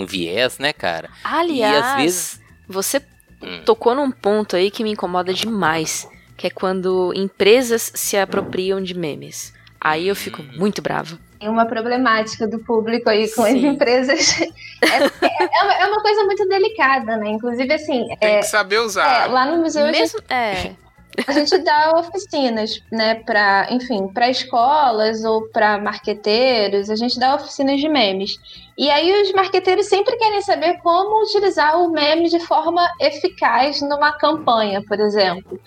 um 0.02 0.06
viés, 0.06 0.60
né, 0.60 0.74
cara? 0.74 1.10
Aliás, 1.24 1.74
e 1.74 1.78
às 1.78 1.96
vezes. 1.98 2.46
Você 2.68 3.02
hum. 3.42 3.62
tocou 3.66 3.94
num 3.94 4.12
ponto 4.12 4.56
aí 4.56 4.72
que 4.72 4.84
me 4.84 4.92
incomoda 4.92 5.34
demais, 5.34 6.08
que 6.36 6.48
é 6.48 6.50
quando 6.50 7.14
empresas 7.16 7.92
se 7.94 8.18
apropriam 8.18 8.82
de 8.82 8.98
memes. 8.98 9.54
Aí 9.80 10.08
eu 10.08 10.16
fico 10.16 10.42
hum. 10.42 10.50
muito 10.56 10.82
brava. 10.82 11.20
Tem 11.40 11.50
uma 11.50 11.66
problemática 11.66 12.48
do 12.48 12.58
público 12.60 13.10
aí 13.10 13.30
com 13.30 13.44
Sim. 13.44 13.58
as 13.58 13.74
empresas. 13.74 14.40
É, 14.86 15.04
é, 15.04 15.82
é, 15.82 15.88
uma 15.88 16.02
coisa 16.02 16.26
muito 16.26 16.48
delicada, 16.48 17.18
né? 17.18 17.30
Inclusive, 17.30 17.74
assim. 17.74 18.06
Tem 18.20 18.36
é, 18.36 18.40
que 18.40 18.46
saber 18.46 18.80
usar. 18.80 19.24
É, 19.24 19.26
lá 19.26 19.46
no 19.46 19.58
museu. 19.58 19.86
Mesmo, 19.88 20.20
gente... 20.20 20.32
é. 20.32 20.76
A 21.28 21.32
gente 21.34 21.58
dá 21.60 21.92
oficinas, 21.98 22.82
né, 22.92 23.16
para, 23.16 23.68
enfim, 23.72 24.08
para 24.08 24.30
escolas 24.30 25.24
ou 25.24 25.50
para 25.50 25.78
marqueteiros, 25.78 26.90
a 26.90 26.96
gente 26.96 27.20
dá 27.20 27.36
oficinas 27.36 27.80
de 27.80 27.88
memes. 27.90 28.38
E 28.78 28.90
aí 28.90 29.22
os 29.22 29.32
marqueteiros 29.32 29.88
sempre 29.88 30.18
querem 30.18 30.42
saber 30.42 30.78
como 30.80 31.24
utilizar 31.24 31.80
o 31.80 31.90
meme 31.90 32.30
de 32.30 32.40
forma 32.42 32.86
eficaz 33.00 33.82
numa 33.82 34.12
campanha, 34.12 34.84
por 34.86 35.00
exemplo. 35.00 35.58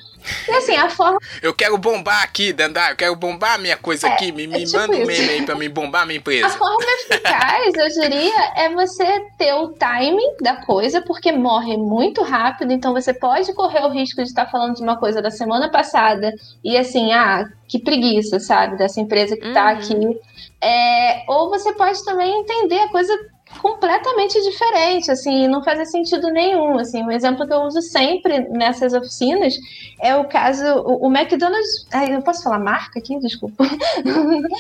E 0.46 0.50
assim, 0.52 0.76
a 0.76 0.90
forma. 0.90 1.18
Eu 1.40 1.54
quero 1.54 1.78
bombar 1.78 2.22
aqui, 2.22 2.52
Dandá, 2.52 2.90
eu 2.90 2.96
quero 2.96 3.16
bombar 3.16 3.58
minha 3.58 3.78
coisa 3.78 4.08
é, 4.08 4.12
aqui. 4.12 4.30
Me, 4.30 4.46
me 4.46 4.62
é 4.62 4.66
tipo 4.66 4.78
manda 4.78 4.94
um 4.94 5.06
meme 5.06 5.30
aí 5.30 5.42
pra 5.42 5.54
me 5.54 5.68
bombar 5.70 6.06
minha 6.06 6.18
empresa. 6.18 6.48
A 6.48 6.50
forma 6.50 6.84
eficaz, 6.84 7.74
eu 7.76 8.02
diria, 8.02 8.52
é 8.56 8.68
você 8.74 9.20
ter 9.38 9.54
o 9.54 9.68
timing 9.68 10.36
da 10.42 10.56
coisa, 10.56 11.00
porque 11.00 11.32
morre 11.32 11.78
muito 11.78 12.22
rápido, 12.22 12.72
então 12.72 12.92
você 12.92 13.14
pode 13.14 13.54
correr 13.54 13.86
o 13.86 13.88
risco 13.88 14.22
de 14.22 14.28
estar 14.28 14.50
falando 14.50 14.76
de 14.76 14.82
uma 14.82 14.98
coisa 14.98 15.22
da 15.22 15.30
semana 15.30 15.70
passada 15.70 16.34
e 16.62 16.76
assim, 16.76 17.12
ah, 17.12 17.46
que 17.66 17.78
preguiça, 17.78 18.38
sabe, 18.38 18.76
dessa 18.76 19.00
empresa 19.00 19.34
que 19.34 19.52
tá 19.52 19.64
uhum. 19.64 19.68
aqui 19.68 20.20
é, 20.62 21.24
ou 21.28 21.50
você 21.50 21.72
pode 21.72 22.04
também 22.04 22.40
entender 22.40 22.80
a 22.80 22.90
coisa 22.90 23.12
completamente 23.60 24.40
diferente, 24.42 25.10
assim, 25.10 25.48
não 25.48 25.62
faz 25.64 25.90
sentido 25.90 26.30
nenhum, 26.30 26.78
assim, 26.78 27.02
um 27.02 27.10
exemplo 27.10 27.46
que 27.46 27.52
eu 27.52 27.62
uso 27.62 27.80
sempre 27.82 28.40
nessas 28.50 28.92
oficinas 28.92 29.54
é 30.00 30.14
o 30.14 30.24
caso, 30.24 30.64
o, 30.64 31.06
o 31.06 31.16
McDonald's, 31.16 31.86
ai, 31.92 32.14
eu 32.14 32.22
posso 32.22 32.42
falar 32.44 32.58
marca 32.58 32.98
aqui? 32.98 33.18
Desculpa. 33.18 33.64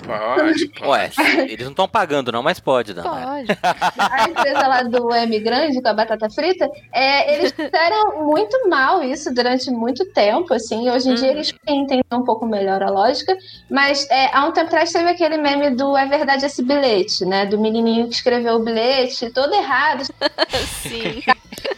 Pode, 0.04 0.68
pode. 0.78 0.82
Ué, 0.84 1.10
eles 1.44 1.64
não 1.64 1.70
estão 1.70 1.88
pagando 1.88 2.32
não, 2.32 2.42
mas 2.42 2.58
pode, 2.58 2.92
Dana. 2.92 3.08
Pode. 3.08 3.46
A 3.98 4.28
empresa 4.28 4.66
lá 4.66 4.82
do 4.82 5.14
M 5.14 5.38
grande, 5.40 5.80
com 5.80 5.88
a 5.88 5.94
batata 5.94 6.28
frita, 6.30 6.68
é, 6.92 7.34
eles 7.34 7.52
fizeram 7.52 8.24
muito 8.24 8.68
mal 8.68 9.02
isso 9.02 9.32
durante 9.32 9.70
muito 9.70 10.04
tempo, 10.12 10.52
assim, 10.54 10.90
hoje 10.90 11.10
em 11.10 11.14
dia 11.14 11.28
uhum. 11.28 11.34
eles 11.34 11.54
entendem 11.66 12.04
um 12.12 12.24
pouco 12.24 12.46
melhor 12.46 12.82
a 12.82 12.90
lógica, 12.90 13.36
mas 13.70 14.08
é, 14.10 14.34
há 14.34 14.44
um 14.46 14.52
tempo 14.52 14.68
atrás 14.68 14.92
teve 14.92 15.08
aquele 15.08 15.36
meme 15.36 15.70
do 15.70 15.96
É 15.96 16.06
Verdade 16.06 16.44
Esse 16.44 16.62
Bilhete, 16.62 17.24
né, 17.24 17.46
do 17.46 17.58
menininho 17.58 18.08
que 18.08 18.14
escreveu 18.14 18.56
o 18.56 18.64
bilhete 18.64 18.77
bilhete 18.78 19.30
todo 19.30 19.52
errado. 19.54 20.04
Sim. 20.82 21.22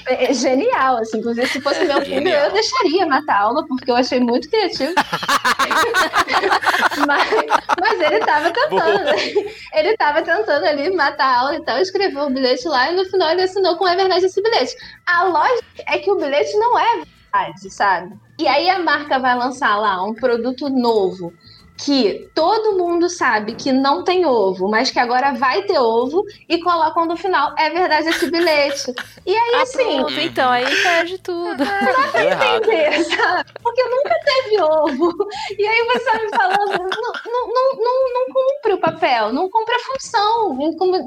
É, 0.06 0.30
é 0.30 0.34
genial, 0.34 0.98
assim. 0.98 1.18
Inclusive, 1.18 1.46
se 1.46 1.60
fosse 1.60 1.84
meu 1.84 2.00
filho, 2.02 2.14
genial. 2.16 2.46
eu 2.46 2.52
deixaria 2.52 3.06
matar 3.06 3.36
a 3.36 3.42
aula, 3.42 3.66
porque 3.66 3.90
eu 3.90 3.96
achei 3.96 4.20
muito 4.20 4.48
criativo. 4.48 4.92
mas, 7.06 7.30
mas, 7.80 8.00
ele 8.00 8.20
tava 8.20 8.50
tentando. 8.50 9.04
Né? 9.04 9.16
Ele 9.74 9.96
tava 9.96 10.22
tentando 10.22 10.64
ali 10.64 10.94
matar 10.94 11.24
a 11.24 11.38
aula 11.40 11.56
e 11.56 11.64
tal, 11.64 11.78
escreveu 11.78 12.26
o 12.26 12.30
bilhete 12.30 12.68
lá 12.68 12.92
e 12.92 12.96
no 12.96 13.04
final 13.06 13.30
ele 13.30 13.42
assinou 13.42 13.76
com 13.76 13.88
é 13.88 13.96
verdade 13.96 14.26
esse 14.26 14.42
bilhete. 14.42 14.76
A 15.06 15.24
lógica 15.24 15.84
é 15.88 15.98
que 15.98 16.10
o 16.10 16.16
bilhete 16.16 16.56
não 16.56 16.78
é 16.78 17.02
verdade, 17.32 17.70
sabe? 17.70 18.14
E 18.38 18.46
aí 18.46 18.68
a 18.68 18.78
marca 18.78 19.18
vai 19.18 19.36
lançar 19.36 19.76
lá 19.76 20.02
um 20.04 20.14
produto 20.14 20.68
novo 20.68 21.32
que 21.84 22.28
todo 22.34 22.76
mundo 22.76 23.08
sabe 23.08 23.54
que 23.54 23.72
não 23.72 24.04
tem 24.04 24.26
ovo, 24.26 24.68
mas 24.68 24.90
que 24.90 24.98
agora 24.98 25.32
vai 25.32 25.62
ter 25.62 25.78
ovo 25.78 26.24
e 26.48 26.60
colocam 26.60 27.06
no 27.06 27.16
final. 27.16 27.54
É 27.58 27.70
verdade 27.70 28.08
esse 28.08 28.30
bilhete. 28.30 28.92
E 29.26 29.34
aí, 29.34 29.54
ah, 29.54 29.62
assim. 29.62 30.00
Pronto, 30.00 30.20
então, 30.20 30.50
aí 30.50 30.64
perde 30.82 31.18
tudo. 31.18 31.64
Dá 31.64 32.08
pra 32.12 32.56
entender, 32.56 33.04
sabe? 33.04 33.50
Porque 33.62 33.82
nunca 33.84 34.14
teve 34.24 34.62
ovo. 34.62 35.28
E 35.58 35.66
aí 35.66 35.86
você 35.86 36.04
tá 36.04 36.18
me 36.18 36.30
falando, 36.30 36.78
não, 36.78 37.12
não, 37.26 37.48
não, 37.48 37.76
não, 37.76 38.12
não 38.12 38.26
cumpre 38.32 38.72
o 38.74 38.80
papel, 38.80 39.32
não 39.32 39.48
cumpre 39.48 39.74
a 39.74 39.78
função 39.78 40.58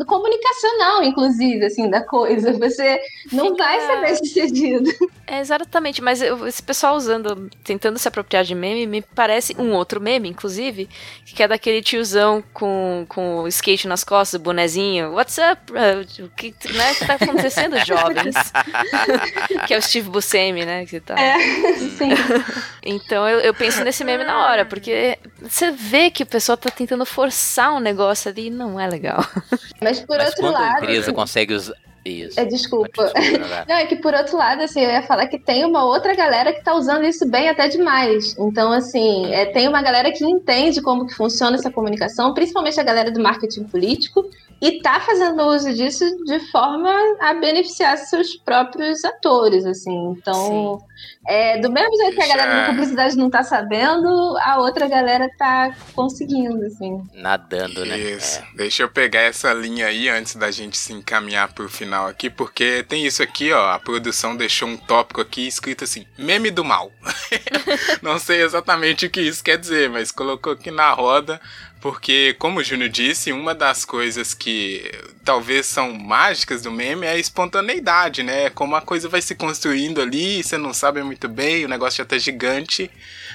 comunicacional, 0.08 1.04
inclusive, 1.04 1.66
assim, 1.66 1.90
da 1.90 2.04
coisa. 2.04 2.54
Você 2.54 3.00
não 3.32 3.52
Fica... 3.52 3.64
vai 3.64 3.80
ser 3.80 4.02
bem 4.02 4.16
sucedido. 4.16 4.92
É, 5.28 5.40
exatamente, 5.40 6.02
mas 6.02 6.22
esse 6.22 6.62
pessoal 6.62 6.96
usando, 6.96 7.50
tentando 7.64 7.98
se 7.98 8.08
apropriar 8.08 8.44
de 8.44 8.56
meme, 8.56 8.86
me 8.86 9.02
parece 9.02 9.56
um 9.58 9.74
outro 9.74 10.02
meme, 10.02 10.30
inclusive, 10.30 10.63
que 11.26 11.44
é 11.44 11.48
daquele 11.48 11.82
tiozão 11.82 12.44
com, 12.54 13.06
com 13.10 13.40
o 13.40 13.48
skate 13.48 13.88
nas 13.88 14.04
costas, 14.04 14.40
o 14.40 14.44
bonezinho. 14.44 15.14
What's 15.14 15.38
up? 15.38 15.72
Uh, 15.72 16.26
o 16.26 16.30
que, 16.30 16.54
né, 16.74 16.94
que 16.96 17.06
tá 17.06 17.16
acontecendo, 17.16 17.78
jovens? 17.86 18.36
que 19.68 19.74
é 19.74 19.78
o 19.78 19.82
Steve 19.82 20.10
Buscemi, 20.10 20.66
né? 20.66 20.86
Que 20.86 21.00
tá... 21.00 21.20
É, 21.20 21.40
sim. 21.98 22.10
então 22.84 23.28
eu, 23.28 23.40
eu 23.40 23.54
penso 23.54 23.84
nesse 23.84 24.04
meme 24.04 24.24
na 24.24 24.46
hora, 24.46 24.66
porque 24.66 25.18
você 25.42 25.72
vê 25.72 26.10
que 26.10 26.24
o 26.24 26.28
pessoal 26.28 26.58
tá 26.58 26.70
tentando 26.70 27.06
forçar 27.06 27.74
um 27.74 27.80
negócio 27.80 28.30
ali 28.30 28.48
e 28.48 28.52
não 28.52 28.80
é 28.80 28.88
legal. 28.88 29.26
Mas 29.82 30.00
por 30.00 30.18
Mas 30.18 30.28
outro 30.28 30.42
quando 30.42 30.54
lado. 30.54 30.76
a 30.76 30.82
empresa 30.82 31.12
consegue 31.14 31.54
usar. 31.54 31.76
Isso. 32.06 32.40
É, 32.40 32.46
desculpa. 32.46 33.12
Não, 33.68 33.76
é 33.76 33.86
que 33.86 33.96
por 33.96 34.14
outro 34.14 34.38
lado, 34.38 34.62
assim, 34.62 34.82
eu 34.82 34.90
ia 34.90 35.04
falar 35.04 35.28
que 35.28 35.40
tem 35.40 35.64
uma 35.66 35.86
outra 35.86 36.14
galera 36.16 36.52
que 36.52 36.64
tá 36.64 36.74
usando 36.76 37.06
isso 37.06 37.26
bem 37.30 37.50
até 37.50 37.68
demais. 37.68 38.36
Então, 38.38 38.72
assim, 38.72 39.34
é, 39.34 39.46
tem 39.46 39.68
uma 39.68 39.82
galera 39.82 40.12
que 40.12 40.26
entende 40.26 40.82
como 40.82 41.08
que 41.08 41.14
funciona 41.14 41.56
essa 41.56 41.72
comunicação, 41.72 42.34
principalmente 42.34 42.80
a 42.80 42.84
galera 42.84 43.10
do 43.10 43.22
marketing 43.22 43.64
político, 43.64 44.30
e 44.64 44.80
tá 44.82 44.98
fazendo 45.02 45.44
uso 45.44 45.74
disso 45.74 46.06
de 46.24 46.40
forma 46.50 46.90
a 47.20 47.34
beneficiar 47.34 47.98
seus 47.98 48.34
próprios 48.38 49.04
atores, 49.04 49.66
assim. 49.66 50.12
Então, 50.12 50.82
é, 51.28 51.58
do 51.60 51.70
mesmo 51.70 51.94
jeito 51.98 52.16
que 52.16 52.22
a 52.22 52.28
galera 52.28 52.62
da 52.62 52.70
publicidade 52.70 53.18
não 53.18 53.30
tá 53.30 53.44
sabendo, 53.44 54.38
a 54.38 54.60
outra 54.60 54.88
galera 54.88 55.30
tá 55.38 55.76
conseguindo, 55.94 56.64
assim. 56.66 57.04
Nadando, 57.14 57.86
né? 57.86 57.98
Isso. 57.98 58.40
É. 58.40 58.44
Deixa 58.56 58.84
eu 58.84 58.90
pegar 58.90 59.24
essa 59.24 59.52
linha 59.52 59.88
aí 59.88 60.08
antes 60.08 60.38
da 60.38 60.50
gente 60.50 60.78
se 60.78 60.94
encaminhar 60.94 61.52
pro 61.52 61.68
final 61.68 62.08
aqui, 62.08 62.30
porque 62.30 62.86
tem 62.88 63.06
isso 63.06 63.22
aqui, 63.22 63.52
ó. 63.52 63.70
A 63.70 63.80
produção 63.80 64.34
deixou 64.34 64.70
um 64.70 64.78
tópico 64.78 65.20
aqui 65.20 65.46
escrito 65.46 65.84
assim: 65.84 66.06
meme 66.18 66.50
do 66.50 66.64
mal. 66.64 66.90
não 68.02 68.18
sei 68.18 68.42
exatamente 68.42 69.08
o 69.08 69.10
que 69.10 69.20
isso 69.20 69.44
quer 69.44 69.58
dizer, 69.58 69.90
mas 69.90 70.10
colocou 70.10 70.54
aqui 70.54 70.72
na 70.72 70.90
roda 70.94 71.42
porque, 71.84 72.34
como 72.40 72.62
o 72.62 72.64
Júnior 72.64 72.90
disse, 72.90 73.34
uma 73.34 73.54
das 73.54 73.84
coisas 73.84 74.34
que 74.34 74.90
talvez 75.22 75.66
são 75.66 75.92
mágicas 75.92 76.62
do 76.62 76.72
meme 76.72 77.06
é 77.06 77.10
a 77.10 77.18
espontaneidade, 77.18 78.24
né? 78.24 78.50
Como 78.52 78.74
a 78.74 78.82
coisa 78.82 79.10
vai 79.10 79.22
se 79.22 79.36
construindo 79.36 80.02
ali, 80.02 80.42
você 80.42 80.58
não 80.58 80.74
sabe 80.74 81.04
muito 81.04 81.28
bem, 81.28 81.66
o 81.66 81.68
negócio 81.68 81.98
já 81.98 82.06
tá 82.06 82.18
gigante, 82.18 82.90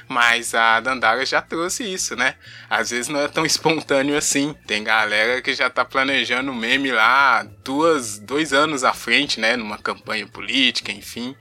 mas 0.09 0.55
a 0.55 0.81
Dandara 0.81 1.27
já 1.27 1.43
trouxe 1.43 1.85
isso, 1.85 2.17
né? 2.17 2.37
Às 2.71 2.89
vezes 2.89 3.09
não 3.09 3.21
é 3.21 3.29
tão 3.29 3.45
espontâneo 3.45 4.17
assim. 4.17 4.55
Tem 4.67 4.83
galera 4.83 5.43
que 5.43 5.53
já 5.53 5.69
tá 5.69 5.85
planejando 5.85 6.55
meme 6.55 6.91
lá 6.91 7.47
duas, 7.63 8.19
dois 8.19 8.55
anos 8.55 8.83
à 8.83 8.95
frente, 8.95 9.39
né? 9.39 9.57
Numa 9.57 9.77
campanha 9.77 10.27
política, 10.27 10.91
enfim. 10.91 11.37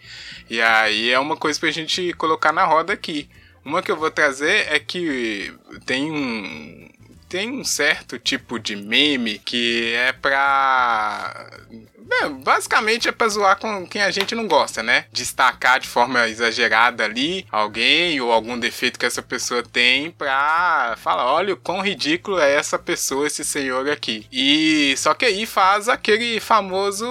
E 0.50 0.62
aí 0.62 1.10
é 1.10 1.18
uma 1.18 1.38
coisa 1.38 1.58
pra 1.58 1.72
gente 1.72 2.12
colocar 2.12 2.52
na 2.52 2.66
roda 2.66 2.92
aqui. 2.92 3.30
Uma 3.64 3.82
que 3.82 3.92
eu 3.92 3.98
vou 3.98 4.10
trazer 4.10 4.68
é 4.74 4.80
que 4.80 5.54
tem 5.86 6.10
um, 6.10 6.87
tem 7.28 7.52
um 7.52 7.64
certo 7.64 8.18
tipo 8.18 8.60
de 8.60 8.76
meme 8.76 9.40
que 9.40 9.94
é 9.94 10.12
pra. 10.14 11.50
É, 12.10 12.30
basicamente 12.30 13.10
é 13.10 13.12
pra 13.12 13.28
zoar 13.28 13.60
com 13.60 13.86
quem 13.86 14.02
a 14.02 14.10
gente 14.10 14.34
não 14.34 14.48
gosta, 14.48 14.82
né? 14.82 15.06
Destacar 15.12 15.78
de 15.78 15.90
forma 15.90 16.28
exagerada 16.30 17.04
ali 17.04 17.46
alguém 17.52 18.22
ou 18.22 18.32
algum 18.32 18.58
defeito 18.58 18.98
que 18.98 19.06
essa 19.06 19.22
pessoa 19.22 19.62
tem 19.62 20.10
pra 20.12 20.96
falar: 20.98 21.32
olha 21.34 21.54
o 21.54 21.58
quão 21.58 21.82
ridículo 21.82 22.40
é 22.40 22.54
essa 22.54 22.80
pessoa, 22.80 23.28
esse 23.28 23.44
senhor 23.44 23.90
aqui. 23.90 24.26
E 24.32 24.96
só 24.98 25.14
que 25.14 25.26
aí 25.26 25.46
faz 25.46 25.90
aquele 25.90 26.40
famoso 26.40 27.06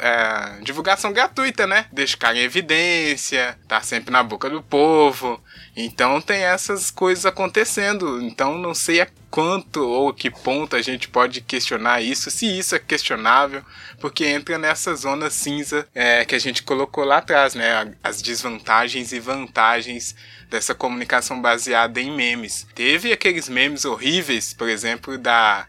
é, 0.00 0.60
divulgação 0.62 1.12
gratuita, 1.12 1.66
né? 1.66 1.86
Deixa 1.92 2.16
o 2.16 2.18
cara 2.18 2.36
em 2.36 2.42
evidência, 2.42 3.56
tá 3.68 3.80
sempre 3.80 4.10
na 4.10 4.24
boca 4.24 4.50
do 4.50 4.60
povo. 4.60 5.40
Então 5.76 6.20
tem 6.20 6.42
essas 6.42 6.90
coisas 6.90 7.24
acontecendo. 7.26 8.20
Então 8.22 8.58
não 8.58 8.74
sei 8.74 9.00
a 9.00 9.08
quanto 9.30 9.80
ou 9.82 10.10
a 10.10 10.14
que 10.14 10.30
ponto 10.30 10.76
a 10.76 10.82
gente 10.82 11.08
pode 11.08 11.40
questionar 11.40 12.02
isso, 12.02 12.30
se 12.30 12.46
isso 12.46 12.74
é 12.74 12.78
questionável, 12.78 13.64
porque 13.98 14.26
entra 14.26 14.58
nessa 14.58 14.94
zona 14.94 15.30
cinza 15.30 15.88
é, 15.94 16.22
que 16.26 16.34
a 16.34 16.38
gente 16.38 16.62
colocou 16.62 17.02
lá 17.02 17.16
atrás, 17.16 17.54
né? 17.54 17.94
As 18.04 18.20
desvantagens 18.20 19.10
e 19.10 19.18
vantagens 19.18 20.14
dessa 20.50 20.74
comunicação 20.74 21.40
baseada 21.40 21.98
em 21.98 22.14
memes. 22.14 22.66
Teve 22.74 23.10
aqueles 23.10 23.48
memes 23.48 23.86
horríveis, 23.86 24.52
por 24.52 24.68
exemplo, 24.68 25.16
da 25.16 25.66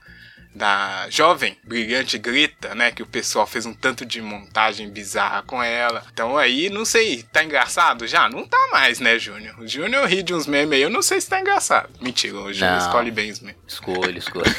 da 0.56 1.08
jovem 1.10 1.58
brilhante 1.64 2.18
Greta, 2.18 2.76
né? 2.76 2.92
Que 2.92 3.04
o 3.04 3.08
pessoal 3.08 3.46
fez 3.48 3.66
um 3.66 3.74
tanto 3.74 4.06
de 4.06 4.22
montagem 4.22 4.90
bizarra 4.90 5.44
com 5.44 5.62
ela. 5.62 6.04
Então 6.14 6.38
aí, 6.38 6.70
não 6.70 6.86
sei, 6.86 7.24
tá 7.24 7.44
engraçado 7.44 8.08
já? 8.08 8.30
Não 8.30 8.46
tá 8.46 8.58
mais, 8.72 9.00
né, 9.00 9.18
Júnior? 9.18 9.60
O 9.60 9.68
Júnior 9.68 10.08
ri 10.08 10.24
de 10.24 10.34
uns 10.34 10.48
memes 10.48 10.74
aí, 10.74 10.82
eu 10.82 10.90
não 10.90 11.02
sei 11.02 11.20
se 11.20 11.30
tá 11.30 11.40
engraçado. 11.40 11.90
Mentira, 12.02 12.38
o 12.38 12.54
Júnior 12.54 12.78
escolhe 12.78 13.12
bem 13.12 13.32
os 13.32 13.40
memes. 13.40 13.58
Escolhe, 13.68 14.18
escolhe. 14.20 14.56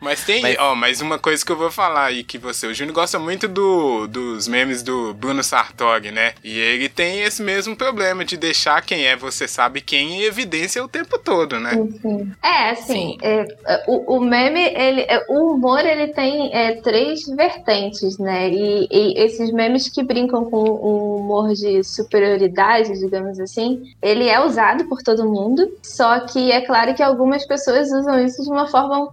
mas 0.00 0.24
tem, 0.24 0.42
mas... 0.42 0.56
ó, 0.58 0.74
mais 0.74 1.00
uma 1.00 1.18
coisa 1.18 1.44
que 1.44 1.52
eu 1.52 1.56
vou 1.56 1.70
falar 1.70 2.06
aí 2.06 2.24
que 2.24 2.38
você, 2.38 2.66
o 2.66 2.74
Júnior 2.74 2.94
gosta 2.94 3.18
muito 3.18 3.48
do, 3.48 4.06
dos 4.06 4.48
memes 4.48 4.82
do 4.82 5.14
Bruno 5.14 5.42
Sartori, 5.42 6.10
né? 6.10 6.34
E 6.44 6.58
ele 6.58 6.88
tem 6.88 7.22
esse 7.22 7.42
mesmo 7.42 7.76
problema 7.76 8.24
de 8.24 8.36
deixar 8.36 8.82
quem 8.82 9.06
é 9.06 9.16
você 9.16 9.48
sabe 9.48 9.80
quem 9.80 10.18
em 10.18 10.22
evidência 10.22 10.82
o 10.82 10.88
tempo 10.88 11.18
todo, 11.18 11.58
né? 11.58 11.72
Sim. 12.00 12.32
É, 12.42 12.70
assim, 12.70 13.18
é, 13.22 13.46
o, 13.86 14.16
o 14.16 14.20
meme, 14.20 14.60
ele, 14.60 15.02
é, 15.02 15.07
o 15.28 15.52
humor 15.52 15.80
ele 15.80 16.08
tem 16.08 16.54
é, 16.54 16.74
três 16.80 17.26
vertentes, 17.26 18.18
né? 18.18 18.50
E, 18.50 18.88
e, 18.90 19.18
esses 19.18 19.50
memes 19.52 19.88
que 19.88 20.02
brincam 20.02 20.44
com 20.44 20.64
o 20.64 21.16
humor 21.16 21.52
de 21.54 21.82
superioridade, 21.82 22.98
digamos 22.98 23.40
assim, 23.40 23.82
ele 24.02 24.28
é 24.28 24.44
usado 24.44 24.84
por 24.88 25.02
todo 25.02 25.28
mundo. 25.28 25.66
Só 25.82 26.20
que 26.20 26.52
é 26.52 26.60
claro 26.60 26.94
que 26.94 27.02
algumas 27.02 27.46
pessoas 27.46 27.90
usam 27.90 28.18
isso 28.22 28.42
de 28.42 28.50
uma 28.50 28.66
forma 28.66 29.08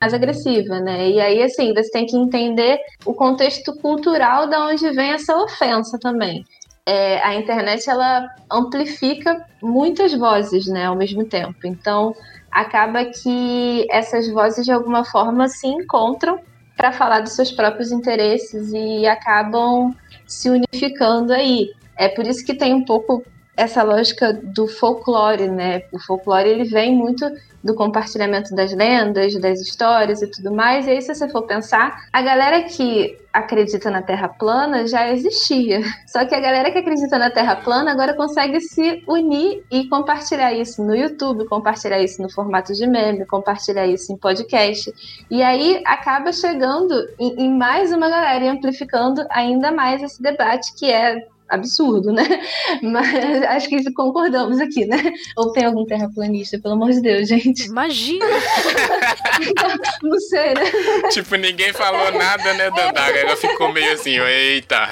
mais 0.00 0.14
agressiva, 0.14 0.80
né? 0.80 1.10
E 1.10 1.20
aí, 1.20 1.42
assim, 1.42 1.72
você 1.74 1.90
tem 1.90 2.06
que 2.06 2.16
entender 2.16 2.78
o 3.04 3.14
contexto 3.14 3.74
cultural 3.76 4.48
da 4.48 4.66
onde 4.66 4.90
vem 4.90 5.12
essa 5.12 5.36
ofensa 5.36 5.98
também. 5.98 6.44
É, 6.86 7.22
a 7.22 7.34
internet 7.34 7.88
ela 7.88 8.26
amplifica 8.50 9.46
muitas 9.62 10.12
vozes, 10.14 10.66
né, 10.66 10.86
ao 10.86 10.96
mesmo 10.96 11.24
tempo. 11.24 11.54
Então, 11.64 12.14
acaba 12.50 13.04
que 13.04 13.86
essas 13.90 14.28
vozes 14.28 14.64
de 14.64 14.72
alguma 14.72 15.04
forma 15.04 15.48
se 15.48 15.66
encontram 15.66 16.40
para 16.76 16.92
falar 16.92 17.20
dos 17.20 17.34
seus 17.34 17.52
próprios 17.52 17.92
interesses 17.92 18.72
e 18.72 19.06
acabam 19.06 19.94
se 20.26 20.48
unificando 20.48 21.32
aí. 21.32 21.70
É 21.96 22.08
por 22.08 22.26
isso 22.26 22.44
que 22.44 22.54
tem 22.54 22.72
um 22.72 22.84
pouco 22.84 23.22
essa 23.60 23.82
lógica 23.82 24.32
do 24.32 24.66
folclore, 24.66 25.48
né? 25.48 25.82
O 25.92 25.98
folclore 25.98 26.48
ele 26.48 26.64
vem 26.64 26.96
muito 26.96 27.30
do 27.62 27.74
compartilhamento 27.74 28.54
das 28.54 28.72
lendas, 28.72 29.38
das 29.38 29.60
histórias 29.60 30.22
e 30.22 30.26
tudo 30.26 30.50
mais. 30.50 30.86
E 30.86 30.90
aí, 30.92 31.02
se 31.02 31.14
você 31.14 31.28
for 31.28 31.42
pensar, 31.42 32.06
a 32.10 32.22
galera 32.22 32.62
que 32.62 33.18
acredita 33.30 33.90
na 33.90 34.00
Terra 34.00 34.28
plana 34.28 34.88
já 34.88 35.12
existia. 35.12 35.82
Só 36.08 36.24
que 36.24 36.34
a 36.34 36.40
galera 36.40 36.70
que 36.70 36.78
acredita 36.78 37.18
na 37.18 37.30
Terra 37.30 37.54
plana 37.56 37.92
agora 37.92 38.14
consegue 38.14 38.62
se 38.62 39.04
unir 39.06 39.62
e 39.70 39.86
compartilhar 39.88 40.54
isso 40.54 40.82
no 40.82 40.96
YouTube, 40.96 41.46
compartilhar 41.46 42.00
isso 42.00 42.22
no 42.22 42.30
formato 42.30 42.72
de 42.72 42.86
meme, 42.86 43.26
compartilhar 43.26 43.86
isso 43.86 44.10
em 44.10 44.16
podcast. 44.16 44.90
E 45.30 45.42
aí 45.42 45.82
acaba 45.84 46.32
chegando 46.32 46.94
em, 47.18 47.44
em 47.44 47.54
mais 47.54 47.92
uma 47.92 48.08
galera 48.08 48.42
e 48.42 48.48
amplificando 48.48 49.22
ainda 49.28 49.70
mais 49.70 50.02
esse 50.02 50.22
debate 50.22 50.74
que 50.74 50.90
é 50.90 51.26
absurdo, 51.50 52.12
né? 52.12 52.24
Mas 52.82 53.42
acho 53.44 53.68
que 53.68 53.92
concordamos 53.92 54.60
aqui, 54.60 54.86
né? 54.86 55.12
Ou 55.36 55.52
tem 55.52 55.64
algum 55.64 55.84
terraplanista, 55.84 56.58
pelo 56.58 56.74
amor 56.74 56.90
de 56.90 57.00
Deus, 57.00 57.28
gente. 57.28 57.66
Imagina! 57.66 58.24
Não 60.02 60.18
sei, 60.20 60.54
né? 60.54 60.62
Tipo, 61.10 61.36
ninguém 61.36 61.72
falou 61.72 62.12
nada, 62.12 62.54
né, 62.54 62.70
Dandara? 62.70 63.18
Ela 63.18 63.36
ficou 63.36 63.72
meio 63.72 63.92
assim, 63.92 64.18
eita. 64.18 64.88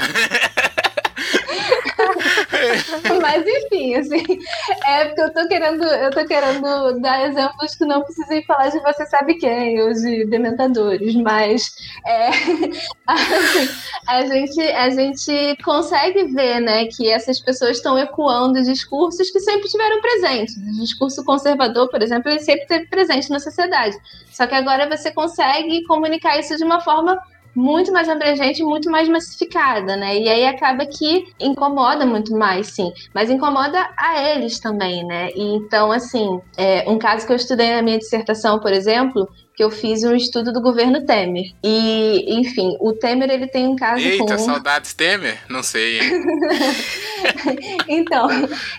Mas 3.21 3.45
enfim, 3.47 3.95
assim, 3.95 4.39
é 4.87 5.05
porque 5.07 5.21
eu 5.21 5.33
tô 5.33 5.49
querendo, 5.49 5.85
eu 5.85 6.11
tô 6.11 6.27
querendo 6.27 7.01
dar 7.01 7.27
exemplos 7.27 7.75
que 7.75 7.85
não 7.85 8.03
precisem 8.03 8.45
falar 8.45 8.69
de 8.69 8.81
você 8.81 9.07
sabe 9.07 9.35
quem, 9.35 9.81
ou 9.83 9.93
de 9.93 10.27
dementadores, 10.27 11.15
mas 11.17 11.75
é, 12.07 12.29
assim, 13.07 13.69
a, 14.07 14.27
gente, 14.27 14.61
a 14.61 14.91
gente 14.91 15.57
consegue 15.63 16.25
ver 16.35 16.61
né, 16.61 16.87
que 16.87 17.11
essas 17.11 17.41
pessoas 17.41 17.77
estão 17.77 17.99
ecoando 17.99 18.63
discursos 18.63 19.31
que 19.31 19.41
sempre 19.41 19.69
tiveram 19.69 20.01
presentes. 20.01 20.57
O 20.57 20.81
discurso 20.81 21.25
conservador, 21.25 21.89
por 21.89 22.03
exemplo, 22.03 22.31
ele 22.31 22.41
sempre 22.41 22.67
teve 22.67 22.87
presente 22.87 23.31
na 23.31 23.41
sociedade. 23.41 23.97
Só 24.31 24.47
que 24.47 24.55
agora 24.55 24.89
você 24.89 25.11
consegue 25.11 25.85
comunicar 25.85 26.39
isso 26.39 26.57
de 26.57 26.65
uma 26.65 26.81
forma 26.81 27.19
muito 27.59 27.93
mais 27.93 28.09
abrangente, 28.09 28.63
muito 28.63 28.89
mais 28.89 29.09
massificada, 29.09 29.97
né? 29.97 30.17
E 30.17 30.29
aí 30.29 30.47
acaba 30.47 30.87
que 30.87 31.27
incomoda 31.41 32.07
muito 32.07 32.33
mais, 32.33 32.69
sim. 32.69 32.93
Mas 33.13 33.31
incomoda 33.31 33.91
a 33.97 34.23
eles 34.31 34.61
também, 34.61 35.05
né? 35.05 35.31
E 35.35 35.57
então, 35.57 35.91
assim, 35.91 36.41
é, 36.57 36.89
um 36.89 36.99
caso 36.99 37.27
que 37.27 37.33
eu 37.33 37.37
estudei 37.37 37.75
na 37.75 37.83
minha 37.83 37.99
dissertação, 37.99 38.61
por 38.61 38.73
exemplo, 38.73 39.29
que 39.57 39.65
eu 39.65 39.73
fiz 39.73 40.05
um 40.05 40.15
estudo 40.15 40.53
do 40.53 40.63
governo 40.63 41.05
Temer. 41.05 41.53
E, 41.65 42.39
enfim, 42.39 42.77
o 42.79 42.93
Temer 42.93 43.29
ele 43.29 43.49
tem 43.49 43.67
um 43.67 43.75
caso 43.75 44.07
Eita, 44.07 44.37
com... 44.37 44.39
saudades 44.39 44.95
Temer? 44.95 45.41
Não 45.49 45.65
sei, 45.65 45.99
então, 47.89 48.29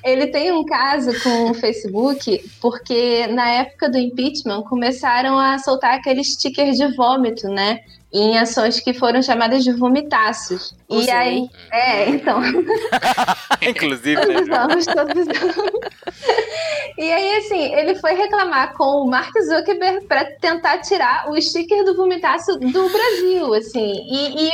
ele 0.06 0.28
tem 0.28 0.54
um 0.54 0.64
caso 0.64 1.12
com 1.22 1.52
o 1.52 1.54
Facebook, 1.54 2.50
porque 2.62 3.28
na 3.28 3.50
época 3.50 3.90
do 3.90 3.98
impeachment 3.98 4.62
começaram 4.64 5.38
a 5.38 5.60
soltar 5.60 5.96
aqueles 5.96 6.32
stickers 6.32 6.78
de 6.78 6.96
vômito, 6.96 7.50
né? 7.50 7.82
Em 8.12 8.38
ações 8.38 8.80
que 8.80 8.94
foram 8.94 9.22
chamadas 9.22 9.64
de 9.64 9.72
vomitaços. 9.72 10.76
e 10.90 11.04
sim. 11.04 11.12
aí, 11.12 11.50
é, 11.72 12.10
então. 12.10 12.42
Inclusive, 13.62 14.26
né? 14.26 14.46
Todos 14.46 14.86
todos 14.86 15.28
E 16.98 17.12
aí, 17.12 17.38
assim, 17.38 17.74
ele 17.76 17.96
foi 17.96 18.14
reclamar 18.14 18.74
com 18.74 19.04
o 19.04 19.08
Mark 19.08 19.32
Zuckerberg 19.42 20.06
para 20.06 20.26
tentar 20.40 20.80
tirar 20.80 21.30
o 21.30 21.40
sticker 21.40 21.86
do 21.86 21.96
vomitaço 21.96 22.58
do 22.58 22.90
Brasil, 22.90 23.54
assim. 23.54 23.94
E, 24.10 24.48
e 24.48 24.52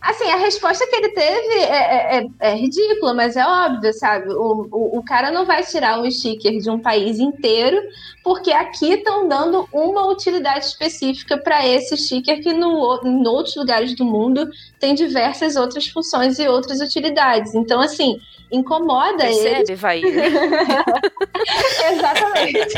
Assim, 0.00 0.30
a 0.30 0.36
resposta 0.36 0.86
que 0.86 0.96
ele 0.96 1.08
teve 1.10 1.54
é, 1.54 2.18
é, 2.18 2.18
é, 2.18 2.50
é 2.50 2.54
ridícula, 2.54 3.14
mas 3.14 3.36
é 3.36 3.46
óbvio, 3.46 3.92
sabe? 3.94 4.28
O, 4.30 4.68
o, 4.70 4.98
o, 4.98 5.02
cara 5.02 5.30
não 5.30 5.46
vai 5.46 5.62
tirar 5.64 5.98
um 6.00 6.10
sticker 6.10 6.58
de 6.58 6.68
um 6.68 6.78
país 6.78 7.18
inteiro, 7.18 7.80
porque 8.22 8.52
aqui 8.52 8.94
estão 8.94 9.26
dando 9.28 9.66
uma 9.72 10.06
utilidade 10.06 10.66
específica 10.66 11.38
para 11.38 11.66
esse 11.66 11.96
sticker 11.96 12.42
que 12.42 12.52
no, 12.52 13.00
em 13.04 13.26
outros 13.26 13.56
lugares 13.56 13.94
do 13.96 14.04
mundo 14.04 14.50
tem 14.78 14.94
diversas 14.94 15.56
outras 15.56 15.86
funções 15.86 16.38
e 16.38 16.46
outras 16.46 16.80
utilidades. 16.80 17.54
Então, 17.54 17.80
assim, 17.80 18.20
incomoda 18.52 19.24
Percebe, 19.24 19.72
ele. 19.72 19.74
vai. 19.74 20.02
Exatamente. 21.92 22.74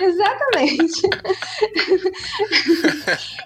Exatamente. 0.00 1.02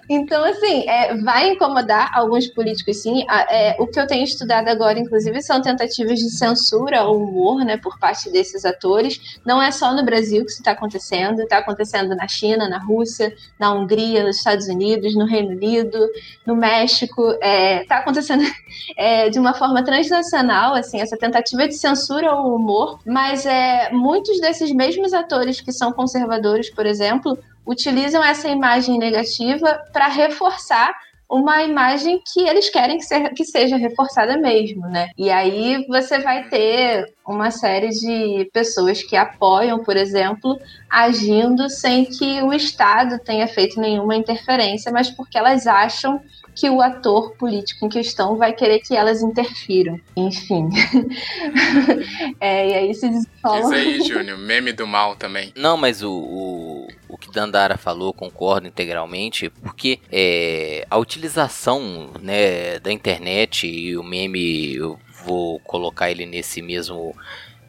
então, 0.09 0.43
assim, 0.45 0.87
é, 0.87 1.15
vai 1.17 1.49
incomodar 1.49 2.12
alguns 2.13 2.47
políticos, 2.47 2.97
sim. 2.97 3.25
É, 3.49 3.75
o 3.79 3.87
que 3.87 3.99
eu 3.99 4.07
tenho 4.07 4.23
estudado 4.23 4.67
agora, 4.67 4.99
inclusive, 4.99 5.41
são 5.41 5.61
tentativas 5.61 6.19
de 6.19 6.29
censura 6.29 6.99
ao 6.99 7.17
humor, 7.17 7.65
né, 7.65 7.77
por 7.77 7.97
parte 7.99 8.29
desses 8.29 8.63
atores. 8.65 9.39
Não 9.45 9.61
é 9.61 9.71
só 9.71 9.93
no 9.93 10.03
Brasil 10.03 10.45
que 10.45 10.51
isso 10.51 10.61
está 10.61 10.71
acontecendo, 10.71 11.41
está 11.41 11.57
acontecendo 11.57 12.15
na 12.15 12.27
China, 12.27 12.69
na 12.69 12.77
Rússia, 12.77 13.35
na 13.59 13.73
Hungria, 13.73 14.23
nos 14.23 14.37
Estados 14.37 14.67
Unidos, 14.67 15.15
no 15.15 15.25
Reino 15.25 15.49
Unido, 15.49 15.99
no 16.45 16.55
México. 16.55 17.31
Está 17.31 17.47
é, 17.47 17.85
tá 17.85 17.97
acontecendo 17.97 18.43
é, 18.97 19.29
de 19.29 19.39
uma 19.39 19.53
forma 19.53 19.83
transnacional, 19.83 20.75
assim, 20.75 21.01
essa 21.01 21.17
tentativa 21.17 21.67
de 21.67 21.75
censura 21.75 22.29
ao 22.29 22.55
humor, 22.55 22.99
mas 23.05 23.45
é, 23.45 23.89
muitos 23.91 24.39
desses 24.39 24.71
mesmos 24.71 25.13
atores 25.13 25.59
que 25.61 25.71
são 25.71 25.91
conservadores, 25.91 26.69
por 26.69 26.85
exemplo, 26.85 27.37
utilizam 27.65 28.23
essa 28.23 28.47
imagem 28.49 28.97
negativa 28.97 29.81
para 29.91 30.07
reforçar 30.07 30.93
uma 31.33 31.63
imagem 31.63 32.21
que 32.31 32.47
eles 32.47 32.69
querem 32.69 32.97
que, 32.97 33.03
ser, 33.05 33.29
que 33.33 33.43
seja 33.43 33.75
reforçada 33.75 34.37
mesmo, 34.37 34.87
né? 34.87 35.09
E 35.17 35.31
aí 35.31 35.85
você 35.87 36.19
vai 36.19 36.47
ter 36.47 37.11
uma 37.25 37.51
série 37.51 37.89
de 37.89 38.49
pessoas 38.51 39.01
que 39.01 39.15
apoiam, 39.15 39.83
por 39.83 39.95
exemplo, 39.95 40.59
agindo 40.89 41.69
sem 41.69 42.05
que 42.05 42.41
o 42.41 42.53
Estado 42.53 43.17
tenha 43.19 43.47
feito 43.47 43.79
nenhuma 43.79 44.15
interferência, 44.15 44.91
mas 44.91 45.09
porque 45.09 45.37
elas 45.37 45.65
acham 45.65 46.21
que 46.55 46.69
o 46.69 46.81
ator 46.81 47.35
político 47.35 47.85
em 47.85 47.89
questão 47.89 48.37
vai 48.37 48.53
querer 48.53 48.79
que 48.79 48.95
elas 48.95 49.21
interfiram. 49.21 49.99
Enfim. 50.15 50.69
é, 52.39 52.69
e 52.69 52.73
aí 52.73 52.93
se 52.93 53.09
desenrola. 53.09 53.61
Diz 53.61 53.71
aí, 53.71 54.01
Júnior, 54.01 54.37
meme 54.37 54.71
do 54.71 54.85
mal 54.85 55.15
também. 55.15 55.51
Não, 55.55 55.75
mas 55.75 56.03
o, 56.03 56.11
o, 56.11 56.87
o 57.09 57.17
que 57.17 57.31
Dandara 57.31 57.77
falou, 57.77 58.13
concordo 58.13 58.67
integralmente, 58.67 59.49
porque 59.49 59.99
é, 60.11 60.85
a 60.89 60.97
utilização 60.97 62.11
né, 62.21 62.79
da 62.79 62.91
internet 62.91 63.67
e 63.67 63.97
o 63.97 64.03
meme, 64.03 64.79
vou 65.25 65.59
colocar 65.59 66.11
ele 66.11 66.25
nesse 66.25 66.61
mesmo 66.61 67.15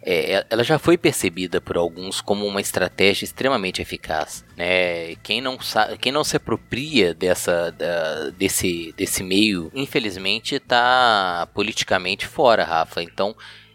é, 0.07 0.35
é, 0.35 0.47
ela 0.51 0.63
já 0.63 0.79
foi 0.79 0.99
percebida 0.99 1.63
por 1.63 1.79
alguns 1.79 2.21
como 2.21 2.47
uma 2.47 2.61
estratégia 2.61 3.25
extremamente 3.25 3.81
eficaz. 3.81 4.45
Né? 4.55 5.17
Quem, 5.23 5.41
não 5.41 5.59
sabe, 5.59 5.97
quem 5.97 6.13
não 6.13 6.23
se 6.23 6.37
apropria 6.37 7.15
dessa, 7.15 7.73
da, 7.73 8.29
desse, 8.31 8.93
desse 8.99 9.23
meio, 9.23 9.73
infelizmente 9.75 10.57
está 10.57 11.49
politicamente 11.55 12.27
fora, 12.27 12.65
Rafa. 12.65 13.03
Então 13.03 13.35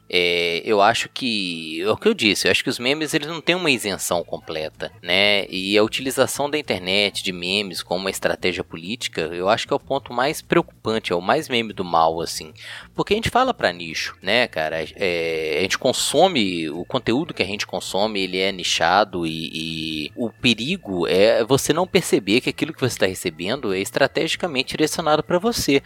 é, 0.10 0.62
eu 0.66 0.82
acho 0.82 1.08
que 1.10 1.82
é 1.82 1.90
o 1.90 1.98
que 1.98 2.08
eu 2.08 2.14
disse, 2.14 2.48
eu 2.48 2.52
acho 2.52 2.64
que 2.64 2.70
os 2.70 2.80
memes 2.80 3.14
eles 3.14 3.28
não 3.28 3.40
têm 3.40 3.56
uma 3.56 3.70
isenção 3.70 4.24
completa, 4.24 4.92
né? 5.04 5.46
E 5.50 5.78
a 5.78 5.84
utilização 5.84 6.50
da 6.50 6.58
internet 6.58 7.24
de 7.24 7.32
memes 7.32 7.84
como 7.84 8.00
uma 8.00 8.10
estratégia 8.10 8.64
política, 8.64 9.22
eu 9.22 9.48
acho 9.48 9.68
que 9.68 9.74
é 9.74 9.76
o 9.76 9.80
ponto 9.80 10.12
mais 10.12 10.42
preocupante, 10.42 11.14
é 11.14 11.16
o 11.16 11.22
mais 11.22 11.48
meme 11.48 11.74
do 11.74 11.86
mal, 11.86 12.22
assim, 12.22 12.54
porque 12.96 13.14
a 13.14 13.18
gente 13.18 13.30
fala 13.30 13.54
para 13.54 13.72
nicho, 13.72 14.18
né, 14.22 14.48
cara? 14.48 14.78
É, 14.96 15.58
a 15.60 15.62
gente 15.62 15.78
consome 15.78 16.70
o 16.70 16.84
conteúdo 16.86 17.34
que 17.34 17.44
a 17.44 17.46
gente 17.48 17.68
consome, 17.68 18.22
ele 18.22 18.40
é 18.40 18.52
nichado 18.52 19.28
e, 19.28 19.50
e 19.54 20.12
o 20.16 20.32
perigo 20.32 21.08
é 21.08 21.44
você 21.44 21.72
não 21.72 21.86
perceber 21.86 22.42
que 22.42 22.50
aquilo 22.50 22.74
que 22.74 22.82
você 22.82 22.96
está 22.96 23.06
recebendo 23.06 23.74
é 23.74 23.80
estrategicamente 23.80 24.72
direcionado 24.72 25.24
para 25.24 25.38
você. 25.38 25.84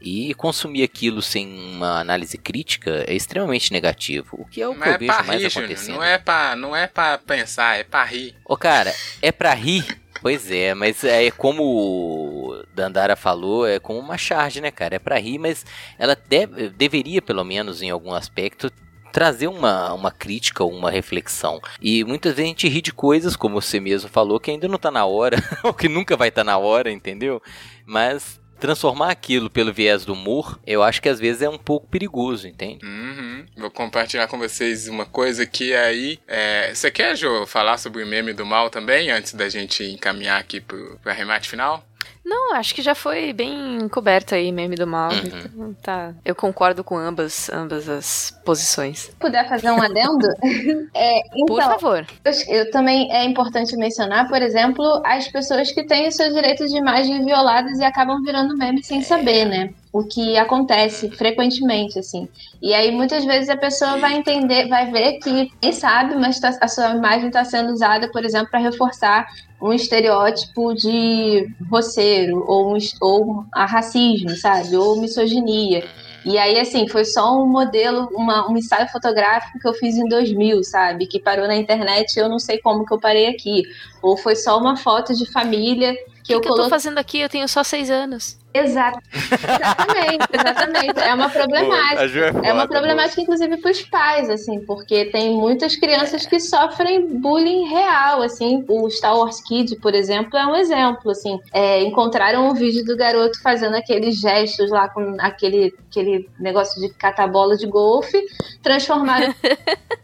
E 0.00 0.32
consumir 0.34 0.82
aquilo 0.82 1.20
sem 1.20 1.46
uma 1.46 2.00
análise 2.00 2.38
crítica 2.38 3.04
é 3.06 3.14
extremamente 3.14 3.72
negativo. 3.72 4.36
O 4.40 4.46
que 4.46 4.62
é 4.62 4.68
o 4.68 4.74
que 4.74 4.88
eu 4.88 4.92
é 4.92 4.98
vejo 4.98 5.24
mais 5.24 5.42
rir, 5.42 5.46
acontecendo. 5.46 5.96
não 5.96 6.04
é 6.04 6.18
pra, 6.18 6.56
não 6.56 6.74
é 6.76 6.86
pra 6.86 7.18
pensar, 7.18 7.78
é 7.78 7.84
pra 7.84 8.04
rir. 8.04 8.34
Ô 8.44 8.56
cara, 8.56 8.94
é 9.20 9.30
pra 9.30 9.52
rir? 9.52 10.00
Pois 10.22 10.50
é, 10.50 10.74
mas 10.74 11.02
é 11.02 11.30
como 11.30 11.62
o 11.62 12.64
Dandara 12.74 13.16
falou, 13.16 13.66
é 13.66 13.78
como 13.78 13.98
uma 13.98 14.18
charge, 14.18 14.60
né, 14.60 14.70
cara? 14.70 14.96
É 14.96 14.98
pra 14.98 15.18
rir, 15.18 15.38
mas 15.38 15.64
ela 15.98 16.14
deve, 16.28 16.68
deveria, 16.68 17.22
pelo 17.22 17.42
menos 17.42 17.80
em 17.80 17.88
algum 17.88 18.12
aspecto, 18.12 18.70
trazer 19.10 19.48
uma, 19.48 19.92
uma 19.92 20.10
crítica 20.10 20.62
ou 20.62 20.72
uma 20.72 20.90
reflexão. 20.90 21.60
E 21.80 22.04
muitas 22.04 22.34
vezes 22.34 22.44
a 22.44 22.48
gente 22.48 22.68
ri 22.68 22.82
de 22.82 22.92
coisas, 22.92 23.36
como 23.36 23.60
você 23.60 23.80
mesmo 23.80 24.08
falou, 24.08 24.40
que 24.40 24.50
ainda 24.50 24.68
não 24.68 24.78
tá 24.78 24.90
na 24.90 25.04
hora, 25.04 25.36
ou 25.62 25.72
que 25.72 25.88
nunca 25.88 26.16
vai 26.16 26.28
estar 26.28 26.42
tá 26.42 26.44
na 26.44 26.58
hora, 26.58 26.90
entendeu? 26.90 27.42
Mas 27.84 28.39
transformar 28.60 29.10
aquilo 29.10 29.50
pelo 29.50 29.72
viés 29.72 30.04
do 30.04 30.12
humor, 30.12 30.60
eu 30.66 30.82
acho 30.82 31.00
que 31.00 31.08
às 31.08 31.18
vezes 31.18 31.42
é 31.42 31.48
um 31.48 31.58
pouco 31.58 31.88
perigoso, 31.88 32.46
entende? 32.46 32.84
Uhum. 32.84 33.46
Vou 33.56 33.70
compartilhar 33.70 34.28
com 34.28 34.38
vocês 34.38 34.86
uma 34.86 35.06
coisa 35.06 35.46
que 35.46 35.74
aí. 35.74 36.18
É... 36.28 36.72
Você 36.74 36.90
quer, 36.90 37.16
Jô, 37.16 37.46
falar 37.46 37.78
sobre 37.78 38.02
o 38.02 38.06
meme 38.06 38.32
do 38.32 38.44
mal 38.44 38.70
também, 38.70 39.10
antes 39.10 39.32
da 39.32 39.48
gente 39.48 39.82
encaminhar 39.84 40.38
aqui 40.38 40.60
pro, 40.60 40.98
pro 41.02 41.10
arremate 41.10 41.48
final? 41.48 41.84
Não, 42.30 42.54
acho 42.54 42.72
que 42.76 42.80
já 42.80 42.94
foi 42.94 43.32
bem 43.32 43.88
coberto 43.88 44.36
aí, 44.36 44.52
meme 44.52 44.76
do 44.76 44.86
mal. 44.86 45.10
Uhum. 45.10 45.74
Tá. 45.82 46.14
Eu 46.24 46.32
concordo 46.32 46.84
com 46.84 46.96
ambas, 46.96 47.50
ambas 47.50 47.88
as 47.88 48.38
posições. 48.44 49.00
Se 49.00 49.12
puder 49.16 49.48
fazer 49.48 49.68
um 49.72 49.82
adendo? 49.82 50.28
é, 50.94 51.18
então, 51.34 51.46
por 51.46 51.60
favor. 51.60 52.06
Eu, 52.24 52.32
eu, 52.46 52.70
também 52.70 53.12
é 53.12 53.24
importante 53.24 53.76
mencionar, 53.76 54.28
por 54.28 54.40
exemplo, 54.40 55.02
as 55.04 55.26
pessoas 55.26 55.72
que 55.72 55.82
têm 55.82 56.06
os 56.06 56.14
seus 56.14 56.32
direitos 56.32 56.70
de 56.70 56.78
imagem 56.78 57.24
violados 57.24 57.80
e 57.80 57.84
acabam 57.84 58.22
virando 58.22 58.56
meme 58.56 58.84
sem 58.84 59.00
é. 59.00 59.02
saber, 59.02 59.46
né? 59.46 59.74
O 59.92 60.04
que 60.04 60.36
acontece 60.38 61.10
frequentemente, 61.10 61.98
assim. 61.98 62.28
E 62.62 62.72
aí, 62.72 62.92
muitas 62.92 63.24
vezes, 63.24 63.48
a 63.48 63.56
pessoa 63.56 63.96
vai 63.98 64.14
entender, 64.14 64.68
vai 64.68 64.90
ver 64.90 65.18
que 65.18 65.50
quem 65.60 65.72
sabe, 65.72 66.14
mas 66.14 66.38
tá, 66.38 66.56
a 66.60 66.68
sua 66.68 66.90
imagem 66.94 67.26
está 67.26 67.44
sendo 67.44 67.72
usada, 67.72 68.08
por 68.10 68.24
exemplo, 68.24 68.50
para 68.50 68.60
reforçar 68.60 69.26
um 69.60 69.72
estereótipo 69.72 70.72
de 70.74 71.48
roceiro, 71.68 72.44
ou, 72.46 72.74
um, 72.74 72.78
ou 73.00 73.44
a 73.52 73.66
racismo, 73.66 74.30
sabe? 74.30 74.76
Ou 74.76 75.00
misoginia. 75.00 75.84
E 76.24 76.38
aí, 76.38 76.58
assim, 76.58 76.86
foi 76.86 77.04
só 77.04 77.36
um 77.36 77.46
modelo, 77.46 78.08
uma, 78.12 78.48
um 78.48 78.56
ensaio 78.56 78.88
fotográfico 78.88 79.58
que 79.58 79.66
eu 79.66 79.74
fiz 79.74 79.96
em 79.96 80.08
2000, 80.08 80.62
sabe? 80.62 81.06
Que 81.06 81.18
parou 81.18 81.46
na 81.46 81.56
internet 81.56 82.16
eu 82.16 82.28
não 82.28 82.38
sei 82.38 82.58
como 82.58 82.84
que 82.84 82.92
eu 82.92 83.00
parei 83.00 83.26
aqui. 83.26 83.62
Ou 84.02 84.16
foi 84.16 84.36
só 84.36 84.58
uma 84.58 84.76
foto 84.76 85.14
de 85.14 85.30
família 85.30 85.94
que, 85.94 86.24
que 86.24 86.34
eu 86.34 86.40
coloquei. 86.40 86.52
O 86.52 86.54
que 86.54 86.60
eu 86.60 86.64
tô 86.64 86.68
fazendo 86.68 86.98
aqui? 86.98 87.18
Eu 87.18 87.28
tenho 87.28 87.48
só 87.48 87.64
seis 87.64 87.90
anos. 87.90 88.39
Exato. 88.52 88.98
Exatamente, 89.14 90.26
exatamente. 90.32 91.00
É 91.00 91.14
uma 91.14 91.30
problemática. 91.30 92.40
é, 92.44 92.48
é, 92.48 92.52
uma 92.52 92.66
problemática, 92.66 93.20
inclusive, 93.20 93.56
para 93.58 93.70
os 93.70 93.82
pais, 93.82 94.28
assim, 94.28 94.60
porque 94.60 95.04
tem 95.06 95.36
muitas 95.36 95.76
crianças 95.76 96.26
que 96.26 96.40
sofrem 96.40 97.06
bullying 97.06 97.68
real, 97.68 98.22
assim. 98.22 98.64
O 98.68 98.90
Star 98.90 99.16
Wars 99.16 99.40
Kid, 99.42 99.76
por 99.76 99.94
exemplo, 99.94 100.36
é 100.36 100.46
um 100.46 100.56
exemplo, 100.56 101.12
assim. 101.12 101.38
É, 101.52 101.82
encontraram 101.82 102.48
um 102.48 102.54
vídeo 102.54 102.84
do 102.84 102.96
garoto 102.96 103.40
fazendo 103.40 103.76
aqueles 103.76 104.20
gestos 104.20 104.70
lá 104.70 104.88
com 104.88 105.16
aquele, 105.20 105.72
aquele 105.88 106.28
negócio 106.38 106.80
de 106.80 106.92
catar 106.94 107.28
bola 107.28 107.56
de 107.56 107.66
golfe, 107.66 108.20
transformaram 108.62 109.32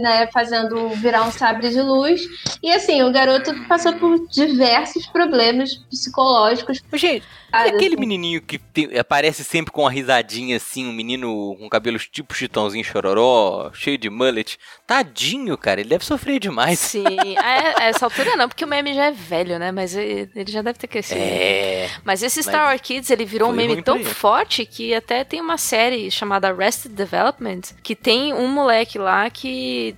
né, 0.00 0.28
fazendo 0.32 0.88
virar 0.90 1.24
um 1.24 1.30
sabre 1.30 1.70
de 1.70 1.80
luz. 1.80 2.22
E 2.62 2.70
assim, 2.70 3.02
o 3.02 3.12
garoto 3.12 3.54
passou 3.66 3.92
por 3.94 4.26
diversos 4.28 5.06
problemas 5.06 5.74
psicológicos. 5.90 6.82
Gente, 6.94 7.24
e 7.50 7.56
aquele 7.56 7.96
menininho 7.96 8.42
que 8.42 8.58
tem, 8.58 8.98
aparece 8.98 9.42
sempre 9.42 9.72
com 9.72 9.82
uma 9.82 9.90
risadinha 9.90 10.56
assim, 10.56 10.86
um 10.86 10.92
menino 10.92 11.56
com 11.58 11.68
cabelos 11.68 12.06
tipo 12.06 12.34
chitãozinho 12.34 12.84
chororó, 12.84 13.70
cheio 13.72 13.96
de 13.96 14.10
mullet. 14.10 14.58
Tadinho, 14.86 15.56
cara, 15.56 15.80
ele 15.80 15.88
deve 15.88 16.04
sofrer 16.04 16.38
demais. 16.38 16.78
Sim, 16.78 17.04
a, 17.38 17.84
essa 17.84 18.04
altura 18.04 18.36
não, 18.36 18.48
porque 18.48 18.64
o 18.64 18.68
meme 18.68 18.92
já 18.92 19.06
é 19.06 19.12
velho, 19.12 19.58
né? 19.58 19.72
Mas 19.72 19.96
ele, 19.96 20.30
já 20.46 20.60
deve 20.60 20.78
ter 20.78 20.88
crescido. 20.88 21.20
É. 21.20 21.88
Mas 22.04 22.22
esse 22.22 22.42
Star 22.42 22.66
Wars 22.66 22.80
Kids, 22.82 23.10
ele 23.10 23.24
virou 23.24 23.50
um 23.50 23.54
meme 23.54 23.82
tão 23.82 24.02
forte 24.04 24.66
que 24.66 24.94
até 24.94 25.24
tem 25.24 25.40
uma 25.40 25.56
série 25.56 26.10
chamada 26.10 26.50
Arrested 26.50 26.94
Development, 26.94 27.60
que 27.82 27.96
tem 27.96 28.34
um 28.34 28.48
moleque 28.48 28.98
lá 28.98 29.28
que 29.40 29.94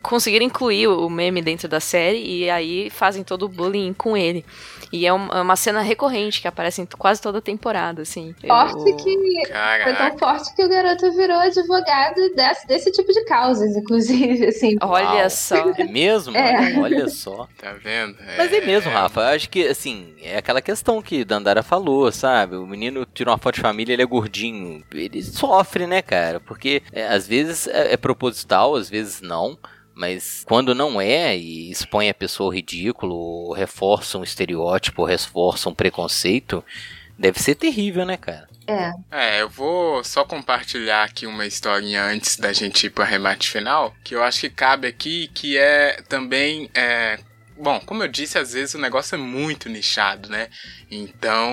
conseguiram 0.00 0.46
incluir 0.46 0.86
o 0.86 1.10
meme 1.10 1.42
dentro 1.42 1.66
da 1.68 1.80
série 1.80 2.18
e 2.18 2.48
aí 2.48 2.88
fazem 2.88 3.24
todo 3.24 3.44
o 3.44 3.48
bullying 3.48 3.92
com 3.92 4.16
ele. 4.16 4.44
E 4.92 5.06
é, 5.06 5.08
é 5.08 5.12
uma 5.12 5.56
cena 5.56 5.80
recorrente 5.80 6.40
que 6.40 6.48
aparece 6.48 6.80
em 6.80 6.86
quase 6.86 7.20
toda 7.20 7.38
a 7.38 7.42
temporada, 7.42 8.02
assim. 8.02 8.34
Forte 8.46 8.90
Eu... 8.90 8.96
que. 8.96 9.46
Caraca. 9.48 9.84
Foi 9.84 9.94
tão 9.94 10.18
forte 10.18 10.54
que 10.54 10.64
o 10.64 10.68
garoto 10.68 11.12
virou 11.12 11.38
advogado 11.38 12.34
desse, 12.34 12.66
desse 12.66 12.92
tipo 12.92 13.12
de 13.12 13.24
causas, 13.24 13.76
inclusive, 13.76 14.46
assim. 14.48 14.76
Olha 14.80 15.22
Uau. 15.22 15.30
só. 15.30 15.70
É 15.76 15.84
mesmo? 15.84 16.36
É. 16.36 16.78
Olha 16.78 17.08
só. 17.08 17.48
Tá 17.58 17.72
vendo? 17.72 18.16
É... 18.20 18.36
Mas 18.38 18.52
é 18.52 18.60
mesmo, 18.60 18.90
Rafa. 18.90 19.20
Eu 19.20 19.36
acho 19.36 19.50
que, 19.50 19.66
assim, 19.66 20.14
é 20.22 20.38
aquela 20.38 20.62
questão 20.62 21.02
que 21.02 21.24
Dandara 21.24 21.62
falou, 21.62 22.10
sabe? 22.12 22.56
O 22.56 22.66
menino 22.66 23.06
tira 23.06 23.30
uma 23.30 23.38
foto 23.38 23.56
de 23.56 23.60
família, 23.60 23.92
ele 23.92 24.02
é 24.02 24.06
gordinho. 24.06 24.82
Ele 24.92 25.22
sofre, 25.22 25.86
né, 25.86 26.02
cara? 26.02 26.40
Porque 26.40 26.82
é, 26.92 27.06
às 27.06 27.26
vezes 27.26 27.66
é, 27.66 27.92
é 27.92 27.96
proposital, 27.96 28.74
às 28.74 28.88
vezes 28.88 29.20
não. 29.20 29.58
Mas 29.96 30.44
quando 30.46 30.74
não 30.74 31.00
é 31.00 31.34
e 31.34 31.70
expõe 31.70 32.10
a 32.10 32.14
pessoa 32.14 32.48
ao 32.48 32.54
ridículo, 32.54 33.50
reforça 33.54 34.18
um 34.18 34.22
estereótipo, 34.22 35.06
reforça 35.06 35.70
um 35.70 35.74
preconceito, 35.74 36.62
deve 37.18 37.40
ser 37.40 37.54
terrível, 37.54 38.04
né, 38.04 38.18
cara? 38.18 38.46
É. 38.66 38.92
É, 39.10 39.40
eu 39.40 39.48
vou 39.48 40.04
só 40.04 40.22
compartilhar 40.22 41.04
aqui 41.04 41.26
uma 41.26 41.46
historinha 41.46 42.04
antes 42.04 42.36
da 42.36 42.52
gente 42.52 42.86
ir 42.86 42.90
pro 42.90 43.04
arremate 43.04 43.48
final, 43.48 43.94
que 44.04 44.14
eu 44.14 44.22
acho 44.22 44.40
que 44.40 44.50
cabe 44.50 44.86
aqui, 44.86 45.30
que 45.32 45.56
é 45.56 46.02
também 46.06 46.68
é, 46.74 47.18
Bom, 47.58 47.80
como 47.80 48.02
eu 48.02 48.08
disse, 48.08 48.38
às 48.38 48.52
vezes 48.52 48.74
o 48.74 48.78
negócio 48.78 49.14
é 49.14 49.18
muito 49.18 49.68
nichado, 49.68 50.28
né? 50.28 50.48
Então 50.90 51.50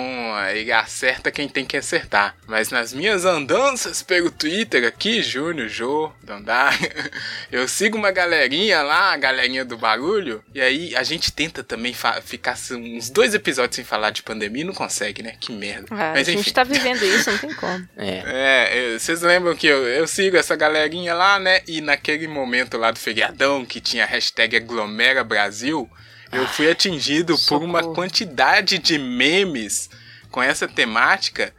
ele 0.50 0.72
acerta 0.72 1.32
quem 1.32 1.48
tem 1.48 1.66
que 1.66 1.78
acertar. 1.78 2.36
Mas 2.46 2.70
nas 2.70 2.94
minhas 2.94 3.26
andanças 3.26 4.04
pelo 4.04 4.30
Twitter 4.30 4.86
aqui, 4.86 5.22
Júnior, 5.22 5.70
Jô, 5.70 6.12
Dandar, 6.22 6.78
eu 7.52 7.68
sigo 7.68 7.98
uma 7.98 8.12
galerinha 8.12 8.82
lá, 8.82 9.14
a 9.14 9.18
galerinha 9.18 9.64
do 9.64 9.78
barulho, 9.78 10.44
e 10.54 10.62
aí 10.62 10.96
a 10.96 11.04
gente 11.04 11.32
tenta 11.32 11.64
também 11.64 11.96
ficar 12.24 12.56
uns 12.72 13.10
dois 13.10 13.34
episódios 13.34 13.76
sem 13.76 13.86
falar 13.86 14.12
de 14.12 14.24
pandemia 14.24 14.64
e 14.64 14.66
não 14.66 14.74
consegue, 14.74 15.24
né? 15.24 15.36
Que 15.40 15.52
merda. 15.52 15.88
É, 15.92 16.14
Mas, 16.14 16.28
enfim. 16.28 16.40
a 16.40 16.44
gente 16.44 16.54
tá 16.54 16.64
vivendo 16.64 17.04
isso, 17.04 17.32
não 17.32 17.38
tem 17.38 17.54
como. 17.54 17.88
É. 17.98 18.94
é 18.94 19.00
vocês 19.00 19.22
lembram 19.22 19.56
que 19.56 19.68
eu, 19.68 19.88
eu 19.88 20.08
sigo 20.08 20.38
essa 20.38 20.56
galerinha 20.56 21.14
lá, 21.14 21.40
né? 21.40 21.62
E 21.68 21.82
naquele 21.82 22.28
momento 22.28 22.78
lá 22.78 22.92
do 22.92 23.00
feriadão 23.00 23.66
que 23.66 23.80
tinha 23.80 24.04
a 24.04 24.08
hashtag 24.08 24.58
Aglomera 24.58 25.24
Brasil 25.24 25.90
eu 26.34 26.48
fui 26.48 26.70
atingido 26.70 27.38
Socorro. 27.38 27.62
por 27.62 27.70
uma 27.70 27.94
quantidade 27.94 28.78
de 28.78 28.98
memes 28.98 29.90
com 30.30 30.42
essa 30.42 30.68
temática 30.68 31.54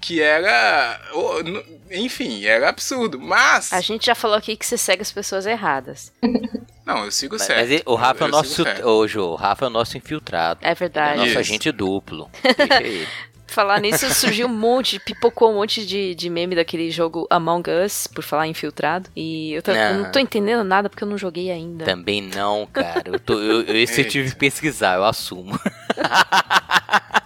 que 0.00 0.20
era. 0.20 1.00
Enfim, 1.90 2.44
era 2.44 2.68
absurdo. 2.68 3.20
Mas. 3.20 3.72
A 3.72 3.80
gente 3.80 4.06
já 4.06 4.14
falou 4.14 4.36
aqui 4.36 4.56
que 4.56 4.64
você 4.64 4.78
segue 4.78 5.02
as 5.02 5.12
pessoas 5.12 5.46
erradas. 5.46 6.12
Não, 6.86 7.04
eu 7.04 7.12
sigo 7.12 7.38
certo. 7.38 7.70
Mas 7.70 7.82
o 7.86 7.94
Rafa 7.94 8.24
é 8.24 8.26
o 8.26 8.30
nosso. 8.30 8.64
Hoje, 8.84 9.18
o 9.18 9.34
Rafa 9.36 9.66
é 9.66 9.68
o 9.68 9.70
nosso 9.70 9.96
infiltrado. 9.96 10.58
É 10.62 10.74
verdade. 10.74 11.20
É 11.20 11.22
o 11.22 11.26
nosso 11.26 11.38
agente 11.38 11.70
duplo. 11.70 12.28
Falar 13.50 13.80
nisso, 13.80 14.08
surgiu 14.14 14.46
um 14.46 14.54
monte, 14.54 15.00
pipocou 15.00 15.50
um 15.50 15.54
monte 15.54 15.84
de, 15.84 16.14
de 16.14 16.30
meme 16.30 16.54
daquele 16.54 16.88
jogo 16.88 17.26
Among 17.28 17.68
Us, 17.84 18.06
por 18.06 18.22
falar 18.22 18.46
infiltrado. 18.46 19.10
E 19.16 19.52
eu, 19.52 19.62
tô, 19.62 19.72
não. 19.72 19.80
eu 19.80 19.98
não 19.98 20.12
tô 20.12 20.20
entendendo 20.20 20.62
nada 20.62 20.88
porque 20.88 21.02
eu 21.02 21.08
não 21.08 21.18
joguei 21.18 21.50
ainda. 21.50 21.84
Também 21.84 22.22
não, 22.22 22.64
cara. 22.72 23.02
Eu, 23.06 23.18
tô, 23.18 23.34
eu, 23.34 23.62
eu 23.62 23.76
esse 23.76 24.02
eu 24.02 24.08
tive 24.08 24.30
que 24.30 24.36
pesquisar, 24.36 24.96
eu 24.96 25.04
assumo. 25.04 25.58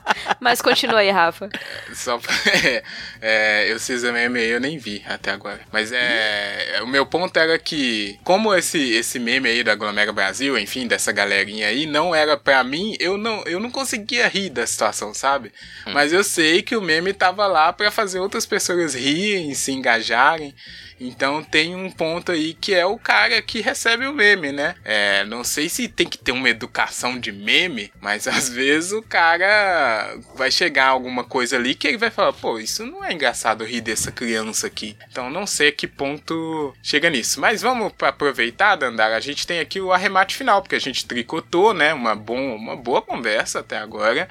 Mas 0.44 0.60
continua 0.60 1.00
aí, 1.00 1.10
Rafa. 1.10 1.48
Só 1.94 2.20
é, 2.62 2.82
é, 3.22 3.72
eu 3.72 3.80
fiz 3.80 4.02
meme 4.02 4.38
aí, 4.38 4.50
eu 4.50 4.60
nem 4.60 4.76
vi 4.76 5.02
até 5.08 5.30
agora. 5.30 5.60
Mas 5.72 5.90
é. 5.90 6.80
O 6.82 6.86
meu 6.86 7.06
ponto 7.06 7.34
era 7.38 7.58
que, 7.58 8.20
como 8.22 8.54
esse, 8.54 8.92
esse 8.92 9.18
meme 9.18 9.48
aí 9.48 9.64
da 9.64 9.74
Glomera 9.74 10.12
Brasil, 10.12 10.58
enfim, 10.58 10.86
dessa 10.86 11.10
galerinha 11.12 11.68
aí, 11.68 11.86
não 11.86 12.14
era 12.14 12.36
pra 12.36 12.62
mim, 12.62 12.94
eu 13.00 13.16
não, 13.16 13.42
eu 13.46 13.58
não 13.58 13.70
conseguia 13.70 14.28
rir 14.28 14.50
da 14.50 14.66
situação, 14.66 15.14
sabe? 15.14 15.50
Hum. 15.86 15.92
Mas 15.94 16.12
eu 16.12 16.22
sei 16.22 16.60
que 16.60 16.76
o 16.76 16.82
meme 16.82 17.14
tava 17.14 17.46
lá 17.46 17.72
para 17.72 17.90
fazer 17.90 18.20
outras 18.20 18.44
pessoas 18.44 18.94
rirem, 18.94 19.54
se 19.54 19.72
engajarem. 19.72 20.54
Então 21.00 21.42
tem 21.42 21.74
um 21.74 21.90
ponto 21.90 22.32
aí 22.32 22.54
que 22.54 22.74
é 22.74 22.86
o 22.86 22.98
cara 22.98 23.40
que 23.42 23.60
recebe 23.60 24.06
o 24.06 24.14
meme, 24.14 24.52
né? 24.52 24.74
É, 24.84 25.24
não 25.24 25.44
sei 25.44 25.68
se 25.68 25.88
tem 25.88 26.06
que 26.06 26.18
ter 26.18 26.32
uma 26.32 26.48
educação 26.48 27.18
de 27.18 27.32
meme, 27.32 27.92
mas 28.00 28.26
às 28.28 28.48
vezes 28.48 28.92
o 28.92 29.02
cara 29.02 30.16
vai 30.34 30.50
chegar 30.50 30.88
alguma 30.88 31.24
coisa 31.24 31.56
ali 31.56 31.74
que 31.74 31.86
ele 31.86 31.98
vai 31.98 32.10
falar, 32.10 32.32
pô, 32.32 32.58
isso 32.58 32.84
não 32.86 33.04
é 33.04 33.12
engraçado 33.12 33.64
rir 33.64 33.80
dessa 33.80 34.10
criança 34.10 34.66
aqui. 34.66 34.96
Então 35.10 35.30
não 35.30 35.46
sei 35.46 35.68
a 35.68 35.72
que 35.72 35.86
ponto 35.86 36.74
chega 36.82 37.10
nisso. 37.10 37.40
Mas 37.40 37.62
vamos 37.62 37.92
aproveitar, 38.00 38.76
Dandara, 38.76 39.16
a 39.16 39.20
gente 39.20 39.46
tem 39.46 39.60
aqui 39.60 39.80
o 39.80 39.92
arremate 39.92 40.36
final, 40.36 40.62
porque 40.62 40.76
a 40.76 40.80
gente 40.80 41.06
tricotou, 41.06 41.74
né? 41.74 41.92
Uma, 41.94 42.14
bom, 42.14 42.54
uma 42.56 42.76
boa 42.76 43.02
conversa 43.02 43.60
até 43.60 43.78
agora 43.78 44.28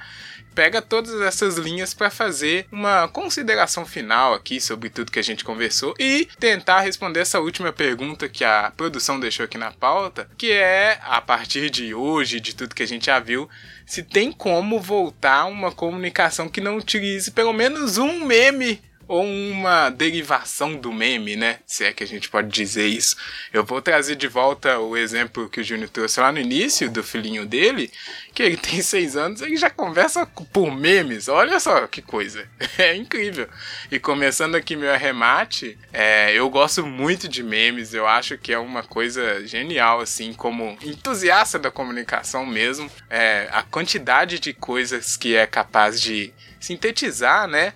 pega 0.54 0.80
todas 0.80 1.20
essas 1.20 1.56
linhas 1.56 1.92
para 1.92 2.10
fazer 2.10 2.66
uma 2.70 3.08
consideração 3.08 3.84
final 3.84 4.34
aqui 4.34 4.60
sobre 4.60 4.88
tudo 4.88 5.10
que 5.10 5.18
a 5.18 5.22
gente 5.22 5.44
conversou 5.44 5.94
e 5.98 6.28
tentar 6.38 6.80
responder 6.80 7.20
essa 7.20 7.40
última 7.40 7.72
pergunta 7.72 8.28
que 8.28 8.44
a 8.44 8.72
produção 8.76 9.18
deixou 9.18 9.44
aqui 9.44 9.58
na 9.58 9.72
pauta, 9.72 10.28
que 10.38 10.52
é 10.52 10.98
a 11.02 11.20
partir 11.20 11.70
de 11.70 11.94
hoje, 11.94 12.40
de 12.40 12.54
tudo 12.54 12.74
que 12.74 12.82
a 12.82 12.86
gente 12.86 13.06
já 13.06 13.18
viu, 13.18 13.48
se 13.86 14.02
tem 14.02 14.32
como 14.32 14.80
voltar 14.80 15.46
uma 15.46 15.72
comunicação 15.72 16.48
que 16.48 16.60
não 16.60 16.76
utilize 16.76 17.30
pelo 17.30 17.52
menos 17.52 17.98
um 17.98 18.24
meme 18.24 18.80
ou 19.06 19.24
uma 19.24 19.90
derivação 19.90 20.74
do 20.74 20.92
meme, 20.92 21.36
né? 21.36 21.58
Se 21.66 21.84
é 21.84 21.92
que 21.92 22.02
a 22.02 22.06
gente 22.06 22.28
pode 22.28 22.48
dizer 22.48 22.86
isso. 22.86 23.16
Eu 23.52 23.64
vou 23.64 23.80
trazer 23.82 24.16
de 24.16 24.28
volta 24.28 24.78
o 24.78 24.96
exemplo 24.96 25.48
que 25.48 25.60
o 25.60 25.64
Júnior 25.64 25.88
trouxe 25.88 26.20
lá 26.20 26.32
no 26.32 26.38
início 26.38 26.90
do 26.90 27.02
filhinho 27.02 27.44
dele, 27.46 27.90
que 28.34 28.42
ele 28.42 28.56
tem 28.58 28.80
seis 28.82 29.16
anos 29.16 29.40
e 29.42 29.56
já 29.56 29.70
conversa 29.70 30.26
por 30.26 30.74
memes. 30.74 31.28
Olha 31.28 31.60
só 31.60 31.86
que 31.86 32.02
coisa. 32.02 32.48
É 32.76 32.94
incrível. 32.96 33.48
E 33.90 34.00
começando 34.00 34.56
aqui 34.56 34.74
meu 34.74 34.92
arremate, 34.92 35.78
é, 35.92 36.32
eu 36.34 36.50
gosto 36.50 36.84
muito 36.84 37.28
de 37.28 37.42
memes, 37.42 37.94
eu 37.94 38.06
acho 38.06 38.36
que 38.36 38.52
é 38.52 38.58
uma 38.58 38.82
coisa 38.82 39.46
genial, 39.46 40.00
assim, 40.00 40.32
como 40.32 40.76
entusiasta 40.82 41.56
da 41.56 41.70
comunicação 41.70 42.44
mesmo. 42.44 42.90
É, 43.08 43.48
a 43.52 43.62
quantidade 43.62 44.40
de 44.40 44.52
coisas 44.52 45.16
que 45.16 45.36
é 45.36 45.46
capaz 45.46 46.00
de 46.00 46.32
sintetizar, 46.58 47.46
né? 47.46 47.74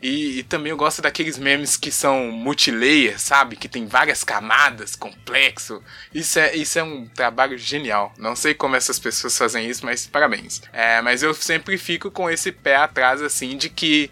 E, 0.00 0.38
e, 0.38 0.42
também 0.44 0.70
eu 0.70 0.76
gosto 0.76 1.02
daqueles 1.02 1.38
memes 1.38 1.76
que 1.76 1.90
são 1.90 2.30
multilayer, 2.30 3.18
sabe? 3.18 3.56
Que 3.56 3.68
tem 3.68 3.86
várias 3.86 4.22
camadas, 4.22 4.94
complexo. 4.94 5.82
Isso 6.14 6.38
é, 6.38 6.54
isso 6.54 6.78
é 6.78 6.82
um 6.82 7.06
trabalho 7.06 7.58
genial. 7.58 8.12
Não 8.16 8.36
sei 8.36 8.54
como 8.54 8.76
essas 8.76 8.98
pessoas 8.98 9.36
fazem 9.36 9.68
isso, 9.68 9.84
mas 9.84 10.06
parabéns. 10.06 10.62
É, 10.72 11.02
mas 11.02 11.22
eu 11.22 11.34
sempre 11.34 11.76
fico 11.76 12.10
com 12.10 12.30
esse 12.30 12.52
pé 12.52 12.76
atrás, 12.76 13.20
assim, 13.20 13.56
de 13.56 13.68
que 13.68 14.10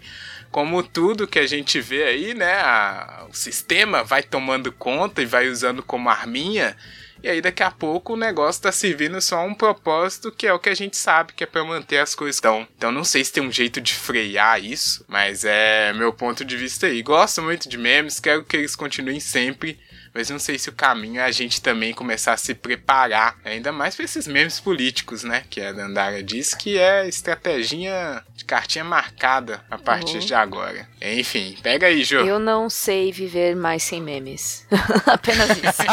como 0.51 0.81
tudo 0.83 1.27
que 1.27 1.39
a 1.39 1.47
gente 1.47 1.79
vê 1.79 2.03
aí, 2.03 2.33
né, 2.33 2.53
a, 2.61 3.27
o 3.29 3.33
sistema 3.33 4.03
vai 4.03 4.23
tomando 4.23 4.71
conta 4.71 5.21
e 5.21 5.25
vai 5.25 5.47
usando 5.47 5.83
como 5.83 6.09
arminha 6.09 6.75
e 7.23 7.29
aí 7.29 7.41
daqui 7.41 7.63
a 7.63 7.71
pouco 7.71 8.13
o 8.13 8.17
negócio 8.17 8.61
tá 8.61 8.71
servindo 8.71 9.19
só 9.21 9.45
um 9.45 9.53
propósito 9.53 10.31
que 10.31 10.47
é 10.47 10.53
o 10.53 10.59
que 10.59 10.69
a 10.69 10.75
gente 10.75 10.97
sabe, 10.97 11.33
que 11.33 11.43
é 11.43 11.47
para 11.47 11.63
manter 11.63 11.97
as 11.97 12.15
coisas. 12.15 12.39
Então, 12.39 12.67
então 12.77 12.91
não 12.91 13.03
sei 13.03 13.23
se 13.23 13.33
tem 13.33 13.43
um 13.43 13.51
jeito 13.51 13.81
de 13.81 13.93
frear 13.93 14.63
isso, 14.63 15.03
mas 15.07 15.43
é 15.45 15.93
meu 15.93 16.13
ponto 16.13 16.45
de 16.45 16.55
vista 16.55 16.87
aí. 16.87 17.01
Gosto 17.01 17.41
muito 17.41 17.67
de 17.67 17.77
memes, 17.77 18.19
quero 18.19 18.43
que 18.43 18.57
eles 18.57 18.75
continuem 18.75 19.19
sempre 19.19 19.79
mas 20.17 20.31
não 20.31 20.39
sei 20.39 20.57
se 20.57 20.67
o 20.67 20.73
caminho 20.73 21.21
é 21.21 21.25
a 21.25 21.31
gente 21.31 21.61
também 21.61 21.93
começar 21.93 22.33
a 22.33 22.37
se 22.37 22.55
preparar, 22.55 23.37
ainda 23.45 23.71
mais 23.71 23.95
para 23.95 24.03
esses 24.03 24.25
memes 24.25 24.59
políticos, 24.59 25.23
né? 25.23 25.43
Que 25.47 25.61
a 25.61 25.71
Dandara 25.71 26.23
disse 26.23 26.57
que 26.57 26.75
é 26.75 27.07
estratégia 27.07 28.23
de 28.35 28.43
cartinha 28.43 28.83
marcada 28.83 29.63
a 29.69 29.77
partir 29.77 30.17
uhum. 30.17 30.25
de 30.25 30.33
agora. 30.33 30.89
Enfim, 30.99 31.55
pega 31.61 31.85
aí, 31.85 32.03
Jô. 32.03 32.21
Eu 32.25 32.39
não 32.39 32.67
sei 32.67 33.11
viver 33.11 33.55
mais 33.55 33.83
sem 33.83 34.01
memes. 34.01 34.65
Apenas 35.05 35.51
isso. 35.51 35.83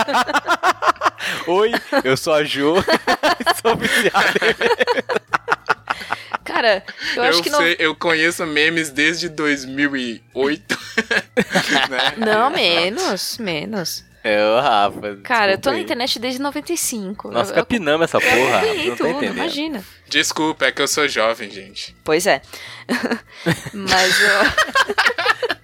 Oi, 1.46 1.72
eu 2.02 2.16
sou 2.16 2.32
a 2.32 2.44
Jo, 2.44 2.76
sou 3.60 3.76
viciada 3.76 4.40
Cara, 6.46 6.82
eu 7.14 7.22
acho 7.24 7.38
eu 7.40 7.42
que 7.42 7.50
sei, 7.50 7.76
não... 7.76 7.84
Eu 7.84 7.94
conheço 7.94 8.46
memes 8.46 8.88
desde 8.88 9.28
2008. 9.28 10.78
né? 11.90 12.14
Não, 12.16 12.48
menos, 12.48 13.36
menos. 13.36 14.13
É, 14.24 14.42
o 14.42 14.58
Rafa. 14.58 15.16
Cara, 15.22 15.52
eu 15.52 15.58
tô 15.58 15.70
na 15.70 15.78
internet 15.78 16.18
desde 16.18 16.40
95. 16.40 17.30
Nós 17.30 17.52
capinamos 17.52 18.04
essa 18.04 18.18
porra. 18.18 18.64
Eu 18.64 18.88
não 18.88 18.96
tudo, 18.96 19.22
imagina. 19.22 19.84
Desculpa, 20.08 20.64
é 20.64 20.72
que 20.72 20.80
eu 20.80 20.88
sou 20.88 21.06
jovem, 21.06 21.50
gente. 21.50 21.94
Pois 22.02 22.26
é. 22.26 22.40
Mas 23.74 24.20
eu. 24.22 25.54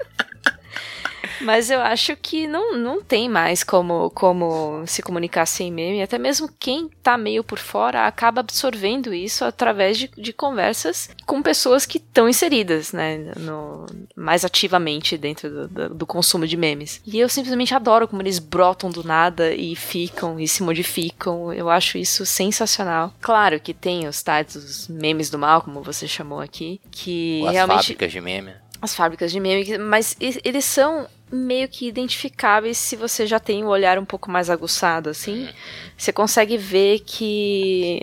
Mas 1.40 1.70
eu 1.70 1.80
acho 1.80 2.16
que 2.16 2.46
não, 2.46 2.76
não 2.76 3.02
tem 3.02 3.28
mais 3.28 3.62
como, 3.62 4.10
como 4.10 4.84
se 4.86 5.02
comunicar 5.02 5.46
sem 5.46 5.72
meme. 5.72 6.02
Até 6.02 6.18
mesmo 6.18 6.50
quem 6.58 6.88
tá 7.02 7.16
meio 7.16 7.42
por 7.42 7.58
fora 7.58 8.06
acaba 8.06 8.40
absorvendo 8.40 9.12
isso 9.14 9.44
através 9.44 9.98
de, 9.98 10.10
de 10.16 10.32
conversas 10.32 11.10
com 11.26 11.42
pessoas 11.42 11.86
que 11.86 11.98
estão 11.98 12.28
inseridas, 12.28 12.92
né? 12.92 13.32
No, 13.36 13.86
mais 14.16 14.44
ativamente 14.44 15.16
dentro 15.16 15.50
do, 15.50 15.68
do, 15.68 15.94
do, 15.94 16.06
consumo 16.06 16.46
de 16.46 16.56
memes. 16.56 17.00
E 17.06 17.18
eu 17.18 17.28
simplesmente 17.28 17.74
adoro 17.74 18.08
como 18.08 18.22
eles 18.22 18.38
brotam 18.38 18.90
do 18.90 19.04
nada 19.04 19.52
e 19.52 19.74
ficam 19.76 20.38
e 20.38 20.46
se 20.46 20.62
modificam. 20.62 21.52
Eu 21.52 21.70
acho 21.70 21.98
isso 21.98 22.26
sensacional. 22.26 23.14
Claro 23.20 23.60
que 23.60 23.72
tem 23.72 24.06
os 24.06 24.22
tais 24.22 24.54
os 24.54 24.88
memes 24.88 25.30
do 25.30 25.38
mal, 25.38 25.62
como 25.62 25.82
você 25.82 26.06
chamou 26.06 26.40
aqui, 26.40 26.80
que 26.90 27.44
As 27.46 27.52
realmente. 27.52 27.76
fábricas 27.78 28.12
de 28.12 28.20
meme 28.20 28.52
as 28.82 28.94
fábricas 28.94 29.30
de 29.30 29.38
meme, 29.38 29.78
mas 29.78 30.16
eles 30.18 30.64
são 30.64 31.06
meio 31.30 31.68
que 31.68 31.86
identificáveis 31.86 32.76
se 32.76 32.96
você 32.96 33.26
já 33.26 33.38
tem 33.38 33.62
o 33.62 33.66
um 33.66 33.70
olhar 33.70 33.98
um 33.98 34.04
pouco 34.04 34.30
mais 34.30 34.50
aguçado, 34.50 35.10
assim. 35.10 35.48
Você 35.96 36.12
consegue 36.12 36.56
ver 36.56 37.00
que 37.00 38.00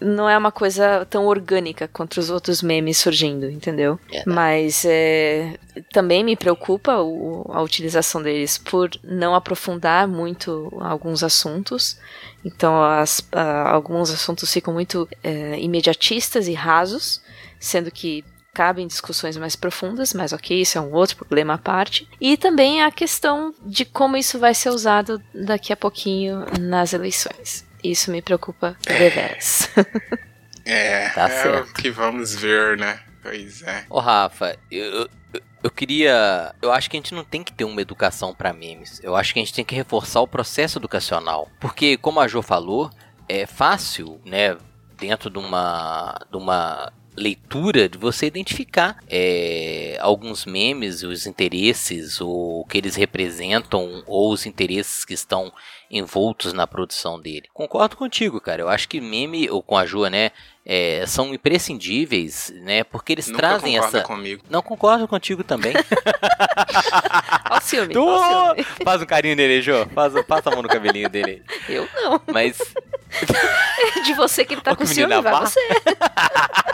não 0.00 0.28
é 0.28 0.38
uma 0.38 0.52
coisa 0.52 1.04
tão 1.06 1.26
orgânica 1.26 1.88
quanto 1.88 2.18
os 2.18 2.30
outros 2.30 2.62
memes 2.62 2.98
surgindo, 2.98 3.50
entendeu? 3.50 3.98
É, 4.12 4.22
Mas 4.26 4.84
é, 4.84 5.58
também 5.92 6.22
me 6.22 6.36
preocupa 6.36 6.98
o, 6.98 7.44
a 7.52 7.62
utilização 7.62 8.22
deles 8.22 8.58
por 8.58 8.90
não 9.02 9.34
aprofundar 9.34 10.06
muito 10.06 10.72
alguns 10.80 11.22
assuntos. 11.22 11.98
Então, 12.44 12.82
as, 12.82 13.26
alguns 13.66 14.10
assuntos 14.10 14.52
ficam 14.52 14.72
muito 14.72 15.02
uh, 15.02 15.54
imediatistas 15.58 16.46
e 16.46 16.54
rasos, 16.54 17.20
sendo 17.58 17.90
que 17.90 18.24
cabem 18.58 18.88
discussões 18.88 19.36
mais 19.36 19.54
profundas, 19.54 20.12
mas 20.12 20.32
ok, 20.32 20.60
isso 20.60 20.76
é 20.76 20.80
um 20.80 20.92
outro 20.92 21.14
problema 21.14 21.54
à 21.54 21.58
parte. 21.58 22.08
E 22.20 22.36
também 22.36 22.82
a 22.82 22.90
questão 22.90 23.54
de 23.64 23.84
como 23.84 24.16
isso 24.16 24.36
vai 24.36 24.52
ser 24.52 24.70
usado 24.70 25.22
daqui 25.32 25.72
a 25.72 25.76
pouquinho 25.76 26.44
nas 26.58 26.92
eleições. 26.92 27.64
Isso 27.84 28.10
me 28.10 28.20
preocupa 28.20 28.76
deveras. 28.84 29.70
É, 30.70 31.08
tá 31.08 31.30
é 31.30 31.60
o 31.60 31.72
que 31.72 31.90
vamos 31.90 32.34
ver, 32.34 32.76
né? 32.76 33.00
Pois 33.22 33.62
é. 33.62 33.86
Ô, 33.88 34.00
Rafa, 34.00 34.54
eu, 34.70 35.08
eu, 35.32 35.40
eu 35.62 35.70
queria. 35.70 36.54
Eu 36.60 36.70
acho 36.70 36.90
que 36.90 36.96
a 36.98 37.00
gente 37.00 37.14
não 37.14 37.24
tem 37.24 37.42
que 37.42 37.54
ter 37.54 37.64
uma 37.64 37.80
educação 37.80 38.34
para 38.34 38.52
memes. 38.52 39.00
Eu 39.02 39.16
acho 39.16 39.32
que 39.32 39.38
a 39.38 39.42
gente 39.42 39.54
tem 39.54 39.64
que 39.64 39.74
reforçar 39.74 40.20
o 40.20 40.28
processo 40.28 40.78
educacional. 40.78 41.48
Porque, 41.58 41.96
como 41.96 42.20
a 42.20 42.28
Jo 42.28 42.42
falou, 42.42 42.90
é 43.26 43.46
fácil, 43.46 44.20
né? 44.26 44.58
Dentro 44.98 45.30
de 45.30 45.38
uma, 45.38 46.18
de 46.30 46.36
uma 46.36 46.92
leitura 47.18 47.88
de 47.88 47.98
você 47.98 48.26
identificar 48.26 48.98
é, 49.08 49.98
alguns 50.00 50.46
memes, 50.46 51.02
os 51.02 51.26
interesses, 51.26 52.20
ou 52.20 52.60
o 52.60 52.64
que 52.64 52.78
eles 52.78 52.94
representam, 52.94 54.02
ou 54.06 54.32
os 54.32 54.46
interesses 54.46 55.04
que 55.04 55.14
estão 55.14 55.52
envoltos 55.90 56.52
na 56.52 56.66
produção 56.66 57.20
dele. 57.20 57.48
Concordo 57.52 57.96
contigo, 57.96 58.40
cara. 58.40 58.62
Eu 58.62 58.68
acho 58.68 58.88
que 58.88 59.00
meme, 59.00 59.48
ou 59.50 59.62
com 59.62 59.76
a 59.76 59.86
Jua, 59.86 60.10
né? 60.10 60.30
É, 60.64 61.04
são 61.06 61.32
imprescindíveis, 61.32 62.52
né? 62.62 62.84
Porque 62.84 63.12
eles 63.14 63.28
Nunca 63.28 63.38
trazem 63.38 63.78
essa. 63.78 64.02
Comigo. 64.02 64.44
Não 64.50 64.60
concordo 64.60 65.08
contigo 65.08 65.42
também. 65.42 65.72
Olha 67.50 67.58
o 67.58 67.62
ciúme. 67.62 67.94
Tu... 67.94 68.84
Faz 68.84 69.00
um 69.00 69.06
carinho 69.06 69.34
nele, 69.34 69.62
Jô. 69.62 69.86
Faz, 69.94 70.12
passa 70.26 70.50
a 70.50 70.52
mão 70.52 70.62
no 70.62 70.68
cabelinho 70.68 71.08
dele. 71.08 71.42
Eu 71.66 71.88
não. 71.94 72.20
Mas. 72.26 72.58
De 74.04 74.12
você 74.12 74.44
que 74.44 74.52
ele 74.52 74.60
tá 74.60 74.76
com 74.76 74.84
ciúme, 74.84 75.18
vai 75.22 75.40
você. 75.40 75.60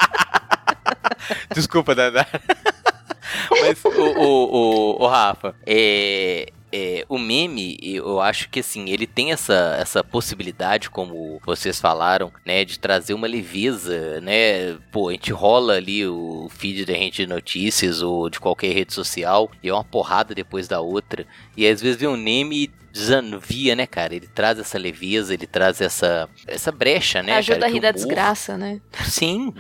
Desculpa, 1.54 1.94
Dada. 1.94 2.26
Mas, 3.50 3.84
o, 3.84 3.88
o, 3.88 4.54
o, 5.00 5.02
o 5.02 5.06
Rafa, 5.06 5.54
é, 5.66 6.52
é, 6.76 7.04
o 7.08 7.18
meme, 7.18 7.78
eu 7.80 8.20
acho 8.20 8.48
que 8.48 8.58
assim, 8.58 8.90
ele 8.90 9.06
tem 9.06 9.30
essa, 9.30 9.76
essa 9.78 10.02
possibilidade, 10.02 10.90
como 10.90 11.40
vocês 11.46 11.80
falaram, 11.80 12.32
né, 12.44 12.64
de 12.64 12.80
trazer 12.80 13.14
uma 13.14 13.28
leveza, 13.28 14.20
né? 14.20 14.76
Pô, 14.90 15.08
a 15.08 15.12
gente 15.12 15.32
rola 15.32 15.74
ali 15.74 16.04
o 16.04 16.48
feed 16.50 16.84
da 16.84 16.94
gente 16.94 17.24
de 17.24 17.28
notícias 17.28 18.02
ou 18.02 18.28
de 18.28 18.40
qualquer 18.40 18.72
rede 18.72 18.92
social 18.92 19.48
e 19.62 19.68
é 19.68 19.72
uma 19.72 19.84
porrada 19.84 20.34
depois 20.34 20.66
da 20.66 20.80
outra. 20.80 21.24
E 21.56 21.64
às 21.64 21.80
vezes 21.80 22.00
vê 22.00 22.08
um 22.08 22.16
meme 22.16 22.68
desanvia, 22.94 23.74
né, 23.74 23.88
cara? 23.88 24.14
Ele 24.14 24.28
traz 24.28 24.56
essa 24.56 24.78
leveza, 24.78 25.34
ele 25.34 25.48
traz 25.48 25.80
essa, 25.80 26.28
essa 26.46 26.70
brecha, 26.70 27.24
né? 27.24 27.32
Ajuda 27.32 27.58
cara, 27.58 27.70
a 27.70 27.74
rir 27.74 27.80
da 27.80 27.90
desgraça, 27.90 28.56
né? 28.56 28.80
Sim, 29.04 29.52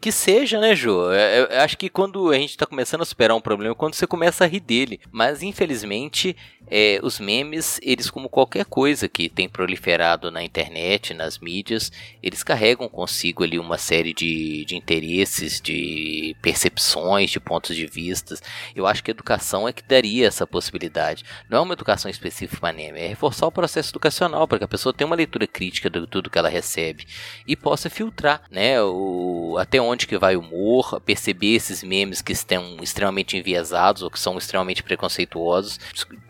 que 0.00 0.10
seja, 0.10 0.58
né, 0.58 0.74
Jô? 0.74 1.12
Eu, 1.12 1.46
eu 1.46 1.60
acho 1.60 1.78
que 1.78 1.88
quando 1.88 2.30
a 2.30 2.34
gente 2.34 2.56
tá 2.56 2.66
começando 2.66 3.02
a 3.02 3.04
superar 3.04 3.36
um 3.36 3.40
problema, 3.40 3.72
é 3.72 3.76
quando 3.76 3.94
você 3.94 4.08
começa 4.08 4.42
a 4.42 4.46
rir 4.48 4.58
dele. 4.58 5.00
Mas, 5.12 5.40
infelizmente, 5.40 6.36
é, 6.70 7.00
os 7.02 7.18
memes, 7.18 7.80
eles, 7.82 8.10
como 8.10 8.28
qualquer 8.28 8.64
coisa 8.64 9.08
que 9.08 9.28
tem 9.28 9.48
proliferado 9.48 10.30
na 10.30 10.42
internet, 10.42 11.12
nas 11.12 11.38
mídias, 11.38 11.90
eles 12.22 12.42
carregam 12.42 12.88
consigo 12.88 13.42
ali 13.42 13.58
uma 13.58 13.78
série 13.78 14.14
de, 14.14 14.64
de 14.64 14.76
interesses, 14.76 15.60
de 15.60 16.36
percepções, 16.40 17.30
de 17.30 17.40
pontos 17.40 17.74
de 17.74 17.86
vistas. 17.86 18.42
Eu 18.74 18.86
acho 18.86 19.02
que 19.02 19.10
a 19.10 19.14
educação 19.14 19.68
é 19.68 19.72
que 19.72 19.82
daria 19.82 20.26
essa 20.26 20.46
possibilidade. 20.46 21.24
Não 21.48 21.58
é 21.58 21.60
uma 21.60 21.74
educação 21.74 22.10
específica 22.10 22.60
é 22.70 23.08
reforçar 23.08 23.46
o 23.46 23.52
processo 23.52 23.90
educacional 23.90 24.46
para 24.46 24.58
que 24.58 24.64
a 24.64 24.68
pessoa 24.68 24.92
tenha 24.92 25.06
uma 25.06 25.16
leitura 25.16 25.46
crítica 25.46 25.88
de 25.88 26.06
tudo 26.06 26.30
que 26.30 26.38
ela 26.38 26.48
recebe 26.48 27.06
e 27.46 27.56
possa 27.56 27.90
filtrar, 27.90 28.42
né, 28.50 28.80
o, 28.82 29.56
até 29.58 29.80
onde 29.80 30.06
que 30.06 30.18
vai 30.18 30.36
o 30.36 30.40
humor, 30.40 31.00
perceber 31.00 31.54
esses 31.54 31.82
memes 31.82 32.22
que 32.22 32.32
estão 32.32 32.76
extremamente 32.82 33.36
enviesados 33.36 34.02
ou 34.02 34.10
que 34.10 34.20
são 34.20 34.36
extremamente 34.36 34.82
preconceituosos, 34.82 35.78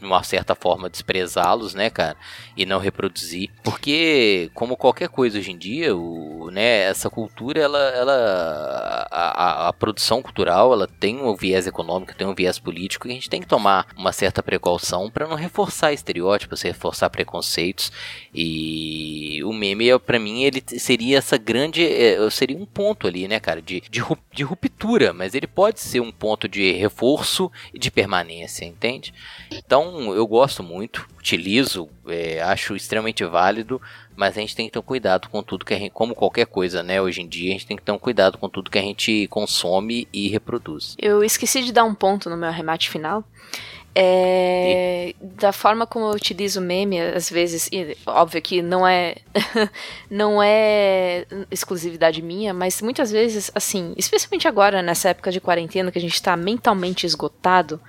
de 0.00 0.06
uma 0.06 0.22
certa 0.22 0.54
forma 0.54 0.88
desprezá-los, 0.88 1.74
né, 1.74 1.90
cara, 1.90 2.16
e 2.56 2.64
não 2.64 2.78
reproduzir, 2.78 3.50
porque 3.62 4.50
como 4.54 4.76
qualquer 4.76 5.08
coisa 5.08 5.38
hoje 5.38 5.52
em 5.52 5.58
dia, 5.58 5.94
o, 5.94 6.50
né, 6.50 6.82
essa 6.82 7.10
cultura, 7.10 7.60
ela, 7.60 7.78
ela 7.90 9.06
a, 9.10 9.66
a, 9.66 9.68
a 9.68 9.72
produção 9.72 10.22
cultural, 10.22 10.72
ela 10.72 10.86
tem 10.86 11.20
um 11.20 11.34
viés 11.34 11.66
econômico, 11.66 12.14
tem 12.14 12.26
um 12.26 12.34
viés 12.34 12.58
político 12.58 13.06
e 13.06 13.10
a 13.10 13.14
gente 13.14 13.30
tem 13.30 13.40
que 13.40 13.46
tomar 13.46 13.86
uma 13.96 14.12
certa 14.12 14.42
precaução 14.42 15.10
para 15.10 15.28
não 15.28 15.36
reforçar 15.36 15.92
estereótipos 15.92 16.60
reforçar 16.70 17.10
preconceitos. 17.10 17.92
E 18.34 19.42
o 19.44 19.52
meme, 19.52 19.98
para 19.98 20.18
mim, 20.18 20.42
ele 20.42 20.62
seria 20.78 21.18
essa 21.18 21.36
grande. 21.36 21.84
É, 21.86 22.28
seria 22.30 22.56
um 22.56 22.66
ponto 22.66 23.06
ali, 23.06 23.28
né, 23.28 23.40
cara, 23.40 23.60
de, 23.60 23.82
de, 23.90 24.02
de 24.32 24.42
ruptura, 24.42 25.12
mas 25.12 25.34
ele 25.34 25.46
pode 25.46 25.80
ser 25.80 26.00
um 26.00 26.12
ponto 26.12 26.48
de 26.48 26.72
reforço 26.72 27.50
e 27.74 27.78
de 27.78 27.90
permanência, 27.90 28.64
entende? 28.64 29.12
Então 29.50 29.89
eu 30.12 30.26
gosto 30.26 30.62
muito, 30.62 31.06
utilizo, 31.18 31.88
é, 32.06 32.40
acho 32.42 32.74
extremamente 32.76 33.24
válido, 33.24 33.80
mas 34.16 34.36
a 34.36 34.40
gente 34.40 34.54
tem 34.54 34.66
que 34.66 34.72
ter 34.72 34.78
um 34.78 34.82
cuidado 34.82 35.28
com 35.28 35.42
tudo 35.42 35.64
que 35.64 35.74
a 35.74 35.78
gente, 35.78 35.92
como 35.92 36.14
qualquer 36.14 36.46
coisa, 36.46 36.82
né? 36.82 37.00
Hoje 37.00 37.22
em 37.22 37.28
dia 37.28 37.50
a 37.50 37.52
gente 37.52 37.66
tem 37.66 37.76
que 37.76 37.82
ter 37.82 37.92
um 37.92 37.98
cuidado 37.98 38.38
com 38.38 38.48
tudo 38.48 38.70
que 38.70 38.78
a 38.78 38.82
gente 38.82 39.26
consome 39.28 40.06
e 40.12 40.28
reproduz. 40.28 40.94
Eu 40.98 41.24
esqueci 41.24 41.62
de 41.62 41.72
dar 41.72 41.84
um 41.84 41.94
ponto 41.94 42.28
no 42.28 42.36
meu 42.36 42.48
arremate 42.48 42.90
final. 42.90 43.24
É, 43.92 45.14
da 45.20 45.52
forma 45.52 45.84
como 45.84 46.06
eu 46.06 46.10
utilizo 46.12 46.60
meme, 46.60 47.00
às 47.00 47.28
vezes, 47.28 47.68
e, 47.72 47.96
óbvio 48.06 48.40
que 48.40 48.62
não 48.62 48.86
é 48.86 49.16
não 50.08 50.40
é 50.40 51.26
exclusividade 51.50 52.22
minha, 52.22 52.54
mas 52.54 52.80
muitas 52.80 53.10
vezes, 53.10 53.50
assim, 53.52 53.92
especialmente 53.96 54.46
agora 54.46 54.80
nessa 54.80 55.08
época 55.08 55.32
de 55.32 55.40
quarentena 55.40 55.90
que 55.90 55.98
a 55.98 56.00
gente 56.00 56.14
está 56.14 56.36
mentalmente 56.36 57.04
esgotado, 57.04 57.80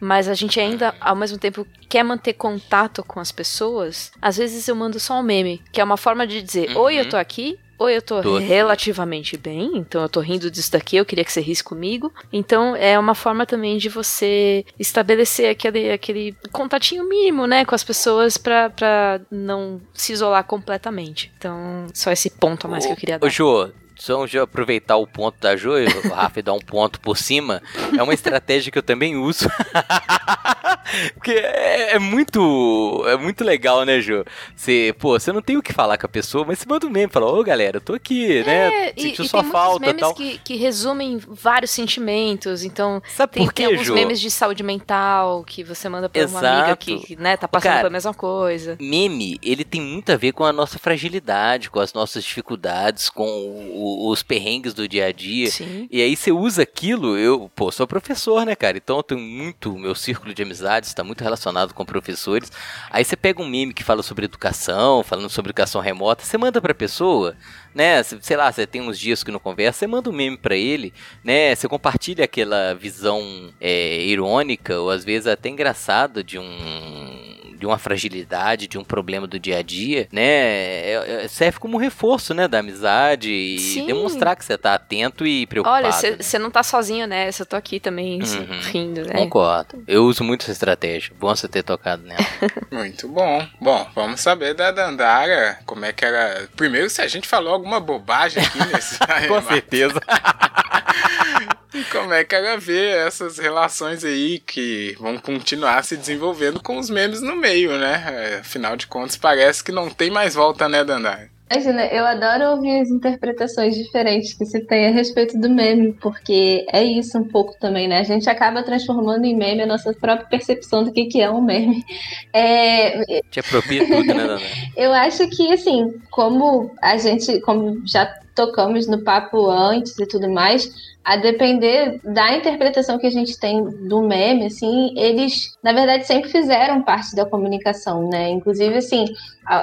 mas 0.00 0.28
a 0.28 0.34
gente 0.34 0.58
ainda, 0.60 0.94
ao 1.00 1.16
mesmo 1.16 1.38
tempo, 1.38 1.66
quer 1.88 2.02
manter 2.02 2.34
contato 2.34 3.02
com 3.02 3.20
as 3.20 3.32
pessoas, 3.32 4.12
às 4.20 4.36
vezes 4.36 4.66
eu 4.68 4.74
mando 4.74 4.98
só 4.98 5.18
um 5.18 5.22
meme, 5.22 5.62
que 5.72 5.80
é 5.80 5.84
uma 5.84 5.96
forma 5.96 6.26
de 6.26 6.42
dizer: 6.42 6.70
uhum. 6.70 6.82
Oi, 6.82 7.00
eu 7.00 7.08
tô 7.08 7.16
aqui, 7.16 7.58
ou 7.78 7.90
eu 7.90 8.00
tô, 8.00 8.22
tô, 8.22 8.38
relativamente 8.38 9.36
bem, 9.36 9.72
então 9.76 10.02
eu 10.02 10.08
tô 10.08 10.20
rindo 10.20 10.50
disso 10.50 10.70
daqui, 10.70 10.96
eu 10.96 11.04
queria 11.04 11.24
que 11.24 11.32
você 11.32 11.40
risse 11.40 11.62
comigo. 11.62 12.12
Então 12.32 12.76
é 12.76 12.98
uma 12.98 13.14
forma 13.14 13.44
também 13.44 13.78
de 13.78 13.88
você 13.88 14.64
estabelecer 14.78 15.50
aquele, 15.50 15.90
aquele 15.90 16.36
contatinho 16.52 17.08
mínimo, 17.08 17.46
né, 17.46 17.64
com 17.64 17.74
as 17.74 17.82
pessoas 17.82 18.36
pra, 18.36 18.70
pra 18.70 19.20
não 19.30 19.80
se 19.92 20.12
isolar 20.12 20.44
completamente. 20.44 21.32
Então, 21.36 21.86
só 21.92 22.12
esse 22.12 22.30
ponto 22.30 22.66
a 22.66 22.70
mais 22.70 22.84
ô, 22.84 22.88
que 22.88 22.92
eu 22.92 22.96
queria 22.96 23.18
dar. 23.18 23.26
Ô, 23.26 23.30
Jô, 23.30 23.70
só 23.96 24.26
de 24.26 24.38
aproveitar 24.38 24.96
o 24.96 25.06
ponto 25.06 25.38
da 25.40 25.56
Jo, 25.56 25.72
o 25.72 26.08
Rafa 26.14 26.42
dar 26.42 26.52
um 26.52 26.60
ponto 26.60 27.00
por 27.00 27.16
cima, 27.16 27.62
é 27.96 28.02
uma 28.02 28.14
estratégia 28.14 28.70
que 28.70 28.78
eu 28.78 28.82
também 28.82 29.16
uso. 29.16 29.48
Porque 31.14 31.30
é, 31.32 31.94
é, 31.94 31.98
muito 31.98 33.04
é 33.06 33.16
muito 33.16 33.42
legal, 33.44 33.84
né, 33.84 34.00
Jo? 34.00 34.24
Você, 34.54 34.94
pô, 34.98 35.18
você 35.18 35.32
não 35.32 35.42
tem 35.42 35.56
o 35.56 35.62
que 35.62 35.72
falar 35.72 35.96
com 35.98 36.06
a 36.06 36.08
pessoa, 36.08 36.44
mas 36.46 36.58
você 36.58 36.66
manda 36.68 36.86
um 36.86 36.90
meme, 36.90 37.12
fala, 37.12 37.26
ô 37.26 37.42
galera, 37.42 37.78
eu 37.78 37.80
tô 37.80 37.94
aqui, 37.94 38.38
é, 38.38 38.44
né? 38.44 38.92
Sentiu 38.98 39.24
e, 39.24 39.28
sua 39.28 39.40
e 39.40 39.42
tem 39.42 39.50
falta 39.52 39.86
memes 39.86 40.00
tal. 40.00 40.14
Que, 40.14 40.38
que 40.38 40.56
resumem 40.56 41.18
vários 41.18 41.70
sentimentos, 41.70 42.64
então 42.64 43.02
Sabe 43.08 43.32
tem, 43.34 43.44
por 43.44 43.52
quê, 43.52 43.62
tem 43.62 43.72
alguns 43.72 43.86
Jo? 43.86 43.94
memes 43.94 44.20
de 44.20 44.30
saúde 44.30 44.62
mental 44.62 45.44
que 45.44 45.62
você 45.64 45.88
manda 45.88 46.08
pra 46.08 46.20
uma 46.26 46.38
Exato. 46.40 46.46
amiga 46.46 46.76
que, 46.76 47.16
né, 47.16 47.36
tá 47.36 47.48
passando 47.48 47.64
Cara, 47.70 47.80
pela 47.80 47.90
mesma 47.90 48.14
coisa. 48.14 48.76
Meme, 48.80 49.38
ele 49.42 49.64
tem 49.64 49.80
muito 49.80 50.10
a 50.12 50.16
ver 50.16 50.32
com 50.32 50.44
a 50.44 50.52
nossa 50.52 50.78
fragilidade, 50.78 51.70
com 51.70 51.80
as 51.80 51.92
nossas 51.92 52.24
dificuldades, 52.24 53.08
com 53.10 53.24
o- 53.26 54.10
os 54.10 54.22
perrengues 54.22 54.74
do 54.74 54.86
dia 54.88 55.06
a 55.06 55.12
dia. 55.12 55.50
Sim. 55.50 55.88
E 55.90 56.00
aí 56.02 56.14
você 56.16 56.30
usa 56.32 56.62
aquilo, 56.62 57.16
eu, 57.16 57.50
pô, 57.54 57.70
sou 57.70 57.86
professor, 57.86 58.44
né, 58.44 58.54
cara? 58.54 58.76
Então 58.76 58.96
eu 58.98 59.02
tenho 59.02 59.20
muito, 59.20 59.76
meu 59.78 59.94
círculo 59.94 60.34
de 60.34 60.42
amizades 60.74 60.88
está 60.88 61.04
muito 61.04 61.22
relacionado 61.22 61.72
com 61.72 61.84
professores. 61.84 62.50
Aí 62.90 63.04
você 63.04 63.16
pega 63.16 63.42
um 63.42 63.48
meme 63.48 63.72
que 63.74 63.84
fala 63.84 64.02
sobre 64.02 64.24
educação, 64.24 65.02
falando 65.02 65.28
sobre 65.28 65.50
educação 65.50 65.80
remota, 65.80 66.24
você 66.24 66.36
manda 66.36 66.60
pra 66.60 66.74
pessoa, 66.74 67.36
né? 67.74 68.02
Sei 68.02 68.36
lá, 68.36 68.50
você 68.50 68.66
tem 68.66 68.80
uns 68.80 68.98
dias 68.98 69.22
que 69.22 69.30
não 69.30 69.38
conversa, 69.38 69.80
você 69.80 69.86
manda 69.86 70.10
um 70.10 70.12
meme 70.12 70.36
pra 70.36 70.56
ele, 70.56 70.92
né? 71.22 71.54
Você 71.54 71.68
compartilha 71.68 72.24
aquela 72.24 72.74
visão 72.74 73.52
é, 73.60 74.04
irônica 74.04 74.78
ou 74.78 74.90
às 74.90 75.04
vezes 75.04 75.26
até 75.26 75.48
engraçada 75.48 76.22
de 76.22 76.38
um 76.38 77.33
de 77.54 77.66
uma 77.66 77.78
fragilidade, 77.78 78.66
de 78.66 78.78
um 78.78 78.84
problema 78.84 79.26
do 79.26 79.38
dia 79.38 79.58
a 79.58 79.62
dia, 79.62 80.08
né? 80.12 80.22
É- 80.22 81.20
é- 81.24 81.28
serve 81.28 81.58
como 81.58 81.76
um 81.76 81.80
reforço, 81.80 82.34
né, 82.34 82.46
da 82.48 82.58
amizade 82.58 83.30
e 83.32 83.58
Sim. 83.58 83.86
demonstrar 83.86 84.36
que 84.36 84.44
você 84.44 84.56
tá 84.58 84.74
atento 84.74 85.26
e 85.26 85.46
preocupado. 85.46 85.86
Olha, 85.86 85.88
né? 86.10 86.16
você 86.20 86.38
não 86.38 86.50
tá 86.50 86.62
sozinho 86.62 87.06
nessa, 87.06 87.42
eu 87.42 87.46
tô 87.46 87.56
aqui 87.56 87.78
também 87.80 88.20
Uhum. 88.22 88.60
rindo, 88.70 89.02
né? 89.06 89.14
Concordo. 89.14 89.82
Eu 89.86 90.04
uso 90.04 90.22
muito 90.24 90.42
essa 90.42 90.52
estratégia. 90.52 91.12
Bom 91.18 91.34
você 91.34 91.48
ter 91.48 91.62
tocado 91.62 92.02
nela. 92.02 92.20
Muito 92.70 93.08
bom. 93.08 93.46
Bom, 93.60 93.88
vamos 93.94 94.20
saber 94.20 94.54
da 94.54 94.70
Dandara, 94.70 95.58
como 95.64 95.84
é 95.84 95.92
que 95.92 96.04
era. 96.04 96.48
Primeiro, 96.56 96.90
se 96.90 97.00
a 97.00 97.08
gente 97.08 97.26
falou 97.26 97.54
alguma 97.54 97.78
bobagem 97.80 98.42
aqui 98.42 98.58
nesse. 98.72 98.98
Com 99.28 99.40
certeza. 99.42 100.00
E 101.74 101.82
como 101.84 102.12
é 102.12 102.22
que 102.22 102.34
ela 102.34 102.56
vê 102.56 102.90
essas 102.90 103.36
relações 103.36 104.04
aí 104.04 104.38
que 104.38 104.94
vão 104.98 105.18
continuar 105.18 105.82
se 105.82 105.96
desenvolvendo 105.96 106.62
com 106.62 106.78
os 106.78 106.88
memes 106.88 107.20
no 107.20 107.34
meio, 107.34 107.76
né? 107.76 108.04
É, 108.06 108.38
Afinal 108.38 108.76
de 108.76 108.86
contas, 108.86 109.16
parece 109.16 109.64
que 109.64 109.72
não 109.72 109.90
tem 109.90 110.10
mais 110.10 110.34
volta, 110.34 110.68
né, 110.68 110.84
Dandara? 110.84 111.34
Imagina, 111.50 111.84
eu 111.86 112.06
adoro 112.06 112.56
ouvir 112.56 112.80
as 112.80 112.88
interpretações 112.88 113.76
diferentes 113.76 114.32
que 114.32 114.46
se 114.46 114.60
tem 114.60 114.86
a 114.86 114.90
respeito 114.90 115.38
do 115.38 115.50
meme, 115.50 115.92
porque 116.00 116.64
é 116.72 116.82
isso 116.82 117.18
um 117.18 117.24
pouco 117.24 117.54
também, 117.60 117.86
né? 117.86 118.00
A 118.00 118.04
gente 118.04 118.28
acaba 118.30 118.62
transformando 118.62 119.24
em 119.24 119.36
meme 119.36 119.62
a 119.62 119.66
nossa 119.66 119.92
própria 119.92 120.26
percepção 120.26 120.84
do 120.84 120.92
que, 120.92 121.04
que 121.04 121.20
é 121.20 121.30
um 121.30 121.42
meme. 121.42 121.84
É, 122.32 123.20
Te 123.30 123.40
apropria 123.40 123.86
tudo, 123.86 124.14
né, 124.14 124.26
Dana? 124.26 124.40
eu 124.76 124.92
acho 124.92 125.28
que, 125.28 125.52
assim, 125.52 125.94
como 126.10 126.74
a 126.80 126.96
gente, 126.96 127.40
como 127.40 127.86
já 127.86 128.12
tocamos 128.34 128.86
no 128.86 129.02
papo 129.02 129.48
antes 129.48 129.98
e 129.98 130.06
tudo 130.06 130.28
mais, 130.28 130.70
a 131.04 131.16
depender 131.16 132.00
da 132.02 132.34
interpretação 132.34 132.98
que 132.98 133.06
a 133.06 133.10
gente 133.10 133.38
tem 133.38 133.62
do 133.62 134.00
meme, 134.00 134.46
assim, 134.46 134.94
eles, 134.96 135.54
na 135.62 135.72
verdade, 135.72 136.06
sempre 136.06 136.30
fizeram 136.30 136.82
parte 136.82 137.14
da 137.14 137.26
comunicação, 137.26 138.08
né? 138.08 138.30
Inclusive, 138.30 138.78
assim, 138.78 139.04
a, 139.44 139.58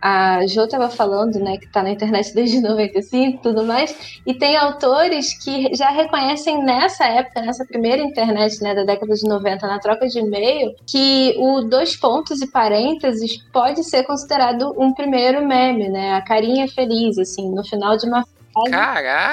a, 0.00 0.38
a, 0.38 0.46
Jo 0.46 0.64
estava 0.64 0.88
falando, 0.88 1.38
né, 1.38 1.58
que 1.58 1.70
tá 1.70 1.82
na 1.82 1.90
internet 1.90 2.32
desde 2.34 2.60
95 2.62 3.36
e 3.36 3.42
tudo 3.42 3.64
mais, 3.64 4.18
e 4.26 4.32
tem 4.32 4.56
autores 4.56 5.38
que 5.44 5.74
já 5.74 5.90
reconhecem 5.90 6.64
nessa 6.64 7.04
época, 7.04 7.42
nessa 7.42 7.66
primeira 7.66 8.02
internet, 8.02 8.62
né, 8.62 8.74
da 8.74 8.84
década 8.84 9.14
de 9.14 9.28
90, 9.28 9.66
na 9.66 9.78
troca 9.78 10.08
de 10.08 10.18
e-mail, 10.18 10.74
que 10.86 11.34
o 11.38 11.62
dois 11.62 11.94
pontos 11.94 12.40
e 12.40 12.46
parênteses 12.46 13.42
pode 13.52 13.84
ser 13.84 14.04
considerado 14.04 14.74
um 14.78 14.94
primeiro 14.94 15.46
meme, 15.46 15.90
né? 15.90 16.14
A 16.14 16.22
carinha 16.22 16.66
feliz, 16.66 17.18
assim, 17.18 17.50
no 17.50 17.62
final 17.62 17.75
de 17.96 18.06
uma 18.06 18.24
frase 18.24 18.36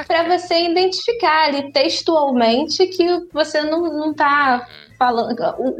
para 0.07 0.37
você 0.37 0.69
identificar 0.69 1.47
ali 1.47 1.71
textualmente 1.71 2.85
que 2.87 3.27
você 3.31 3.61
não, 3.63 3.81
não 3.83 4.13
tá 4.13 4.67
falando, 4.97 5.35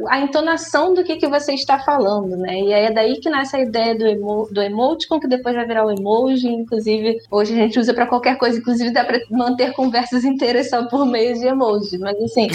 a 0.10 0.20
entonação 0.20 0.94
do 0.94 1.04
que, 1.04 1.18
que 1.18 1.28
você 1.28 1.54
está 1.54 1.80
falando, 1.80 2.36
né? 2.38 2.60
E 2.60 2.74
aí 2.74 2.86
é 2.86 2.92
daí 2.92 3.20
que 3.20 3.30
nasce 3.30 3.56
a 3.56 3.62
ideia 3.62 3.96
do, 3.96 4.06
emo, 4.06 4.48
do 4.52 4.62
emoticon, 4.62 5.20
que 5.20 5.28
depois 5.28 5.56
vai 5.56 5.66
virar 5.66 5.86
o 5.86 5.92
emoji, 5.92 6.48
inclusive 6.48 7.20
hoje 7.30 7.54
a 7.54 7.56
gente 7.56 7.80
usa 7.80 7.94
para 7.94 8.08
qualquer 8.08 8.38
coisa, 8.38 8.58
inclusive 8.58 8.92
dá 8.92 9.04
para 9.04 9.20
manter 9.30 9.74
conversas 9.74 10.24
inteiras 10.24 10.70
só 10.70 10.86
por 10.88 11.06
meio 11.06 11.34
de 11.36 11.46
emoji, 11.46 11.98
mas 11.98 12.22
assim, 12.22 12.48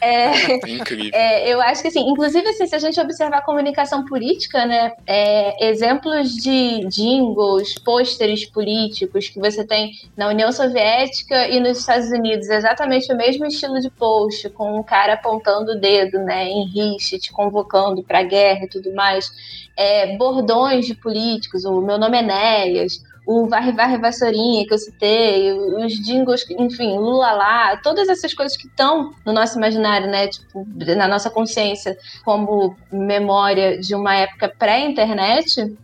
é, 0.00 0.56
Incrível. 0.68 1.10
é, 1.12 1.48
eu 1.48 1.60
acho 1.60 1.82
que 1.82 1.88
assim, 1.88 2.08
inclusive 2.08 2.46
assim, 2.48 2.66
se 2.66 2.74
a 2.74 2.78
gente 2.78 3.00
observar 3.00 3.38
a 3.38 3.42
comunicação 3.42 4.04
política, 4.04 4.64
né, 4.66 4.92
é, 5.06 5.68
exemplos 5.68 6.34
de 6.36 6.86
jingles, 6.88 7.74
pôsteres 7.78 8.44
políticos 8.44 9.28
que 9.28 9.38
você 9.38 9.64
tem 9.66 9.92
na 10.16 10.28
União 10.28 10.52
Soviética 10.52 11.48
e 11.48 11.60
nos 11.60 11.78
Estados 11.78 12.10
Unidos, 12.10 12.48
exatamente 12.48 13.12
o 13.12 13.16
mesmo 13.16 13.46
estilo 13.46 13.80
de 13.80 13.90
post, 13.90 14.48
com 14.50 14.78
um 14.78 14.82
cara 14.82 15.14
apontando 15.14 15.72
o 15.72 15.80
dedo, 15.80 16.18
né, 16.20 16.48
em 16.48 16.66
rixe, 16.66 17.18
te 17.18 17.32
convocando 17.32 18.02
para 18.02 18.22
guerra 18.22 18.64
e 18.64 18.68
tudo 18.68 18.92
mais, 18.94 19.30
é, 19.76 20.16
bordões 20.16 20.86
de 20.86 20.94
políticos, 20.94 21.64
o 21.64 21.80
meu 21.80 21.98
nome 21.98 22.18
é 22.18 22.22
Néias, 22.22 23.00
o 23.28 23.46
Varre 23.46 23.72
Varre 23.72 23.98
Vassourinha 23.98 24.66
que 24.66 24.72
eu 24.72 24.78
citei, 24.78 25.52
os 25.52 25.92
jingles, 26.02 26.46
enfim, 26.48 26.96
Lula 26.96 27.30
lá, 27.32 27.76
todas 27.76 28.08
essas 28.08 28.32
coisas 28.32 28.56
que 28.56 28.66
estão 28.66 29.12
no 29.22 29.34
nosso 29.34 29.58
imaginário, 29.58 30.08
né, 30.08 30.28
tipo, 30.28 30.66
na 30.96 31.06
nossa 31.06 31.28
consciência, 31.28 31.94
como 32.24 32.74
memória 32.90 33.78
de 33.78 33.94
uma 33.94 34.14
época 34.14 34.50
pré-internet, 34.58 35.76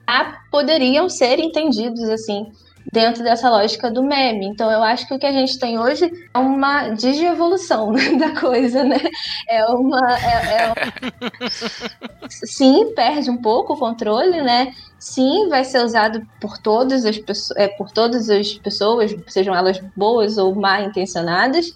poderiam 0.51 1.11
ser 1.11 1.39
entendidos 1.39 2.09
assim 2.09 2.51
dentro 2.93 3.23
dessa 3.23 3.51
lógica 3.51 3.91
do 3.91 4.03
meme. 4.03 4.47
Então 4.47 4.71
eu 4.71 4.83
acho 4.83 5.07
que 5.07 5.15
o 5.15 5.19
que 5.19 5.27
a 5.27 5.33
gente 5.33 5.59
tem 5.59 5.79
hoje 5.79 6.11
é 6.35 6.39
uma 6.39 6.91
digievolução 6.91 7.93
da 8.19 8.41
coisa, 8.41 8.85
né? 8.85 9.01
É 9.49 9.65
uma 9.67 10.01
é, 10.19 10.73
é- 10.73 10.75
sim 12.29 12.93
perde 12.95 13.31
um 13.31 13.41
pouco 13.41 13.75
o 13.75 13.79
controle, 13.79 14.43
né? 14.43 14.73
Sim, 14.99 15.49
vai 15.49 15.65
ser 15.65 15.85
usado 15.85 16.27
por 16.41 16.57
todas 16.59 17.05
as 17.05 17.19
pessoas, 17.19 17.59
é, 17.59 17.69
por 17.69 17.91
todas 17.91 18.31
as 18.31 18.55
pessoas, 18.55 19.15
sejam 19.29 19.55
elas 19.55 19.79
boas 19.95 20.39
ou 20.39 20.55
mal 20.55 20.83
intencionadas. 20.83 21.67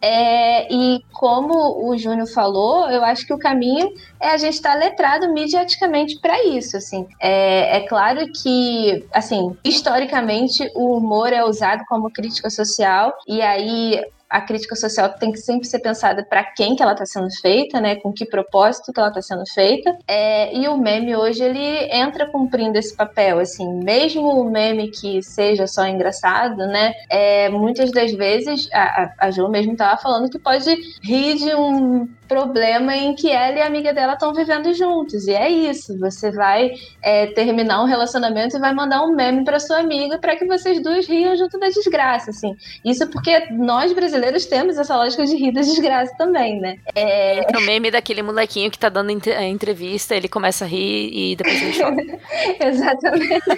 É, 0.00 0.72
e 0.72 1.02
como 1.12 1.88
o 1.88 1.96
Júnior 1.96 2.28
falou, 2.28 2.88
eu 2.90 3.04
acho 3.04 3.26
que 3.26 3.32
o 3.32 3.38
caminho 3.38 3.92
é 4.20 4.28
a 4.28 4.36
gente 4.36 4.54
estar 4.54 4.74
letrado 4.74 5.32
mediaticamente 5.32 6.18
para 6.20 6.44
isso. 6.44 6.76
Assim. 6.76 7.06
É, 7.20 7.78
é 7.78 7.80
claro 7.88 8.20
que, 8.32 9.06
assim, 9.12 9.56
historicamente, 9.64 10.70
o 10.74 10.96
humor 10.96 11.32
é 11.32 11.44
usado 11.44 11.84
como 11.88 12.10
crítica 12.10 12.50
social, 12.50 13.12
e 13.26 13.40
aí 13.40 14.00
a 14.36 14.40
crítica 14.42 14.76
social 14.76 15.08
tem 15.14 15.32
que 15.32 15.38
sempre 15.38 15.66
ser 15.66 15.78
pensada 15.78 16.22
para 16.22 16.44
quem 16.44 16.76
que 16.76 16.82
ela 16.82 16.92
está 16.92 17.06
sendo 17.06 17.30
feita, 17.40 17.80
né? 17.80 17.96
Com 17.96 18.12
que 18.12 18.26
propósito 18.26 18.92
que 18.92 19.00
ela 19.00 19.08
está 19.08 19.22
sendo 19.22 19.44
feita. 19.54 19.96
É, 20.06 20.54
e 20.54 20.68
o 20.68 20.76
meme 20.76 21.16
hoje 21.16 21.42
ele 21.42 21.88
entra 21.90 22.30
cumprindo 22.30 22.76
esse 22.76 22.94
papel, 22.94 23.38
assim, 23.38 23.66
mesmo 23.82 24.28
o 24.28 24.50
meme 24.50 24.90
que 24.90 25.22
seja 25.22 25.66
só 25.66 25.86
engraçado, 25.86 26.66
né? 26.66 26.92
É, 27.08 27.48
muitas 27.48 27.90
das 27.90 28.12
vezes 28.12 28.68
a, 28.74 29.14
a, 29.18 29.30
Jo 29.30 29.48
mesmo 29.48 29.72
estava 29.72 29.96
falando 29.96 30.28
que 30.28 30.38
pode 30.38 30.70
rir 31.02 31.36
de 31.36 31.54
um 31.54 32.06
problema 32.26 32.96
em 32.96 33.14
que 33.14 33.30
ela 33.30 33.56
e 33.56 33.62
a 33.62 33.66
amiga 33.66 33.92
dela 33.92 34.14
estão 34.14 34.32
vivendo 34.32 34.72
juntos. 34.74 35.26
E 35.26 35.34
é 35.34 35.48
isso. 35.48 35.98
Você 35.98 36.30
vai 36.30 36.72
é, 37.02 37.26
terminar 37.28 37.82
um 37.82 37.86
relacionamento 37.86 38.56
e 38.56 38.60
vai 38.60 38.74
mandar 38.74 39.02
um 39.02 39.14
meme 39.14 39.44
para 39.44 39.60
sua 39.60 39.78
amiga 39.78 40.18
para 40.18 40.36
que 40.36 40.46
vocês 40.46 40.82
duas 40.82 41.06
riam 41.06 41.36
junto 41.36 41.58
da 41.58 41.68
desgraça, 41.68 42.30
assim. 42.30 42.54
Isso 42.84 43.06
porque 43.08 43.50
nós 43.52 43.92
brasileiros 43.92 44.46
temos 44.46 44.78
essa 44.78 44.96
lógica 44.96 45.24
de 45.24 45.36
rir 45.36 45.52
da 45.52 45.60
desgraça 45.60 46.14
também, 46.16 46.60
né? 46.60 46.76
É, 46.94 47.52
É 47.52 47.58
o 47.58 47.62
meme 47.62 47.90
daquele 47.90 48.22
molequinho 48.22 48.70
que 48.70 48.78
tá 48.78 48.88
dando 48.88 49.10
a 49.36 49.44
entrevista, 49.44 50.14
ele 50.14 50.28
começa 50.28 50.64
a 50.64 50.68
rir 50.68 51.10
e 51.12 51.36
depois 51.36 51.62
ele 51.62 51.78
chora. 51.78 51.96
exatamente. 52.66 53.46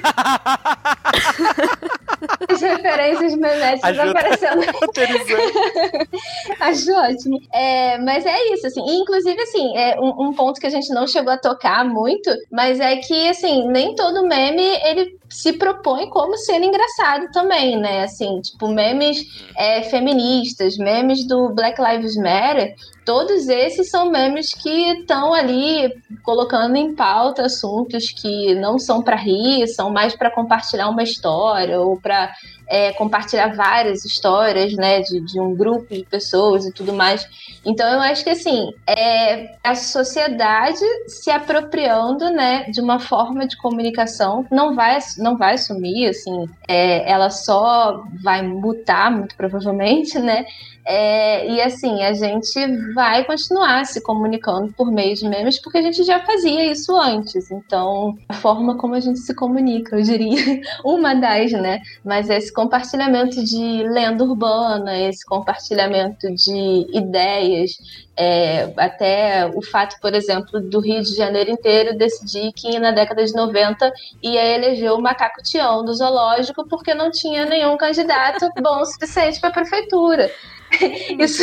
As 2.48 2.60
referências 2.60 3.34
meméticas 3.36 3.98
aparecendo. 3.98 4.62
Acho 6.60 6.92
ótimo. 6.92 7.40
É, 7.52 7.98
mas 7.98 8.24
é 8.26 8.54
isso, 8.54 8.57
assim. 8.66 8.82
E, 8.86 8.96
inclusive, 8.96 9.40
assim, 9.40 9.76
é 9.76 9.98
um, 10.00 10.28
um 10.28 10.32
ponto 10.32 10.60
que 10.60 10.66
a 10.66 10.70
gente 10.70 10.88
não 10.90 11.06
chegou 11.06 11.32
a 11.32 11.38
tocar 11.38 11.84
muito, 11.84 12.30
mas 12.50 12.80
é 12.80 12.96
que, 12.96 13.28
assim, 13.28 13.66
nem 13.68 13.94
todo 13.94 14.26
meme, 14.26 14.62
ele 14.84 15.18
se 15.28 15.52
propõe 15.52 16.08
como 16.08 16.36
ser 16.36 16.62
engraçado 16.62 17.30
também, 17.32 17.76
né? 17.78 18.02
Assim, 18.04 18.40
tipo, 18.40 18.68
memes 18.68 19.24
é, 19.56 19.82
feministas, 19.82 20.76
memes 20.78 21.26
do 21.26 21.50
Black 21.50 21.80
Lives 21.80 22.16
Matter, 22.16 22.74
todos 23.04 23.48
esses 23.48 23.90
são 23.90 24.10
memes 24.10 24.52
que 24.54 25.00
estão 25.00 25.32
ali 25.32 25.92
colocando 26.22 26.76
em 26.76 26.94
pauta 26.94 27.44
assuntos 27.44 28.10
que 28.10 28.54
não 28.54 28.78
são 28.78 29.02
para 29.02 29.16
rir, 29.16 29.66
são 29.68 29.90
mais 29.90 30.14
para 30.14 30.30
compartilhar 30.30 30.88
uma 30.88 31.02
história 31.02 31.80
ou 31.80 32.00
para 32.00 32.32
é, 32.68 32.92
compartilhar 32.92 33.54
várias 33.54 34.04
histórias, 34.04 34.74
né, 34.74 35.00
de, 35.00 35.20
de, 35.20 35.40
um 35.40 35.54
grupo 35.54 35.94
de 35.94 36.04
pessoas 36.04 36.66
e 36.66 36.72
tudo 36.72 36.92
mais. 36.92 37.26
Então 37.64 37.88
eu 37.90 38.00
acho 38.00 38.22
que 38.22 38.30
assim 38.30 38.70
é 38.86 39.56
a 39.64 39.74
sociedade 39.74 40.84
se 41.06 41.30
apropriando, 41.30 42.30
né, 42.30 42.64
de 42.70 42.80
uma 42.80 42.98
forma 42.98 43.46
de 43.46 43.56
comunicação 43.56 44.46
não 44.50 44.74
vai 44.74 44.98
não 45.16 45.36
vai 45.36 45.56
sumir, 45.56 46.08
assim, 46.08 46.48
é, 46.66 47.10
ela 47.10 47.30
só 47.30 48.04
vai 48.22 48.42
mutar 48.42 49.10
muito 49.10 49.34
provavelmente, 49.36 50.18
né, 50.18 50.44
é, 50.90 51.46
e 51.46 51.60
assim, 51.60 52.02
a 52.02 52.14
gente 52.14 52.58
vai 52.94 53.22
continuar 53.22 53.84
se 53.84 54.00
comunicando 54.00 54.72
por 54.72 54.90
meio 54.90 55.14
de 55.14 55.28
memes, 55.28 55.60
porque 55.60 55.76
a 55.76 55.82
gente 55.82 56.02
já 56.02 56.24
fazia 56.24 56.72
isso 56.72 56.96
antes. 56.96 57.50
Então, 57.50 58.16
a 58.26 58.32
forma 58.32 58.74
como 58.78 58.94
a 58.94 59.00
gente 59.00 59.18
se 59.18 59.34
comunica, 59.34 59.96
eu 59.96 60.02
diria, 60.02 60.62
uma 60.82 61.14
das, 61.14 61.52
né? 61.52 61.82
Mas 62.02 62.30
esse 62.30 62.50
compartilhamento 62.50 63.44
de 63.44 63.82
lenda 63.86 64.24
urbana, 64.24 64.98
esse 64.98 65.26
compartilhamento 65.26 66.34
de 66.34 66.86
ideias, 66.96 67.72
é, 68.16 68.72
até 68.78 69.46
o 69.54 69.60
fato, 69.60 70.00
por 70.00 70.14
exemplo, 70.14 70.58
do 70.58 70.80
Rio 70.80 71.02
de 71.02 71.14
Janeiro 71.14 71.50
inteiro 71.50 71.98
decidir 71.98 72.50
que 72.52 72.78
na 72.78 72.92
década 72.92 73.26
de 73.26 73.34
90 73.34 73.92
ia 74.22 74.54
eleger 74.54 74.92
o 74.92 75.02
macaco 75.02 75.42
Tião 75.42 75.84
do 75.84 75.92
zoológico 75.92 76.66
porque 76.66 76.94
não 76.94 77.10
tinha 77.10 77.44
nenhum 77.44 77.76
candidato 77.76 78.48
bom 78.62 78.80
o 78.80 78.86
suficiente 78.86 79.38
para 79.38 79.50
a 79.50 79.52
prefeitura. 79.52 80.30
Isso, 81.18 81.42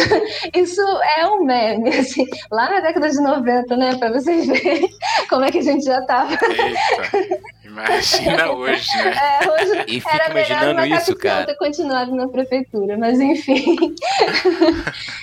isso 0.54 0.82
é 1.18 1.28
um 1.28 1.44
meme, 1.44 1.90
assim, 1.90 2.26
lá 2.52 2.70
na 2.70 2.80
década 2.80 3.10
de 3.10 3.20
90, 3.20 3.76
né? 3.76 3.96
Pra 3.96 4.12
vocês 4.12 4.46
verem 4.46 4.90
como 5.30 5.44
é 5.44 5.52
que 5.52 5.58
a 5.58 5.64
gente 5.64 5.84
já 5.84 6.02
tava. 6.04 6.34
Eita, 6.34 7.40
imagina 7.64 8.52
hoje, 8.54 8.98
né? 8.98 9.14
É, 9.16 9.50
hoje 9.50 9.86
e 9.88 10.00
fica 10.00 10.32
imaginando 10.32 10.86
isso, 10.86 11.16
cara. 11.16 11.46
ter 11.46 11.56
continuado 11.56 12.16
na 12.16 12.28
prefeitura, 12.28 12.98
mas 12.98 13.20
enfim. 13.20 13.78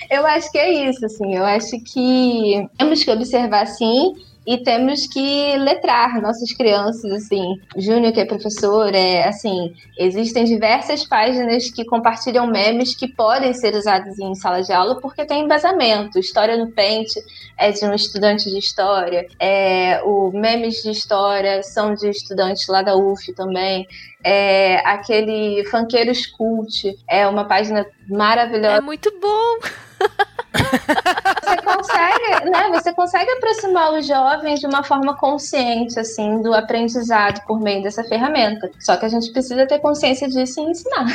eu 0.09 0.25
acho 0.27 0.51
que 0.51 0.57
é 0.57 0.89
isso, 0.89 1.05
assim. 1.05 1.35
Eu 1.35 1.45
acho 1.45 1.71
que 1.83 2.67
temos 2.77 3.03
que 3.03 3.11
observar, 3.11 3.65
sim, 3.67 4.15
e 4.45 4.57
temos 4.57 5.07
que 5.07 5.57
letrar 5.57 6.21
nossas 6.21 6.51
crianças, 6.53 7.11
assim. 7.11 7.59
Júnior, 7.77 8.11
que 8.11 8.19
é 8.19 8.25
professor, 8.25 8.93
é 8.93 9.27
assim, 9.27 9.73
existem 9.97 10.43
diversas 10.43 11.05
páginas 11.05 11.69
que 11.69 11.85
compartilham 11.85 12.47
memes 12.47 12.95
que 12.95 13.07
podem 13.07 13.53
ser 13.53 13.73
usados 13.75 14.19
em 14.19 14.35
sala 14.35 14.61
de 14.61 14.73
aula 14.73 14.99
porque 14.99 15.25
tem 15.25 15.45
embasamento. 15.45 16.19
História 16.19 16.57
no 16.57 16.71
Pente 16.71 17.19
é 17.57 17.71
de 17.71 17.85
um 17.85 17.93
estudante 17.93 18.49
de 18.49 18.57
história, 18.57 19.27
é, 19.39 20.01
o 20.03 20.31
memes 20.31 20.81
de 20.83 20.91
história 20.91 21.63
são 21.63 21.93
de 21.95 22.09
estudantes 22.09 22.67
lá 22.67 22.81
da 22.81 22.95
UF 22.95 23.33
também. 23.33 23.87
É, 24.23 24.77
aquele 24.87 25.65
Funkeiros 25.65 26.25
Cult 26.25 26.97
é 27.07 27.27
uma 27.27 27.45
página 27.45 27.85
maravilhosa. 28.09 28.77
É 28.77 28.81
muito 28.81 29.11
bom! 29.19 29.57
Consegue, 31.83 32.49
né? 32.49 32.69
Você 32.71 32.93
consegue 32.93 33.29
aproximar 33.31 33.93
os 33.93 34.07
jovens 34.07 34.59
de 34.59 34.67
uma 34.67 34.83
forma 34.83 35.15
consciente, 35.17 35.99
assim, 35.99 36.41
do 36.41 36.53
aprendizado 36.53 37.45
por 37.45 37.59
meio 37.59 37.83
dessa 37.83 38.03
ferramenta. 38.03 38.71
Só 38.79 38.95
que 38.95 39.05
a 39.05 39.09
gente 39.09 39.31
precisa 39.31 39.65
ter 39.67 39.79
consciência 39.79 40.27
disso 40.29 40.61
e 40.61 40.71
ensinar. 40.71 41.05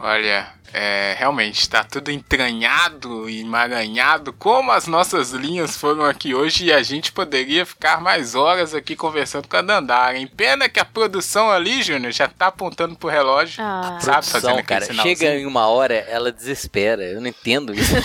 Olha, 0.00 0.46
é, 0.78 1.16
realmente 1.18 1.58
está 1.58 1.82
tudo 1.82 2.10
entranhado 2.10 3.30
e 3.30 3.40
emaranhado, 3.40 4.30
como 4.34 4.70
as 4.70 4.86
nossas 4.86 5.30
linhas 5.30 5.74
foram 5.74 6.04
aqui 6.04 6.34
hoje, 6.34 6.66
e 6.66 6.72
a 6.72 6.82
gente 6.82 7.12
poderia 7.12 7.64
ficar 7.64 7.98
mais 7.98 8.34
horas 8.34 8.74
aqui 8.74 8.94
conversando 8.94 9.48
com 9.48 9.56
a 9.56 9.62
Dandara. 9.62 10.18
Em 10.18 10.26
pena 10.26 10.68
que 10.68 10.78
a 10.78 10.84
produção 10.84 11.50
ali, 11.50 11.82
Júnior, 11.82 12.12
já 12.12 12.28
tá 12.28 12.48
apontando 12.48 12.94
pro 12.94 13.08
relógio. 13.08 13.64
Ah. 13.64 13.96
Sabe, 14.02 14.26
produção, 14.26 14.40
fazendo 14.42 14.62
cara, 14.64 14.92
chega 14.92 15.34
em 15.34 15.46
uma 15.46 15.66
hora, 15.66 15.94
ela 15.94 16.30
desespera. 16.30 17.02
Eu 17.04 17.22
não 17.22 17.28
entendo 17.28 17.72
isso. 17.72 17.94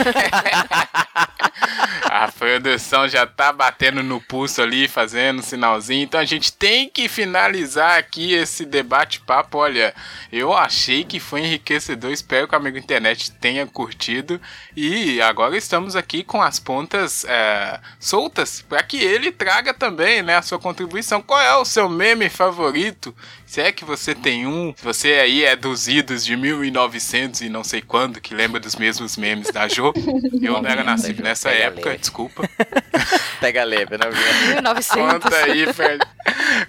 a 2.05 2.31
produção 2.31 3.05
já 3.09 3.27
tá 3.27 3.51
batendo 3.51 4.01
no 4.01 4.21
pulso 4.21 4.61
ali, 4.61 4.87
fazendo 4.87 5.39
um 5.39 5.43
sinalzinho. 5.43 6.03
Então 6.03 6.21
a 6.21 6.25
gente 6.25 6.53
tem 6.53 6.87
que 6.87 7.09
finalizar 7.09 7.97
aqui 7.99 8.33
esse 8.33 8.65
debate-papo. 8.65 9.57
Olha, 9.57 9.93
eu 10.31 10.53
achei 10.53 11.03
que 11.03 11.19
foi 11.19 11.41
enriquecedor. 11.41 12.11
Espero 12.11 12.47
que 12.47 12.55
o 12.55 12.60
amigo 12.61 12.77
internet 12.77 13.31
tenha 13.31 13.65
curtido. 13.67 14.39
E 14.75 15.21
agora 15.21 15.57
estamos 15.57 15.95
aqui 15.95 16.23
com 16.23 16.41
as 16.41 16.59
pontas 16.59 17.25
é, 17.25 17.79
soltas 17.99 18.61
para 18.61 18.81
que 18.83 18.97
ele 18.97 19.31
traga 19.31 19.73
também 19.73 20.21
né, 20.21 20.35
a 20.35 20.41
sua 20.41 20.59
contribuição. 20.59 21.21
Qual 21.21 21.39
é 21.39 21.55
o 21.57 21.65
seu 21.65 21.89
meme 21.89 22.29
favorito? 22.29 23.15
Se 23.45 23.59
é 23.59 23.71
que 23.71 23.83
você 23.83 24.15
tem 24.15 24.47
um, 24.47 24.73
você 24.81 25.13
aí 25.13 25.43
é 25.43 25.55
dos 25.55 25.87
idos 25.87 26.23
de 26.23 26.37
1900 26.37 27.41
e 27.41 27.49
não 27.49 27.63
sei 27.63 27.81
quando, 27.81 28.21
que 28.21 28.33
lembra 28.33 28.59
dos 28.59 28.75
mesmos 28.77 29.17
memes 29.17 29.51
da 29.51 29.67
Jo. 29.67 29.93
Eu 30.41 30.61
não 30.61 30.69
era 30.69 30.83
nascido 30.83 31.21
nessa 31.21 31.49
Pega 31.49 31.63
época, 31.65 31.89
leve. 31.89 31.99
desculpa. 31.99 32.49
Pega 33.41 33.63
leve, 33.63 33.97
não 33.97 34.09
viu? 34.09 34.53
1900. 34.55 35.11
Conta 35.23 35.35
aí, 35.35 35.73
pra, 35.73 35.97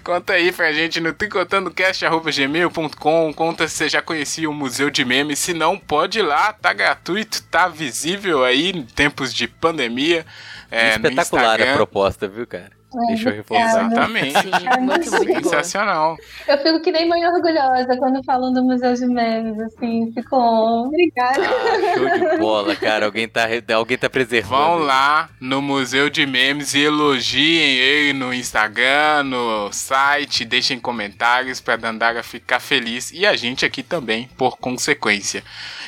conta 0.03 0.33
aí 0.33 0.51
pra 0.51 0.73
gente 0.73 0.99
no 0.99 1.13
tricotandocast.gmail.com. 1.13 3.33
Conta 3.33 3.67
se 3.67 3.75
você 3.75 3.89
já 3.89 4.01
conhecia 4.01 4.49
o 4.49 4.53
Museu 4.53 4.89
de 4.89 5.05
Memes. 5.05 5.37
Se 5.39 5.53
não, 5.53 5.77
pode 5.77 6.19
ir 6.19 6.23
lá, 6.23 6.53
tá 6.53 6.73
gratuito, 6.73 7.43
tá 7.43 7.67
visível 7.67 8.43
aí 8.43 8.71
em 8.71 8.83
tempos 8.83 9.31
de 9.33 9.47
pandemia. 9.47 10.25
É, 10.69 10.95
Espetacular 10.95 11.61
a 11.61 11.73
proposta, 11.73 12.27
viu, 12.27 12.45
cara? 12.47 12.71
Deixa 13.07 13.29
eu 13.29 13.35
reforçar. 13.35 13.85
Exatamente. 13.85 14.41
Sim, 14.41 14.81
muito, 14.81 15.11
muito 15.11 15.43
Sensacional. 15.43 16.17
Eu 16.47 16.57
fico 16.59 16.81
que 16.81 16.91
nem 16.91 17.07
mãe 17.07 17.25
orgulhosa 17.25 17.97
quando 17.97 18.23
falam 18.23 18.53
do 18.53 18.63
Museu 18.63 18.93
de 18.93 19.05
Memes, 19.05 19.59
assim, 19.59 20.11
fico, 20.13 20.35
obrigada. 20.35 21.41
Ah, 21.43 21.97
show 21.97 22.29
de 22.29 22.37
bola, 22.37 22.75
cara. 22.75 23.05
Alguém 23.05 23.27
tá, 23.27 23.47
alguém 23.75 23.97
tá 23.97 24.09
preservando. 24.09 24.53
Vão 24.53 24.77
lá 24.79 25.29
no 25.39 25.61
Museu 25.61 26.09
de 26.09 26.25
Memes 26.25 26.73
e 26.73 26.81
elogiem 26.81 27.77
ele 27.77 28.13
no 28.13 28.33
Instagram, 28.33 29.23
no 29.23 29.71
site, 29.71 30.45
deixem 30.45 30.79
comentários 30.79 31.59
pra 31.59 31.75
Dandara 31.75 32.21
ficar 32.21 32.59
feliz 32.59 33.11
e 33.11 33.25
a 33.25 33.35
gente 33.35 33.65
aqui 33.65 33.81
também, 33.81 34.29
por 34.37 34.57
consequência. 34.57 35.43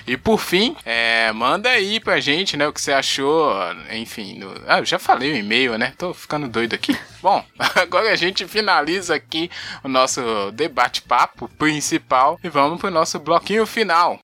E 0.07 0.17
por 0.17 0.39
fim, 0.39 0.75
é, 0.85 1.31
manda 1.31 1.69
aí 1.69 1.99
pra 1.99 2.19
gente, 2.19 2.55
né, 2.55 2.67
o 2.67 2.73
que 2.73 2.81
você 2.81 2.93
achou, 2.93 3.53
enfim, 3.91 4.37
no... 4.39 4.53
ah, 4.67 4.79
eu 4.79 4.85
já 4.85 4.99
falei 4.99 5.31
o 5.31 5.35
e-mail, 5.35 5.77
né? 5.77 5.93
Tô 5.97 6.13
ficando 6.13 6.47
doido 6.47 6.73
aqui. 6.73 6.94
Bom, 7.21 7.43
agora 7.75 8.11
a 8.11 8.15
gente 8.15 8.47
finaliza 8.47 9.15
aqui 9.15 9.49
o 9.83 9.87
nosso 9.87 10.21
debate-papo 10.51 11.47
principal 11.57 12.39
e 12.43 12.49
vamos 12.49 12.79
pro 12.79 12.91
nosso 12.91 13.19
bloquinho 13.19 13.65
final. 13.65 14.19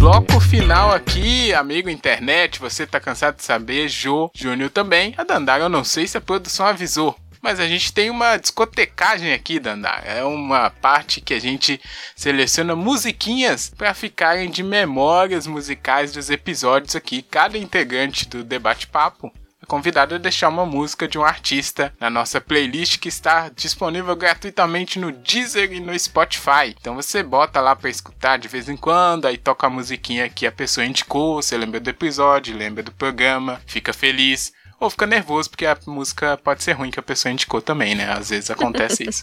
bloco 0.00 0.40
final 0.40 0.92
aqui, 0.92 1.52
amigo 1.52 1.90
internet, 1.90 2.58
você 2.58 2.86
tá 2.86 2.98
cansado 2.98 3.36
de 3.36 3.44
saber, 3.44 3.86
Jô, 3.86 4.30
Júnior 4.34 4.70
também. 4.70 5.14
A 5.18 5.24
Dandara, 5.24 5.64
eu 5.64 5.68
não 5.68 5.84
sei 5.84 6.06
se 6.06 6.16
a 6.16 6.20
produção 6.22 6.64
avisou, 6.64 7.14
mas 7.42 7.60
a 7.60 7.66
gente 7.66 7.92
tem 7.92 8.10
uma 8.10 8.36
discotecagem 8.36 9.32
aqui, 9.32 9.58
Dandara. 9.58 10.06
É 10.06 10.24
uma 10.24 10.70
parte 10.70 11.20
que 11.20 11.34
a 11.34 11.40
gente 11.40 11.80
seleciona 12.14 12.76
musiquinhas 12.76 13.72
para 13.76 13.94
ficarem 13.94 14.50
de 14.50 14.62
memórias 14.62 15.46
musicais 15.46 16.12
dos 16.12 16.30
episódios 16.30 16.94
aqui. 16.94 17.22
Cada 17.22 17.56
integrante 17.56 18.28
do 18.28 18.44
Debate 18.44 18.86
Papo 18.86 19.32
convidado 19.70 20.16
a 20.16 20.18
deixar 20.18 20.48
uma 20.48 20.66
música 20.66 21.06
de 21.06 21.16
um 21.16 21.22
artista 21.22 21.94
na 22.00 22.10
nossa 22.10 22.40
playlist 22.40 22.98
que 22.98 23.08
está 23.08 23.48
disponível 23.50 24.16
gratuitamente 24.16 24.98
no 24.98 25.12
Deezer 25.12 25.72
e 25.72 25.78
no 25.78 25.96
Spotify. 25.96 26.74
Então 26.80 26.96
você 26.96 27.22
bota 27.22 27.60
lá 27.60 27.76
para 27.76 27.88
escutar 27.88 28.36
de 28.36 28.48
vez 28.48 28.68
em 28.68 28.76
quando, 28.76 29.26
aí 29.26 29.38
toca 29.38 29.68
a 29.68 29.70
musiquinha 29.70 30.28
que 30.28 30.44
a 30.44 30.50
pessoa 30.50 30.84
indicou, 30.84 31.40
você 31.40 31.56
lembra 31.56 31.78
do 31.78 31.88
episódio, 31.88 32.56
lembra 32.56 32.82
do 32.82 32.90
programa, 32.90 33.62
fica 33.64 33.92
feliz 33.92 34.52
ou 34.80 34.88
fica 34.90 35.06
nervoso 35.06 35.50
porque 35.50 35.66
a 35.66 35.76
música 35.86 36.36
pode 36.38 36.62
ser 36.64 36.72
ruim 36.72 36.90
que 36.90 36.98
a 36.98 37.02
pessoa 37.02 37.30
indicou 37.30 37.60
também, 37.60 37.94
né? 37.94 38.10
Às 38.10 38.30
vezes 38.30 38.50
acontece 38.50 39.04
isso. 39.08 39.22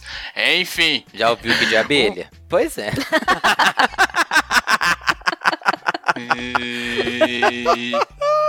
Enfim. 0.60 1.04
Já 1.12 1.30
ouviu 1.30 1.52
que 1.58 1.66
de 1.66 1.76
abelha? 1.76 2.30
Pois 2.48 2.78
é. 2.78 2.92
e... 6.18 7.92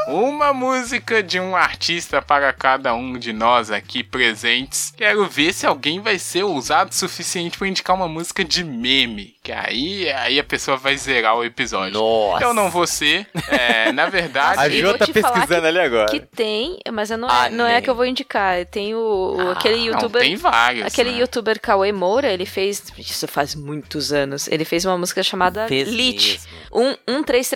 Uma 0.07 0.51
música 0.53 1.21
de 1.21 1.39
um 1.39 1.55
artista 1.55 2.19
para 2.19 2.51
cada 2.51 2.95
um 2.95 3.15
de 3.17 3.31
nós 3.31 3.69
aqui 3.69 4.03
presentes. 4.03 4.91
Quero 4.97 5.27
ver 5.27 5.53
se 5.53 5.67
alguém 5.67 5.99
vai 5.99 6.17
ser 6.17 6.41
ousado 6.43 6.89
o 6.89 6.95
suficiente 6.95 7.57
para 7.59 7.67
indicar 7.67 7.95
uma 7.95 8.07
música 8.07 8.43
de 8.43 8.63
meme. 8.63 9.35
que 9.43 9.51
aí, 9.51 10.09
aí 10.11 10.39
a 10.39 10.43
pessoa 10.43 10.77
vai 10.77 10.97
zerar 10.97 11.37
o 11.37 11.43
episódio. 11.43 11.93
Nossa. 11.93 12.43
Eu 12.43 12.55
não 12.55 12.71
vou 12.71 12.87
ser. 12.87 13.27
É, 13.49 13.91
na 13.91 14.07
verdade. 14.07 14.57
A 14.81 14.83
vou 14.83 14.97
tá 14.97 15.05
te 15.05 15.13
falar 15.21 15.33
pesquisando 15.33 15.67
ali 15.67 15.79
agora. 15.79 16.09
Que 16.09 16.19
tem, 16.21 16.79
mas 16.91 17.11
não 17.11 17.27
é, 17.27 17.31
Ah, 17.31 17.49
não 17.51 17.67
é 17.67 17.73
nem. 17.73 17.81
que 17.83 17.89
eu 17.89 17.95
vou 17.95 18.05
indicar. 18.05 18.65
Tem 18.65 18.95
o, 18.95 18.99
o- 19.37 19.51
aquele 19.51 19.75
Ah, 19.75 19.77
não, 19.77 19.85
youtuber. 19.85 20.21
tem 20.23 20.35
vários. 20.35 20.87
Aquele 20.87 21.11
né? 21.11 21.19
youtuber 21.19 21.59
Cauê 21.61 21.91
Moura, 21.91 22.31
ele 22.33 22.47
fez. 22.47 22.81
Isso 22.97 23.27
faz 23.27 23.53
muitos 23.53 24.11
anos. 24.11 24.47
Ele 24.47 24.65
fez 24.65 24.85
uma 24.85 24.97
música 24.97 25.21
chamada 25.21 25.67
Lit. 25.67 26.39
mesmo. 26.71 26.95
Um, 27.07 27.13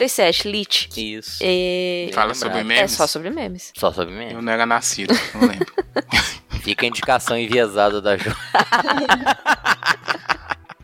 1337, 0.08 0.48
Lit. 0.50 0.90
Isso. 0.98 1.38
E... 1.42 2.12
Fala 2.14 2.34
sobre. 2.34 2.60
É 2.60 2.64
memes. 2.64 2.92
só 2.92 3.08
sobre 3.08 3.30
memes. 3.30 3.72
Só 3.76 3.92
sobre 3.92 4.14
mim. 4.14 4.32
Eu 4.34 4.42
não 4.42 4.52
era 4.52 4.66
nascido, 4.66 5.14
não 5.34 5.48
lembro. 5.48 5.72
Fica 6.62 6.86
a 6.86 6.90
indicação 6.90 7.38
enviesada 7.38 8.02
da 8.02 8.16
Jo. 8.18 8.34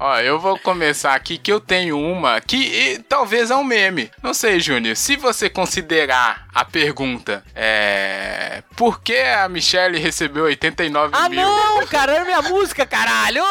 Ó, 0.01 0.17
eu 0.19 0.39
vou 0.39 0.57
começar 0.59 1.13
aqui 1.13 1.37
que 1.37 1.51
eu 1.51 1.59
tenho 1.59 1.99
uma 1.99 2.39
que 2.39 2.55
e, 2.55 2.99
talvez 2.99 3.51
é 3.51 3.55
um 3.55 3.65
meme. 3.65 4.09
Não 4.23 4.33
sei, 4.33 4.57
Júnior. 4.59 4.95
Se 4.95 5.17
você 5.17 5.49
considerar 5.49 6.47
a 6.55 6.63
pergunta, 6.63 7.43
é. 7.53 8.63
Por 8.77 9.01
que 9.01 9.17
a 9.17 9.49
Michelle 9.49 9.99
recebeu 9.99 10.45
89 10.45 11.11
Ah, 11.17 11.27
mil? 11.27 11.41
não, 11.41 11.85
cara, 11.87 12.13
é 12.15 12.23
minha 12.23 12.41
música, 12.41 12.85
caralho! 12.85 13.43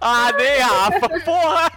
ah, 0.00 0.32
nem 0.38 0.58
Rafa, 0.60 1.08
porra! 1.24 1.72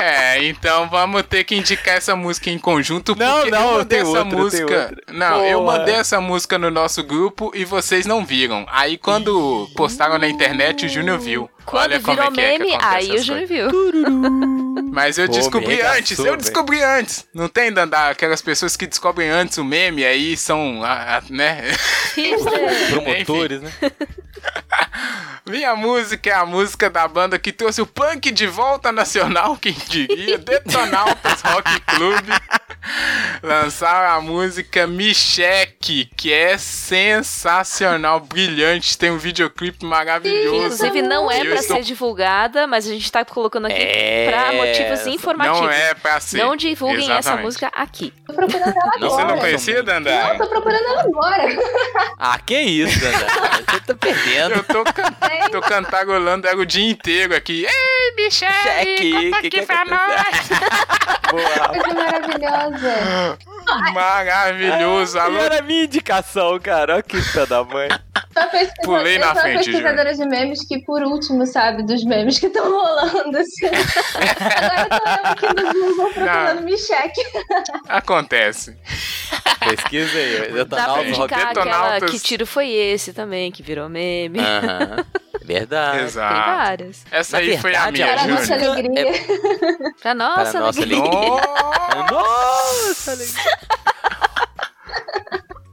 É, 0.00 0.44
então 0.46 0.88
vamos 0.88 1.22
ter 1.22 1.44
que 1.44 1.54
indicar 1.54 1.96
essa 1.96 2.16
música 2.16 2.50
em 2.50 2.58
conjunto. 2.58 3.14
Não, 3.16 3.36
porque 3.36 3.50
não, 3.50 3.60
eu 3.60 3.78
mandei 3.78 3.86
tem 3.86 3.98
essa 3.98 4.08
outra, 4.08 4.24
música. 4.24 4.96
Não, 5.12 5.44
eu 5.44 5.60
Porra. 5.60 5.78
mandei 5.78 5.94
essa 5.94 6.20
música 6.20 6.58
no 6.58 6.70
nosso 6.70 7.02
grupo 7.02 7.52
e 7.54 7.64
vocês 7.64 8.06
não 8.06 8.24
viram. 8.24 8.66
Aí 8.70 8.96
quando 8.96 9.68
postaram 9.76 10.18
na 10.18 10.28
internet, 10.28 10.86
o 10.86 10.88
Júnior 10.88 11.18
viu. 11.18 11.50
Quando 11.64 11.92
Olha 11.92 12.00
como 12.00 12.16
virou 12.16 12.32
é 12.32 12.34
que 12.34 12.40
é 12.40 12.52
que 12.52 12.58
meme, 12.58 12.78
aí 12.80 13.12
o 13.12 13.22
Júnior 13.22 13.46
viu. 13.46 14.69
Mas 14.82 15.18
eu 15.18 15.26
Pô, 15.26 15.32
descobri 15.32 15.80
antes, 15.80 16.18
eu 16.18 16.36
descobri 16.36 16.82
antes. 16.82 17.26
Não 17.34 17.48
tem, 17.48 17.72
Dandá, 17.72 18.10
aquelas 18.10 18.40
pessoas 18.42 18.76
que 18.76 18.86
descobrem 18.86 19.28
antes 19.28 19.58
o 19.58 19.64
meme, 19.64 20.04
aí 20.04 20.36
são, 20.36 20.82
ah, 20.84 21.18
ah, 21.18 21.22
né? 21.30 21.72
Hipster. 22.14 22.90
Promotores, 22.90 23.62
né? 23.62 23.72
Minha 25.46 25.74
música 25.74 26.30
é 26.30 26.34
a 26.34 26.46
música 26.46 26.88
da 26.88 27.06
banda 27.08 27.38
que 27.38 27.52
trouxe 27.52 27.82
o 27.82 27.86
punk 27.86 28.30
de 28.30 28.46
volta 28.46 28.92
nacional, 28.92 29.56
quem 29.56 29.74
diria, 29.88 30.38
Detonautas 30.38 31.40
Rock 31.42 31.80
Club. 31.80 32.28
Lançaram 33.42 34.16
a 34.16 34.20
música 34.20 34.86
Me 34.86 35.14
Cheque, 35.14 36.10
que 36.16 36.32
é 36.32 36.56
sensacional, 36.58 38.20
brilhante, 38.20 38.96
tem 38.96 39.10
um 39.10 39.18
videoclipe 39.18 39.84
maravilhoso. 39.84 40.56
Inclusive, 40.74 41.02
não 41.02 41.30
é 41.30 41.44
pra 41.44 41.54
estou- 41.56 41.76
ser 41.76 41.82
divulgada, 41.82 42.66
mas 42.66 42.86
a 42.86 42.90
gente 42.90 43.10
tá 43.10 43.24
colocando 43.24 43.66
aqui 43.66 43.76
É, 43.80 44.28
pra 44.30 44.52
motivos 44.52 45.06
informativos. 45.06 45.60
Não 45.60 45.70
é 45.70 45.94
pra 45.94 46.20
ser. 46.20 46.38
Não 46.38 46.56
divulguem 46.56 47.04
essa 47.04 47.18
Exatamente. 47.18 47.44
música 47.44 47.70
aqui. 47.74 48.12
Tô 48.26 48.32
procurando 48.34 48.68
ela 48.76 48.92
Não, 48.98 49.08
Você 49.08 49.20
agora. 49.20 49.34
não 49.34 49.38
conhecia, 49.40 49.76
Não, 49.78 49.84
Dandara? 49.84 50.38
tô 50.38 50.46
procurando 50.46 50.84
ela 50.84 51.00
agora. 51.02 51.44
Ah, 52.22 52.38
que 52.38 52.60
isso, 52.60 52.98
André? 53.06 53.26
Você 53.70 53.80
tá 53.80 53.94
perdendo. 53.94 54.54
Eu 54.56 54.62
tô, 54.64 54.84
can 54.84 55.14
tô 55.50 55.60
cantarolando 55.62 56.46
ela 56.46 56.60
o 56.60 56.66
dia 56.66 56.84
inteiro 56.90 57.34
aqui. 57.34 57.64
Ei, 57.66 58.14
Michelle, 58.24 58.52
Cheque, 58.62 59.12
conta 59.12 59.40
que 59.40 59.46
aqui 59.46 59.50
que 59.50 59.62
pra 59.66 59.84
nós. 59.86 60.48
Boa. 61.30 61.68
Coisa 61.68 61.94
maravilhosa. 61.94 63.38
Maravilhoso. 63.92 65.18
E 65.18 65.36
era 65.36 65.58
a 65.58 65.62
minha 65.62 65.84
indicação, 65.84 66.58
cara. 66.58 66.94
Olha 66.94 67.02
que 67.02 67.20
filha 67.20 67.46
da 67.46 67.62
mãe. 67.64 67.88
Só 68.32 68.46
pesquisa- 68.46 68.82
Pulei 68.84 69.18
na 69.18 69.32
sou 69.34 69.42
frente, 69.42 69.64
pesquisadora 69.64 70.14
de 70.14 70.24
memes 70.24 70.66
que, 70.66 70.78
por 70.84 71.02
último, 71.02 71.44
sabe, 71.46 71.82
dos 71.82 72.04
memes 72.04 72.38
que 72.38 72.46
estão 72.46 72.70
rolando. 72.70 73.36
Assim. 73.38 73.66
Agora 73.66 74.88
tô 74.88 75.08
eu 75.08 75.30
aqui 75.32 75.46
no 75.62 75.72
Google 75.72 76.10
procurando 76.14 76.62
me 76.62 76.78
cheque. 76.78 77.20
acontece. 77.88 78.76
Pesquisa 79.60 80.16
aí. 80.16 80.38
Dá 80.64 80.64
pra 80.66 81.02
Detonautas 81.02 81.46
Detonautas. 81.46 82.10
que 82.10 82.18
tiro 82.20 82.46
foi 82.46 82.70
esse 82.70 83.12
também, 83.12 83.50
que 83.50 83.62
virou 83.62 83.88
meme. 83.88 84.38
Aham. 84.38 85.04
Verdade. 85.42 85.96
Tem 85.98 86.06
Exato. 86.06 86.34
várias. 86.34 87.04
Essa 87.10 87.36
Na 87.38 87.42
aí 87.42 87.58
foi 87.58 87.74
a 87.74 87.90
verdade, 87.90 87.92
minha, 87.92 88.06
Para 88.14 88.22
a 88.22 88.26
nossa 88.28 88.54
alegria. 88.54 89.12
Pra 90.00 90.14
nossa, 90.14 90.60
nossa 90.60 90.80
alegria. 90.82 91.02
alegria. 91.02 92.10
Nossa, 92.12 93.10
alegria. 93.12 93.42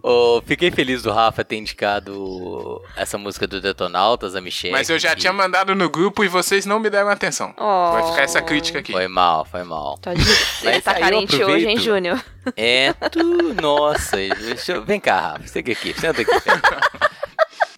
Ô, 0.09 0.41
fiquei 0.41 0.71
feliz 0.71 1.03
do 1.03 1.11
Rafa 1.11 1.43
ter 1.43 1.57
indicado 1.57 2.81
essa 2.95 3.17
música 3.17 3.45
do 3.45 3.59
Detonautas, 3.59 4.37
a 4.37 4.39
Michelle. 4.39 4.71
Mas 4.71 4.89
eu 4.89 4.97
já 4.97 5.09
que 5.09 5.19
tinha 5.19 5.33
mandado 5.33 5.75
no 5.75 5.89
grupo 5.89 6.23
e 6.23 6.29
vocês 6.29 6.65
não 6.65 6.79
me 6.79 6.89
deram 6.89 7.09
atenção. 7.09 7.53
Oh. 7.57 7.91
Vai 7.91 8.09
ficar 8.11 8.21
essa 8.21 8.41
crítica 8.41 8.79
aqui. 8.79 8.93
Foi 8.93 9.09
mal, 9.09 9.43
foi 9.43 9.63
mal. 9.63 9.97
Tá 9.97 10.13
de- 10.13 10.21
Ele 10.63 10.79
tá 10.79 10.93
carente 10.93 11.43
hoje, 11.43 11.67
hein. 11.67 11.77
Júnior? 11.77 12.23
É, 12.55 12.93
tu. 13.11 13.53
Nossa, 13.61 14.15
eu... 14.21 14.85
vem 14.85 14.97
cá, 14.97 15.19
Rafa. 15.19 15.47
Senta 15.47 15.71
aqui, 15.73 15.93
senta 15.93 16.21
aqui. 16.21 16.31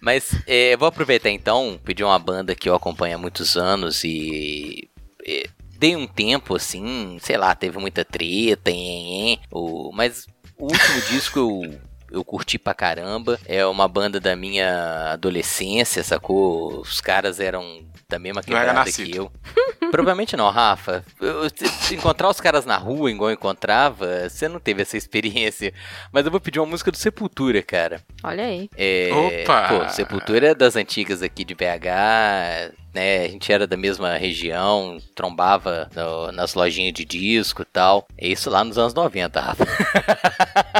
Mas 0.00 0.30
é, 0.46 0.76
vou 0.76 0.86
aproveitar 0.86 1.30
então, 1.30 1.80
pedir 1.84 2.04
uma 2.04 2.18
banda 2.20 2.54
que 2.54 2.68
eu 2.68 2.76
acompanho 2.76 3.16
há 3.16 3.18
muitos 3.18 3.56
anos 3.56 4.04
e. 4.04 4.88
e 5.26 5.50
dei 5.76 5.96
um 5.96 6.06
tempo 6.06 6.54
assim, 6.54 7.18
sei 7.20 7.36
lá, 7.36 7.56
teve 7.56 7.76
muita 7.78 8.04
treta, 8.04 8.70
hein, 8.70 9.30
hein, 9.30 9.40
o, 9.50 9.90
mas 9.92 10.26
o 10.56 10.66
último 10.66 11.00
disco 11.10 11.40
eu. 11.40 11.89
Eu 12.10 12.24
curti 12.24 12.58
pra 12.58 12.74
caramba. 12.74 13.38
É 13.46 13.64
uma 13.66 13.86
banda 13.88 14.18
da 14.20 14.34
minha 14.36 15.12
adolescência, 15.12 16.02
sacou? 16.02 16.80
Os 16.80 17.00
caras 17.00 17.38
eram 17.40 17.84
da 18.08 18.18
mesma 18.18 18.42
Não 18.46 18.56
era 18.56 18.66
quebrada 18.66 18.84
nascido. 18.86 19.10
que 19.10 19.16
eu. 19.16 19.32
Provavelmente 19.90 20.36
não, 20.36 20.50
Rafa. 20.50 21.04
Eu- 21.20 21.48
se- 21.48 21.68
se 21.68 21.94
encontrar 21.94 22.28
os 22.28 22.40
caras 22.40 22.64
na 22.64 22.76
rua, 22.76 23.10
igual 23.10 23.30
eu 23.30 23.34
encontrava, 23.34 24.28
você 24.28 24.48
não 24.48 24.58
teve 24.60 24.82
essa 24.82 24.96
experiência. 24.96 25.72
Mas 26.12 26.24
eu 26.24 26.30
vou 26.30 26.40
pedir 26.40 26.58
uma 26.60 26.66
música 26.66 26.90
do 26.90 26.96
Sepultura, 26.96 27.62
cara. 27.62 28.00
Olha 28.24 28.44
aí. 28.44 28.68
É, 28.76 29.10
Opa! 29.44 29.68
Pô, 29.68 29.88
Sepultura 29.90 30.48
é 30.48 30.54
das 30.54 30.74
antigas 30.76 31.22
aqui 31.22 31.44
de 31.44 31.54
BH, 31.54 32.72
né? 32.94 33.24
A 33.24 33.28
gente 33.28 33.52
era 33.52 33.66
da 33.66 33.76
mesma 33.76 34.16
região, 34.16 34.98
trombava 35.14 35.88
no- 35.94 36.32
nas 36.32 36.54
lojinhas 36.54 36.92
de 36.94 37.04
disco 37.04 37.62
e 37.62 37.66
tal. 37.66 38.06
É 38.18 38.26
isso 38.28 38.50
lá 38.50 38.64
nos 38.64 38.76
anos 38.78 38.94
90, 38.94 39.40
Rafa. 39.40 39.64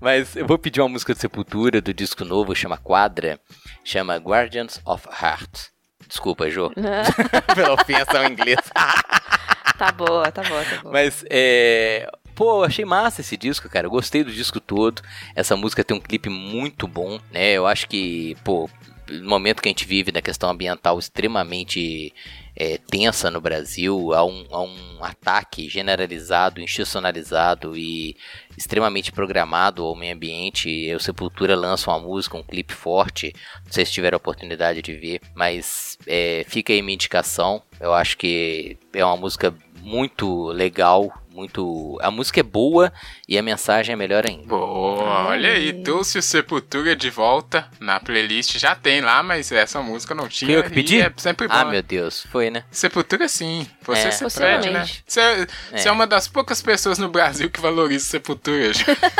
Mas 0.00 0.36
eu 0.36 0.46
vou 0.46 0.58
pedir 0.58 0.80
uma 0.80 0.88
música 0.88 1.14
de 1.14 1.20
Sepultura 1.20 1.80
do 1.80 1.94
disco 1.94 2.24
novo, 2.24 2.54
chama 2.54 2.76
Quadra, 2.76 3.40
chama 3.84 4.16
Guardians 4.16 4.80
of 4.84 5.06
Heart. 5.08 5.68
Desculpa, 6.06 6.50
Jô, 6.50 6.70
pela 7.54 7.74
ofensa 7.74 8.18
ao 8.18 8.24
inglês. 8.24 8.58
tá 9.78 9.92
boa, 9.92 10.30
tá 10.30 10.42
boa, 10.42 10.64
tá 10.64 10.82
boa. 10.82 10.92
Mas, 10.92 11.24
é. 11.30 12.08
Pô, 12.34 12.60
eu 12.60 12.64
achei 12.64 12.84
massa 12.84 13.22
esse 13.22 13.34
disco, 13.34 13.68
cara. 13.68 13.86
Eu 13.86 13.90
gostei 13.90 14.22
do 14.22 14.30
disco 14.30 14.60
todo. 14.60 15.00
Essa 15.34 15.56
música 15.56 15.82
tem 15.82 15.96
um 15.96 16.00
clipe 16.00 16.28
muito 16.28 16.86
bom, 16.86 17.18
né? 17.32 17.52
Eu 17.52 17.66
acho 17.66 17.88
que, 17.88 18.36
pô, 18.44 18.68
no 19.08 19.28
momento 19.28 19.62
que 19.62 19.68
a 19.68 19.70
gente 19.70 19.86
vive 19.86 20.12
na 20.12 20.20
questão 20.20 20.50
ambiental 20.50 20.98
extremamente 20.98 22.12
é, 22.56 22.78
tensa 22.78 23.30
no 23.30 23.40
Brasil, 23.40 24.14
há 24.14 24.24
um, 24.24 24.46
há 24.50 24.62
um 24.62 25.04
ataque 25.04 25.68
generalizado, 25.68 26.60
institucionalizado 26.60 27.76
e 27.76 28.16
extremamente 28.56 29.12
programado 29.12 29.84
ao 29.84 29.94
meio 29.94 30.14
ambiente. 30.14 30.94
O 30.94 30.98
Sepultura 30.98 31.54
lança 31.54 31.90
uma 31.90 32.00
música, 32.00 32.38
um 32.38 32.42
clipe 32.42 32.72
forte. 32.72 33.34
Não 33.64 33.72
sei 33.72 33.84
se 33.84 33.92
tiveram 33.92 34.16
a 34.16 34.18
oportunidade 34.18 34.80
de 34.80 34.94
ver, 34.94 35.20
mas 35.34 35.98
é, 36.06 36.46
fica 36.48 36.72
aí 36.72 36.80
minha 36.80 36.94
indicação. 36.94 37.62
Eu 37.78 37.92
acho 37.92 38.16
que 38.16 38.78
é 38.94 39.04
uma 39.04 39.18
música 39.18 39.54
muito 39.82 40.46
legal, 40.46 41.12
muito. 41.36 41.98
A 42.00 42.10
música 42.10 42.40
é 42.40 42.42
boa 42.42 42.92
e 43.28 43.38
a 43.38 43.42
mensagem 43.42 43.92
é 43.92 43.96
melhor 43.96 44.24
ainda. 44.26 44.46
Boa, 44.46 45.26
olha 45.28 45.50
aí, 45.52 45.72
trouxe 45.82 46.18
o 46.18 46.22
Sepultura 46.22 46.96
de 46.96 47.10
volta 47.10 47.68
na 47.78 48.00
playlist. 48.00 48.58
Já 48.58 48.74
tem 48.74 49.00
lá, 49.02 49.22
mas 49.22 49.52
essa 49.52 49.80
música 49.82 50.14
não 50.14 50.26
tinha. 50.28 50.48
Fui 50.50 50.56
eu 50.58 50.64
que 50.64 50.70
pedi? 50.70 51.00
É 51.00 51.12
sempre 51.16 51.46
bom. 51.46 51.54
Ah, 51.54 51.64
meu 51.66 51.82
Deus, 51.82 52.26
foi, 52.32 52.50
né? 52.50 52.64
Sepultura 52.70 53.28
sim. 53.28 53.66
Você 53.82 54.08
É. 54.08 54.10
se 54.10 54.40
pede, 54.40 54.70
né? 54.70 54.86
Você 55.06 55.20
é, 55.20 55.46
É. 55.72 55.78
você 55.78 55.88
é 55.88 55.92
uma 55.92 56.06
das 56.06 56.26
poucas 56.26 56.62
pessoas 56.62 56.98
no 56.98 57.08
Brasil 57.08 57.50
que 57.50 57.60
valoriza 57.60 58.06
Sepultura. 58.06 58.72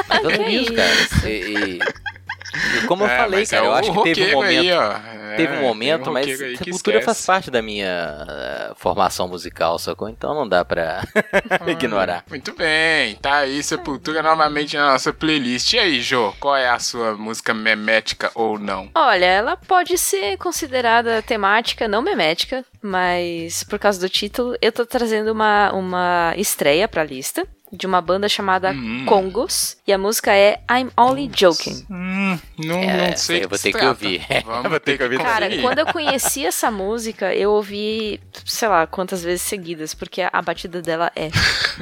Mas 0.09 0.23
não 0.25 0.49
isso, 0.49 0.73
cara. 0.73 1.29
E, 1.29 1.29
e- 1.29 2.16
e 2.79 2.87
como 2.87 3.05
eu 3.05 3.09
É, 3.09 3.17
falei, 3.19 3.41
mas 3.41 3.51
cara, 3.51 3.65
é 3.65 3.69
eu 3.69 3.75
acho 3.75 3.93
que 3.93 4.03
teve 4.15 4.35
um 4.35 4.35
momento. 4.35 4.61
Aí, 4.61 4.73
ó. 4.73 4.93
É, 4.93 5.37
Teve 5.37 5.53
um 5.53 5.57
tem 5.59 5.67
momento, 5.67 6.11
mas 6.13 6.25
roqueiro 6.27 6.45
aí 6.45 6.57
que 6.57 6.65
Sepultura 6.65 7.03
faz 7.03 7.27
parte 7.27 7.51
da 7.51 7.61
minha 7.61 8.25
eh, 8.29 8.73
formação 8.77 9.29
musical, 9.29 9.79
sacou? 9.79 10.09
Então 10.09 10.35
não 10.35 10.49
dá 10.49 10.65
pra 10.65 11.03
ignorar. 11.67 12.25
Muito 12.31 12.55
bem, 12.55 13.17
tá 13.17 13.39
aí 13.39 13.63
Sepultura 13.63 14.23
novamente 14.23 14.77
na 14.77 14.93
nossa 14.93 15.13
playlist. 15.13 15.75
E 15.75 15.79
aí, 15.79 16.01
Jô, 16.01 16.33
qual 16.41 16.57
é 16.57 16.69
a 16.69 16.79
sua 16.79 17.17
música 17.17 17.53
memética 17.53 18.31
ou 18.35 18.59
não? 18.59 18.89
Olha, 18.95 19.27
ela 19.27 19.57
pode 19.57 19.99
ser 19.99 20.39
considerada 20.39 21.21
temática, 21.21 21.87
não 21.89 22.01
memética, 22.01 22.65
mas 22.81 23.63
por 23.65 23.79
causa 23.79 24.01
do 24.01 24.09
título, 24.09 24.57
eu 24.63 24.73
tô 24.73 24.87
trazendo 24.87 25.33
uma, 25.33 25.73
uma 25.73 26.33
estreia 26.37 26.89
pra 26.89 27.05
lista 27.05 27.47
de 27.77 27.87
uma 27.87 28.01
banda 28.01 28.29
chamada 28.29 28.71
hum. 28.71 29.05
Congos. 29.07 29.77
E 29.87 29.93
a 29.93 29.99
música 29.99 30.33
é 30.33 30.61
I'm 30.71 30.91
Only 30.97 31.31
Joking. 31.33 31.87
Hum, 31.91 32.39
não, 32.59 32.79
é, 32.79 33.11
não 33.11 33.17
sei. 33.17 33.45
Eu 33.45 33.49
vou 33.49 33.59
ter 33.59 33.73
que 33.73 33.85
ouvir. 33.85 34.27
Vamos 34.45 34.71
vou 34.71 34.81
ter 34.81 34.97
que 34.97 35.03
ouvir. 35.03 35.19
Cara, 35.19 35.49
quando 35.61 35.79
eu 35.79 35.87
conheci 35.87 36.45
essa 36.45 36.71
música, 36.71 37.35
eu 37.35 37.53
ouvi, 37.53 38.21
sei 38.45 38.69
lá, 38.69 38.87
quantas 38.87 39.23
vezes 39.23 39.43
seguidas, 39.43 39.95
porque 39.95 40.23
a, 40.23 40.31
a 40.33 40.43
batida 40.43 40.81
dela 40.83 41.13
é 41.15 41.29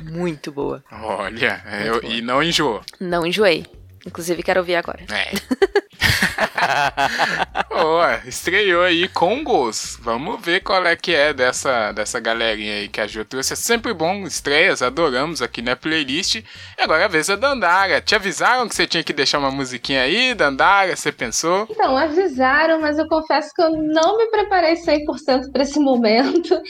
muito 0.02 0.50
boa. 0.50 0.82
Olha, 0.90 1.62
muito 1.64 1.86
eu, 1.86 2.00
boa. 2.00 2.12
e 2.12 2.20
não 2.20 2.42
enjoou. 2.42 2.82
Não 3.00 3.26
enjoei. 3.26 3.64
Inclusive, 4.06 4.42
quero 4.42 4.60
ouvir 4.60 4.76
agora. 4.76 5.00
É. 5.10 5.32
Boa, 7.68 8.20
estreou 8.26 8.82
aí 8.82 9.08
Congos. 9.08 9.98
Vamos 10.00 10.40
ver 10.40 10.60
qual 10.60 10.84
é 10.86 10.96
que 10.96 11.14
é 11.14 11.32
dessa, 11.32 11.92
dessa 11.92 12.20
galerinha 12.20 12.74
aí 12.74 12.88
que 12.88 13.00
a 13.00 13.06
Ju 13.06 13.24
trouxe. 13.24 13.52
É 13.52 13.56
sempre 13.56 13.92
bom, 13.92 14.24
estreias, 14.24 14.82
adoramos 14.82 15.42
aqui 15.42 15.60
na 15.60 15.76
playlist. 15.76 16.36
E 16.36 16.44
agora 16.78 17.02
é 17.02 17.04
a 17.04 17.08
vez 17.08 17.26
da 17.26 17.36
Dandara. 17.36 18.00
Te 18.00 18.14
avisaram 18.14 18.68
que 18.68 18.74
você 18.74 18.86
tinha 18.86 19.02
que 19.02 19.12
deixar 19.12 19.38
uma 19.38 19.50
musiquinha 19.50 20.02
aí, 20.02 20.34
Dandara? 20.34 20.94
Você 20.94 21.12
pensou? 21.12 21.66
Então, 21.70 21.96
avisaram, 21.96 22.80
mas 22.80 22.98
eu 22.98 23.08
confesso 23.08 23.52
que 23.54 23.62
eu 23.62 23.70
não 23.70 24.18
me 24.18 24.26
preparei 24.26 24.74
100% 24.74 25.52
para 25.52 25.62
esse 25.62 25.78
momento. 25.78 26.60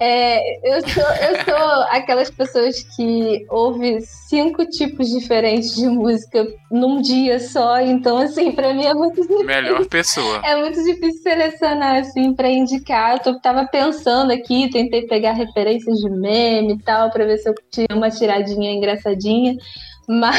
É, 0.00 0.76
eu, 0.76 0.88
sou, 0.88 1.02
eu 1.02 1.44
sou 1.44 1.82
aquelas 1.90 2.30
pessoas 2.30 2.82
que 2.96 3.46
ouvem 3.48 4.00
cinco 4.00 4.64
tipos 4.66 5.08
diferentes 5.10 5.74
de 5.74 5.86
música 5.86 6.46
num 6.70 7.00
dia 7.00 7.38
só, 7.38 7.80
então, 7.80 8.18
assim, 8.18 8.52
para 8.52 8.72
mim 8.74 8.84
é 8.84 8.94
muito 8.94 9.20
difícil. 9.20 9.43
Melhor 9.44 9.86
pessoa. 9.88 10.40
É 10.44 10.56
muito 10.56 10.82
difícil 10.82 11.22
selecionar, 11.22 11.96
assim, 11.96 12.34
pra 12.34 12.48
indicar. 12.48 13.14
Eu 13.14 13.18
tô, 13.20 13.40
tava 13.40 13.66
pensando 13.66 14.32
aqui, 14.32 14.70
tentei 14.70 15.06
pegar 15.06 15.32
referências 15.32 15.98
de 15.98 16.10
meme 16.10 16.74
e 16.74 16.78
tal, 16.78 17.10
pra 17.10 17.24
ver 17.24 17.38
se 17.38 17.48
eu 17.48 17.54
tinha 17.70 17.86
uma 17.92 18.10
tiradinha 18.10 18.72
engraçadinha. 18.72 19.56
Mas 20.06 20.36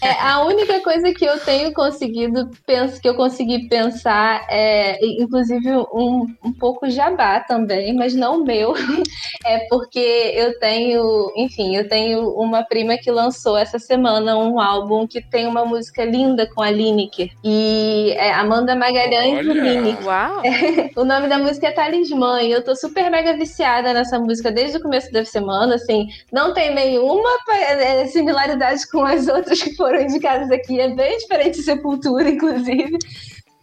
é, 0.00 0.12
a 0.20 0.44
única 0.44 0.80
coisa 0.80 1.12
que 1.12 1.24
eu 1.24 1.38
tenho 1.40 1.72
conseguido, 1.72 2.50
penso 2.66 3.00
que 3.00 3.08
eu 3.08 3.14
consegui 3.14 3.68
pensar, 3.68 4.46
é, 4.50 5.04
inclusive 5.04 5.70
um, 5.92 6.26
um 6.44 6.52
pouco 6.52 6.88
jabá 6.90 7.40
também, 7.40 7.94
mas 7.94 8.14
não 8.14 8.44
meu, 8.44 8.74
é 9.44 9.66
porque 9.68 10.32
eu 10.34 10.58
tenho, 10.58 11.32
enfim, 11.36 11.76
eu 11.76 11.88
tenho 11.88 12.28
uma 12.30 12.62
prima 12.62 12.96
que 12.96 13.10
lançou 13.10 13.56
essa 13.56 13.78
semana 13.78 14.36
um 14.36 14.60
álbum 14.60 15.06
que 15.06 15.20
tem 15.20 15.46
uma 15.46 15.64
música 15.64 16.04
linda 16.04 16.48
com 16.54 16.62
a 16.62 16.70
Lineker 16.70 17.30
e 17.42 18.12
é 18.16 18.32
Amanda 18.32 18.74
Magalhães 18.74 19.38
Olha. 19.38 19.52
e 19.52 19.60
Lineker. 19.60 20.06
Uau! 20.06 20.42
É, 20.44 20.90
o 21.00 21.04
nome 21.04 21.28
da 21.28 21.38
música 21.38 21.68
é 21.68 21.72
Talismã 21.72 22.42
e 22.42 22.52
eu 22.52 22.62
tô 22.62 22.74
super 22.74 23.10
mega 23.10 23.36
viciada 23.36 23.92
nessa 23.92 24.18
música 24.18 24.50
desde 24.50 24.78
o 24.78 24.82
começo 24.82 25.12
da 25.12 25.24
semana, 25.24 25.76
assim, 25.76 26.08
não 26.32 26.52
tem 26.52 26.74
nenhuma 26.74 27.30
é, 27.50 28.06
similaridade 28.06 28.88
com 28.90 29.04
as 29.04 29.28
outras 29.28 29.62
que 29.62 29.73
foram 29.76 30.00
indicadas 30.00 30.50
aqui. 30.50 30.80
É 30.80 30.88
bem 30.88 31.18
diferente 31.18 31.56
de 31.56 31.62
Sepultura, 31.62 32.28
inclusive. 32.28 32.98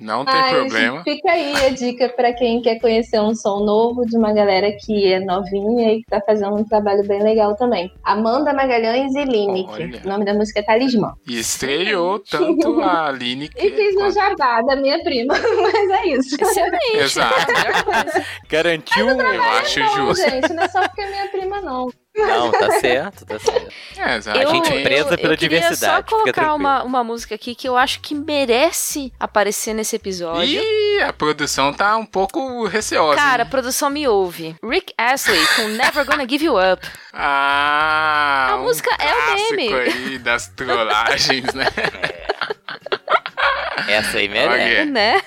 Não 0.02 0.26
tem 0.26 0.34
Mas 0.34 0.52
problema. 0.52 1.04
Fica 1.04 1.32
aí 1.32 1.54
a 1.64 1.70
dica 1.70 2.10
para 2.10 2.34
quem 2.34 2.60
quer 2.60 2.80
conhecer 2.80 3.22
um 3.22 3.36
som 3.36 3.64
novo 3.64 4.04
de 4.04 4.18
uma 4.18 4.34
galera 4.34 4.76
que 4.84 5.14
é 5.14 5.20
novinha 5.20 5.94
e 5.94 5.98
que 6.00 6.10
tá 6.10 6.20
fazendo 6.26 6.56
um 6.56 6.64
trabalho 6.64 7.08
bem 7.08 7.22
legal 7.22 7.56
também. 7.56 7.94
Amanda 8.04 8.52
Magalhães 8.52 9.14
e 9.14 9.24
Lineker. 9.24 10.02
O 10.04 10.10
nome 10.10 10.26
da 10.26 10.34
música 10.34 10.60
é 10.60 10.64
Talismã. 10.64 11.14
E 11.28 11.38
estreou 11.40 12.18
tanto 12.28 12.82
a 12.82 13.12
Lineker. 13.12 13.64
e 13.64 13.70
fiz 13.70 13.96
um 13.96 14.10
jabá 14.10 14.64
da 14.64 14.76
minha 14.76 15.04
prima, 15.04 15.36
mas 15.38 15.90
é 15.92 16.08
isso. 16.08 16.36
Excelente. 16.42 16.98
Exato. 16.98 17.36
Garantiu, 18.50 19.08
eu 19.08 19.44
acho 19.44 19.80
não, 19.82 20.08
justo. 20.08 20.30
gente, 20.30 20.52
não 20.52 20.64
é 20.64 20.68
só 20.68 20.82
porque 20.82 21.02
é 21.02 21.10
minha 21.12 21.28
prima, 21.28 21.62
não. 21.62 21.90
Não, 22.16 22.52
tá 22.52 22.72
certo, 22.80 23.26
tá 23.26 23.40
certo. 23.40 23.72
É, 23.98 24.16
exato. 24.18 24.38
a 24.40 24.46
gente 24.46 24.84
preza 24.84 25.14
eu, 25.14 25.18
pela 25.18 25.34
eu 25.34 25.38
diversidade. 25.38 25.80
só 25.80 26.04
colocar 26.04 26.54
uma, 26.54 26.84
uma 26.84 27.04
música 27.04 27.36
aqui 27.36 27.56
que 27.56 27.68
eu 27.68 27.78
acho 27.78 28.02
que 28.02 28.14
merece 28.14 29.14
aparecer 29.20 29.74
nesse 29.74 29.96
episódio. 29.96 30.62
Ih, 30.62 31.02
a 31.04 31.14
produção 31.14 31.74
tá 31.74 31.96
um 31.96 32.06
pouco 32.06 32.66
receosa. 32.66 33.16
Cara, 33.18 33.44
hein? 33.44 33.48
a 33.48 33.50
produção 33.50 33.90
me 33.90 34.08
ouve. 34.08 34.56
Rick 34.64 34.94
Astley 34.98 35.40
com 35.56 35.68
Never 35.70 36.06
Gonna 36.06 36.28
Give 36.28 36.46
You 36.46 36.56
Up. 36.58 36.86
Ah, 37.14 38.52
A 38.52 38.56
um 38.56 38.64
música 38.64 38.90
é 38.98 39.14
o 39.14 39.36
meme. 39.52 39.74
aí 39.74 40.18
das 40.18 40.48
trollagens, 40.48 41.54
né? 41.54 41.66
Essa 43.88 44.18
aí 44.18 44.28
merece. 44.30 44.92
Né? 44.92 45.22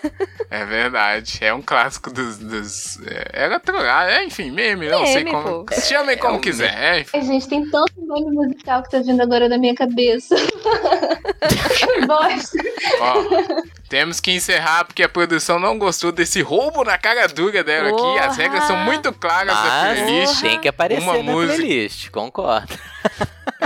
É 0.50 0.64
verdade. 0.64 1.38
É 1.40 1.52
um 1.52 1.62
clássico 1.62 2.12
dos. 2.12 2.38
dos 2.38 3.00
é, 3.06 3.30
era 3.32 3.60
trollagem. 3.60 4.14
É, 4.16 4.24
enfim, 4.24 4.50
meme, 4.50 4.88
não 4.88 5.06
sei 5.06 5.24
como. 5.24 5.64
pô. 5.64 5.80
Chamem 5.80 6.16
como 6.18 6.36
um 6.36 6.40
quiser. 6.40 6.74
É, 6.76 7.00
enfim. 7.00 7.22
Gente, 7.22 7.48
tem 7.48 7.70
tanto 7.70 7.92
nome 7.98 8.30
musical 8.34 8.82
que 8.82 8.90
tá 8.90 8.98
vindo 8.98 9.20
agora 9.20 9.48
na 9.48 9.58
minha 9.58 9.74
cabeça. 9.74 10.34
bosta. 12.06 12.58
Ó, 13.00 13.62
temos 13.88 14.20
que 14.20 14.32
encerrar 14.32 14.84
porque 14.84 15.02
a 15.02 15.08
produção 15.08 15.58
não 15.58 15.78
gostou 15.78 16.12
desse 16.12 16.42
roubo 16.42 16.84
na 16.84 16.98
cara 16.98 17.26
dura 17.28 17.62
dela 17.64 17.88
aqui. 17.88 18.18
As 18.18 18.26
Porra. 18.36 18.42
regras 18.42 18.64
são 18.64 18.76
muito 18.76 19.12
claras 19.12 19.54
da 19.54 19.62
Mas 19.62 20.00
playlist. 20.00 20.40
tem 20.40 20.60
que 20.60 20.68
aparecer 20.68 21.02
Uma 21.02 21.16
na 21.16 21.22
música. 21.22 21.56
playlist, 21.56 22.10
concordo. 22.10 22.78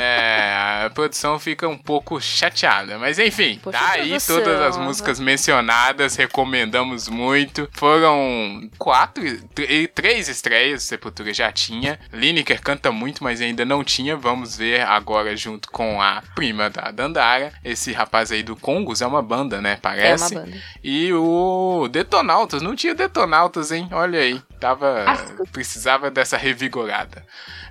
É, 0.01 0.85
a 0.87 0.91
produção 0.91 1.39
fica 1.39 1.69
um 1.69 1.77
pouco 1.77 2.21
chateada. 2.21 2.99
Mas 2.99 3.19
enfim, 3.19 3.59
Poxa, 3.63 3.79
tá 3.79 3.91
aí 3.93 4.17
todas 4.27 4.61
as 4.61 4.77
músicas 4.77 5.19
mencionadas, 5.21 6.17
recomendamos 6.17 7.09
muito. 7.09 7.69
Foram 7.73 8.69
quatro, 8.79 9.23
tr- 9.49 9.89
três 9.95 10.29
estreias, 10.29 10.83
Sepultura 10.85 11.33
já 11.33 11.51
tinha. 11.53 11.99
Lineker 12.13 12.61
canta 12.63 12.91
muito, 12.93 13.23
mas 13.25 13.41
ainda 13.41 13.65
não 13.65 13.83
tinha. 13.85 14.17
Vamos 14.17 14.57
ver 14.57 14.83
agora 14.83 15.37
junto 15.37 15.71
com 15.71 16.01
a 16.01 16.23
prima 16.35 16.71
da 16.71 16.91
Dandara. 16.91 17.53
Esse 17.65 17.93
rapaz 17.93 18.31
aí 18.33 18.43
do 18.43 18.57
Congos 18.57 19.03
é 19.03 19.07
uma 19.07 19.23
banda, 19.23 19.61
né? 19.61 19.73
É 19.73 19.77
Parece. 19.77 20.35
uma 20.35 20.45
banda. 20.45 20.57
E 20.83 21.13
o 21.13 21.89
Detonautas, 21.91 22.63
não 22.63 22.75
tinha 22.77 22.95
Detonautas, 22.95 23.71
hein? 23.73 23.89
Olha 23.93 24.21
aí, 24.21 24.41
tava 24.61 25.05
precisava 25.53 26.11
dessa 26.11 26.37
revigorada. 26.37 27.25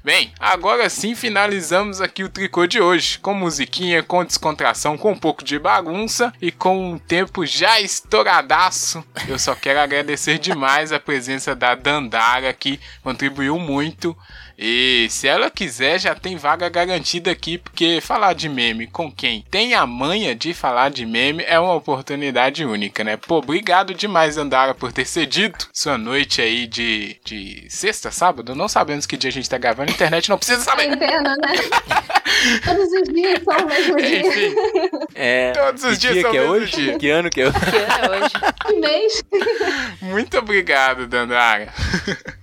Bem, 0.04 0.32
agora 0.40 0.90
sim 0.90 1.16
finalizamos 1.16 2.00
aqui 2.02 2.17
o 2.24 2.30
tricô 2.30 2.66
de 2.66 2.82
hoje, 2.82 3.20
com 3.20 3.34
musiquinha, 3.34 4.04
com 4.04 4.24
descontração, 4.24 4.98
com 4.98 5.12
um 5.12 5.18
pouco 5.18 5.44
de 5.44 5.60
bagunça 5.60 6.34
e 6.42 6.52
com 6.52 6.94
um 6.94 6.98
tempo 6.98 7.46
já 7.46 7.80
estouradaço. 7.80 9.04
Eu 9.28 9.38
só 9.38 9.56
quero 9.56 9.80
agradecer 9.80 10.38
demais 10.38 10.92
a 10.92 11.00
presença 11.00 11.56
da 11.56 11.76
Dandara 11.76 12.54
que 12.54 12.80
contribuiu 13.04 13.58
muito. 13.60 14.16
E 14.60 15.06
se 15.12 15.28
ela 15.28 15.52
quiser, 15.52 16.00
já 16.00 16.16
tem 16.16 16.36
vaga 16.36 16.68
garantida 16.68 17.30
aqui, 17.30 17.60
porque 17.60 18.02
falar 18.02 18.34
de 18.34 18.50
meme 18.50 18.88
com 18.88 19.12
quem 19.12 19.46
tem 19.52 19.76
a 19.76 19.86
manha 19.86 20.34
de 20.34 20.52
falar 20.52 20.90
de 20.90 21.06
meme 21.06 21.44
é 21.48 21.60
uma 21.60 21.76
oportunidade 21.76 22.66
única, 22.66 23.04
né? 23.04 23.18
Pô, 23.18 23.38
obrigado 23.38 23.94
demais, 23.94 24.36
Andara, 24.36 24.74
por 24.74 24.92
ter 24.92 25.06
cedido 25.06 25.58
sua 25.72 25.96
noite 25.96 26.42
aí 26.42 26.66
de, 26.66 27.18
de 27.24 27.68
sexta, 27.70 28.10
sábado. 28.10 28.56
Não 28.56 28.68
sabemos 28.68 29.06
que 29.06 29.16
dia 29.16 29.30
a 29.30 29.34
gente 29.34 29.48
tá 29.48 29.60
gravando, 29.60 29.92
a 29.92 29.94
internet 29.94 30.28
não 30.28 30.40
precisa 30.40 30.62
saber. 30.62 30.90
antena, 30.92 31.36
né? 31.36 31.54
Todos 32.66 32.92
os 32.94 33.14
dias 33.14 33.44
são 33.44 33.58
o 33.58 33.68
mesmo 33.68 33.98
dia. 33.98 34.28
Enfim, 34.28 34.56
É, 35.16 35.52
Todos 35.58 35.84
os 35.84 35.94
que 35.94 35.98
dias 35.98 36.14
dia 36.14 36.22
são 36.22 36.32
que 36.32 36.38
é 36.38 36.42
o 36.42 36.52
mesmo 36.52 36.56
hoje? 36.64 36.76
dia. 36.76 36.98
Que 37.00 37.10
ano 37.10 37.30
que 37.30 37.42
é 37.42 37.48
hoje? 37.48 37.60
Que 37.60 37.78
ano 37.78 38.14
é 38.14 38.20
hoje? 38.20 38.34
Que 38.66 38.74
mês. 38.80 39.24
muito 40.02 40.38
obrigado, 40.38 41.08
Dandara. 41.08 41.68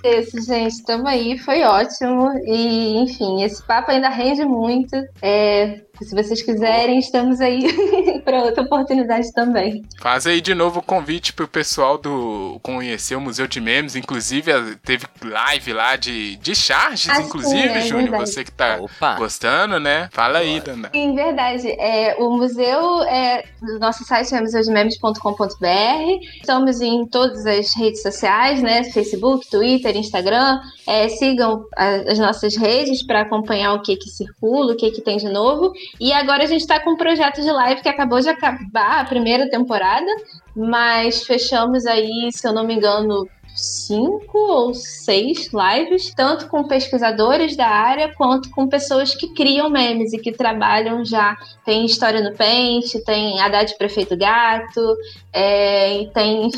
Esse, 0.02 0.40
gente, 0.42 0.82
tamo 0.84 1.06
aí, 1.08 1.38
foi 1.38 1.62
ótimo. 1.62 2.30
E, 2.44 2.98
enfim, 2.98 3.42
esse 3.42 3.62
papo 3.66 3.90
ainda 3.90 4.08
rende 4.08 4.44
muito. 4.44 4.96
É, 5.22 5.80
se 6.02 6.14
vocês 6.14 6.42
quiserem, 6.42 6.98
estamos 6.98 7.40
aí 7.40 7.62
para 8.24 8.42
outra 8.44 8.62
oportunidade 8.62 9.32
também. 9.32 9.84
Faz 10.00 10.26
aí 10.26 10.40
de 10.40 10.54
novo 10.54 10.80
o 10.80 10.82
convite 10.82 11.32
pro 11.32 11.46
pessoal 11.46 11.96
do 11.98 12.58
conhecer 12.62 13.14
o 13.16 13.20
Museu 13.20 13.46
de 13.46 13.60
Memes. 13.60 13.94
Inclusive, 13.96 14.52
a- 14.52 14.76
teve 14.84 15.06
live 15.22 15.72
lá 15.72 15.96
de, 15.96 16.36
de 16.36 16.54
charges, 16.54 17.08
Ah, 17.08 17.16
sim, 17.16 17.22
inclusive, 17.22 17.68
é 17.68 17.80
Júnior. 17.82 18.10
verdade. 18.10 18.30
Você 18.30 18.44
que 18.44 18.52
tá 18.52 18.78
Opa. 18.80 19.14
gostando, 19.16 19.78
né? 19.78 20.08
Fala 20.12 20.38
aí, 20.38 20.60
Dandara. 20.60 20.90
Em 20.96 21.14
verdade, 21.14 21.68
é, 21.78 22.16
o 22.18 22.30
museu, 22.36 23.02
é, 23.04 23.44
o 23.62 23.78
nosso 23.78 24.04
site 24.04 24.34
é 24.34 24.40
museudememes.com.br. 24.40 26.26
Estamos 26.40 26.80
em 26.80 27.06
todas 27.06 27.46
as 27.46 27.74
redes 27.74 28.02
sociais, 28.02 28.62
né? 28.62 28.84
Facebook, 28.84 29.48
Twitter, 29.50 29.96
Instagram. 29.96 30.60
É, 30.86 31.08
sigam 31.08 31.64
as 31.76 32.18
nossas 32.18 32.56
redes 32.56 33.02
para 33.06 33.22
acompanhar 33.22 33.74
o 33.74 33.82
que 33.82 33.96
que 33.96 34.08
circula, 34.08 34.72
o 34.72 34.76
que 34.76 34.90
que 34.90 35.00
tem 35.00 35.16
de 35.16 35.28
novo. 35.28 35.72
E 36.00 36.12
agora 36.12 36.44
a 36.44 36.46
gente 36.46 36.60
está 36.60 36.80
com 36.80 36.90
um 36.90 36.96
projeto 36.96 37.40
de 37.40 37.50
live 37.50 37.82
que 37.82 37.88
acabou 37.88 38.20
de 38.20 38.28
acabar 38.28 39.00
a 39.00 39.04
primeira 39.04 39.48
temporada, 39.48 40.06
mas 40.54 41.24
fechamos 41.24 41.86
aí, 41.86 42.30
se 42.32 42.46
eu 42.46 42.52
não 42.52 42.64
me 42.64 42.74
engano, 42.74 43.28
cinco 43.54 44.38
ou 44.38 44.74
seis 44.74 45.48
lives, 45.52 46.12
tanto 46.14 46.48
com 46.48 46.66
pesquisadores 46.66 47.56
da 47.56 47.68
área 47.68 48.12
quanto 48.14 48.50
com 48.50 48.68
pessoas 48.68 49.14
que 49.14 49.32
criam 49.32 49.70
memes 49.70 50.12
e 50.12 50.18
que 50.18 50.32
trabalham 50.32 51.04
já. 51.04 51.36
Tem 51.64 51.86
História 51.86 52.20
no 52.20 52.36
Pente, 52.36 53.02
tem 53.04 53.40
Haddad 53.40 53.76
Prefeito 53.78 54.16
Gato, 54.16 54.96
é, 55.32 56.02
e 56.02 56.10
tem 56.12 56.50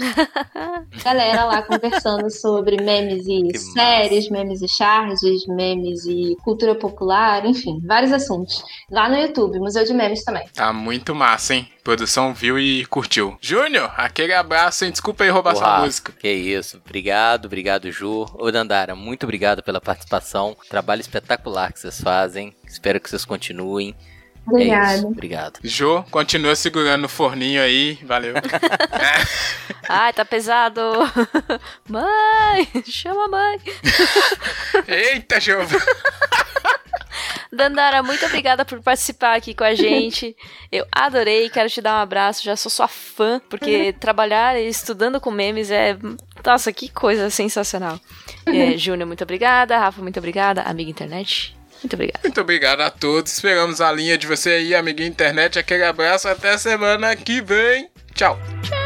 galera 1.05 1.45
lá 1.45 1.63
conversando 1.63 2.31
sobre 2.31 2.83
memes 2.83 3.27
e 3.27 3.43
que 3.49 3.59
séries, 3.59 4.29
massa. 4.29 4.33
memes 4.33 4.63
e 4.63 4.69
charges, 4.69 5.47
memes 5.47 6.05
e 6.07 6.37
cultura 6.43 6.75
popular, 6.75 7.45
enfim, 7.45 7.81
vários 7.85 8.13
assuntos. 8.13 8.63
Lá 8.91 9.09
no 9.09 9.17
YouTube, 9.17 9.59
Museu 9.59 9.85
de 9.85 9.93
Memes 9.93 10.25
também. 10.25 10.47
Tá 10.55 10.73
muito 10.73 11.15
massa, 11.15 11.55
hein? 11.55 11.69
produção 11.87 12.35
viu 12.35 12.59
e 12.59 12.85
curtiu. 12.87 13.39
Júnior, 13.41 13.93
aquele 13.97 14.35
abraço, 14.35 14.85
hein? 14.85 14.91
Desculpa 14.91 15.23
aí 15.23 15.31
roubar 15.31 15.55
Uau, 15.55 15.63
sua 15.63 15.81
música. 15.83 16.13
Que 16.19 16.29
isso. 16.29 16.83
Obrigado, 16.87 17.47
obrigado, 17.47 17.91
Ju. 17.91 18.27
Ô, 18.35 18.51
Dandara, 18.51 18.95
muito 18.95 19.25
obrigado 19.25 19.61
pela 19.61 19.81
participação. 19.81 20.57
Trabalho 20.71 21.01
espetacular 21.01 21.73
que 21.73 21.81
vocês 21.81 22.01
fazem. 22.01 22.55
Espero 22.65 23.01
que 23.01 23.11
vocês 23.11 23.25
continuem. 23.25 23.95
Obrigado. 24.47 25.05
É 25.05 25.07
Obrigado. 25.07 25.59
Jô, 25.65 26.05
continua 26.05 26.55
segurando 26.55 27.07
o 27.07 27.09
forninho 27.09 27.61
aí. 27.61 27.99
Valeu. 28.05 28.35
Ai, 29.89 30.13
tá 30.13 30.25
pesado. 30.25 30.81
Mãe, 31.91 32.69
chama 32.85 33.25
a 33.25 33.29
mãe. 33.29 33.61
Eita, 34.87 35.41
Jô. 35.41 35.55
Dandara, 37.53 38.03
muito 38.03 38.25
obrigada 38.27 38.65
por 38.65 38.81
participar 38.83 39.37
aqui 39.37 39.55
com 39.55 39.65
a 39.65 39.75
gente. 39.75 40.37
Eu 40.71 40.87
adorei, 40.91 41.49
quero 41.49 41.69
te 41.71 41.81
dar 41.81 41.99
um 41.99 42.03
abraço, 42.03 42.45
já 42.45 42.57
sou 42.57 42.71
sua 42.71 42.89
fã, 42.89 43.41
porque 43.49 43.93
trabalhar 44.01 44.59
estudando 44.61 45.21
com 45.21 45.31
memes 45.31 45.71
é. 45.71 45.97
Nossa, 46.45 46.73
que 46.73 46.89
coisa 46.89 47.29
sensacional. 47.31 47.99
É, 48.47 48.77
Júnior, 48.79 49.07
muito 49.07 49.25
obrigada. 49.25 49.79
Rafa, 49.79 50.01
muito 50.01 50.19
obrigada. 50.19 50.63
Amiga 50.63 50.91
internet, 50.91 51.57
muito 51.83 51.95
obrigado. 51.95 52.23
Muito 52.23 52.41
obrigado 52.41 52.81
a 52.81 52.91
todos. 52.91 53.33
Esperamos 53.33 53.81
a 53.81 53.91
linha 53.93 54.17
de 54.17 54.27
você 54.27 54.51
aí, 54.51 54.75
amiga 54.75 55.05
internet. 55.05 55.59
Aquele 55.59 55.85
abraço. 55.85 56.29
Até 56.29 56.57
semana 56.59 57.15
que 57.17 57.41
vem. 57.41 57.89
Tchau. 58.15 58.39
Tchau. 58.63 58.86